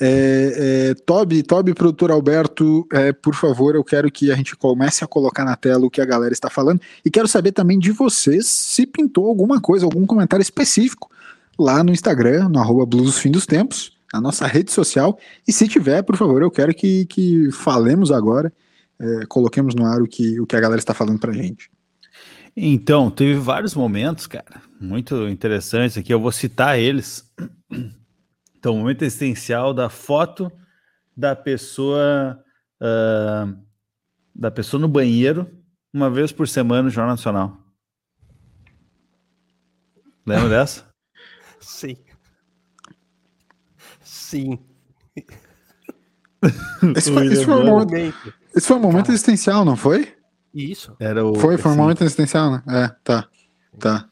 É, 0.00 0.90
é, 0.90 0.94
Toby, 0.94 1.42
Toby, 1.42 1.74
produtor 1.74 2.10
Alberto, 2.10 2.86
é, 2.90 3.12
por 3.12 3.34
favor, 3.34 3.74
eu 3.74 3.84
quero 3.84 4.10
que 4.10 4.32
a 4.32 4.34
gente 4.34 4.56
comece 4.56 5.04
a 5.04 5.06
colocar 5.06 5.44
na 5.44 5.54
tela 5.54 5.84
o 5.84 5.90
que 5.90 6.00
a 6.00 6.06
galera 6.06 6.32
está 6.32 6.48
falando. 6.48 6.80
E 7.04 7.10
quero 7.10 7.28
saber 7.28 7.52
também 7.52 7.78
de 7.78 7.92
vocês 7.92 8.46
se 8.46 8.86
pintou 8.86 9.28
alguma 9.28 9.60
coisa, 9.60 9.84
algum 9.84 10.06
comentário 10.06 10.42
específico 10.42 11.10
lá 11.58 11.84
no 11.84 11.92
Instagram, 11.92 12.48
no 12.48 12.58
arroba 12.58 12.86
Blues 12.86 13.18
Fim 13.18 13.30
dos 13.30 13.46
Tempos, 13.46 13.92
na 14.14 14.20
nossa 14.20 14.46
rede 14.46 14.70
social. 14.70 15.18
E 15.46 15.52
se 15.52 15.66
tiver, 15.66 16.02
por 16.02 16.16
favor, 16.16 16.40
eu 16.40 16.50
quero 16.50 16.72
que, 16.72 17.04
que 17.06 17.50
falemos 17.50 18.12
agora, 18.12 18.52
é, 19.00 19.26
coloquemos 19.26 19.74
no 19.74 19.84
ar 19.84 20.00
o 20.00 20.06
que, 20.06 20.40
o 20.40 20.46
que 20.46 20.54
a 20.54 20.60
galera 20.60 20.78
está 20.78 20.94
falando 20.94 21.18
pra 21.18 21.32
gente. 21.32 21.68
Então, 22.56 23.10
teve 23.10 23.34
vários 23.34 23.74
momentos, 23.74 24.28
cara, 24.28 24.62
muito 24.80 25.26
interessantes 25.28 25.98
aqui. 25.98 26.14
Eu 26.14 26.20
vou 26.20 26.30
citar 26.30 26.78
eles. 26.78 27.28
Então, 28.56 28.76
o 28.76 28.78
momento 28.78 29.02
essencial 29.02 29.74
da 29.74 29.90
foto 29.90 30.50
da 31.16 31.34
pessoa 31.34 32.40
uh, 32.80 33.56
da 34.34 34.50
pessoa 34.50 34.80
no 34.80 34.88
banheiro 34.88 35.48
uma 35.92 36.08
vez 36.08 36.32
por 36.32 36.48
semana 36.48 36.84
no 36.84 36.90
Jornal 36.90 37.14
Nacional. 37.14 37.58
Lembra 40.24 40.48
dessa? 40.48 40.86
Sim. 41.60 41.96
Sim. 44.34 44.58
Esse 46.96 47.12
foi, 47.12 47.26
esse 47.28 47.44
foi, 47.44 47.54
um 47.54 47.66
momento, 47.66 48.34
esse 48.54 48.66
foi 48.66 48.76
um 48.76 48.80
momento 48.80 49.12
existencial, 49.12 49.64
não 49.64 49.76
foi? 49.76 50.12
Isso. 50.52 50.96
Era 50.98 51.24
o, 51.24 51.36
foi, 51.36 51.56
foi 51.56 51.70
um 51.70 51.76
momento 51.76 52.02
existencial, 52.02 52.50
né? 52.50 52.62
É, 52.68 52.88
tá. 53.04 53.28
Tá. 53.78 54.08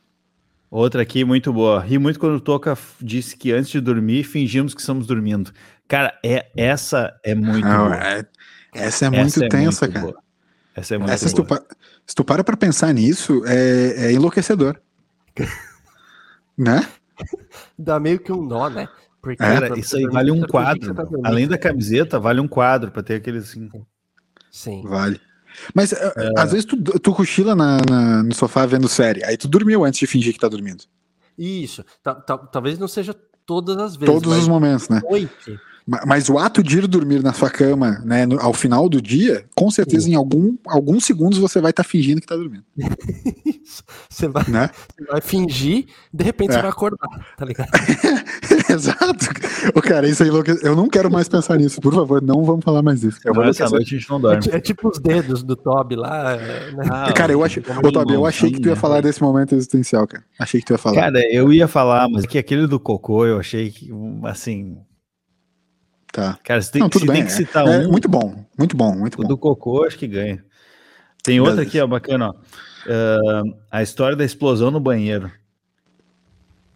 Outra 0.70 1.02
aqui 1.02 1.24
muito 1.24 1.52
boa. 1.52 1.80
Ri 1.80 1.98
muito 1.98 2.20
quando 2.20 2.36
o 2.36 2.40
Toca 2.40 2.78
disse 3.00 3.36
que 3.36 3.50
antes 3.50 3.70
de 3.72 3.80
dormir 3.80 4.22
fingimos 4.22 4.74
que 4.74 4.80
estamos 4.80 5.08
dormindo. 5.08 5.52
Cara, 5.88 6.16
é, 6.24 6.46
essa 6.56 7.18
é 7.24 7.34
muito 7.34 7.66
Não, 7.66 7.88
boa. 7.88 7.96
É, 7.96 8.26
essa 8.74 9.06
é 9.06 9.10
muito 9.10 9.26
essa 9.26 9.48
tensa, 9.48 9.84
é 9.84 9.88
muito 9.88 9.92
cara. 9.92 10.06
Boa. 10.06 10.22
Essa 10.76 10.94
é 10.94 10.98
muito 10.98 11.10
essa, 11.10 11.36
boa. 11.36 11.58
Se 11.58 11.66
tu, 11.66 11.76
se 12.06 12.14
tu 12.14 12.24
para 12.24 12.44
pra 12.44 12.56
pensar 12.56 12.94
nisso, 12.94 13.42
é, 13.44 14.06
é 14.06 14.12
enlouquecedor. 14.12 14.80
né? 16.56 16.88
Dá 17.76 17.98
meio 17.98 18.20
que 18.20 18.32
um 18.32 18.42
nó, 18.42 18.70
né? 18.70 18.88
Porque, 19.22 19.36
cara, 19.36 19.78
isso 19.78 19.96
aí 19.96 20.04
vale 20.06 20.32
um 20.32 20.42
quadro. 20.42 20.92
Tá 20.92 21.06
Além 21.22 21.46
da 21.46 21.56
camiseta, 21.56 22.18
vale 22.18 22.40
um 22.40 22.48
quadro 22.48 22.90
para 22.90 23.04
ter 23.04 23.14
aquele 23.14 23.38
assim. 23.38 23.70
Sim. 24.50 24.82
Vale. 24.82 25.20
Mas 25.72 25.92
é. 25.92 26.12
às 26.36 26.50
vezes 26.50 26.64
tu, 26.64 26.76
tu 26.76 27.14
cochila 27.14 27.54
na, 27.54 27.78
na, 27.88 28.22
no 28.22 28.34
sofá 28.34 28.66
vendo 28.66 28.88
série, 28.88 29.22
aí 29.24 29.36
tu 29.36 29.46
dormiu 29.46 29.84
antes 29.84 30.00
de 30.00 30.06
fingir 30.06 30.32
que 30.32 30.40
tá 30.40 30.48
dormindo. 30.48 30.84
Isso. 31.38 31.84
Talvez 32.50 32.78
não 32.78 32.88
seja 32.88 33.14
todas 33.46 33.76
as 33.78 33.96
vezes. 33.96 34.12
Todos 34.12 34.36
os 34.36 34.48
momentos, 34.48 34.88
né? 34.88 35.00
Noite. 35.08 35.58
Mas 35.86 36.28
o 36.28 36.38
ato 36.38 36.62
de 36.62 36.78
ir 36.78 36.86
dormir 36.86 37.22
na 37.22 37.32
sua 37.32 37.50
cama, 37.50 38.00
né, 38.04 38.24
no, 38.24 38.40
ao 38.40 38.52
final 38.52 38.88
do 38.88 39.02
dia, 39.02 39.44
com 39.54 39.70
certeza 39.70 40.06
Sim. 40.06 40.12
em 40.12 40.14
algum, 40.14 40.56
alguns 40.66 41.04
segundos 41.04 41.38
você 41.38 41.60
vai 41.60 41.70
estar 41.70 41.82
tá 41.82 41.88
fingindo 41.88 42.20
que 42.20 42.24
está 42.24 42.36
dormindo. 42.36 42.64
você, 44.08 44.28
vai, 44.28 44.44
né? 44.48 44.70
você 44.96 45.04
vai 45.04 45.20
fingir, 45.20 45.86
de 46.12 46.24
repente 46.24 46.50
é. 46.50 46.54
você 46.54 46.62
vai 46.62 46.70
acordar, 46.70 47.08
tá 47.36 47.44
ligado? 47.44 47.70
Exato. 48.70 49.26
O 49.74 49.82
cara, 49.82 50.08
isso 50.08 50.22
aí, 50.22 50.30
eu 50.62 50.76
não 50.76 50.88
quero 50.88 51.10
mais 51.10 51.28
pensar 51.28 51.58
nisso, 51.58 51.80
por 51.80 51.92
favor, 51.92 52.22
não 52.22 52.44
vamos 52.44 52.64
falar 52.64 52.82
mais 52.82 53.00
disso. 53.00 53.18
Eu 53.24 53.34
vou 53.34 53.44
essa 53.44 53.68
noite 53.68 53.94
a 53.94 53.98
gente 53.98 54.10
não 54.10 54.20
dorme. 54.20 54.42
É, 54.50 54.56
é, 54.56 54.60
tipo 54.60 54.88
os 54.88 54.98
dedos 54.98 55.42
do 55.42 55.56
Toby 55.56 55.96
lá. 55.96 56.36
Né? 56.36 56.88
Ah, 56.90 57.12
cara, 57.12 57.32
eu, 57.32 57.42
achei, 57.42 57.62
ô, 57.62 57.92
Toby, 57.92 58.14
eu 58.14 58.24
achei 58.24 58.50
que 58.50 58.60
tu 58.60 58.68
ia 58.68 58.76
falar 58.76 59.00
desse 59.00 59.20
momento 59.20 59.54
existencial, 59.54 60.06
cara. 60.06 60.24
Achei 60.38 60.60
que 60.60 60.66
tu 60.66 60.72
ia 60.74 60.78
falar. 60.78 61.00
Cara, 61.00 61.20
eu 61.32 61.52
ia 61.52 61.66
falar, 61.66 62.08
mas 62.08 62.24
que 62.24 62.38
aquele 62.38 62.66
do 62.66 62.78
cocô, 62.78 63.26
eu 63.26 63.38
achei 63.38 63.70
que, 63.70 63.90
assim, 64.24 64.78
Tá. 66.12 66.38
Cara, 66.44 66.60
você 66.60 66.70
tem, 66.70 66.82
Não, 66.82 66.90
tudo 66.90 67.06
bem. 67.06 67.16
tem 67.16 67.24
que 67.24 67.32
citar 67.32 67.66
é, 67.66 67.78
um. 67.78 67.90
muito 67.90 68.06
bom, 68.06 68.44
muito 68.58 68.76
bom, 68.76 68.94
muito 68.94 69.14
o 69.14 69.22
bom. 69.22 69.28
do 69.28 69.38
Cocô, 69.38 69.84
acho 69.84 69.98
que 69.98 70.06
ganha. 70.06 70.44
Tem 71.22 71.40
outra 71.40 71.62
aqui, 71.62 71.80
ó, 71.80 71.86
bacana, 71.86 72.28
ó. 72.28 72.32
Uh, 72.32 73.56
a 73.70 73.82
história 73.82 74.14
da 74.14 74.24
explosão 74.24 74.70
no 74.70 74.78
banheiro. 74.78 75.32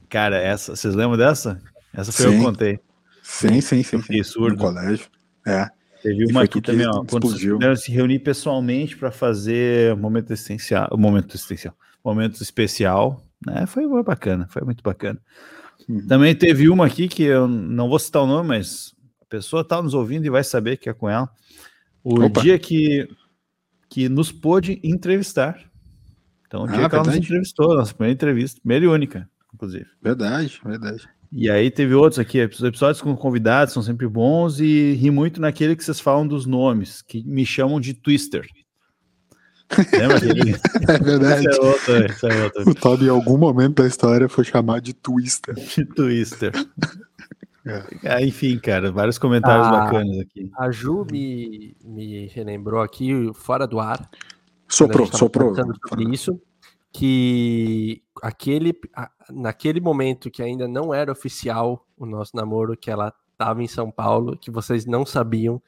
Cara, 0.08 0.38
essa, 0.38 0.74
vocês 0.74 0.94
lembram 0.94 1.18
dessa? 1.18 1.60
Essa 1.92 2.12
foi 2.12 2.26
sim. 2.26 2.32
eu 2.32 2.38
que 2.38 2.44
contei. 2.44 2.80
Sim, 3.22 3.60
sim, 3.60 3.82
sim. 3.82 4.00
sim. 4.00 4.22
surdo. 4.22 4.56
No 4.56 4.62
colégio. 4.62 5.06
É. 5.46 5.68
Teve 6.02 6.30
uma 6.30 6.44
aqui 6.44 6.60
também, 6.60 6.86
ó. 6.86 7.04
Quando 7.04 7.28
vocês 7.28 7.82
se 7.82 7.90
reunir 7.90 8.20
pessoalmente 8.20 8.96
para 8.96 9.10
fazer 9.10 9.96
momento 9.96 10.32
essencial, 10.32 10.88
momento 10.96 11.34
essencial, 11.34 11.74
momento 12.04 12.40
especial, 12.40 13.22
né? 13.44 13.66
Foi 13.66 13.84
bacana, 14.02 14.46
foi 14.48 14.62
muito 14.62 14.82
bacana. 14.82 15.18
Hum. 15.88 16.06
Também 16.06 16.34
teve 16.34 16.68
uma 16.68 16.86
aqui 16.86 17.08
que 17.08 17.24
eu 17.24 17.48
não 17.48 17.88
vou 17.88 17.98
citar 17.98 18.22
o 18.22 18.26
nome, 18.26 18.48
mas 18.48 18.95
a 19.26 19.30
pessoa 19.30 19.62
está 19.62 19.82
nos 19.82 19.92
ouvindo 19.92 20.24
e 20.24 20.30
vai 20.30 20.44
saber 20.44 20.76
que 20.76 20.88
é 20.88 20.92
com 20.92 21.08
ela. 21.08 21.28
O 22.02 22.24
Opa. 22.24 22.40
dia 22.40 22.58
que, 22.58 23.08
que 23.88 24.08
nos 24.08 24.30
pôde 24.30 24.80
entrevistar. 24.84 25.58
Então, 26.46 26.62
o 26.62 26.64
ah, 26.64 26.66
dia 26.68 26.76
que 26.76 26.80
verdade. 26.82 26.94
ela 26.94 27.06
nos 27.06 27.16
entrevistou, 27.16 27.74
nossa 27.74 27.92
primeira 27.92 28.14
entrevista, 28.14 28.60
primeira 28.60 28.84
e 28.84 28.88
única, 28.88 29.28
inclusive. 29.52 29.86
Verdade, 30.00 30.60
verdade. 30.64 31.08
E 31.32 31.50
aí 31.50 31.70
teve 31.72 31.92
outros 31.92 32.20
aqui, 32.20 32.40
os 32.44 32.62
episódios 32.62 33.02
com 33.02 33.16
convidados 33.16 33.74
são 33.74 33.82
sempre 33.82 34.06
bons 34.06 34.60
e 34.60 34.92
ri 34.92 35.10
muito 35.10 35.40
naquele 35.40 35.74
que 35.74 35.82
vocês 35.82 35.98
falam 35.98 36.26
dos 36.26 36.46
nomes, 36.46 37.02
que 37.02 37.24
me 37.24 37.44
chamam 37.44 37.80
de 37.80 37.94
Twister. 37.94 38.46
Lembra 39.92 40.20
dele? 40.20 40.56
É 40.88 40.98
verdade. 40.98 41.48
É 41.48 41.60
outro, 41.60 42.28
é 42.28 42.44
outro. 42.44 42.70
O 42.70 42.74
Todd, 42.76 43.04
em 43.04 43.08
algum 43.08 43.36
momento 43.36 43.82
da 43.82 43.88
história, 43.88 44.28
foi 44.28 44.44
chamado 44.44 44.80
de 44.80 44.94
Twister. 44.94 45.56
De 45.56 45.84
Twister. 45.84 46.52
É. 48.04 48.24
enfim, 48.24 48.58
cara, 48.58 48.92
vários 48.92 49.18
comentários 49.18 49.66
a, 49.66 49.70
bacanas 49.70 50.20
aqui. 50.20 50.50
A 50.56 50.70
Ju 50.70 51.04
me, 51.10 51.76
me 51.84 52.26
relembrou 52.28 52.80
aqui, 52.80 53.30
fora 53.34 53.66
do 53.66 53.80
ar. 53.80 54.08
Soprou, 54.68 55.06
soprou. 55.06 55.54
Sobre 55.88 56.04
isso, 56.14 56.40
que 56.92 58.02
aquele, 58.22 58.72
naquele 59.30 59.80
momento 59.80 60.30
que 60.30 60.42
ainda 60.42 60.68
não 60.68 60.94
era 60.94 61.10
oficial 61.10 61.84
o 61.96 62.06
nosso 62.06 62.36
namoro, 62.36 62.76
que 62.76 62.90
ela 62.90 63.12
estava 63.32 63.62
em 63.62 63.68
São 63.68 63.90
Paulo, 63.90 64.36
que 64.36 64.50
vocês 64.50 64.86
não 64.86 65.04
sabiam, 65.04 65.60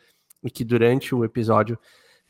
e 0.43 0.51
que 0.51 0.65
durante 0.65 1.15
o 1.15 1.25
episódio, 1.25 1.79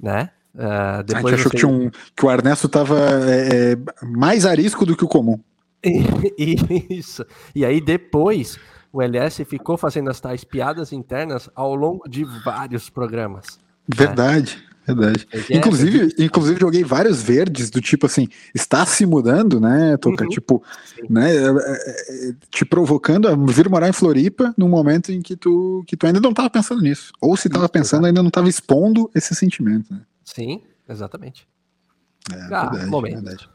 né? 0.01 0.31
Uh, 0.55 1.03
depois 1.05 1.35
a 1.35 1.37
gente 1.37 1.47
achou 1.47 1.53
que, 1.53 1.67
um, 1.67 1.91
que 2.17 2.27
o 2.27 2.31
Ernesto 2.31 2.67
estava 2.67 2.99
é, 3.31 3.73
é, 3.73 3.77
mais 4.03 4.47
arisco 4.47 4.87
do 4.87 4.97
que 4.97 5.05
o 5.05 5.09
comum. 5.09 5.39
Isso. 6.91 7.25
E 7.55 7.65
aí 7.65 7.81
depois 7.81 8.59
o 8.93 9.03
LS 9.03 9.45
ficou 9.45 9.77
fazendo 9.77 10.11
as 10.11 10.21
tais 10.21 10.45
piadas 10.45 10.93
internas 10.93 11.49
ao 11.55 11.75
longo 11.75 12.09
de 12.09 12.25
vários 12.45 12.89
programas. 12.89 13.59
Verdade. 13.87 14.57
Né? 14.57 14.69
Verdade. 14.95 15.29
É, 15.33 15.57
inclusive, 15.57 16.15
é, 16.19 16.25
inclusive 16.25 16.61
joguei 16.61 16.83
vários 16.83 17.23
verdes 17.23 17.69
do 17.69 17.81
tipo 17.81 18.07
assim, 18.07 18.27
está 18.55 18.87
se 18.87 19.05
mudando, 19.05 19.61
né, 19.61 19.99
Toca? 19.99 20.25
Uhum. 20.25 20.31
Tipo, 20.31 20.63
Sim. 20.95 21.03
né, 21.11 21.31
é, 21.31 22.35
te 22.51 22.65
provocando 22.65 23.29
a 23.29 23.37
vir 23.37 23.69
morar 23.69 23.89
em 23.89 23.93
Floripa 23.93 24.55
num 24.57 24.69
momento 24.69 25.13
em 25.13 25.21
que 25.21 25.37
tu, 25.37 25.85
que 25.87 25.95
tu 25.95 26.07
ainda 26.07 26.21
não 26.21 26.31
estava 26.31 26.49
pensando 26.49 26.81
nisso. 26.81 27.13
Ou 27.21 27.37
se 27.37 27.49
estava 27.49 27.69
pensando, 27.69 28.07
ainda 28.07 28.23
não 28.23 28.29
estava 28.29 28.49
expondo 28.49 29.11
esse 29.15 29.35
sentimento. 29.35 29.93
Né? 29.93 30.01
Sim, 30.25 30.63
exatamente. 30.89 31.47
É, 32.33 32.55
ah, 32.55 32.71
verdade, 32.71 32.91
momento. 32.91 33.23
verdade. 33.23 33.49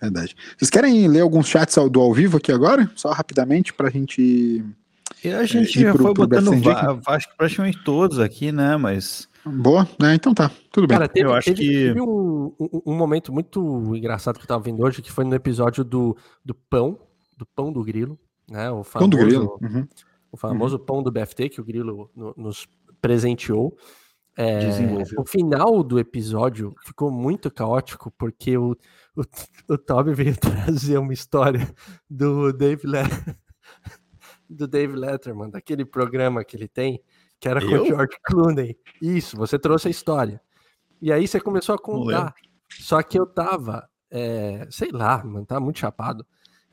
Verdade. 0.00 0.34
Vocês 0.56 0.70
querem 0.70 1.08
ler 1.08 1.20
alguns 1.20 1.46
chats 1.48 1.76
do 1.90 2.00
ao 2.00 2.12
vivo 2.14 2.36
aqui 2.36 2.52
agora? 2.52 2.90
Só 2.94 3.10
rapidamente 3.10 3.72
para 3.72 3.88
a 3.88 3.90
gente 3.90 4.64
E 5.24 5.28
a 5.30 5.44
gente 5.44 5.76
E 5.78 5.82
já 5.82 5.92
pro- 5.92 6.02
foi 6.04 6.14
pro 6.14 6.26
botando 6.28 6.50
acho 7.06 7.28
que 7.28 7.36
praticamente 7.36 7.82
todos 7.84 8.18
aqui, 8.20 8.52
né? 8.52 8.76
Mas 8.76 9.28
Boa, 9.44 9.88
né? 10.00 10.14
Então 10.14 10.34
tá, 10.34 10.50
tudo 10.70 10.86
bem. 10.86 10.96
Cara, 10.98 11.08
teve, 11.08 11.26
Eu 11.26 11.32
acho 11.34 11.46
teve- 11.46 11.62
que- 11.62 11.72
teve 11.88 12.00
um, 12.00 12.52
um- 12.60 12.82
um 12.86 12.94
momento 12.94 13.32
muito 13.32 13.94
engraçado 13.96 14.36
que 14.36 14.42
eu 14.44 14.48
tava 14.48 14.62
vendo 14.62 14.82
hoje, 14.84 15.00
que 15.02 15.10
foi 15.10 15.24
no 15.24 15.34
episódio 15.34 15.82
do, 15.82 16.16
do 16.44 16.54
pão, 16.54 16.98
do 17.36 17.46
pão 17.46 17.72
do 17.72 17.82
grilo, 17.82 18.18
né? 18.48 18.70
O 18.70 18.84
Pão 18.84 19.08
do 19.08 19.16
famoso, 19.16 19.18
grilo. 19.26 19.58
Uhum. 19.62 19.86
o 20.30 20.36
famoso 20.36 20.78
pão 20.78 21.02
do 21.02 21.10
BFT 21.10 21.48
que 21.48 21.60
o 21.60 21.64
grilo 21.64 22.10
no- 22.14 22.34
nos 22.36 22.68
presenteou. 23.00 23.74
É, 24.40 24.60
Desenvolveu. 24.60 25.20
o 25.20 25.26
final 25.26 25.82
do 25.82 25.98
episódio 25.98 26.72
ficou 26.86 27.10
muito 27.10 27.50
caótico, 27.50 28.08
porque 28.16 28.56
o, 28.56 28.70
o, 29.16 29.22
o 29.68 29.76
Toby 29.76 30.14
veio 30.14 30.36
trazer 30.38 30.96
uma 30.96 31.12
história 31.12 31.68
do 32.08 32.52
Dave, 32.52 32.86
Le... 32.86 32.98
do 34.48 34.68
Dave 34.68 34.94
Letterman, 34.94 35.50
daquele 35.50 35.84
programa 35.84 36.44
que 36.44 36.56
ele 36.56 36.68
tem, 36.68 37.02
que 37.40 37.48
era 37.48 37.60
com 37.60 37.66
Eu? 37.66 37.82
o 37.82 37.86
George 37.86 38.16
Clooney. 38.22 38.78
Isso, 39.02 39.36
você 39.36 39.58
trouxe 39.58 39.88
a 39.88 39.90
história. 39.90 40.40
E 41.02 41.12
aí 41.12 41.26
você 41.26 41.40
começou 41.40 41.74
a 41.74 41.78
contar. 41.78 42.32
Só 42.70 43.02
que 43.02 43.18
eu 43.18 43.26
tava, 43.26 43.90
é, 44.08 44.68
sei 44.70 44.92
lá, 44.92 45.20
mano, 45.24 45.46
tava 45.46 45.60
muito 45.60 45.80
chapado. 45.80 46.24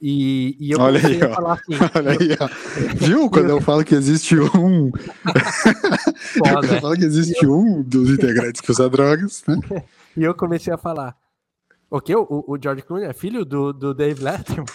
E, 0.02 0.58
e 0.60 0.72
eu 0.72 0.80
Olha 0.80 1.00
comecei 1.00 1.24
aí, 1.24 1.32
a 1.32 1.36
falar 1.36 1.54
assim, 1.54 1.74
Olha 1.96 2.12
aí, 2.12 2.38
ó. 2.40 3.06
Viu? 3.06 3.30
Quando 3.32 3.50
eu 3.50 3.62
falo 3.62 3.84
que 3.84 3.96
existe 3.96 4.38
um. 4.38 4.92
Quando 6.40 6.54
foda, 6.54 6.76
eu 6.76 6.82
falo 6.82 6.96
que 6.96 7.06
existe 7.06 7.46
um 7.48 7.82
dos 7.82 8.10
integrantes 8.10 8.62
que 8.62 8.72
usa 8.72 8.90
drogas, 8.90 9.44
né? 9.48 9.58
E 10.16 10.24
eu 10.24 10.34
comecei 10.34 10.74
a 10.74 10.78
falar. 10.78 11.16
O 11.90 12.02
que? 12.02 12.16
O, 12.16 12.26
o 12.48 12.58
George 12.62 12.82
Clooney 12.82 13.08
é 13.08 13.14
filho 13.14 13.46
do, 13.46 13.72
do 13.72 13.94
Dave 13.94 14.22
Letterman? 14.24 14.66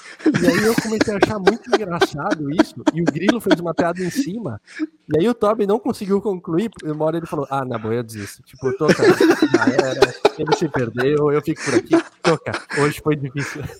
E 0.40 0.46
aí 0.46 0.64
eu 0.64 0.74
comecei 0.74 1.12
a 1.12 1.18
achar 1.22 1.38
muito 1.38 1.68
engraçado 1.68 2.50
isso. 2.52 2.76
E 2.94 3.02
o 3.02 3.04
Grilo 3.04 3.40
fez 3.40 3.58
uma 3.58 3.74
piada 3.74 4.00
em 4.02 4.10
cima. 4.10 4.60
E 4.80 5.18
aí 5.18 5.28
o 5.28 5.34
Toby 5.34 5.66
não 5.66 5.78
conseguiu 5.78 6.22
concluir. 6.22 6.70
Uma 6.84 7.04
hora 7.06 7.16
ele 7.16 7.26
falou: 7.26 7.46
Ah, 7.50 7.64
na 7.64 7.76
boa, 7.78 7.94
eu 7.94 8.02
desisto. 8.02 8.42
Tipo, 8.42 8.68
eu 8.68 8.76
tô, 8.76 8.86
cara, 8.86 9.08
já 9.08 9.64
era. 9.88 10.14
Ele 10.38 10.56
se 10.56 10.68
perdeu, 10.68 11.32
eu 11.32 11.42
fico 11.42 11.62
por 11.64 11.74
aqui. 11.74 11.96
Toca, 12.22 12.52
hoje 12.80 13.00
foi 13.02 13.16
difícil. 13.16 13.62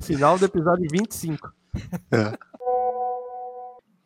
Final 0.00 0.38
do 0.38 0.44
episódio 0.44 0.86
25. 0.90 1.52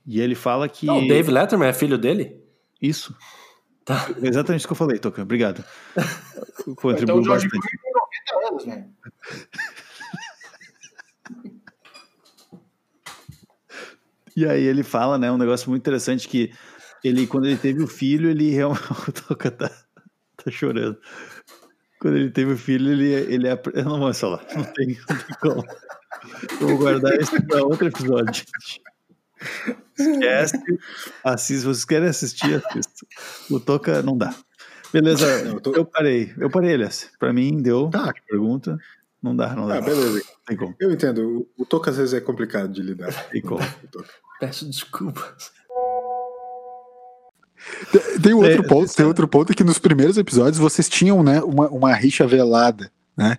e 0.07 0.21
ele 0.21 0.35
fala 0.35 0.69
que 0.69 0.87
Não, 0.87 0.99
o 0.99 1.09
Dave 1.09 1.31
Letterman 1.31 1.69
é 1.69 1.73
filho 1.73 1.99
dele? 1.99 2.41
isso. 2.81 3.15
Tá. 3.91 4.07
É 4.23 4.29
Exatamente 4.29 4.61
isso 4.61 4.69
que 4.69 4.73
eu 4.73 4.77
falei, 4.77 4.99
Toca. 4.99 5.23
Obrigado. 5.23 5.65
Contribuiu 6.77 7.03
Então 7.03 7.19
o 7.19 7.25
George 7.25 7.49
bastante. 7.49 7.79
Clooney 7.79 8.11
tem 8.25 8.35
90 8.35 8.49
anos, 8.49 8.65
velho. 8.65 8.85
E 14.37 14.47
aí 14.47 14.63
ele 14.63 14.83
fala, 14.83 15.19
né, 15.19 15.31
um 15.31 15.37
negócio 15.37 15.69
muito 15.69 15.83
interessante 15.83 16.29
que 16.29 16.53
ele, 17.03 17.27
quando 17.27 17.47
ele 17.47 17.57
teve 17.57 17.83
o 17.83 17.87
filho, 17.87 18.31
ele 18.31 18.51
realmente... 18.51 18.83
O 19.09 19.13
Toca 19.13 19.51
tá, 19.51 19.69
tá 20.37 20.51
chorando. 20.51 20.99
Quando 22.01 22.17
ele 22.17 22.31
teve 22.31 22.53
o 22.53 22.57
filho, 22.57 22.91
ele... 22.93 23.09
ele 23.13 23.49
apre- 23.49 23.73
Eu 23.79 23.85
não 23.85 23.99
vou 23.99 24.15
falar, 24.15 24.45
não 24.55 24.65
tem, 24.65 24.87
não 25.09 25.17
tem 25.19 25.37
como. 25.41 25.65
Eu 26.61 26.69
vou 26.69 26.79
guardar 26.79 27.21
isso 27.21 27.43
para 27.47 27.65
outro 27.65 27.89
episódio, 27.89 28.33
gente. 28.35 28.83
Esquece, 30.01 30.59
assiste, 31.25 31.61
se 31.61 31.65
vocês 31.67 31.85
querem 31.85 32.09
assistir, 32.09 32.55
assista. 32.67 33.07
O 33.51 33.59
Toca 33.61 34.03
não 34.03 34.17
dá. 34.17 34.35
Beleza, 34.93 35.45
Não, 35.45 35.53
eu 35.55 35.61
tô- 35.61 35.73
eu 35.75 35.85
parei, 35.85 36.33
eu 36.39 36.51
parei, 36.51 36.73
Elias. 36.73 37.11
Pra 37.19 37.33
mim, 37.33 37.63
deu. 37.63 37.89
Tá. 37.91 38.13
Pergunta. 38.29 38.77
Não 39.23 39.37
dá, 39.37 39.55
não 39.55 39.69
dá. 39.69 39.77
Ah, 39.77 39.81
beleza. 39.81 40.23
Tem 40.47 40.57
como, 40.57 40.75
Eu 40.81 40.91
entendo. 40.91 41.47
O, 41.57 41.65
Toca 41.67 41.91
às 41.91 41.97
vezes 41.99 42.15
é 42.15 42.21
complicado 42.21 42.73
de 42.73 42.83
lidar. 42.83 43.13
tem 43.31 43.41
como. 43.43 43.61
Peço 44.41 44.65
desculpas. 44.65 45.53
Tem 48.23 48.33
outro, 48.33 48.51
É, 48.51 48.63
ponto, 48.67 48.95
tem 48.95 49.05
é- 49.05 49.07
outro 49.09 49.29
ponto 49.29 49.55
que 49.55 49.63
nos 49.63 49.79
primeiros 49.79 50.17
episódios 50.17 50.59
vocês 50.59 50.89
tinham, 50.89 51.23
né, 51.23 51.41
uma, 51.43 51.69
uma 51.69 51.93
rixa 51.95 52.27
velada. 52.27 52.91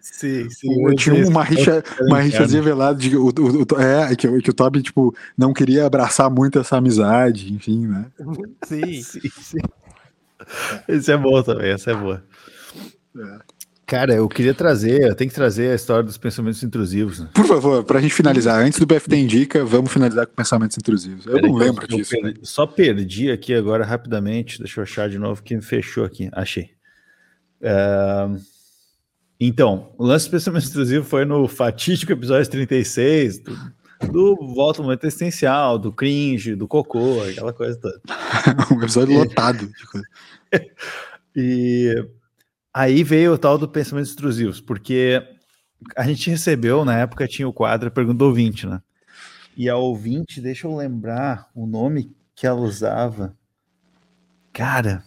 Sim, 0.01 0.47
O- 0.65 0.93
Tinha 0.95 1.27
uma 1.27 1.43
rixa, 1.43 1.83
uma 2.01 2.19
rixazinha 2.19 2.61
velada 2.61 2.97
de 2.99 3.09
que 3.09 3.15
o, 3.17 3.25
o, 3.27 3.29
o- 3.29 3.81
é, 3.81 4.15
que, 4.15 4.27
o- 4.27 4.39
que 4.39 4.49
o 4.49 4.53
Toby, 4.53 4.81
tipo, 4.81 5.15
não 5.37 5.53
queria 5.53 5.85
abraçar 5.85 6.29
muito 6.29 6.59
essa 6.59 6.77
amizade, 6.77 7.53
enfim, 7.53 7.87
né? 7.87 8.05
Sim, 8.65 9.01
Sim. 9.01 9.57
Esse 10.87 11.11
é 11.11 11.17
bom 11.17 11.41
também, 11.43 11.71
essa 11.71 11.91
é 11.91 11.95
boa. 11.95 12.23
Cara, 13.85 14.13
eu 14.15 14.27
queria 14.29 14.53
trazer, 14.53 15.01
eu 15.03 15.15
tenho 15.15 15.29
que 15.29 15.35
trazer 15.35 15.71
a 15.71 15.75
história 15.75 16.01
dos 16.03 16.17
pensamentos 16.17 16.63
intrusivos. 16.63 17.19
Né? 17.19 17.29
Por 17.33 17.45
favor, 17.45 17.83
pra 17.83 17.99
gente 17.99 18.13
finalizar, 18.13 18.57
antes 18.63 18.79
do 18.79 18.85
BFT 18.85 19.17
Indica, 19.17 19.65
vamos 19.65 19.91
finalizar 19.91 20.25
com 20.25 20.33
pensamentos 20.33 20.77
intrusivos. 20.77 21.25
Eu 21.25 21.33
Peraí 21.33 21.51
não 21.51 21.57
lembro 21.57 21.85
eu 21.89 21.97
disso. 21.97 22.11
perdi- 22.11 22.39
Só 22.41 22.65
perdi 22.65 23.29
aqui 23.29 23.53
agora 23.53 23.83
rapidamente. 23.83 24.59
Deixa 24.59 24.79
eu 24.79 24.83
achar 24.83 25.09
de 25.09 25.19
novo 25.19 25.43
que 25.43 25.59
fechou 25.59 26.05
aqui. 26.05 26.29
Achei. 26.31 26.69
É, 27.61 28.27
Então, 29.43 29.91
o 29.97 30.05
lance 30.05 30.27
do 30.27 30.31
pensamento 30.33 30.67
intrusivo 30.67 31.03
foi 31.03 31.25
no 31.25 31.47
fatídico 31.47 32.11
episódio 32.11 32.47
36, 32.51 33.39
do, 33.39 33.57
do 34.11 34.35
Volta 34.53 34.81
ao 34.81 34.83
Momento 34.83 35.03
Existencial, 35.03 35.79
do 35.79 35.91
cringe, 35.91 36.53
do 36.53 36.67
cocô, 36.67 37.23
aquela 37.23 37.51
coisa 37.51 37.75
toda. 37.79 37.99
um 38.71 38.83
episódio 38.83 39.17
lotado 39.17 39.65
de 39.65 39.85
coisa. 39.87 40.07
E 41.33 41.95
aí 42.73 43.05
veio 43.05 43.33
o 43.33 43.37
tal 43.37 43.57
do 43.57 43.69
pensamentos 43.69 44.11
intrusivos, 44.11 44.59
porque 44.59 45.23
a 45.95 46.03
gente 46.03 46.29
recebeu, 46.29 46.83
na 46.83 46.97
época 46.97 47.25
tinha 47.25 47.47
o 47.47 47.53
quadro 47.53 47.89
Pergunta 47.89 48.17
do 48.17 48.25
Ouvinte, 48.25 48.67
né? 48.67 48.81
E 49.55 49.69
a 49.69 49.77
ouvinte, 49.77 50.41
deixa 50.41 50.67
eu 50.67 50.75
lembrar 50.75 51.49
o 51.55 51.65
nome 51.65 52.13
que 52.35 52.45
ela 52.45 52.59
usava. 52.59 53.33
Cara, 54.51 55.05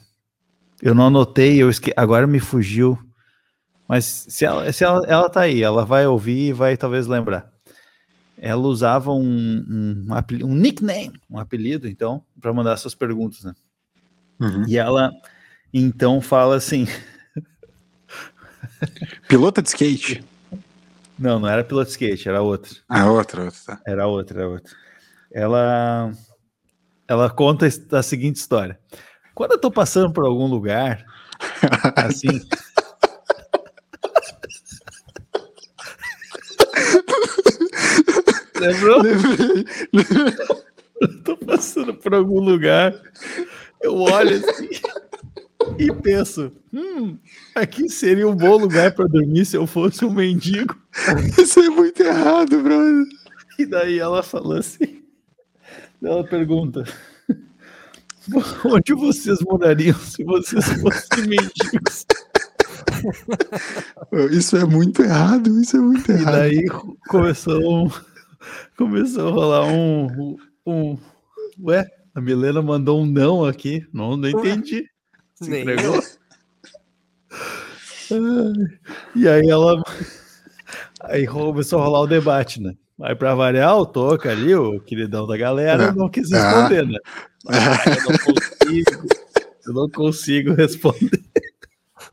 eu 0.81 0.95
não 0.95 1.09
anotei, 1.09 1.63
eu 1.63 1.69
esque... 1.69 1.93
agora 1.95 2.27
me 2.27 2.41
fugiu. 2.41 2.99
Mas 3.89 4.27
se 4.29 4.45
ela, 4.45 4.73
se 4.73 4.83
ela, 4.85 5.05
ela 5.07 5.29
tá 5.29 5.43
aí, 5.43 5.63
ela 5.63 5.85
vai 5.85 6.07
ouvir 6.07 6.49
e 6.49 6.53
vai 6.53 6.77
talvez 6.77 7.07
lembrar. 7.07 7.53
Ela 8.37 8.63
usava 8.63 9.13
um, 9.13 10.05
um, 10.09 10.15
apeli- 10.15 10.45
um 10.45 10.55
nickname, 10.55 11.13
um 11.31 11.39
apelido, 11.39 11.87
então, 11.89 12.25
para 12.41 12.53
mandar 12.53 12.77
suas 12.77 12.95
perguntas, 12.95 13.45
né? 13.45 13.55
Uhum. 14.41 14.65
E 14.67 14.77
ela 14.77 15.11
então 15.73 16.21
fala 16.21 16.57
assim: 16.57 16.87
Pilota 19.29 19.63
de 19.63 19.69
skate. 19.69 20.25
não, 21.19 21.39
não 21.39 21.49
era 21.49 21.65
piloto 21.65 21.87
de 21.87 21.93
skate, 21.93 22.29
era 22.29 22.43
outra. 22.43 22.71
Ah, 22.89 23.11
outra, 23.11 23.45
outra, 23.45 23.61
tá. 23.67 23.81
Era 23.87 24.07
outra, 24.07 24.41
era 24.41 24.49
outra. 24.49 24.73
Ela, 25.33 26.13
ela 27.09 27.31
conta 27.31 27.67
a 27.93 28.03
seguinte 28.03 28.37
história. 28.37 28.79
Quando 29.35 29.53
eu 29.53 29.59
tô 29.61 29.71
passando 29.71 30.13
por 30.13 30.25
algum 30.25 30.47
lugar, 30.47 31.05
assim. 31.97 32.41
Lembrou? 38.67 39.03
Lembrei. 39.03 39.65
Eu 41.01 41.23
tô 41.23 41.37
passando 41.37 41.93
por 41.93 42.15
algum 42.15 42.39
lugar, 42.41 42.95
eu 43.83 43.97
olho 43.97 44.37
assim 44.37 44.69
e 45.77 45.93
penso: 45.93 46.53
hum, 46.73 47.19
aqui 47.55 47.89
seria 47.91 48.29
um 48.29 48.35
bom 48.37 48.57
lugar 48.57 48.95
para 48.95 49.07
dormir 49.09 49.45
se 49.45 49.57
eu 49.57 49.67
fosse 49.67 50.05
um 50.05 50.13
mendigo. 50.13 50.75
Isso 51.37 51.59
é 51.61 51.69
muito 51.69 52.01
errado, 52.03 52.63
brother. 52.63 53.05
E 53.59 53.67
daí 53.67 53.99
ela 53.99 54.23
falou 54.23 54.57
assim: 54.57 55.03
ela 56.03 56.23
pergunta. 56.25 56.85
Onde 58.65 58.95
vocês 58.95 59.41
morariam 59.41 59.99
se 59.99 60.23
vocês 60.25 60.65
fossem 60.81 61.27
mendigos? 61.27 62.07
Isso 64.31 64.57
é 64.57 64.65
muito 64.65 65.03
errado, 65.03 65.61
isso 65.61 65.77
é 65.77 65.81
muito 65.81 66.11
E 66.11 66.15
errado. 66.15 66.33
daí 66.35 66.65
começou, 67.09 67.85
um- 67.87 67.91
começou 68.77 69.29
a 69.29 69.31
rolar 69.31 69.67
um, 69.67 70.37
um. 70.67 70.99
Ué, 71.63 71.87
a 72.15 72.21
Milena 72.21 72.63
mandou 72.63 73.01
um 73.03 73.07
não 73.07 73.45
aqui. 73.45 73.87
Não, 73.93 74.17
não 74.17 74.29
entendi. 74.29 74.85
Se 75.35 75.49
Nem 75.51 75.63
entregou. 75.63 76.01
E 79.15 79.29
aí 79.29 79.49
ela. 79.49 79.83
Aí 81.03 81.27
começou 81.27 81.81
a 81.81 81.85
rolar 81.85 82.01
o 82.01 82.07
debate, 82.07 82.61
né? 82.61 82.75
Aí 83.03 83.15
pra 83.15 83.35
variar, 83.35 83.77
o 83.77 83.85
Toca 83.87 84.31
ali, 84.31 84.55
o 84.55 84.81
queridão 84.81 85.27
da 85.27 85.37
galera, 85.37 85.85
É. 85.85 85.93
não 85.93 86.09
quis 86.09 86.31
responder, 86.31 86.87
né? 86.87 86.99
Mas 87.45 88.07
eu 88.07 88.13
não 88.13 88.19
consigo. 88.19 89.07
Eu 89.67 89.73
não 89.75 89.91
consigo 89.91 90.55
responder. 90.55 91.21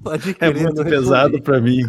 Pode 0.04 0.32
É 0.32 0.34
crer, 0.34 0.56
muito 0.62 0.84
não 0.84 0.90
pesado 0.90 1.42
pra 1.42 1.62
mim. 1.62 1.82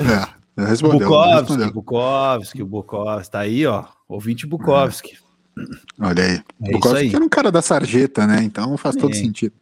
É, 0.00 0.28
respondeu, 0.56 1.08
Bukowski. 1.08 1.72
Bukowski, 1.72 2.62
o 2.62 2.66
Bukowski. 2.66 3.30
Tá 3.30 3.40
aí, 3.40 3.66
ó. 3.66 3.84
Ouvinte 4.08 4.46
Bukowski. 4.46 5.18
Olha 6.00 6.24
aí. 6.24 6.42
É 6.62 6.72
Bukowski 6.72 6.98
aí. 6.98 7.14
era 7.14 7.24
um 7.24 7.28
cara 7.28 7.50
da 7.50 7.62
sarjeta, 7.62 8.26
né? 8.26 8.42
Então 8.42 8.76
faz 8.76 8.96
todo 8.96 9.14
Sim. 9.14 9.26
sentido. 9.26 9.54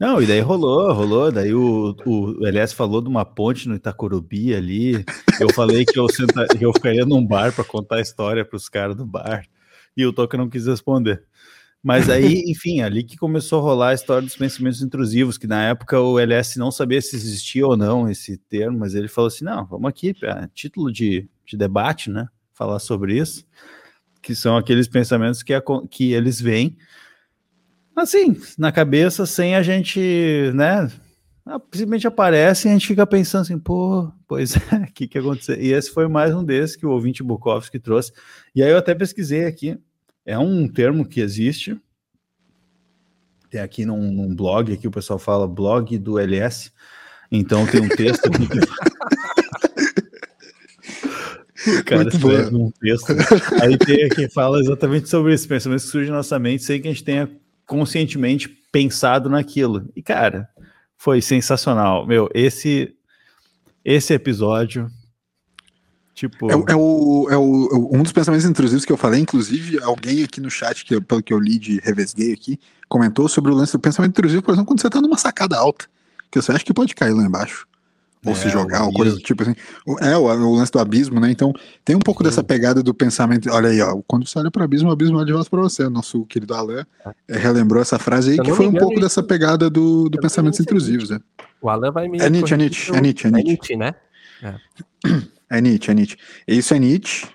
Não, 0.00 0.22
e 0.22 0.26
daí 0.26 0.40
rolou, 0.40 0.92
rolou. 0.92 1.32
Daí 1.32 1.52
o, 1.52 1.96
o 2.06 2.46
LS 2.46 2.72
falou 2.74 3.00
de 3.00 3.08
uma 3.08 3.24
ponte 3.24 3.68
no 3.68 3.74
Itacorubi 3.74 4.54
ali. 4.54 5.04
Eu 5.40 5.52
falei 5.52 5.84
que 5.84 5.98
eu, 5.98 6.08
senta, 6.08 6.46
eu 6.60 6.72
ficaria 6.72 7.04
num 7.04 7.24
bar 7.24 7.52
para 7.52 7.64
contar 7.64 7.96
a 7.96 8.00
história 8.00 8.44
para 8.44 8.56
os 8.56 8.68
caras 8.68 8.96
do 8.96 9.04
bar. 9.04 9.44
E 9.96 10.06
o 10.06 10.12
Toca 10.12 10.38
não 10.38 10.48
quis 10.48 10.66
responder. 10.66 11.24
Mas 11.82 12.10
aí, 12.10 12.42
enfim, 12.46 12.80
ali 12.80 13.04
que 13.04 13.16
começou 13.16 13.60
a 13.60 13.62
rolar 13.62 13.88
a 13.90 13.94
história 13.94 14.22
dos 14.22 14.36
pensamentos 14.36 14.82
intrusivos, 14.82 15.38
que 15.38 15.46
na 15.46 15.68
época 15.68 16.00
o 16.00 16.18
LS 16.18 16.58
não 16.58 16.70
sabia 16.70 17.00
se 17.00 17.14
existia 17.14 17.66
ou 17.66 17.76
não 17.76 18.10
esse 18.10 18.36
termo, 18.36 18.78
mas 18.78 18.94
ele 18.94 19.08
falou 19.08 19.28
assim: 19.28 19.44
não, 19.44 19.64
vamos 19.64 19.88
aqui, 19.88 20.14
é, 20.22 20.48
título 20.52 20.92
de, 20.92 21.28
de 21.46 21.56
debate, 21.56 22.10
né? 22.10 22.28
Falar 22.52 22.80
sobre 22.80 23.16
isso, 23.16 23.46
que 24.20 24.34
são 24.34 24.56
aqueles 24.56 24.88
pensamentos 24.88 25.42
que, 25.42 25.54
a, 25.54 25.62
que 25.88 26.12
eles 26.12 26.40
veem 26.40 26.76
assim, 28.00 28.36
na 28.56 28.70
cabeça, 28.70 29.26
sem 29.26 29.54
a 29.54 29.62
gente, 29.62 30.00
né? 30.54 30.90
Simplesmente 31.72 32.06
aparece 32.06 32.68
e 32.68 32.70
a 32.70 32.72
gente 32.74 32.86
fica 32.86 33.06
pensando 33.06 33.42
assim, 33.42 33.58
pô, 33.58 34.12
pois 34.26 34.54
é, 34.54 34.76
o 34.76 34.86
que, 34.92 35.08
que 35.08 35.18
aconteceu? 35.18 35.56
E 35.58 35.72
esse 35.72 35.90
foi 35.90 36.06
mais 36.06 36.34
um 36.34 36.44
desses 36.44 36.76
que 36.76 36.86
o 36.86 36.90
ouvinte 36.90 37.22
Bukowski 37.22 37.78
trouxe. 37.78 38.12
E 38.54 38.62
aí 38.62 38.70
eu 38.70 38.78
até 38.78 38.94
pesquisei 38.94 39.46
aqui, 39.46 39.78
é 40.28 40.38
um 40.38 40.68
termo 40.68 41.06
que 41.06 41.22
existe, 41.22 41.80
tem 43.48 43.62
aqui 43.62 43.86
num, 43.86 44.12
num 44.12 44.36
blog, 44.36 44.70
aqui 44.70 44.86
o 44.86 44.90
pessoal 44.90 45.18
fala 45.18 45.48
blog 45.48 45.96
do 45.96 46.18
LS, 46.18 46.70
então 47.32 47.66
tem 47.66 47.80
um 47.80 47.88
texto 47.88 48.30
que... 48.30 48.38
Cara 51.84 52.02
Muito 52.02 52.16
escreve 52.16 52.50
bom. 52.50 52.66
um 52.66 52.70
texto. 52.70 53.12
Aí 53.60 53.76
tem 53.78 54.04
aqui 54.04 54.28
fala 54.28 54.60
exatamente 54.60 55.08
sobre 55.08 55.34
esse 55.34 55.46
pensamento 55.46 55.80
que 55.80 55.88
surge 55.88 56.10
na 56.10 56.18
nossa 56.18 56.38
mente 56.38 56.62
sem 56.62 56.80
que 56.80 56.88
a 56.88 56.90
gente 56.90 57.04
tenha 57.04 57.30
conscientemente 57.66 58.48
pensado 58.70 59.28
naquilo. 59.28 59.90
E, 59.94 60.02
cara, 60.02 60.48
foi 60.96 61.20
sensacional. 61.20 62.06
Meu, 62.06 62.30
esse, 62.32 62.94
esse 63.84 64.14
episódio. 64.14 64.90
Tipo... 66.18 66.50
É, 66.50 66.72
é, 66.72 66.76
o, 66.76 67.28
é 67.30 67.36
o, 67.36 67.90
um 67.92 68.02
dos 68.02 68.10
pensamentos 68.10 68.44
intrusivos 68.44 68.84
que 68.84 68.92
eu 68.92 68.96
falei, 68.96 69.20
inclusive, 69.20 69.80
alguém 69.80 70.24
aqui 70.24 70.40
no 70.40 70.50
chat, 70.50 70.84
que, 70.84 71.00
pelo 71.00 71.22
que 71.22 71.32
eu 71.32 71.38
li 71.38 71.60
de 71.60 71.78
revesguei 71.78 72.32
aqui, 72.32 72.58
comentou 72.88 73.28
sobre 73.28 73.52
o 73.52 73.54
lance 73.54 73.70
do 73.70 73.78
pensamento 73.78 74.10
intrusivo, 74.10 74.42
por 74.42 74.50
exemplo, 74.50 74.66
quando 74.66 74.80
você 74.80 74.90
tá 74.90 75.00
numa 75.00 75.16
sacada 75.16 75.56
alta, 75.56 75.86
que 76.28 76.42
você 76.42 76.50
acha 76.50 76.64
que 76.64 76.74
pode 76.74 76.92
cair 76.92 77.12
lá 77.12 77.22
embaixo 77.22 77.68
ou 78.26 78.32
é, 78.32 78.34
se 78.34 78.48
jogar, 78.48 78.82
ou 78.84 78.92
coisa 78.92 79.12
do 79.12 79.20
tipo 79.20 79.44
assim. 79.44 79.54
É, 80.00 80.16
o, 80.16 80.24
o, 80.24 80.56
lance 80.56 80.72
do 80.72 80.80
abismo, 80.80 81.20
né? 81.20 81.30
Então, 81.30 81.52
tem 81.84 81.94
um 81.94 82.00
pouco 82.00 82.24
Sim. 82.24 82.28
dessa 82.28 82.42
pegada 82.42 82.82
do 82.82 82.92
pensamento. 82.92 83.48
Olha 83.48 83.68
aí, 83.68 83.80
ó, 83.80 84.00
quando 84.08 84.26
você 84.26 84.40
olha 84.40 84.50
para 84.50 84.62
o 84.62 84.64
abismo, 84.64 84.88
o 84.88 84.92
abismo 84.92 85.18
olha 85.18 85.26
de 85.26 85.32
volta 85.32 85.48
para 85.48 85.60
você. 85.60 85.88
Nosso 85.88 86.26
querido 86.26 86.52
Alain 86.52 86.84
é, 87.28 87.38
relembrou 87.38 87.80
essa 87.80 87.96
frase 87.96 88.32
aí, 88.32 88.38
que 88.38 88.52
foi 88.52 88.66
um 88.66 88.72
pouco 88.72 88.94
isso. 88.94 89.02
dessa 89.02 89.22
pegada 89.22 89.70
do, 89.70 90.08
do 90.08 90.18
pensamentos 90.18 90.58
intrusivos, 90.58 91.10
né? 91.10 91.20
O 91.62 91.70
Alain 91.70 91.92
vai 91.92 92.08
me. 92.08 92.20
É 92.20 92.28
Nietzsche, 92.28 92.54
é 92.54 92.56
Nietzsche, 92.56 92.92
é 92.92 93.00
Nietzsche, 93.00 93.28
é 93.28 93.30
Nietzsche. 93.30 93.72
É 93.72 93.76
Nietzsche, 93.76 93.76
né? 93.76 93.94
É. 94.42 95.28
é 95.50 95.60
Nietzsche, 95.60 95.90
é 95.90 95.94
Nietzsche. 95.94 96.16
Isso 96.46 96.74
é 96.74 96.78
Nietzsche. 96.78 97.26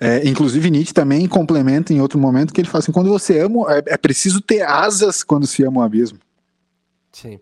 É, 0.00 0.28
inclusive, 0.28 0.70
Nietzsche 0.70 0.92
também 0.92 1.28
complementa 1.28 1.92
em 1.92 2.00
outro 2.00 2.18
momento 2.18 2.52
que 2.52 2.60
ele 2.60 2.68
fala 2.68 2.80
assim: 2.80 2.92
quando 2.92 3.10
você 3.10 3.40
ama, 3.40 3.72
é, 3.72 3.94
é 3.94 3.96
preciso 3.96 4.40
ter 4.40 4.62
asas 4.62 5.22
quando 5.22 5.46
se 5.46 5.64
ama 5.64 5.80
o 5.80 5.84
abismo. 5.84 6.18
Sim. 7.12 7.38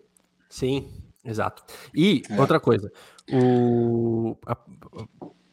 Sim, 0.49 0.85
Exato. 1.23 1.63
E 1.93 2.23
é. 2.29 2.39
outra 2.39 2.59
coisa, 2.59 2.91
o, 3.31 4.35
a, 4.45 4.57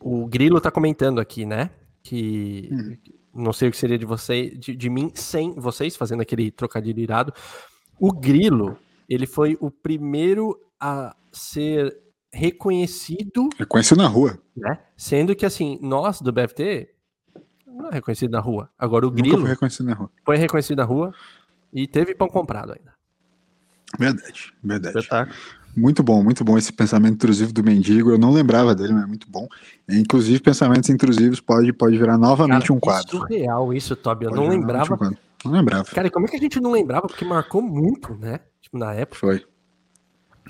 o 0.01 0.27
Grilo 0.27 0.61
tá 0.61 0.71
comentando 0.71 1.21
aqui, 1.21 1.45
né? 1.45 1.71
Que 2.03 2.69
hum. 2.73 2.97
não 3.35 3.53
sei 3.53 3.69
o 3.69 3.71
que 3.71 3.77
seria 3.77 3.99
de 3.99 4.07
você, 4.07 4.51
de, 4.51 4.75
de, 4.75 4.91
mim 4.91 5.11
sem 5.15 5.53
vocês, 5.53 5.95
fazendo 5.95 6.23
aquele 6.23 6.51
trocadilho 6.51 7.01
irado. 7.01 7.35
O 8.01 8.13
Grilo, 8.13 8.79
ele 9.09 9.27
foi 9.27 9.59
o 9.61 9.71
primeiro 9.71 10.59
a 10.81 11.15
ser 11.31 11.95
reconhecido. 12.33 13.49
Reconhecido 13.59 13.99
na 13.99 14.09
rua. 14.09 14.39
Né? 14.57 14.79
Sendo 14.97 15.35
que, 15.35 15.47
assim, 15.47 15.79
nós 15.83 16.21
do 16.21 16.33
BFT 16.33 16.89
não 17.67 17.89
é 17.89 17.95
reconhecido 17.95 18.33
na 18.33 18.41
rua. 18.41 18.69
Agora 18.79 19.07
o 19.07 19.11
Grilo. 19.11 19.41
foi 19.41 19.51
reconhecido 19.51 19.87
na 19.87 19.95
rua. 19.95 20.11
Foi 20.25 20.37
reconhecido 20.37 20.79
na 20.79 20.85
rua 20.85 21.15
e 21.73 21.87
teve 21.87 22.15
pão 22.15 22.29
comprado 22.29 22.73
ainda. 22.73 22.93
Verdade, 23.99 24.53
verdade. 24.63 24.99
Espetáculo. 24.99 25.37
Muito 25.77 26.03
bom, 26.03 26.25
muito 26.25 26.43
bom 26.43 26.59
esse 26.59 26.73
pensamento 26.73 27.15
intrusivo 27.15 27.53
do 27.53 27.63
mendigo. 27.63 28.11
Eu 28.11 28.19
não 28.19 28.33
lembrava 28.33 28.75
dele, 28.75 28.93
mas 28.93 29.05
é 29.05 29.07
muito 29.07 29.31
bom. 29.31 29.47
Inclusive, 29.89 30.41
pensamentos 30.41 30.91
intrusivos 30.91 31.41
pode, 31.41 31.73
pode 31.73 31.97
virar 31.97 32.19
novamente 32.19 32.63
Cara, 32.63 32.73
um 32.73 32.81
quadro. 32.81 33.17
É 33.17 33.21
surreal 33.21 33.73
isso, 33.73 33.95
Toby. 33.95 34.25
Eu 34.25 34.31
pode 34.31 34.43
não 34.43 34.49
lembrava. 34.49 34.95
Um 34.95 35.17
não 35.45 35.53
lembrava. 35.53 35.85
Cara, 35.85 36.11
como 36.11 36.27
é 36.27 36.29
que 36.29 36.37
a 36.37 36.41
gente 36.41 36.61
não 36.61 36.73
lembrava? 36.73 37.07
Porque 37.07 37.25
marcou 37.25 37.63
muito, 37.63 38.13
né? 38.17 38.41
Tipo, 38.61 38.77
na 38.77 38.93
época. 38.93 39.21
Foi. 39.21 39.47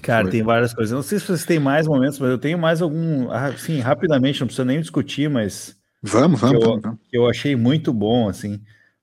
Cara, 0.02 0.24
Foi. 0.24 0.32
tem 0.32 0.42
várias 0.42 0.72
coisas. 0.74 0.94
não 0.94 1.02
sei 1.02 1.18
se 1.18 1.26
vocês 1.26 1.44
têm 1.44 1.58
mais 1.58 1.86
momentos, 1.86 2.18
mas 2.18 2.30
eu 2.30 2.38
tenho 2.38 2.58
mais 2.58 2.82
algum. 2.82 3.30
Assim, 3.30 3.80
rapidamente, 3.80 4.40
não 4.40 4.46
precisa 4.46 4.64
nem 4.64 4.80
discutir, 4.80 5.28
mas. 5.28 5.76
Vamos, 6.02 6.40
vamos, 6.40 6.62
eu, 6.62 6.80
vamos, 6.80 6.98
eu 7.12 7.28
achei 7.28 7.56
muito 7.56 7.92
bom, 7.92 8.28
assim. 8.28 8.60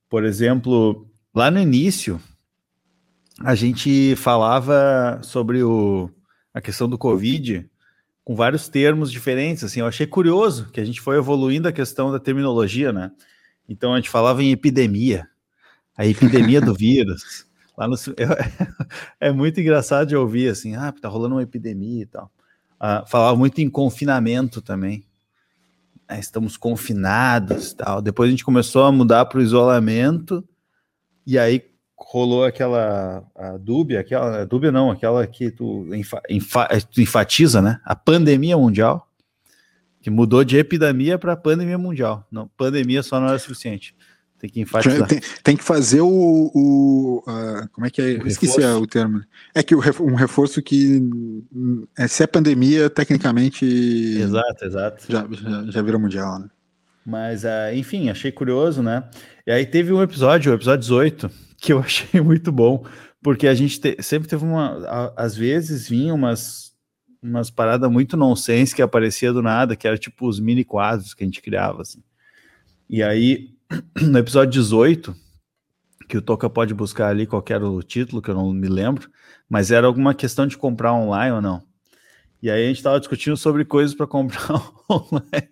Por 0.09 0.23
exemplo, 0.23 1.07
lá 1.33 1.51
no 1.51 1.59
início, 1.59 2.21
a 3.41 3.53
gente 3.53 4.15
falava 4.15 5.19
sobre 5.21 5.63
o 5.63 6.09
a 6.53 6.61
questão 6.61 6.87
do 6.87 6.97
Covid 6.97 7.69
com 8.23 8.35
vários 8.35 8.67
termos 8.67 9.11
diferentes, 9.11 9.63
assim, 9.63 9.81
eu 9.81 9.85
achei 9.85 10.07
curioso 10.07 10.71
que 10.71 10.79
a 10.79 10.85
gente 10.85 10.99
foi 10.99 11.17
evoluindo 11.17 11.67
a 11.67 11.71
questão 11.71 12.11
da 12.11 12.19
terminologia, 12.19 12.91
né? 12.91 13.11
Então 13.69 13.93
a 13.93 13.97
gente 13.97 14.09
falava 14.09 14.41
em 14.41 14.51
epidemia, 14.51 15.27
a 15.95 16.07
epidemia 16.07 16.59
do 16.59 16.73
vírus. 16.73 17.44
Lá 17.77 17.87
no, 17.87 17.95
é 19.19 19.31
muito 19.31 19.59
engraçado 19.59 20.07
de 20.07 20.15
ouvir 20.15 20.49
assim, 20.49 20.75
ah, 20.75 20.91
tá 20.91 21.07
rolando 21.07 21.35
uma 21.35 21.43
epidemia 21.43 22.03
e 22.03 22.05
tal. 22.05 22.31
Ah, 22.79 23.03
falava 23.07 23.37
muito 23.37 23.59
em 23.59 23.69
confinamento 23.69 24.61
também. 24.61 25.03
Ah, 26.07 26.19
estamos 26.19 26.55
confinados 26.57 27.73
tal. 27.73 28.01
Depois 28.01 28.27
a 28.27 28.31
gente 28.31 28.45
começou 28.45 28.83
a 28.83 28.91
mudar 28.91 29.25
para 29.25 29.39
o 29.39 29.41
isolamento, 29.41 30.47
e 31.25 31.39
aí 31.39 31.63
rolou 31.97 32.43
aquela 32.43 33.25
a 33.35 33.57
dúbia, 33.57 34.01
aquela 34.01 34.41
a 34.41 34.45
dúbia 34.45 34.71
não, 34.71 34.91
aquela 34.91 35.25
que 35.25 35.49
tu, 35.49 35.93
enfa, 35.93 36.21
enfa, 36.29 36.67
tu 36.91 37.01
enfatiza, 37.01 37.61
né? 37.61 37.79
A 37.83 37.95
pandemia 37.95 38.57
mundial, 38.57 39.09
que 40.01 40.09
mudou 40.09 40.43
de 40.43 40.57
epidemia 40.57 41.17
para 41.17 41.35
pandemia 41.35 41.77
mundial. 41.77 42.27
Não, 42.31 42.47
pandemia 42.49 43.01
só 43.01 43.19
não 43.19 43.27
era 43.27 43.39
suficiente. 43.39 43.95
Tem 44.45 44.49
que 44.49 44.61
enfatizar. 44.61 45.07
Tem, 45.07 45.21
tem 45.43 45.57
que 45.57 45.63
fazer 45.63 46.01
o, 46.01 46.51
o 46.53 47.23
uh, 47.27 47.67
como 47.71 47.87
é 47.87 47.89
que 47.89 47.99
é? 47.99 48.05
O 48.23 48.27
Esqueci 48.27 48.59
reforço. 48.59 48.81
o 48.83 48.87
termo. 48.87 49.23
É 49.55 49.63
que 49.63 49.73
um 49.73 50.13
reforço 50.15 50.61
que 50.61 51.01
é, 51.97 52.07
se 52.07 52.21
é 52.21 52.27
pandemia, 52.27 52.89
tecnicamente. 52.89 53.65
Exato, 53.65 54.65
exato. 54.65 55.05
Já, 55.09 55.27
já, 55.31 55.71
já 55.71 55.81
virou 55.81 55.99
mundial, 55.99 56.39
né? 56.39 56.47
Mas, 57.03 57.43
uh, 57.43 57.73
enfim, 57.73 58.09
achei 58.09 58.31
curioso, 58.31 58.83
né? 58.83 59.09
E 59.47 59.51
aí 59.51 59.65
teve 59.65 59.91
um 59.91 60.01
episódio, 60.01 60.51
o 60.51 60.55
episódio 60.55 60.81
18, 60.81 61.31
que 61.57 61.73
eu 61.73 61.79
achei 61.81 62.21
muito 62.21 62.51
bom, 62.51 62.85
porque 63.23 63.47
a 63.47 63.55
gente 63.55 63.79
te, 63.79 63.97
sempre 64.03 64.27
teve 64.27 64.45
uma. 64.45 64.85
A, 64.87 65.23
às 65.23 65.35
vezes 65.35 65.89
vinha 65.89 66.13
umas, 66.13 66.71
umas 67.21 67.49
paradas 67.49 67.89
muito 67.89 68.15
nonsense 68.15 68.75
que 68.75 68.81
aparecia 68.83 69.33
do 69.33 69.41
nada, 69.41 69.75
que 69.75 69.87
era 69.87 69.97
tipo 69.97 70.27
os 70.27 70.39
mini 70.39 70.63
quadros 70.63 71.15
que 71.15 71.23
a 71.23 71.27
gente 71.27 71.41
criava, 71.41 71.81
assim. 71.81 72.03
E 72.87 73.01
aí, 73.01 73.54
no 74.01 74.19
episódio 74.19 74.51
18, 74.51 75.15
que 76.07 76.17
o 76.17 76.21
Toca 76.21 76.49
pode 76.49 76.73
buscar 76.73 77.07
ali 77.09 77.25
qualquer 77.25 77.63
o 77.63 77.81
título, 77.81 78.21
que 78.21 78.29
eu 78.29 78.35
não 78.35 78.51
me 78.53 78.67
lembro, 78.67 79.09
mas 79.49 79.71
era 79.71 79.87
alguma 79.87 80.13
questão 80.13 80.45
de 80.47 80.57
comprar 80.57 80.93
online 80.93 81.35
ou 81.35 81.41
não. 81.41 81.63
E 82.41 82.49
aí 82.49 82.63
a 82.63 82.67
gente 82.67 82.77
estava 82.77 82.99
discutindo 82.99 83.37
sobre 83.37 83.65
coisas 83.65 83.95
para 83.95 84.05
comprar 84.05 84.51
online. 84.89 85.49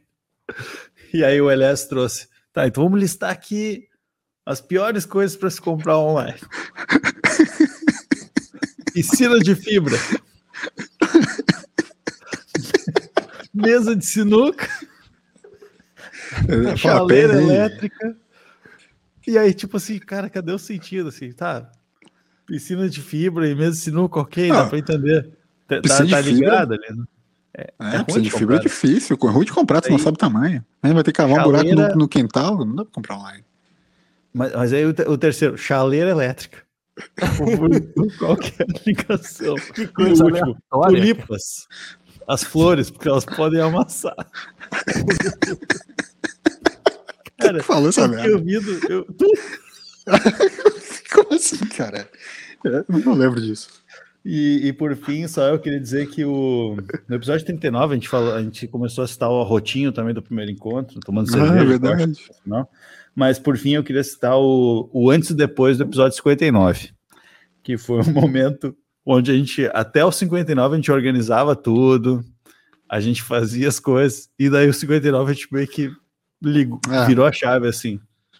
E 1.13 1.23
aí 1.23 1.41
o 1.41 1.49
LS 1.49 1.87
trouxe. 1.87 2.27
Tá, 2.51 2.67
então 2.67 2.83
vamos 2.83 2.99
listar 2.99 3.31
aqui 3.31 3.87
as 4.45 4.61
piores 4.61 5.05
coisas 5.05 5.35
para 5.35 5.49
se 5.49 5.59
comprar 5.59 5.97
online. 5.97 6.39
Piscina 8.93 9.39
de 9.39 9.55
fibra. 9.55 9.97
Mesa 13.53 13.95
de 13.95 14.05
sinuca. 14.05 14.69
Chaleira 16.77 17.41
elétrica. 17.41 18.15
E 19.25 19.37
aí, 19.37 19.53
tipo 19.53 19.77
assim, 19.77 19.99
cara, 19.99 20.29
cadê 20.29 20.51
o 20.51 20.59
sentido? 20.59 21.09
Assim, 21.09 21.31
tá? 21.31 21.71
Piscina 22.45 22.89
de 22.89 23.01
fibra 23.01 23.47
e 23.47 23.55
mesa 23.55 23.71
de 23.71 23.77
sinuca, 23.77 24.19
ok, 24.19 24.51
ah, 24.51 24.63
dá 24.63 24.65
pra 24.69 24.77
entender. 24.77 25.29
Tá, 25.67 25.81
tá 25.81 26.21
ligado 26.21 26.73
ali, 26.73 26.95
né? 26.95 27.05
É, 27.55 27.73
é, 27.79 27.95
é 27.95 28.03
piscina 28.03 28.23
de, 28.23 28.29
de 28.29 28.37
fibra 28.37 28.55
é 28.57 28.59
difícil, 28.59 29.17
é 29.21 29.27
ruim 29.27 29.45
de 29.45 29.53
comprar, 29.53 29.79
tu 29.79 29.91
não 29.91 29.99
sabe 29.99 30.15
o 30.15 30.19
taminho. 30.19 30.65
Aí 30.81 30.93
vai 30.93 31.03
ter 31.03 31.11
que 31.11 31.17
cavar 31.17 31.39
um 31.39 31.43
buraco 31.43 31.73
no, 31.73 31.95
no, 31.95 32.07
quintal, 32.07 32.65
não 32.65 32.75
dá 32.75 32.83
pra 32.83 32.93
comprar 32.93 33.15
online. 33.17 33.45
Mas, 34.33 34.53
mas 34.53 34.73
aí 34.73 34.85
o, 34.85 34.89
o, 34.89 35.17
terceiro, 35.17 35.57
chaleira 35.57 36.09
elétrica. 36.09 36.63
Qual 38.19 38.35
que 38.35 38.61
é 38.61 38.65
a 38.65 38.81
ligação? 38.85 39.55
Que 39.73 39.87
coisa 39.87 40.25
último, 40.25 40.57
tulipas. 40.69 41.67
As 42.27 42.43
flores, 42.43 42.89
porque 42.89 43.07
elas 43.07 43.25
podem 43.25 43.61
amassar. 43.61 44.15
Cara, 47.43 47.61
falou 47.63 47.89
essa 47.89 48.07
merda? 48.07 48.35
Ouvido, 48.35 48.79
eu... 48.89 49.05
Como 51.13 51.33
assim, 51.35 51.57
cara? 51.67 52.09
Eu 52.63 52.85
não 52.89 53.13
lembro 53.13 53.41
disso. 53.41 53.69
E, 54.25 54.67
e, 54.67 54.73
por 54.73 54.95
fim, 54.95 55.27
só 55.27 55.49
eu 55.49 55.59
queria 55.59 55.79
dizer 55.79 56.07
que 56.07 56.23
o, 56.23 56.77
no 57.09 57.15
episódio 57.15 57.45
39 57.45 57.93
a 57.93 57.95
gente, 57.95 58.07
falou, 58.07 58.33
a 58.33 58.41
gente 58.41 58.67
começou 58.67 59.03
a 59.03 59.07
citar 59.07 59.29
o 59.29 59.43
Rotinho 59.43 59.91
também 59.91 60.13
do 60.13 60.21
primeiro 60.21 60.49
encontro, 60.49 60.97
tomando 61.01 61.27
Ah, 61.27 61.31
cerveja. 61.31 61.61
é 61.61 61.65
verdade. 61.65 62.13
Não? 62.45 62.65
Mas 63.13 63.37
por 63.37 63.57
fim 63.57 63.73
eu 63.73 63.83
queria 63.83 64.03
citar 64.03 64.37
o, 64.37 64.89
o 64.93 65.09
antes 65.11 65.31
e 65.31 65.35
depois 65.35 65.77
do 65.77 65.83
episódio 65.83 66.15
59, 66.15 66.91
que 67.61 67.77
foi 67.77 67.99
um 67.99 68.11
momento 68.13 68.73
onde 69.05 69.29
a 69.31 69.33
gente, 69.35 69.69
até 69.73 70.05
o 70.05 70.11
59, 70.11 70.73
a 70.73 70.77
gente 70.77 70.91
organizava 70.91 71.53
tudo, 71.53 72.23
a 72.89 73.01
gente 73.01 73.21
fazia 73.21 73.67
as 73.67 73.79
coisas, 73.79 74.29
e 74.39 74.49
daí 74.49 74.69
o 74.69 74.73
59 74.73 75.31
a 75.31 75.33
gente 75.33 75.47
meio 75.51 75.67
que 75.67 75.91
ligou, 76.43 76.79
É. 76.91 77.05
virou 77.05 77.25
a 77.25 77.31
chave 77.31 77.67
assim, 77.67 77.99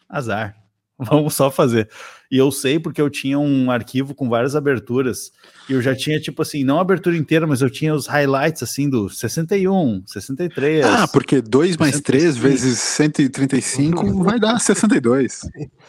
azar, 0.09 0.55
vamos 0.99 1.33
só 1.33 1.49
fazer. 1.49 1.89
E 2.31 2.37
eu 2.37 2.51
sei 2.51 2.79
porque 2.79 2.99
eu 3.01 3.09
tinha 3.11 3.37
um 3.37 3.69
arquivo 3.69 4.15
com 4.15 4.27
várias 4.27 4.55
aberturas, 4.55 5.31
e 5.69 5.73
eu 5.73 5.81
já 5.81 5.95
tinha, 5.95 6.19
tipo 6.19 6.41
assim, 6.41 6.63
não 6.63 6.79
a 6.79 6.81
abertura 6.81 7.15
inteira, 7.15 7.45
mas 7.45 7.61
eu 7.61 7.69
tinha 7.69 7.93
os 7.93 8.07
highlights, 8.07 8.63
assim, 8.63 8.89
do 8.89 9.07
61, 9.09 10.01
63. 10.05 10.83
Ah, 10.85 11.07
porque 11.07 11.41
2 11.41 11.77
mais 11.77 12.01
3 12.01 12.23
65. 12.35 12.47
vezes 12.49 12.79
135 12.79 14.13
vai 14.23 14.39
dar 14.39 14.59
62. 14.59 15.41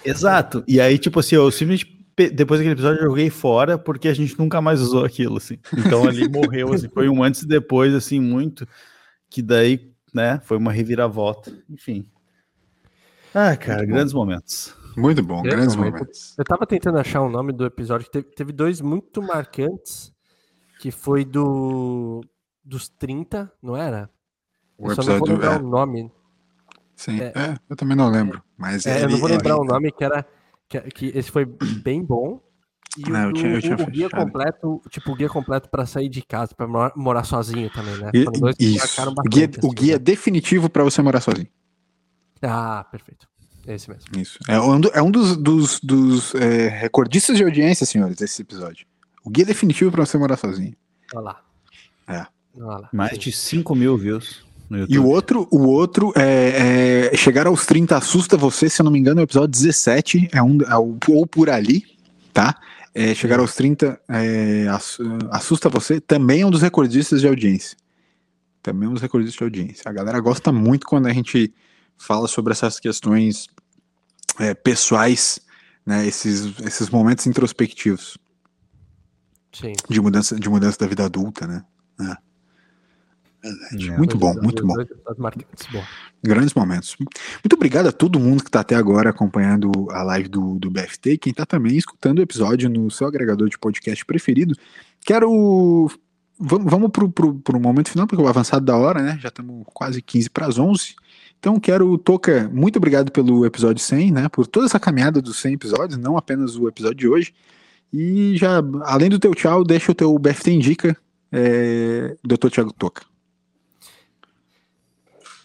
Exato. 0.05 0.62
E 0.69 0.81
aí, 0.81 0.99
tipo 0.99 1.19
assim, 1.20 1.35
eu 1.36 1.51
simplesmente, 1.51 1.99
depois 2.35 2.61
daquele 2.61 2.74
episódio, 2.74 3.01
eu 3.01 3.09
joguei 3.09 3.31
fora 3.31 3.78
porque 3.78 4.07
a 4.09 4.15
gente 4.15 4.39
nunca 4.39 4.61
mais 4.61 4.81
usou 4.81 5.05
aquilo, 5.05 5.39
assim. 5.39 5.59
Então 5.77 6.07
ali 6.07 6.28
morreu, 6.28 6.73
assim. 6.73 6.89
Foi 6.93 7.09
um 7.09 7.23
antes 7.23 7.43
e 7.43 7.47
depois, 7.49 7.95
assim, 7.95 8.20
muito. 8.20 8.69
Que 9.31 9.41
daí, 9.43 9.91
né, 10.15 10.41
foi 10.45 10.57
uma 10.57 10.73
reviravolta. 10.73 11.53
Enfim. 11.69 12.09
Ah, 13.35 13.57
cara, 13.57 13.85
grandes 13.85 14.12
momentos. 14.15 14.74
Muito 14.97 15.23
bom, 15.24 15.43
Grande 15.43 15.57
grandes 15.57 15.74
momento. 15.77 15.95
momentos. 15.95 16.39
Eu 16.39 16.45
tava 16.45 16.65
tentando 16.66 16.99
achar 16.99 17.20
o 17.20 17.28
nome 17.28 17.53
do 17.53 17.66
episódio, 17.66 18.07
que 18.07 18.12
teve, 18.12 18.28
teve 18.35 18.53
dois 18.53 18.81
muito 18.81 19.20
marcantes, 19.20 20.12
que 20.78 20.93
foi 20.93 21.24
do 21.24 22.20
dos 22.65 22.89
30, 22.89 23.53
não 23.61 23.77
era? 23.77 24.09
O 24.78 24.89
eu 24.91 24.95
só 24.95 25.03
não 25.03 25.19
vou 25.19 25.28
episódio. 25.28 25.32
lembrar 25.35 25.55
É, 25.55 25.59
o 25.59 25.69
nome. 25.69 26.12
sim, 26.95 27.20
é. 27.20 27.32
é, 27.35 27.59
eu 27.69 27.74
também 27.77 27.97
não 27.97 28.09
lembro. 28.09 28.41
Mas 28.57 28.86
É, 28.86 28.99
eu 28.99 29.03
não 29.03 29.09
ele- 29.11 29.16
vou 29.20 29.28
lembrar 29.28 29.55
ele- 29.55 29.61
o 29.61 29.65
nome, 29.65 29.91
que 29.93 30.05
era. 30.05 30.24
Que, 30.69 30.81
que 30.82 31.07
esse 31.19 31.31
foi 31.31 31.45
bem 31.45 32.03
bom. 32.05 32.41
E 32.99 33.11
Não, 33.11 33.27
o, 33.27 33.29
eu 33.31 33.33
tinha- 33.33 33.53
eu 33.55 33.61
tinha 33.62 33.75
o 33.77 33.87
guia 33.91 34.09
completo, 34.11 34.83
tipo, 34.89 35.12
o 35.12 35.16
guia 35.16 35.29
completo 35.29 35.69
pra 35.69 35.85
sair 35.87 36.09
de 36.09 36.23
casa, 36.23 36.55
pra 36.55 36.66
morar, 36.66 36.93
morar 36.95 37.25
sozinho 37.25 37.69
também, 37.71 37.97
né? 37.99 38.11
E- 38.15 38.19
Isso. 38.21 38.31
O 38.31 38.53
guia, 38.55 38.79
bastante, 38.81 39.59
o 39.59 39.66
assim, 39.66 39.75
guia 39.75 39.93
né? 39.95 39.99
definitivo 39.99 40.69
para 40.71 40.85
você 40.85 41.03
morar 41.03 41.21
sozinho. 41.21 41.49
Ah, 42.43 42.85
perfeito. 42.91 43.27
Esse 43.66 43.89
mesmo. 43.89 44.05
Isso. 44.19 44.39
É 44.47 44.61
um, 44.61 44.79
do- 44.81 44.91
é 44.93 45.03
um 45.03 45.11
dos, 45.11 45.37
dos, 45.37 45.81
dos, 45.81 46.35
é, 46.35 46.69
recordistas 46.69 47.37
de 47.37 47.43
audiência, 47.45 47.87
senhores, 47.87 48.16
desse 48.16 48.43
episódio. 48.43 48.87
O 49.25 49.31
guia 49.31 49.45
definitivo 49.47 49.91
para 49.91 50.05
você 50.05 50.19
morar 50.19 50.37
sozinho. 50.37 50.75
Olha 51.15 51.23
lá. 51.25 51.41
É. 52.07 52.27
Olha 52.57 52.79
lá. 52.81 52.89
Mais 52.93 53.12
Sim. 53.12 53.19
de 53.19 53.33
5 53.33 53.75
mil 53.75 53.97
views. 53.97 54.45
E 54.89 54.99
o 54.99 55.07
outro, 55.07 55.47
o 55.51 55.66
outro 55.66 56.12
é, 56.16 57.11
é 57.12 57.16
Chegar 57.16 57.47
aos 57.47 57.65
30 57.66 57.97
assusta 57.97 58.37
você, 58.37 58.69
se 58.69 58.81
eu 58.81 58.85
não 58.85 58.91
me 58.93 58.99
engano, 58.99 59.21
é 59.21 59.23
o 59.23 59.25
episódio 59.25 59.49
17, 59.49 60.29
é 60.33 60.43
um, 60.43 60.59
é 60.62 60.77
o- 60.77 60.99
ou 61.09 61.27
por 61.27 61.49
ali, 61.49 61.85
tá? 62.33 62.59
É, 62.95 63.12
chegar 63.15 63.41
aos 63.41 63.55
30 63.55 64.01
é, 64.09 64.69
ass- 64.69 64.99
assusta 65.31 65.69
você, 65.69 66.01
também 66.01 66.43
é 66.43 66.47
um 66.47 66.51
dos 66.51 66.62
recordistas 66.62 67.21
de 67.21 67.27
audiência. 67.27 67.77
Também 68.62 68.87
é 68.87 68.91
um 68.91 68.95
dos 68.95 69.03
recordistas 69.03 69.37
de 69.37 69.43
audiência. 69.43 69.91
A 69.91 69.93
galera 69.93 70.21
gosta 70.21 70.53
muito 70.53 70.87
quando 70.87 71.07
a 71.07 71.12
gente 71.12 71.53
fala 71.99 72.29
sobre 72.29 72.53
essas 72.53 72.79
questões 72.79 73.49
é, 74.39 74.55
pessoais, 74.55 75.41
né? 75.85 76.07
Esses, 76.07 76.59
esses 76.61 76.89
momentos 76.89 77.27
introspectivos 77.27 78.16
Sim. 79.53 79.73
de 79.89 80.01
mudança, 80.01 80.39
de 80.39 80.49
mudança 80.49 80.79
da 80.79 80.87
vida 80.87 81.05
adulta, 81.05 81.47
né? 81.47 81.65
É. 82.01 82.24
Verdade. 83.45 83.91
É. 83.91 83.97
Muito 83.99 84.16
bom, 84.16 84.35
muito 84.41 84.66
bom. 84.66 84.75
Grandes 86.23 86.55
momentos. 86.55 86.97
Muito 86.99 87.53
obrigado 87.55 87.89
a 87.89 87.93
todo 87.93 88.19
mundo 88.19 88.43
que 88.43 88.49
está 88.49 88.61
até 88.61 88.75
agora 88.75 89.11
acompanhando 89.11 89.71
a 89.91 90.03
live 90.03 90.29
do, 90.29 90.59
do 90.59 90.71
BFT 90.71 91.12
e 91.12 91.19
quem 91.19 91.31
está 91.31 91.45
também 91.45 91.77
escutando 91.77 92.21
o 92.21 92.23
episódio 92.23 92.71
no 92.71 92.91
seu 92.91 93.07
agregador 93.07 93.49
de 93.51 93.59
podcast 93.59 94.05
preferido. 94.07 94.57
Quero. 95.05 95.91
Vamos, 96.39 96.71
vamos 96.71 96.91
pro, 96.91 97.09
pro, 97.09 97.35
pro 97.35 97.61
momento 97.61 97.91
final, 97.91 98.07
porque 98.07 98.23
o 98.23 98.27
avançado 98.27 98.65
da 98.65 98.77
hora, 98.77 99.03
né? 99.03 99.19
Já 99.21 99.29
estamos 99.29 99.65
quase 99.73 100.01
15 100.01 100.31
para 100.31 100.47
as 100.47 100.59
11. 100.59 100.97
Então, 101.39 101.61
quero, 101.61 101.99
Toca, 101.99 102.51
muito 102.53 102.77
obrigado 102.77 103.12
pelo 103.12 103.45
episódio 103.45 103.83
100, 103.83 104.11
né? 104.11 104.29
Por 104.31 104.47
toda 104.47 104.65
essa 104.65 104.81
caminhada 104.81 105.21
dos 105.21 105.37
100 105.37 105.55
episódios, 105.55 105.99
não 105.99 106.16
apenas 106.16 106.57
o 106.57 106.66
episódio 106.66 106.97
de 106.97 107.07
hoje. 107.07 107.35
E 107.93 108.35
já, 108.37 108.62
além 108.83 109.11
do 109.11 109.19
teu 109.19 109.35
tchau, 109.35 109.62
deixa 109.62 109.93
o 109.93 109.95
teu 109.95 110.19
BFT 110.19 110.53
Indica, 110.53 110.97
é, 111.31 112.16
Dr. 112.25 112.49
Thiago 112.51 112.73
Toca. 112.73 113.03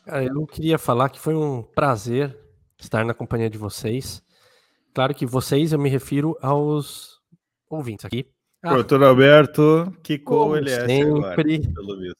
Cara, 0.09 0.23
eu 0.25 0.45
queria 0.47 0.77
falar 0.79 1.09
que 1.09 1.19
foi 1.19 1.35
um 1.35 1.61
prazer 1.61 2.35
estar 2.79 3.05
na 3.05 3.13
companhia 3.13 3.49
de 3.49 3.57
vocês. 3.57 4.21
Claro 4.93 5.13
que 5.13 5.25
vocês, 5.25 5.71
eu 5.71 5.79
me 5.79 5.89
refiro 5.89 6.35
aos 6.41 7.19
ouvintes 7.69 8.05
aqui. 8.05 8.25
Ah, 8.63 8.73
Doutor 8.73 9.03
Alberto, 9.03 9.93
que 10.03 10.17
como 10.17 10.47
cor 10.47 10.57
ele 10.57 10.71
é 10.71 10.75
agora, 10.75 10.87
sempre, 11.37 11.73
pelo 11.73 11.97
visto. 11.99 12.17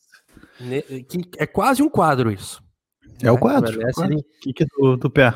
ne- 0.59 0.81
que 1.03 1.21
é 1.37 1.47
quase 1.47 1.81
um 1.81 1.89
quadro 1.89 2.31
isso. 2.31 2.61
É 3.21 3.31
o 3.31 3.33
Né? 3.35 3.39
quadro. 3.41 3.73
Obedece 3.75 3.91
o 3.99 4.03
quadro. 4.03 4.25
Kick 4.41 4.65
do, 4.65 4.95
do 4.97 5.09
pé. 5.09 5.33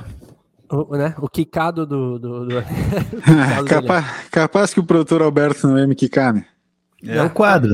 o, 0.71 0.95
né? 0.95 1.15
o 1.17 1.27
quicado 1.27 1.85
do... 1.85 2.19
do, 2.19 2.45
do- 2.45 2.57
o 2.59 2.61
do 3.63 3.65
Capaz, 3.67 4.27
capaz 4.30 4.73
que 4.73 4.80
o 4.80 4.85
produtor 4.85 5.21
Alberto 5.23 5.67
não 5.67 5.77
ia 5.80 5.88
me 5.88 5.95
quicar, 5.95 6.34
né? 6.34 6.45
É 7.05 7.21
o 7.21 7.30
quadro, 7.30 7.73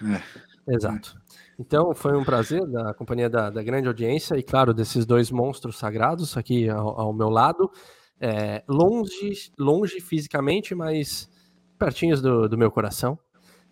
né? 0.00 0.22
Exato. 0.66 1.14
Então, 1.58 1.94
foi 1.94 2.16
um 2.16 2.24
prazer 2.24 2.66
da 2.66 2.92
companhia 2.94 3.30
da, 3.30 3.50
da 3.50 3.62
grande 3.62 3.86
audiência 3.86 4.36
e, 4.36 4.42
claro, 4.42 4.74
desses 4.74 5.06
dois 5.06 5.30
monstros 5.30 5.78
sagrados 5.78 6.36
aqui 6.36 6.68
ao, 6.68 7.00
ao 7.00 7.12
meu 7.12 7.28
lado. 7.28 7.70
É, 8.20 8.62
longe, 8.68 9.52
longe 9.58 10.00
fisicamente, 10.00 10.74
mas 10.74 11.28
pertinhos 11.78 12.20
do, 12.20 12.48
do 12.48 12.58
meu 12.58 12.70
coração. 12.70 13.18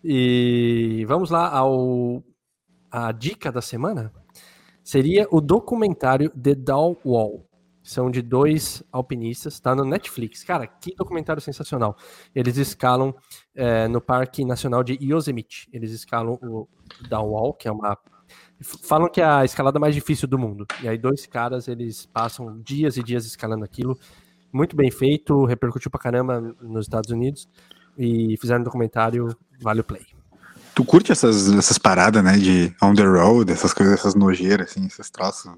E 0.03 1.05
vamos 1.07 1.29
lá 1.29 1.49
ao 1.49 2.23
a 2.91 3.11
dica 3.11 3.51
da 3.51 3.61
semana. 3.61 4.11
Seria 4.83 5.27
o 5.31 5.41
documentário 5.41 6.29
The 6.29 6.53
Down 6.55 6.97
Wall. 7.03 7.45
São 7.83 8.09
de 8.09 8.21
dois 8.21 8.81
alpinistas, 8.93 9.59
tá 9.59 9.75
no 9.75 9.83
Netflix. 9.83 10.41
Cara, 10.43 10.65
que 10.65 10.95
documentário 10.95 11.41
sensacional. 11.41 11.97
Eles 12.33 12.55
escalam 12.55 13.13
é, 13.53 13.89
no 13.89 13.99
Parque 13.99 14.45
Nacional 14.45 14.83
de 14.83 14.97
Yosemite. 15.01 15.67
Eles 15.73 15.91
escalam 15.91 16.39
o 16.41 16.67
Down 17.09 17.27
Wall, 17.27 17.53
que 17.53 17.67
é 17.67 17.71
uma. 17.71 17.97
Falam 18.61 19.09
que 19.09 19.19
é 19.19 19.25
a 19.25 19.43
escalada 19.43 19.79
mais 19.79 19.93
difícil 19.93 20.29
do 20.29 20.39
mundo. 20.39 20.65
E 20.81 20.87
aí, 20.87 20.97
dois 20.97 21.25
caras, 21.25 21.67
eles 21.67 22.05
passam 22.05 22.61
dias 22.61 22.95
e 22.95 23.03
dias 23.03 23.25
escalando 23.25 23.65
aquilo. 23.65 23.99
Muito 24.51 24.77
bem 24.77 24.89
feito, 24.89 25.43
repercutiu 25.43 25.91
pra 25.91 25.99
caramba 25.99 26.39
nos 26.61 26.85
Estados 26.85 27.11
Unidos. 27.11 27.49
E 27.97 28.37
fizeram 28.37 28.61
um 28.61 28.63
documentário, 28.63 29.35
vale 29.61 29.81
o 29.81 29.83
play. 29.83 30.05
Tu 30.73 30.85
curte 30.85 31.11
essas, 31.11 31.51
essas 31.53 31.77
paradas, 31.77 32.23
né? 32.23 32.37
De 32.37 32.73
on 32.81 32.95
the 32.95 33.03
road, 33.03 33.51
essas 33.51 33.73
coisas, 33.73 33.93
essas 33.93 34.15
nojeiras, 34.15 34.71
assim, 34.71 34.85
esses 34.85 35.09
troços. 35.09 35.51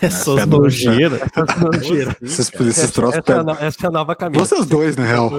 Essas 0.00 0.34
pé 0.36 0.46
no 0.46 0.58
nojeiras. 0.60 1.20
Esses, 2.20 2.52
esses 2.52 2.78
Essa, 2.78 2.92
troços. 2.92 3.20
essa, 3.26 3.62
é 3.62 3.66
essa 3.66 3.86
é 3.86 3.88
a 3.88 3.90
nova 3.90 4.14
camisa. 4.16 4.44
Vocês 4.44 4.66
dois, 4.66 4.96
na 4.96 5.04
real. 5.04 5.30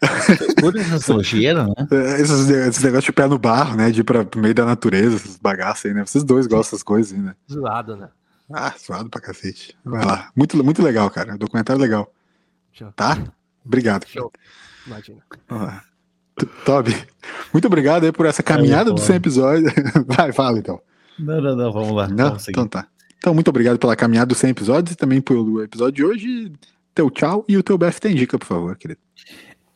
Essas 0.00 1.08
nojeiras, 1.08 1.68
né? 1.68 1.74
É, 1.90 2.20
Esses, 2.20 2.82
negócios 2.82 3.04
de 3.04 3.12
pé 3.12 3.26
no 3.26 3.38
barro, 3.38 3.76
né? 3.76 3.90
De 3.90 4.00
ir 4.00 4.04
pra 4.04 4.24
pro 4.24 4.40
meio 4.40 4.54
da 4.54 4.64
natureza, 4.64 5.16
esses 5.16 5.36
bagaços 5.36 5.86
aí, 5.86 5.94
né? 5.94 6.04
Vocês 6.04 6.24
dois 6.24 6.46
gostam 6.46 6.72
dessas 6.76 6.82
coisas 6.82 7.12
aí, 7.12 7.18
né? 7.20 7.34
Zoado, 7.50 7.96
né? 7.96 8.08
Ah, 8.52 8.72
suado 8.76 9.08
pra 9.08 9.20
cacete. 9.20 9.74
Vai 9.84 10.04
lá. 10.04 10.30
Muito, 10.36 10.62
muito 10.62 10.82
legal, 10.82 11.08
cara. 11.10 11.36
Documentário 11.38 11.80
legal. 11.80 12.12
Show. 12.72 12.92
Tá? 12.92 13.18
Obrigado. 13.64 14.06
Show. 14.06 14.30
Imagina. 14.86 15.20
T- 16.36 16.46
Toby, 16.64 16.96
muito 17.52 17.66
obrigado 17.66 18.04
aí 18.04 18.12
por 18.12 18.26
essa 18.26 18.42
caminhada 18.42 18.90
dos 18.92 19.02
100 19.04 19.16
episódios. 19.16 19.72
Vai, 20.06 20.32
fala 20.32 20.58
então. 20.58 20.80
Não, 21.18 21.40
não, 21.40 21.56
não, 21.56 21.72
vamos 21.72 21.92
lá. 21.94 22.08
Não? 22.08 22.28
Vamos. 22.30 22.48
Então 22.48 22.66
tá. 22.66 22.86
Então, 23.22 23.32
muito 23.32 23.46
obrigado 23.46 23.78
pela 23.78 23.94
caminhada 23.94 24.26
dos 24.26 24.38
100 24.38 24.50
episódios 24.50 24.94
e 24.94 24.96
também 24.96 25.20
pelo 25.20 25.62
episódio 25.62 25.92
de 25.94 26.04
hoje. 26.04 26.52
Teu 26.92 27.08
tchau 27.08 27.44
e 27.48 27.56
o 27.56 27.62
teu 27.62 27.78
BFT 27.78 28.08
indica, 28.10 28.36
por 28.36 28.46
favor, 28.46 28.76
querido. 28.76 28.98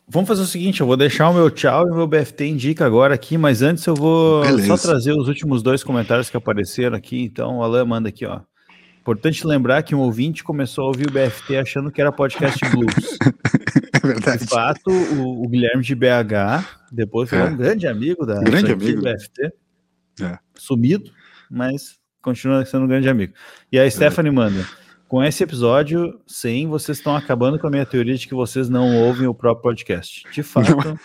Vamos 0.09 0.27
fazer 0.27 0.43
o 0.43 0.47
seguinte, 0.47 0.81
eu 0.81 0.87
vou 0.87 0.97
deixar 0.97 1.31
o 1.31 1.35
meu 1.35 1.49
tchau 1.49 1.87
e 1.87 1.93
o 1.93 1.95
meu 1.95 2.09
BFT 2.09 2.45
indica 2.45 2.85
agora 2.85 3.15
aqui, 3.15 3.39
mas 3.39 3.63
antes 3.63 3.87
eu 3.87 3.95
vou 3.95 4.43
Beleza. 4.43 4.77
só 4.77 4.77
trazer 4.77 5.13
os 5.13 5.29
últimos 5.29 5.63
dois 5.63 5.85
comentários 5.85 6.29
que 6.29 6.37
apareceram 6.37 6.97
aqui. 6.97 7.23
Então, 7.23 7.59
o 7.59 7.63
Alan 7.63 7.85
manda 7.85 8.09
aqui, 8.09 8.27
ó. 8.27 8.41
Importante 9.01 9.47
lembrar 9.47 9.85
que 9.85 9.95
um 9.95 10.01
ouvinte 10.01 10.43
começou 10.43 10.83
a 10.83 10.89
ouvir 10.89 11.07
o 11.07 11.13
BFT 11.13 11.57
achando 11.59 11.93
que 11.93 12.01
era 12.01 12.11
podcast 12.11 12.59
blues. 12.71 13.19
É 14.03 14.07
verdade. 14.07 14.45
De 14.45 14.47
fato, 14.51 14.89
o, 14.91 15.45
o 15.45 15.49
Guilherme 15.49 15.83
de 15.83 15.95
BH, 15.95 16.65
depois 16.93 17.29
foi 17.29 17.39
É. 17.39 17.45
um 17.45 17.57
grande 17.57 17.89
amigo 17.89 18.25
da 18.25 18.41
Grande 18.41 18.71
amigo. 18.71 19.01
do 19.01 19.03
BFT. 19.03 19.51
É. 20.21 20.39
Sumido, 20.55 21.11
mas 21.51 21.97
continua 22.27 22.65
sendo 22.67 22.85
um 22.85 22.89
grande 22.89 23.09
amigo. 23.09 23.33
E 23.71 23.79
a 23.79 23.91
Stephanie 23.91 24.31
manda. 24.33 24.67
Com 25.09 25.23
esse 25.23 25.43
episódio 25.45 26.21
100, 26.27 26.67
vocês 26.67 26.99
estão 26.99 27.15
acabando 27.17 27.59
com 27.59 27.67
a 27.69 27.71
minha 27.71 27.87
teoria 27.87 28.17
de 28.17 28.27
que 28.27 28.35
vocês 28.35 28.69
não 28.69 28.97
ouvem 29.05 29.27
o 29.29 29.33
próprio 29.35 29.63
podcast. 29.63 30.25
De 30.33 30.43
fato, 30.43 30.99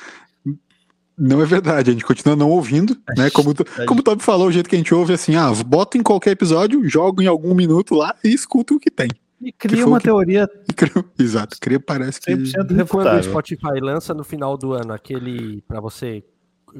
Não 1.17 1.39
é 1.41 1.45
verdade, 1.45 1.91
a 1.91 1.93
gente 1.93 2.03
continua 2.05 2.35
não 2.35 2.49
ouvindo, 2.49 2.97
né? 3.15 3.29
Como, 3.29 3.53
tu- 3.53 3.65
como 3.85 3.99
o 3.99 4.03
Toby 4.03 4.23
falou, 4.23 4.47
o 4.47 4.51
jeito 4.51 4.67
que 4.67 4.75
a 4.75 4.77
gente 4.79 4.91
ouve 4.93 5.11
é 5.11 5.15
assim, 5.15 5.35
ah, 5.35 5.51
bota 5.65 5.97
em 5.97 6.01
qualquer 6.01 6.31
episódio, 6.31 6.83
joga 6.89 7.23
em 7.23 7.27
algum 7.27 7.53
minuto 7.53 7.93
lá 7.93 8.15
e 8.23 8.29
escuta 8.33 8.73
o 8.73 8.79
que 8.79 8.89
tem. 8.89 9.07
E 9.39 9.51
cria 9.51 9.85
uma 9.85 9.99
que- 9.99 10.05
teoria 10.05 10.47
cria- 10.75 11.05
Exato, 11.19 11.57
cria, 11.61 11.79
parece 11.79 12.19
que. 12.21 12.31
100% 12.31 12.87
quando 12.87 13.19
o. 13.19 13.23
Spotify 13.23 13.79
lança 13.79 14.13
no 14.15 14.23
final 14.23 14.57
do 14.57 14.73
ano 14.73 14.93
aquele 14.93 15.61
pra 15.67 15.79
você 15.79 16.23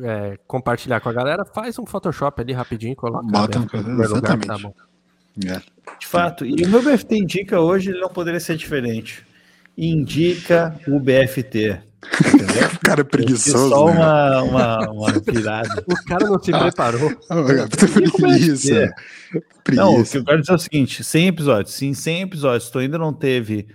é, 0.04 0.38
compartilhar 0.48 1.00
com 1.00 1.10
a 1.10 1.14
galera, 1.14 1.46
faz 1.46 1.78
um 1.80 1.86
Photoshop 1.86 2.42
ali 2.42 2.54
rapidinho, 2.54 2.96
coloca. 2.96 3.26
Bota 3.28 3.60
né, 3.60 3.68
no- 3.74 3.90
lugar, 3.92 4.06
exatamente. 4.06 4.48
tá 4.48 4.58
bom. 4.58 4.74
É. 5.46 5.62
De 6.00 6.08
fato. 6.08 6.46
E 6.46 6.64
o 6.66 6.70
meu 6.70 6.82
BFT 6.84 7.16
indica 7.18 7.60
hoje, 7.60 7.90
ele 7.92 8.00
não 8.00 8.10
poderia 8.10 8.40
ser 8.40 8.58
diferente. 8.58 9.26
Indica 9.78 10.78
o 10.88 11.00
BFT. 11.00 11.82
Entendeu? 12.34 12.70
Cara 12.84 13.04
fiz 13.04 13.12
preguiçoso, 13.12 13.70
Só 13.70 13.86
né? 13.86 13.92
uma, 13.94 14.42
uma, 14.44 14.90
uma 14.92 15.12
virada. 15.20 15.84
O 15.88 15.96
cara 16.06 16.26
não 16.28 16.42
se 16.42 16.52
preparou. 16.52 17.12
Ah, 17.30 17.68
puta 17.70 18.18
preguiça. 18.18 18.74
é? 18.76 18.90
Não, 19.74 19.92
o 19.92 20.04
que 20.04 20.10
Preguiça. 20.10 20.18
eu 20.18 20.26
quero 20.26 20.40
dizer 20.42 20.52
é 20.52 20.56
o 20.56 20.60
seguinte: 20.60 21.04
100 21.04 21.28
episódios. 21.28 21.74
Se 21.76 21.86
em 21.86 21.94
100 21.94 22.22
episódios 22.24 22.70
tu 22.70 22.80
ainda 22.80 22.98
não 22.98 23.14
teve 23.14 23.68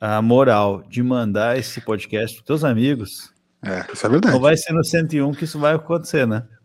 a 0.00 0.20
moral 0.22 0.82
de 0.88 1.02
mandar 1.02 1.58
esse 1.58 1.80
podcast 1.80 2.36
para 2.36 2.46
teus 2.46 2.62
amigos, 2.62 3.32
É, 3.64 3.86
isso 3.92 4.06
é 4.06 4.08
verdade. 4.10 4.34
não 4.34 4.40
vai 4.40 4.56
ser 4.56 4.72
no 4.72 4.84
101 4.84 5.32
que 5.34 5.44
isso 5.44 5.58
vai 5.58 5.74
acontecer, 5.74 6.26
né? 6.26 6.44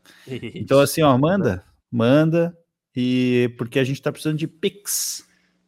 Então, 0.56 0.80
assim, 0.80 1.02
ó, 1.02 1.18
manda, 1.18 1.64
manda, 1.92 2.54
e 2.96 3.54
porque 3.58 3.80
a 3.80 3.84
gente 3.84 4.02
tá 4.02 4.12
precisando 4.12 4.38
de 4.38 4.48
Pix, 4.48 5.24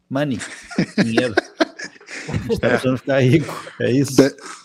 money, 0.10 0.38
dinheiro. 1.03 1.34
A 2.27 2.34
gente 2.38 2.60
tá 2.60 2.69
precisando 2.69 2.97
ficar 2.97 3.19
rico, 3.19 3.53
é 3.80 3.91
isso. 3.91 4.15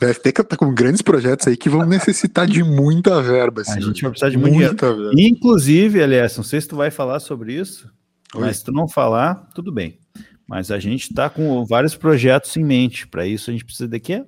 BFT 0.01 0.32
que 0.32 0.43
tá 0.45 0.57
com 0.57 0.73
grandes 0.74 1.01
projetos 1.03 1.47
aí 1.47 1.57
que 1.57 1.69
vão 1.69 1.86
necessitar 1.86 2.47
de 2.47 2.62
muita 2.65 3.20
verba. 3.23 3.61
A 3.61 3.62
Assim, 3.62 3.81
gente 3.81 4.03
vai 4.03 4.11
precisar 4.11 4.31
de 4.31 4.36
muito 4.36 4.53
dinheiro. 4.53 4.73
muita 4.73 4.95
verba. 4.95 5.12
Inclusive, 5.16 6.03
aliás, 6.03 6.36
não 6.36 6.45
sei 6.45 6.61
se 6.61 6.69
tu 6.69 6.77
vai 6.77 6.91
falar 6.91 7.20
sobre 7.20 7.53
isso, 7.55 7.89
Oi. 8.35 8.41
mas 8.41 8.57
se 8.59 8.65
tu 8.65 8.73
não 8.73 8.89
falar, 8.89 9.49
tudo 9.55 9.73
bem. 9.73 9.99
Mas 10.47 10.70
a 10.70 10.78
gente 10.78 11.12
tá 11.15 11.31
com 11.31 11.65
vários 11.65 11.95
projetos 11.97 12.57
em 12.57 12.65
mente. 12.65 13.07
Para 13.07 13.27
isso, 13.27 13.49
a 13.49 13.53
gente 13.53 13.65
precisa 13.65 13.89
de 13.89 13.99
quê? 14.01 14.24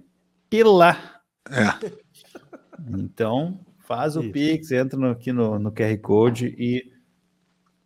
Pilar. 0.49 1.21
É. 1.51 1.91
Então, 2.99 3.61
faz 3.87 4.17
o 4.17 4.21
Isso. 4.23 4.33
Pix, 4.33 4.71
entra 4.73 4.99
no- 4.99 5.11
aqui 5.11 5.33
no, 5.33 5.59
no 5.59 5.71
QR 5.73 5.97
Code 5.99 6.55
e 6.59 6.91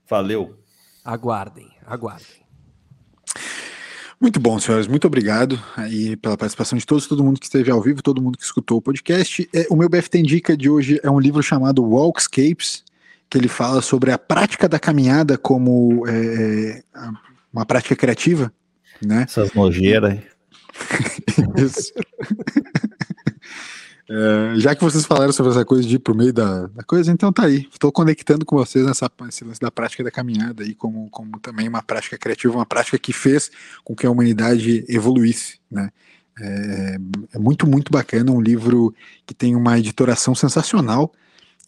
valeu. 0.09 0.59
Aguardem, 1.05 1.69
aguardem. 1.87 2.27
Muito 4.21 4.39
bom, 4.39 4.59
senhores. 4.61 4.87
Muito 4.87 5.07
obrigado 5.07 5.59
aí 5.77 6.15
pela 6.17 6.37
participação 6.37 6.77
de 6.79 6.85
todos, 6.85 7.07
todo 7.07 7.25
mundo 7.25 7.41
que 7.41 7.47
esteve 7.47 7.71
ao 7.71 7.81
vivo, 7.81 8.03
todo 8.03 8.21
mundo 8.21 8.37
que 8.37 8.45
escutou 8.45 8.77
o 8.79 8.83
podcast. 8.83 9.49
É, 9.55 9.67
o 9.71 9.77
meu 9.77 9.89
BFT 9.89 10.19
Indica 10.19 10.55
de 10.57 10.69
hoje 10.69 11.01
é 11.03 11.11
um 11.11 11.19
livro 11.19 11.43
chamado 11.43 11.83
Walkscapes, 11.83 12.85
que 13.31 13.39
ele 13.39 13.49
fala 13.49 13.81
sobre 13.81 14.13
a 14.13 14.19
prática 14.19 14.69
da 14.69 14.79
caminhada 14.79 15.39
como 15.39 16.07
é, 16.07 16.83
a- 16.93 17.13
uma 17.51 17.65
prática 17.65 17.97
criativa, 17.97 18.53
né? 19.03 19.23
Essas 19.23 19.55
nojeiras. 19.55 20.19
Isso. 21.57 21.93
É, 24.13 24.59
já 24.59 24.75
que 24.75 24.83
vocês 24.83 25.07
falaram 25.07 25.33
sobre 25.33 25.53
essa 25.53 25.65
coisa 25.65 25.87
de 25.87 25.95
ir 25.95 25.99
pro 26.01 26.17
meio 26.17 26.33
da, 26.33 26.67
da 26.67 26.83
coisa, 26.83 27.13
então 27.13 27.33
tá 27.33 27.45
aí. 27.45 27.69
Estou 27.73 27.93
conectando 27.93 28.45
com 28.45 28.57
vocês 28.57 28.85
nessa 28.85 29.09
nesse 29.21 29.45
lance 29.45 29.61
da 29.61 29.71
prática 29.71 30.03
da 30.03 30.11
caminhada 30.11 30.65
aí, 30.65 30.75
como, 30.75 31.09
como 31.11 31.39
também 31.39 31.69
uma 31.69 31.81
prática 31.81 32.19
criativa, 32.19 32.53
uma 32.53 32.67
prática 32.67 32.99
que 32.99 33.13
fez 33.13 33.53
com 33.85 33.95
que 33.95 34.05
a 34.05 34.11
humanidade 34.11 34.85
evoluísse, 34.89 35.61
né? 35.71 35.91
É, 36.41 36.97
é 37.35 37.39
muito, 37.39 37.69
muito 37.69 37.93
bacana, 37.93 38.33
um 38.33 38.41
livro 38.41 38.93
que 39.25 39.35
tem 39.35 39.55
uma 39.55 39.79
editoração 39.79 40.35
sensacional 40.35 41.13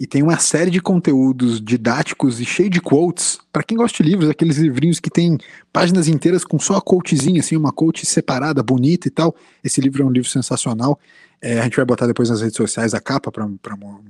e 0.03 0.07
tem 0.09 0.21
uma 0.21 0.37
série 0.37 0.69
de 0.69 0.81
conteúdos 0.81 1.61
didáticos 1.61 2.41
e 2.41 2.45
cheio 2.45 2.69
de 2.69 2.81
quotes. 2.81 3.39
Para 3.53 3.63
quem 3.63 3.77
gosta 3.79 4.03
de 4.03 4.11
livros, 4.11 4.29
aqueles 4.29 4.57
livrinhos 4.57 4.99
que 4.99 5.09
tem 5.09 5.39
páginas 5.73 6.09
inteiras 6.09 6.45
com 6.45 6.59
só 6.59 6.75
a 6.75 6.83
quotezinha, 6.83 7.39
assim, 7.39 7.57
uma 7.57 7.73
quote 7.73 8.05
separada, 8.05 8.65
bonita 8.65 9.07
e 9.07 9.13
tal. 9.13 9.33
Esse 9.63 9.81
livro 9.81 10.03
é 10.03 10.05
um 10.05 10.11
livro 10.11 10.29
sensacional. 10.29 10.99
É, 11.41 11.61
a 11.61 11.63
gente 11.63 11.77
vai 11.77 11.85
botar 11.85 12.09
depois 12.09 12.29
nas 12.31 12.41
redes 12.41 12.57
sociais 12.57 12.95
a 12.95 13.01
capa 13.01 13.31
para 13.31 13.47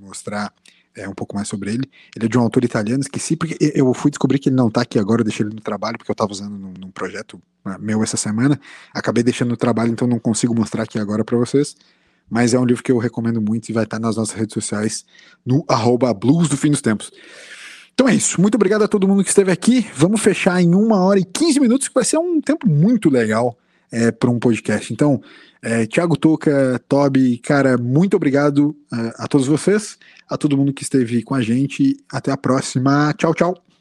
mostrar 0.01 0.51
é, 0.97 1.07
um 1.07 1.13
pouco 1.13 1.37
mais 1.37 1.47
sobre 1.47 1.75
ele. 1.75 1.91
Ele 2.17 2.25
é 2.25 2.29
de 2.29 2.39
um 2.39 2.41
autor 2.41 2.65
italiano, 2.65 3.03
esqueci, 3.03 3.37
porque 3.37 3.59
eu 3.61 3.93
fui 3.93 4.11
descobrir 4.11 4.39
que 4.39 4.49
ele 4.49 4.57
não 4.57 4.71
tá 4.71 4.81
aqui 4.81 4.99
agora, 4.99 5.21
eu 5.21 5.25
deixei 5.27 5.45
ele 5.45 5.55
no 5.55 5.61
trabalho, 5.61 5.99
porque 5.99 6.11
eu 6.11 6.15
estava 6.15 6.33
usando 6.33 6.57
num, 6.57 6.73
num, 6.73 6.91
projeto 6.91 7.39
né, 7.63 7.77
meu 7.79 8.03
essa 8.03 8.17
semana. 8.17 8.59
Acabei 8.95 9.23
deixando 9.23 9.51
no 9.51 9.59
trabalho, 9.59 9.93
então 9.93 10.09
não 10.09 10.19
consigo 10.19 10.55
mostrar 10.55 10.85
aqui 10.85 10.99
agora 10.99 11.23
para 11.23 11.37
vocês. 11.37 11.77
Mas 12.33 12.55
é 12.55 12.59
um 12.59 12.65
livro 12.65 12.83
que 12.83 12.91
eu 12.91 12.97
recomendo 12.97 13.43
muito 13.43 13.69
e 13.69 13.75
vai 13.75 13.85
estar 13.85 13.99
nas 13.99 14.17
nossas 14.17 14.35
redes 14.35 14.55
sociais 14.55 15.05
no 15.45 15.63
arroba 15.69 16.15
blues 16.15 16.49
do 16.49 16.57
fim 16.57 16.71
dos 16.71 16.81
tempos. 16.81 17.13
Então 17.93 18.09
é 18.09 18.15
isso. 18.15 18.41
Muito 18.41 18.55
obrigado 18.55 18.83
a 18.83 18.89
todo 18.89 19.07
mundo 19.07 19.23
que 19.23 19.29
esteve 19.29 19.53
aqui. 19.53 19.87
Vamos 19.95 20.23
fechar 20.23 20.59
em 20.63 20.75
uma 20.75 21.05
hora 21.05 21.21
e 21.21 21.27
15 21.27 21.61
minutos, 21.61 21.89
que 21.89 21.95
vai 21.95 22.05
ser 22.05 22.17
um 22.17 22.41
tempo 22.41 22.67
muito 22.67 23.11
legal 23.11 23.55
é, 23.91 24.11
para 24.11 24.31
um 24.31 24.39
podcast. 24.39 24.91
Então, 24.95 25.21
é, 25.61 25.87
Tiago 25.87 26.17
Toca, 26.17 26.81
Toby, 26.89 27.37
cara, 27.37 27.77
muito 27.77 28.17
obrigado 28.17 28.75
uh, 28.91 29.13
a 29.19 29.29
todos 29.29 29.47
vocês, 29.47 29.99
a 30.27 30.39
todo 30.39 30.57
mundo 30.57 30.73
que 30.73 30.83
esteve 30.83 31.23
com 31.23 31.35
a 31.35 31.43
gente. 31.43 31.99
Até 32.11 32.33
a 32.33 32.37
próxima. 32.39 33.13
Tchau, 33.13 33.35
tchau. 33.35 33.72